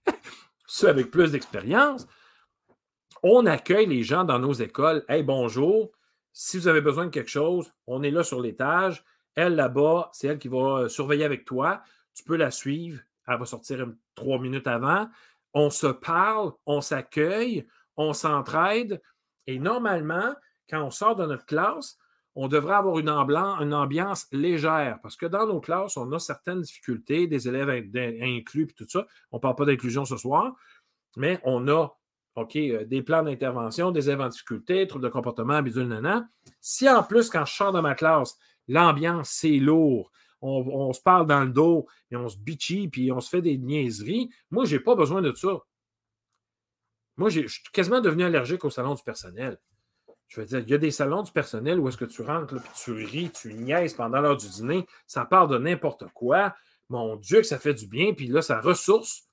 ceux 0.65 0.89
avec 0.89 1.11
plus 1.11 1.33
d'expérience, 1.33 2.07
on 3.23 3.45
accueille 3.45 3.85
les 3.85 4.03
gens 4.03 4.23
dans 4.23 4.39
nos 4.39 4.53
écoles. 4.53 5.03
Hey, 5.07 5.23
bonjour. 5.23 5.91
Si 6.33 6.57
vous 6.57 6.67
avez 6.67 6.81
besoin 6.81 7.05
de 7.05 7.11
quelque 7.11 7.29
chose, 7.29 7.71
on 7.87 8.03
est 8.03 8.11
là 8.11 8.23
sur 8.23 8.41
l'étage. 8.41 9.03
Elle, 9.35 9.55
là-bas, 9.55 10.09
c'est 10.13 10.27
elle 10.27 10.39
qui 10.39 10.47
va 10.47 10.57
euh, 10.57 10.89
surveiller 10.89 11.25
avec 11.25 11.45
toi. 11.45 11.81
Tu 12.13 12.23
peux 12.23 12.35
la 12.35 12.51
suivre. 12.51 13.01
Elle 13.27 13.39
va 13.39 13.45
sortir 13.45 13.87
trois 14.15 14.39
minutes 14.39 14.67
avant. 14.67 15.09
On 15.53 15.69
se 15.69 15.87
parle, 15.87 16.51
on 16.65 16.81
s'accueille, 16.81 17.67
on 17.97 18.13
s'entraide. 18.13 19.01
Et 19.47 19.59
normalement, 19.59 20.33
quand 20.69 20.81
on 20.83 20.91
sort 20.91 21.15
de 21.15 21.25
notre 21.25 21.45
classe, 21.45 21.97
on 22.35 22.47
devrait 22.47 22.75
avoir 22.75 22.99
une, 22.99 23.09
ambiance 23.09 24.27
légère 24.31 24.99
parce 25.01 25.15
que 25.15 25.25
dans 25.25 25.47
nos 25.47 25.59
classes, 25.59 25.97
on 25.97 26.11
a 26.11 26.19
certaines 26.19 26.61
difficultés, 26.61 27.25
des 27.25 27.47
élèves 27.47 27.69
inclus 28.21 28.67
et 28.69 28.73
tout 28.73 28.87
ça. 28.87 29.07
On 29.31 29.37
ne 29.37 29.41
parle 29.41 29.55
pas 29.55 29.65
d'inclusion 29.65 30.05
ce 30.05 30.17
soir, 30.17 30.53
mais 31.15 31.39
on 31.43 31.67
a 31.67 31.96
OK, 32.37 32.55
euh, 32.55 32.85
des 32.85 33.01
plans 33.01 33.23
d'intervention, 33.23 33.89
des 33.89 34.13
en 34.13 34.29
difficulté, 34.29 34.85
troubles 34.87 35.05
de 35.05 35.09
comportement, 35.09 35.59
bidule, 35.63 35.87
nana. 35.87 36.29
Si 36.61 36.87
en 36.87 37.01
plus, 37.01 37.31
quand 37.31 37.45
je 37.45 37.53
sors 37.53 37.71
de 37.71 37.79
ma 37.79 37.95
classe, 37.95 38.37
l'ambiance, 38.67 39.29
c'est 39.31 39.57
lourd, 39.57 40.11
on, 40.41 40.93
se 40.93 41.01
parle 41.01 41.25
dans 41.25 41.43
le 41.43 41.49
dos, 41.49 41.87
et 42.11 42.15
on 42.15 42.29
se 42.29 42.37
bitchy, 42.37 42.89
puis 42.89 43.11
on 43.11 43.19
se 43.19 43.29
fait 43.29 43.41
des 43.41 43.57
niaiseries, 43.57 44.29
moi, 44.51 44.65
je 44.65 44.75
n'ai 44.75 44.79
pas 44.79 44.93
besoin 44.93 45.23
de 45.23 45.33
ça. 45.33 45.63
Moi, 47.17 47.29
je 47.29 47.47
suis 47.47 47.63
quasiment 47.73 48.01
devenu 48.01 48.23
allergique 48.23 48.63
au 48.63 48.69
salon 48.69 48.93
du 48.93 49.01
personnel. 49.01 49.57
Je 50.27 50.39
veux 50.39 50.45
dire, 50.45 50.59
il 50.59 50.69
y 50.69 50.75
a 50.75 50.77
des 50.77 50.91
salons 50.91 51.23
du 51.23 51.31
personnel 51.31 51.79
où 51.79 51.89
est-ce 51.89 51.97
que 51.97 52.05
tu 52.05 52.21
rentres, 52.21 52.61
puis 52.61 52.71
tu 52.75 52.91
ris, 52.91 53.31
tu 53.31 53.51
niaises 53.55 53.95
pendant 53.95 54.21
l'heure 54.21 54.37
du 54.37 54.47
dîner, 54.47 54.85
ça 55.07 55.25
parle 55.25 55.49
de 55.49 55.57
n'importe 55.57 56.05
quoi. 56.13 56.53
Mon 56.89 57.15
Dieu, 57.15 57.41
que 57.41 57.47
ça 57.47 57.57
fait 57.57 57.73
du 57.73 57.87
bien, 57.87 58.13
puis 58.13 58.27
là, 58.27 58.43
ça 58.43 58.61
ressource. 58.61 59.23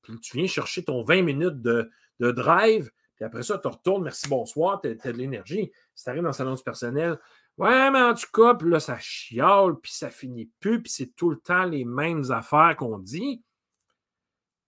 Puis 0.00 0.18
tu 0.20 0.38
viens 0.38 0.46
chercher 0.46 0.82
ton 0.82 1.02
20 1.02 1.20
minutes 1.20 1.60
de, 1.60 1.90
de 2.20 2.30
drive, 2.30 2.90
puis 3.18 3.24
après 3.24 3.42
ça, 3.42 3.58
tu 3.58 3.66
retournes, 3.66 4.04
merci, 4.04 4.28
bonsoir, 4.28 4.80
tu 4.80 4.88
as, 4.88 5.12
de 5.12 5.18
l'énergie. 5.18 5.72
Si 5.92 6.04
tu 6.04 6.10
arrives 6.10 6.22
dans 6.22 6.28
le 6.28 6.34
salon 6.34 6.54
du 6.54 6.62
personnel, 6.62 7.18
ouais, 7.56 7.90
mais 7.90 8.00
en 8.00 8.14
tout 8.14 8.30
cas, 8.32 8.54
puis 8.54 8.70
là, 8.70 8.78
ça 8.78 8.96
chiale, 9.00 9.74
puis 9.82 9.92
ça 9.92 10.08
finit 10.08 10.48
plus, 10.60 10.80
puis 10.80 10.92
c'est 10.92 11.16
tout 11.16 11.30
le 11.30 11.40
temps 11.40 11.64
les 11.64 11.84
mêmes 11.84 12.30
affaires 12.30 12.76
qu'on 12.76 12.96
dit. 12.96 13.42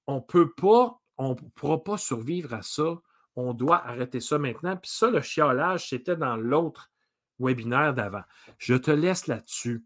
On 0.09 0.21
peut 0.21 0.51
pas, 0.51 1.01
on 1.17 1.31
ne 1.31 1.49
pourra 1.55 1.85
pas 1.85 1.97
survivre 1.97 2.53
à 2.53 2.63
ça. 2.63 3.01
On 3.37 3.55
doit 3.55 3.87
arrêter 3.87 4.19
ça 4.19 4.37
maintenant. 4.37 4.77
Puis 4.77 4.91
ça, 4.91 5.11
le 5.11 5.23
chiolage, 5.23 5.89
c'était 5.89 6.17
dans 6.17 6.37
l'autre 6.37 6.91
webinaire 7.39 7.95
d'avant. 7.95 8.25
Je 8.59 8.75
te 8.75 8.91
laisse 8.91 9.29
là-dessus. 9.29 9.85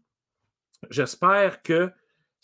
J'espère 0.89 1.61
que 1.61 1.91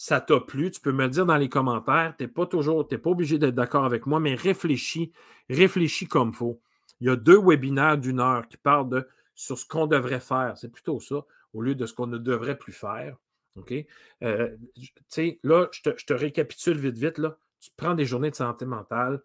ça 0.01 0.19
t'a 0.19 0.39
plu, 0.39 0.71
tu 0.71 0.81
peux 0.81 0.91
me 0.91 1.03
le 1.03 1.09
dire 1.09 1.27
dans 1.27 1.37
les 1.37 1.47
commentaires. 1.47 2.15
Tu 2.17 2.23
n'es 2.23 2.27
pas 2.27 2.47
toujours, 2.47 2.87
pas 2.87 3.09
obligé 3.11 3.37
d'être 3.37 3.53
d'accord 3.53 3.85
avec 3.85 4.07
moi, 4.07 4.19
mais 4.19 4.33
réfléchis, 4.33 5.11
réfléchis 5.47 6.07
comme 6.07 6.29
il 6.29 6.35
faut. 6.35 6.59
Il 7.01 7.05
y 7.05 7.09
a 7.11 7.15
deux 7.15 7.39
webinaires 7.39 7.99
d'une 7.99 8.19
heure 8.19 8.47
qui 8.47 8.57
parlent 8.57 8.89
de 8.89 9.07
sur 9.35 9.59
ce 9.59 9.65
qu'on 9.67 9.85
devrait 9.85 10.19
faire. 10.19 10.57
C'est 10.57 10.71
plutôt 10.71 10.99
ça, 10.99 11.23
au 11.53 11.61
lieu 11.61 11.75
de 11.75 11.85
ce 11.85 11.93
qu'on 11.93 12.07
ne 12.07 12.17
devrait 12.17 12.57
plus 12.57 12.73
faire. 12.73 13.15
OK? 13.57 13.75
Euh, 14.23 14.57
tu 14.75 14.91
sais, 15.07 15.39
là, 15.43 15.67
je 15.71 15.81
te, 15.83 16.13
récapitule 16.15 16.79
vite, 16.79 16.97
vite. 16.97 17.21
Tu 17.59 17.69
prends 17.77 17.93
des 17.93 18.05
journées 18.05 18.31
de 18.31 18.35
santé 18.35 18.65
mentale, 18.65 19.21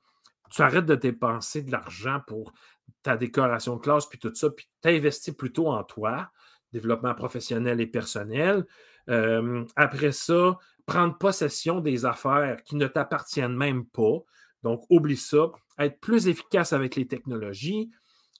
tu 0.50 0.60
arrêtes 0.60 0.84
de 0.84 0.94
dépenser 0.94 1.62
de 1.62 1.72
l'argent 1.72 2.20
pour 2.26 2.52
ta 3.02 3.16
décoration 3.16 3.76
de 3.76 3.80
classe, 3.80 4.04
puis 4.04 4.18
tout 4.18 4.34
ça, 4.34 4.50
puis 4.50 4.68
tu 4.82 4.90
investis 4.90 5.34
plutôt 5.34 5.68
en 5.68 5.84
toi, 5.84 6.30
développement 6.74 7.14
professionnel 7.14 7.80
et 7.80 7.86
personnel. 7.86 8.66
Euh, 9.08 9.64
après 9.76 10.12
ça, 10.12 10.58
prendre 10.86 11.16
possession 11.18 11.80
des 11.80 12.04
affaires 12.04 12.62
qui 12.64 12.76
ne 12.76 12.86
t'appartiennent 12.86 13.56
même 13.56 13.86
pas. 13.86 14.18
Donc, 14.62 14.84
oublie 14.90 15.16
ça. 15.16 15.50
Être 15.78 16.00
plus 16.00 16.28
efficace 16.28 16.72
avec 16.72 16.96
les 16.96 17.06
technologies. 17.06 17.90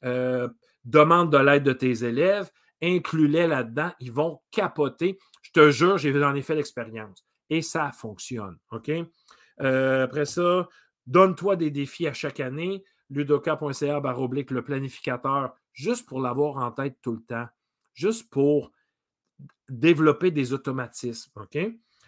Euh, 0.04 0.48
demande 0.84 1.32
de 1.32 1.38
l'aide 1.38 1.64
de 1.64 1.72
tes 1.72 2.04
élèves. 2.04 2.50
Inclus-les 2.82 3.46
là-dedans. 3.46 3.92
Ils 4.00 4.12
vont 4.12 4.40
capoter. 4.50 5.18
Je 5.42 5.50
te 5.52 5.70
jure, 5.70 5.98
j'ai 5.98 6.12
j'en 6.12 6.34
ai 6.34 6.42
fait 6.42 6.54
l'expérience. 6.54 7.24
Et 7.50 7.62
ça 7.62 7.92
fonctionne. 7.92 8.56
OK? 8.72 8.90
Euh, 9.60 10.04
après 10.04 10.24
ça, 10.24 10.68
donne-toi 11.06 11.56
des 11.56 11.70
défis 11.70 12.06
à 12.06 12.12
chaque 12.12 12.40
année. 12.40 12.82
ludoka.ca 13.10 14.00
le 14.00 14.60
planificateur, 14.62 15.54
juste 15.72 16.08
pour 16.08 16.20
l'avoir 16.20 16.56
en 16.56 16.72
tête 16.72 16.96
tout 17.02 17.12
le 17.12 17.22
temps. 17.22 17.46
Juste 17.94 18.28
pour 18.30 18.72
développer 19.68 20.30
des 20.30 20.52
automatismes. 20.52 21.32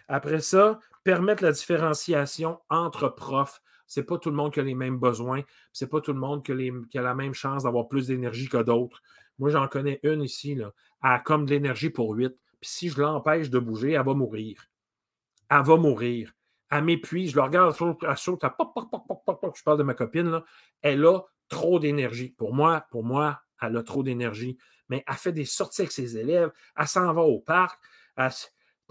Après 0.07 0.41
ça, 0.41 0.79
permettre 1.03 1.43
la 1.43 1.51
différenciation 1.51 2.59
entre 2.69 3.09
profs. 3.09 3.61
Ce 3.87 3.99
n'est 3.99 4.05
pas 4.05 4.17
tout 4.17 4.29
le 4.29 4.35
monde 4.35 4.53
qui 4.53 4.59
a 4.59 4.63
les 4.63 4.75
mêmes 4.75 4.97
besoins. 4.97 5.41
Ce 5.71 5.83
n'est 5.83 5.89
pas 5.89 6.01
tout 6.01 6.13
le 6.13 6.19
monde 6.19 6.43
qui 6.43 6.97
a, 6.97 7.01
la 7.01 7.15
même 7.15 7.33
chance 7.33 7.63
d'avoir 7.63 7.87
plus 7.87 8.07
d'énergie 8.07 8.47
que 8.47 8.61
d'autres. 8.61 9.01
Moi, 9.39 9.49
j'en 9.49 9.67
connais 9.67 9.99
une 10.03 10.21
ici, 10.21 10.55
là. 10.55 10.73
Elle 11.03 11.11
a 11.11 11.19
comme 11.19 11.45
de 11.45 11.51
l'énergie 11.51 11.89
pour 11.89 12.13
huit. 12.13 12.35
Puis 12.59 12.69
si 12.69 12.89
je 12.89 13.01
l'empêche 13.01 13.49
de 13.49 13.57
bouger, 13.57 13.93
elle 13.93 14.05
va 14.05 14.13
mourir. 14.13 14.69
Elle 15.49 15.63
va 15.63 15.77
mourir. 15.77 16.33
Elle 16.69 16.83
m'épuise. 16.83 17.31
Je 17.31 17.37
la 17.37 17.45
regarde, 17.45 17.75
elle 18.07 18.17
saute, 18.17 18.43
je 18.43 19.63
parle 19.63 19.77
de 19.77 19.83
ma 19.83 19.93
copine, 19.93 20.29
là. 20.29 20.43
Elle 20.81 21.05
a 21.05 21.21
trop 21.47 21.79
d'énergie. 21.79 22.29
Pour 22.37 22.53
moi, 22.53 22.85
pour 22.91 23.03
moi, 23.03 23.41
elle 23.61 23.77
a 23.77 23.83
trop 23.83 24.03
d'énergie 24.03 24.57
mais 24.89 25.03
elle 25.07 25.15
fait 25.15 25.31
des 25.31 25.45
sorties 25.45 25.81
avec 25.81 25.91
ses 25.91 26.17
élèves, 26.17 26.51
elle 26.75 26.87
s'en 26.87 27.13
va 27.13 27.21
au 27.21 27.39
parc. 27.39 27.79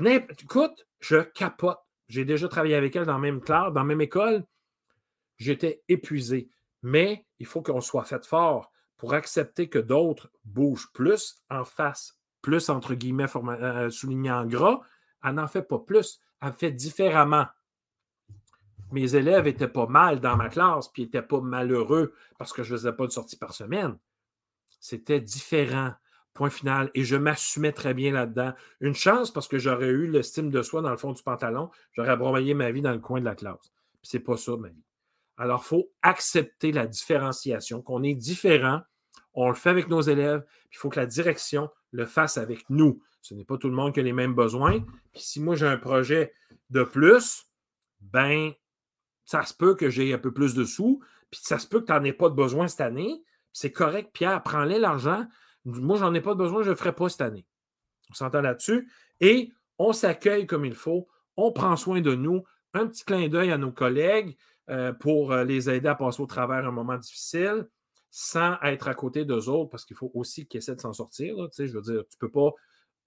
Écoute, 0.05 0.86
je 1.01 1.18
capote. 1.18 1.78
J'ai 2.09 2.24
déjà 2.24 2.49
travaillé 2.49 2.74
avec 2.74 2.96
elle 2.96 3.05
dans 3.05 3.14
la 3.14 3.18
même 3.18 3.40
classe, 3.40 3.72
dans 3.72 3.80
la 3.80 3.84
même 3.84 4.01
école. 4.01 4.44
J'étais 5.36 5.82
épuisé. 5.88 6.49
Mais 6.82 7.26
il 7.38 7.46
faut 7.46 7.61
qu'on 7.61 7.80
soit 7.80 8.05
fait 8.05 8.24
fort 8.24 8.72
pour 8.96 9.14
accepter 9.14 9.68
que 9.68 9.78
d'autres 9.78 10.30
bougent 10.44 10.90
plus 10.92 11.36
en 11.51 11.64
face, 11.64 12.16
plus 12.40 12.68
entre 12.70 12.94
guillemets 12.94 13.26
euh, 13.36 13.90
souligné 13.90 14.31
en 14.31 14.47
gras. 14.47 14.81
Elle 15.22 15.35
n'en 15.35 15.48
fait 15.48 15.62
pas 15.62 15.78
plus. 15.78 16.20
Elle 16.40 16.52
fait 16.52 16.72
différemment. 16.72 17.47
Mes 18.90 19.14
élèves 19.16 19.44
n'étaient 19.44 19.68
pas 19.68 19.86
mal 19.86 20.20
dans 20.20 20.36
ma 20.36 20.48
classe, 20.48 20.89
puis 20.89 21.02
n'étaient 21.02 21.20
pas 21.20 21.40
malheureux 21.40 22.14
parce 22.39 22.52
que 22.52 22.62
je 22.62 22.72
ne 22.72 22.78
faisais 22.78 22.93
pas 22.93 23.06
de 23.06 23.12
sortie 23.12 23.36
par 23.36 23.52
semaine. 23.52 23.98
C'était 24.80 25.20
différent. 25.20 25.92
Point 26.34 26.50
final. 26.50 26.90
Et 26.94 27.05
je 27.05 27.16
m'assumais 27.16 27.72
très 27.72 27.94
bien 27.94 28.12
là-dedans. 28.12 28.52
Une 28.80 28.94
chance 28.94 29.32
parce 29.32 29.48
que 29.48 29.59
j'aurais 29.59 29.88
eu 29.88 30.06
l'estime 30.06 30.50
de 30.50 30.62
soi 30.62 30.82
dans 30.82 30.90
le 30.90 30.96
fond 30.96 31.12
du 31.12 31.22
pantalon. 31.22 31.70
J'aurais 31.92 32.16
broyé 32.16 32.55
ma 32.55 32.70
vie 32.70 32.82
dans 32.82 32.92
le 32.92 33.00
coin 33.00 33.20
de 33.20 33.24
la 33.24 33.34
classe. 33.34 33.72
Puis 34.00 34.10
c'est 34.10 34.20
pas 34.20 34.36
ça, 34.36 34.56
ma 34.56 34.68
vie. 34.68 34.84
Alors, 35.36 35.62
il 35.64 35.68
faut 35.68 35.90
accepter 36.02 36.72
la 36.72 36.86
différenciation, 36.86 37.80
qu'on 37.80 38.02
est 38.02 38.14
différent. 38.14 38.82
On 39.34 39.48
le 39.48 39.55
fait 39.55 39.70
avec 39.70 39.88
nos 39.88 40.00
élèves. 40.00 40.44
Il 40.72 40.76
faut 40.76 40.88
que 40.88 40.98
la 40.98 41.06
direction 41.06 41.70
le 41.92 42.06
fasse 42.06 42.36
avec 42.38 42.68
nous. 42.70 43.00
Ce 43.22 43.34
n'est 43.34 43.44
pas 43.44 43.56
tout 43.56 43.68
le 43.68 43.74
monde 43.74 43.94
qui 43.94 44.00
a 44.00 44.02
les 44.02 44.12
mêmes 44.12 44.34
besoins. 44.34 44.80
Puis 45.12 45.22
si 45.22 45.40
moi 45.40 45.55
j'ai 45.55 45.66
un 45.66 45.76
projet 45.76 46.34
de 46.70 46.82
plus, 46.82 47.46
ben, 48.00 48.52
ça 49.24 49.44
se 49.44 49.55
peut 49.55 49.74
que 49.74 49.90
j'ai 49.90 50.12
un 50.12 50.18
peu 50.18 50.32
plus 50.32 50.55
de 50.55 50.64
sous. 50.64 51.00
Puis 51.30 51.40
ça 51.42 51.59
se 51.59 51.66
peut 51.66 51.80
que 51.80 51.86
tu 51.86 51.92
n'en 51.92 52.02
aies 52.05 52.12
pas 52.12 52.30
de 52.30 52.34
besoin 52.34 52.66
cette 52.66 52.80
année. 52.80 53.22
C'est 53.52 53.72
correct, 53.72 54.10
Pierre, 54.12 54.42
prends-les 54.42 54.78
l'argent. 54.78 55.26
Moi, 55.64 55.98
j'en 55.98 56.14
ai 56.14 56.20
pas 56.20 56.34
besoin, 56.34 56.62
je 56.62 56.68
ne 56.68 56.70
le 56.70 56.76
ferai 56.76 56.94
pas 56.94 57.08
cette 57.08 57.20
année. 57.20 57.46
On 58.10 58.14
s'entend 58.14 58.40
là-dessus. 58.40 58.90
Et 59.20 59.52
on 59.78 59.92
s'accueille 59.92 60.46
comme 60.46 60.64
il 60.64 60.74
faut. 60.74 61.08
On 61.36 61.52
prend 61.52 61.76
soin 61.76 62.00
de 62.00 62.14
nous. 62.14 62.44
Un 62.74 62.86
petit 62.86 63.04
clin 63.04 63.28
d'œil 63.28 63.50
à 63.50 63.58
nos 63.58 63.72
collègues 63.72 64.36
euh, 64.70 64.92
pour 64.92 65.32
euh, 65.32 65.44
les 65.44 65.70
aider 65.70 65.88
à 65.88 65.94
passer 65.94 66.22
au 66.22 66.26
travers 66.26 66.66
un 66.66 66.70
moment 66.70 66.96
difficile 66.96 67.66
sans 68.10 68.56
être 68.62 68.88
à 68.88 68.94
côté 68.94 69.24
d'eux 69.24 69.48
autres 69.48 69.70
parce 69.70 69.84
qu'il 69.84 69.96
faut 69.96 70.10
aussi 70.14 70.46
qu'ils 70.46 70.58
essaient 70.58 70.74
de 70.74 70.80
s'en 70.80 70.92
sortir. 70.92 71.36
je 71.56 71.64
veux 71.64 71.82
dire, 71.82 72.04
tu 72.08 72.16
ne 72.16 72.18
peux 72.20 72.30
pas 72.30 72.50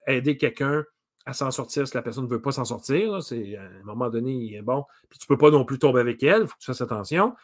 aider 0.06 0.36
quelqu'un 0.36 0.84
à 1.26 1.32
s'en 1.32 1.50
sortir 1.50 1.86
si 1.86 1.94
la 1.94 2.02
personne 2.02 2.24
ne 2.24 2.30
veut 2.30 2.40
pas 2.40 2.52
s'en 2.52 2.64
sortir. 2.64 3.22
C'est 3.22 3.56
à 3.56 3.62
un 3.62 3.82
moment 3.84 4.10
donné, 4.10 4.60
bon. 4.62 4.84
Puis 5.08 5.18
tu 5.18 5.26
ne 5.30 5.34
peux 5.34 5.38
pas 5.38 5.50
non 5.50 5.64
plus 5.64 5.78
tomber 5.78 6.00
avec 6.00 6.22
elle, 6.22 6.42
il 6.42 6.48
faut 6.48 6.54
que 6.54 6.60
tu 6.60 6.66
fasses 6.66 6.80
attention. 6.80 7.34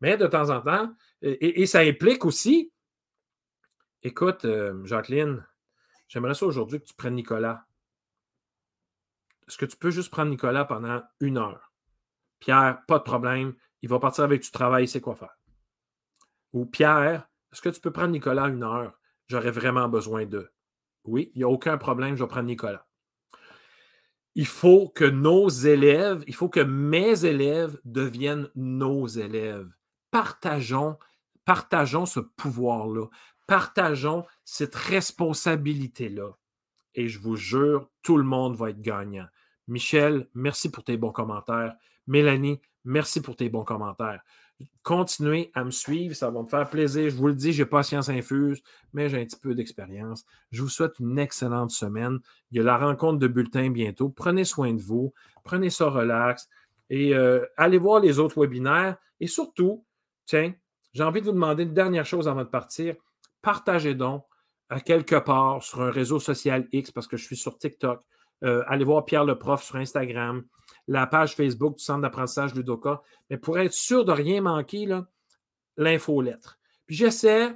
Mais 0.00 0.16
de 0.16 0.26
temps 0.26 0.50
en 0.50 0.60
temps, 0.60 0.94
et, 1.22 1.66
ça 1.66 1.80
implique 1.80 2.24
aussi, 2.24 2.72
écoute, 4.02 4.44
euh, 4.44 4.84
Jacqueline, 4.84 5.46
j'aimerais 6.08 6.34
ça 6.34 6.46
aujourd'hui 6.46 6.80
que 6.80 6.84
tu 6.84 6.94
prennes 6.94 7.14
Nicolas. 7.14 7.66
Est-ce 9.48 9.58
que 9.58 9.66
tu 9.66 9.76
peux 9.76 9.90
juste 9.90 10.10
prendre 10.10 10.30
Nicolas 10.30 10.64
pendant 10.64 11.02
une 11.20 11.38
heure? 11.38 11.72
Pierre, 12.38 12.82
pas 12.86 12.98
de 12.98 13.04
problème, 13.04 13.54
il 13.82 13.88
va 13.88 13.98
partir 13.98 14.24
avec 14.24 14.42
du 14.42 14.50
travail, 14.50 14.84
il 14.84 14.88
sait 14.88 15.00
quoi 15.00 15.14
faire. 15.14 15.36
Ou 16.52 16.66
Pierre, 16.66 17.28
est-ce 17.52 17.62
que 17.62 17.68
tu 17.68 17.80
peux 17.80 17.92
prendre 17.92 18.10
Nicolas 18.10 18.48
une 18.48 18.62
heure? 18.62 18.98
J'aurais 19.28 19.50
vraiment 19.50 19.88
besoin 19.88 20.26
d'eux. 20.26 20.50
Oui, 21.04 21.30
il 21.34 21.38
n'y 21.38 21.44
a 21.44 21.48
aucun 21.48 21.78
problème, 21.78 22.16
je 22.16 22.22
vais 22.22 22.28
prendre 22.28 22.46
Nicolas. 22.46 22.86
Il 24.34 24.46
faut 24.46 24.88
que 24.88 25.04
nos 25.04 25.48
élèves, 25.48 26.22
il 26.26 26.34
faut 26.34 26.48
que 26.48 26.60
mes 26.60 27.24
élèves 27.24 27.80
deviennent 27.84 28.50
nos 28.54 29.06
élèves 29.06 29.70
partageons 30.16 30.96
Partageons 31.44 32.06
ce 32.06 32.20
pouvoir-là. 32.20 33.06
Partageons 33.46 34.24
cette 34.44 34.74
responsabilité-là. 34.74 36.30
Et 36.94 37.06
je 37.06 37.20
vous 37.20 37.36
jure, 37.36 37.90
tout 38.02 38.16
le 38.16 38.24
monde 38.24 38.56
va 38.56 38.70
être 38.70 38.80
gagnant. 38.80 39.26
Michel, 39.68 40.26
merci 40.34 40.70
pour 40.70 40.84
tes 40.84 40.96
bons 40.96 41.12
commentaires. 41.12 41.76
Mélanie, 42.06 42.62
merci 42.84 43.20
pour 43.20 43.36
tes 43.36 43.50
bons 43.50 43.62
commentaires. 43.62 44.22
Continuez 44.82 45.50
à 45.52 45.64
me 45.64 45.70
suivre, 45.70 46.16
ça 46.16 46.30
va 46.30 46.40
me 46.40 46.48
faire 46.48 46.68
plaisir. 46.70 47.10
Je 47.10 47.16
vous 47.16 47.28
le 47.28 47.34
dis, 47.34 47.52
je 47.52 47.62
n'ai 47.62 47.68
pas 47.68 47.82
science 47.82 48.08
infuse, 48.08 48.62
mais 48.94 49.10
j'ai 49.10 49.20
un 49.20 49.24
petit 49.26 49.38
peu 49.38 49.54
d'expérience. 49.54 50.24
Je 50.50 50.62
vous 50.62 50.70
souhaite 50.70 50.98
une 50.98 51.18
excellente 51.18 51.72
semaine. 51.72 52.20
Il 52.50 52.56
y 52.56 52.60
a 52.60 52.64
la 52.64 52.78
rencontre 52.78 53.18
de 53.18 53.28
bulletin 53.28 53.68
bientôt. 53.70 54.08
Prenez 54.08 54.44
soin 54.44 54.72
de 54.72 54.80
vous, 54.80 55.12
prenez 55.44 55.68
ça 55.68 55.90
relax 55.90 56.48
et 56.88 57.14
euh, 57.14 57.44
allez 57.58 57.78
voir 57.78 58.00
les 58.00 58.18
autres 58.18 58.40
webinaires. 58.40 58.96
Et 59.20 59.26
surtout, 59.26 59.84
tiens, 60.26 60.52
j'ai 60.92 61.02
envie 61.02 61.20
de 61.20 61.26
vous 61.26 61.32
demander 61.32 61.62
une 61.62 61.74
dernière 61.74 62.06
chose 62.06 62.28
avant 62.28 62.44
de 62.44 62.48
partir. 62.48 62.94
Partagez 63.42 63.94
donc 63.94 64.24
à 64.68 64.80
quelque 64.80 65.16
part 65.16 65.62
sur 65.62 65.82
un 65.82 65.90
réseau 65.90 66.18
social 66.18 66.66
X 66.72 66.90
parce 66.90 67.06
que 67.06 67.16
je 67.16 67.24
suis 67.24 67.36
sur 67.36 67.56
TikTok. 67.58 68.02
Euh, 68.44 68.62
allez 68.66 68.84
voir 68.84 69.04
Pierre 69.04 69.24
le 69.24 69.38
prof 69.38 69.62
sur 69.62 69.76
Instagram 69.76 70.44
la 70.88 71.06
page 71.06 71.34
Facebook 71.34 71.76
du 71.78 71.84
Centre 71.84 72.02
d'apprentissage 72.02 72.54
Ludoka. 72.54 73.02
Mais 73.30 73.38
pour 73.38 73.58
être 73.58 73.72
sûr 73.72 74.04
de 74.04 74.12
rien 74.12 74.40
manquer, 74.40 74.88
l'infolettre. 75.76 76.58
Puis 76.86 76.96
j'essaie, 76.96 77.54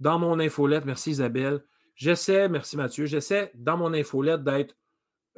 dans 0.00 0.18
mon 0.18 0.38
infolettre, 0.38 0.86
merci 0.86 1.10
Isabelle, 1.10 1.64
j'essaie, 1.94 2.48
merci 2.48 2.76
Mathieu, 2.76 3.06
j'essaie 3.06 3.50
dans 3.54 3.76
mon 3.76 3.92
infolettre 3.94 4.44
d'être 4.44 4.76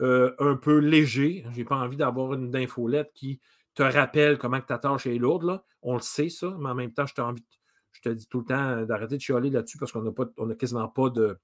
euh, 0.00 0.34
un 0.38 0.56
peu 0.56 0.78
léger. 0.78 1.46
Je 1.52 1.58
n'ai 1.58 1.64
pas 1.64 1.76
envie 1.76 1.96
d'avoir 1.96 2.34
une 2.34 2.54
infolette 2.56 3.12
qui 3.14 3.40
te 3.82 3.94
rappelle 3.94 4.38
comment 4.38 4.60
ta 4.60 4.78
tâche 4.78 5.06
est 5.06 5.18
lourde. 5.18 5.44
Là. 5.44 5.64
On 5.82 5.94
le 5.94 6.00
sait, 6.00 6.28
ça, 6.28 6.54
mais 6.58 6.68
en 6.68 6.74
même 6.74 6.92
temps, 6.92 7.06
je, 7.06 7.20
envie, 7.22 7.44
je 7.92 8.00
te 8.00 8.08
dis 8.10 8.26
tout 8.26 8.40
le 8.40 8.46
temps 8.46 8.82
d'arrêter 8.82 9.16
de 9.16 9.22
chialer 9.22 9.50
là-dessus 9.50 9.78
parce 9.78 9.92
qu'on 9.92 10.02
n'a 10.02 10.54
quasiment 10.54 10.88
pas 10.88 11.10
de, 11.10 11.38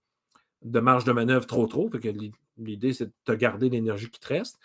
de 0.63 0.81
marge 0.81 1.05
de 1.05 1.13
manœuvre 1.13 1.47
trop 1.47 1.67
trop. 1.67 1.91
L'idée, 2.59 2.93
c'est 2.93 3.07
de 3.07 3.13
te 3.25 3.33
garder 3.33 3.69
l'énergie 3.69 4.11
qui 4.11 4.21
te 4.21 4.29
reste. 4.29 4.59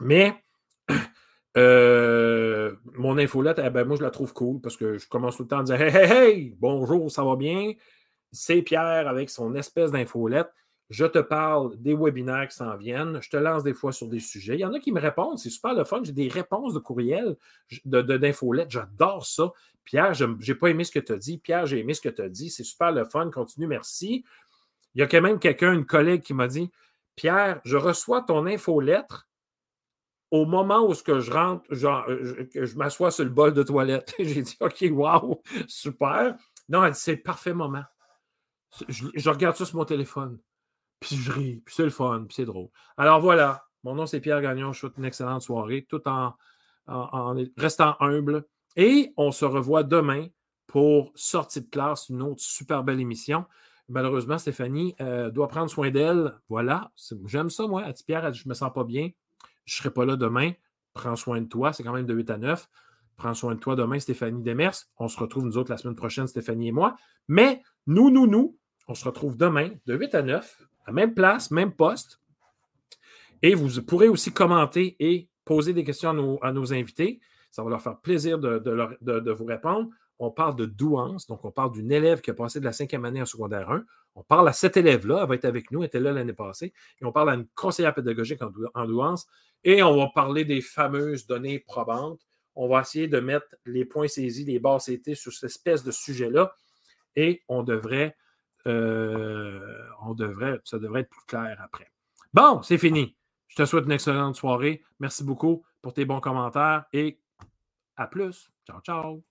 Mais 0.00 0.34
euh, 1.56 2.74
mon 2.94 3.18
infolette, 3.18 3.60
eh 3.62 3.70
ben, 3.70 3.84
moi, 3.84 3.96
je 3.96 4.02
la 4.02 4.10
trouve 4.10 4.32
cool 4.32 4.60
parce 4.60 4.76
que 4.76 4.98
je 4.98 5.08
commence 5.08 5.36
tout 5.36 5.42
le 5.42 5.48
temps 5.48 5.60
à 5.60 5.64
dire 5.64 5.80
Hey, 5.80 5.94
hey, 5.94 6.12
hey, 6.12 6.56
bonjour, 6.58 7.10
ça 7.10 7.24
va 7.24 7.36
bien? 7.36 7.72
C'est 8.30 8.62
Pierre 8.62 9.08
avec 9.08 9.28
son 9.28 9.54
espèce 9.54 9.90
d'infolette. 9.90 10.50
Je 10.90 11.06
te 11.06 11.18
parle 11.18 11.76
des 11.76 11.94
webinaires 11.94 12.48
qui 12.48 12.56
s'en 12.56 12.76
viennent. 12.76 13.20
Je 13.22 13.30
te 13.30 13.36
lance 13.36 13.62
des 13.62 13.72
fois 13.72 13.92
sur 13.92 14.08
des 14.08 14.20
sujets. 14.20 14.54
Il 14.54 14.60
y 14.60 14.64
en 14.64 14.74
a 14.74 14.78
qui 14.78 14.92
me 14.92 15.00
répondent. 15.00 15.38
C'est 15.38 15.50
super 15.50 15.74
le 15.74 15.84
fun. 15.84 16.00
J'ai 16.02 16.12
des 16.12 16.28
réponses 16.28 16.74
de 16.74 16.78
courriel 16.80 17.36
d'infolette. 17.84 18.66
De, 18.66 18.72
J'adore 18.72 19.24
ça. 19.24 19.52
Pierre, 19.84 20.12
je 20.12 20.24
n'ai 20.24 20.54
pas 20.54 20.68
aimé 20.68 20.84
ce 20.84 20.92
que 20.92 20.98
tu 20.98 21.12
as 21.12 21.16
dit. 21.16 21.38
Pierre, 21.38 21.66
j'ai 21.66 21.78
aimé 21.78 21.94
ce 21.94 22.00
que 22.00 22.10
tu 22.10 22.20
as 22.20 22.28
dit. 22.28 22.50
C'est 22.50 22.64
super 22.64 22.92
le 22.92 23.04
fun. 23.04 23.30
Continue, 23.30 23.66
merci. 23.66 24.24
Il 24.94 25.00
y 25.00 25.02
a 25.02 25.06
quand 25.06 25.22
même 25.22 25.38
quelqu'un, 25.38 25.72
une 25.72 25.86
collègue 25.86 26.22
qui 26.22 26.34
m'a 26.34 26.46
dit 26.46 26.70
Pierre, 27.16 27.60
je 27.64 27.76
reçois 27.76 28.22
ton 28.22 28.46
infolettre 28.46 29.28
au 30.30 30.46
moment 30.46 30.86
où 30.86 30.94
ce 30.94 31.02
que 31.02 31.20
je 31.20 31.30
rentre, 31.30 31.62
genre, 31.74 32.06
euh, 32.08 32.48
je, 32.54 32.64
je 32.64 32.76
m'assois 32.76 33.10
sur 33.10 33.22
le 33.22 33.30
bol 33.30 33.52
de 33.52 33.62
toilette, 33.62 34.14
j'ai 34.18 34.42
dit 34.42 34.56
OK, 34.60 34.84
wow, 34.90 35.42
super. 35.68 36.36
Non, 36.68 36.84
elle 36.84 36.92
dit 36.92 36.98
c'est 36.98 37.16
le 37.16 37.22
parfait 37.22 37.52
moment. 37.52 37.84
Je, 38.88 39.28
regarde 39.28 39.56
ça 39.56 39.66
sur 39.66 39.76
mon 39.76 39.84
téléphone, 39.84 40.38
puis 41.02 41.16
je 41.16 41.32
ris, 41.32 41.62
puis 41.64 41.74
c'est 41.74 41.84
le 41.84 41.90
fun, 41.90 42.24
puis 42.26 42.34
c'est 42.36 42.44
drôle. 42.44 42.68
Alors 42.96 43.20
voilà, 43.20 43.64
mon 43.84 43.94
nom 43.94 44.06
c'est 44.06 44.20
Pierre 44.20 44.40
Gagnon, 44.40 44.72
je 44.72 44.80
souhaite 44.80 44.96
une 44.96 45.04
excellente 45.04 45.42
soirée, 45.42 45.86
tout 45.88 46.06
en, 46.08 46.34
restant 47.56 47.96
humble. 48.00 48.46
Et 48.76 49.12
on 49.16 49.32
se 49.32 49.44
revoit 49.44 49.82
demain 49.82 50.28
pour 50.66 51.12
Sortie 51.14 51.60
de 51.60 51.68
classe, 51.68 52.08
une 52.08 52.22
autre 52.22 52.40
super 52.40 52.84
belle 52.84 53.00
émission. 53.00 53.44
Malheureusement, 53.88 54.38
Stéphanie 54.38 54.94
euh, 55.00 55.30
doit 55.30 55.48
prendre 55.48 55.68
soin 55.68 55.90
d'elle. 55.90 56.32
Voilà, 56.48 56.90
j'aime 57.26 57.50
ça, 57.50 57.66
moi. 57.66 57.82
Elle 57.86 57.92
dit 57.92 58.04
Pierre, 58.04 58.32
je 58.32 58.48
me 58.48 58.54
sens 58.54 58.72
pas 58.72 58.84
bien. 58.84 59.10
Je 59.66 59.74
ne 59.74 59.76
serai 59.78 59.90
pas 59.90 60.06
là 60.06 60.16
demain. 60.16 60.52
Prends 60.94 61.16
soin 61.16 61.40
de 61.42 61.46
toi. 61.46 61.72
C'est 61.74 61.82
quand 61.82 61.92
même 61.92 62.06
de 62.06 62.14
8 62.14 62.30
à 62.30 62.38
9. 62.38 62.68
Prends 63.16 63.34
soin 63.34 63.54
de 63.54 63.60
toi 63.60 63.76
demain, 63.76 63.98
Stéphanie 63.98 64.42
Demers. 64.42 64.74
On 64.96 65.08
se 65.08 65.18
retrouve, 65.18 65.44
nous 65.44 65.58
autres, 65.58 65.70
la 65.70 65.76
semaine 65.76 65.96
prochaine, 65.96 66.26
Stéphanie 66.26 66.68
et 66.68 66.72
moi. 66.72 66.96
Mais 67.28 67.62
nous, 67.86 68.10
nous, 68.10 68.26
nous, 68.26 68.56
on 68.88 68.94
se 68.94 69.04
retrouve 69.04 69.36
demain 69.36 69.70
de 69.86 69.94
8 69.94 70.14
à 70.14 70.22
9, 70.22 70.62
à 70.86 70.92
même 70.92 71.14
place, 71.14 71.50
même 71.50 71.72
poste. 71.72 72.20
Et 73.42 73.54
vous 73.54 73.82
pourrez 73.82 74.08
aussi 74.08 74.32
commenter 74.32 74.96
et 75.00 75.28
poser 75.44 75.72
des 75.72 75.84
questions 75.84 76.40
à 76.42 76.52
nos, 76.52 76.72
invités. 76.72 77.20
Ça 77.50 77.62
va 77.62 77.70
leur 77.70 77.82
faire 77.82 77.98
plaisir 77.98 78.38
de, 78.38 79.32
vous 79.32 79.44
répondre. 79.44 79.88
On 80.18 80.30
parle 80.30 80.54
de 80.54 80.66
douance, 80.66 81.26
donc 81.26 81.44
on 81.44 81.50
parle 81.50 81.72
d'une 81.72 81.90
élève 81.90 82.20
qui 82.20 82.30
a 82.30 82.34
passé 82.34 82.60
de 82.60 82.64
la 82.64 82.72
cinquième 82.72 83.04
année 83.04 83.20
en 83.20 83.26
secondaire 83.26 83.70
1. 83.70 83.84
On 84.14 84.22
parle 84.22 84.48
à 84.48 84.52
cette 84.52 84.76
élève-là, 84.76 85.20
elle 85.22 85.28
va 85.28 85.34
être 85.34 85.46
avec 85.46 85.72
nous, 85.72 85.80
elle 85.80 85.86
était 85.86 85.98
là 85.98 86.12
l'année 86.12 86.32
passée. 86.32 86.72
Et 87.00 87.04
on 87.04 87.10
parle 87.10 87.30
à 87.30 87.34
une 87.34 87.46
conseillère 87.54 87.94
pédagogique 87.94 88.40
en 88.74 88.86
douance 88.86 89.26
et 89.64 89.82
on 89.82 89.96
va 89.96 90.08
parler 90.14 90.44
des 90.44 90.60
fameuses 90.60 91.26
données 91.26 91.58
probantes. 91.58 92.20
On 92.54 92.68
va 92.68 92.82
essayer 92.82 93.08
de 93.08 93.20
mettre 93.20 93.46
les 93.64 93.84
points 93.84 94.08
saisis, 94.08 94.44
les 94.44 94.58
barres 94.58 94.82
CT 94.82 95.14
sur 95.14 95.32
cette 95.32 95.50
espèce 95.50 95.82
de 95.82 95.90
sujet-là. 95.90 96.54
Et 97.16 97.42
on 97.48 97.62
devrait, 97.62 98.16
euh, 98.66 99.60
on 100.02 100.14
devrait, 100.14 100.60
ça 100.64 100.78
devrait 100.78 101.00
être 101.00 101.10
plus 101.10 101.24
clair 101.26 101.58
après. 101.62 101.90
Bon, 102.32 102.62
c'est 102.62 102.78
fini. 102.78 103.16
Je 103.48 103.56
te 103.56 103.64
souhaite 103.64 103.84
une 103.84 103.92
excellente 103.92 104.36
soirée. 104.36 104.82
Merci 105.00 105.24
beaucoup 105.24 105.64
pour 105.82 105.92
tes 105.92 106.04
bons 106.04 106.20
commentaires 106.20 106.84
et 106.92 107.20
à 107.96 108.06
plus. 108.06 108.50
Ciao, 108.66 108.80
ciao. 108.80 109.22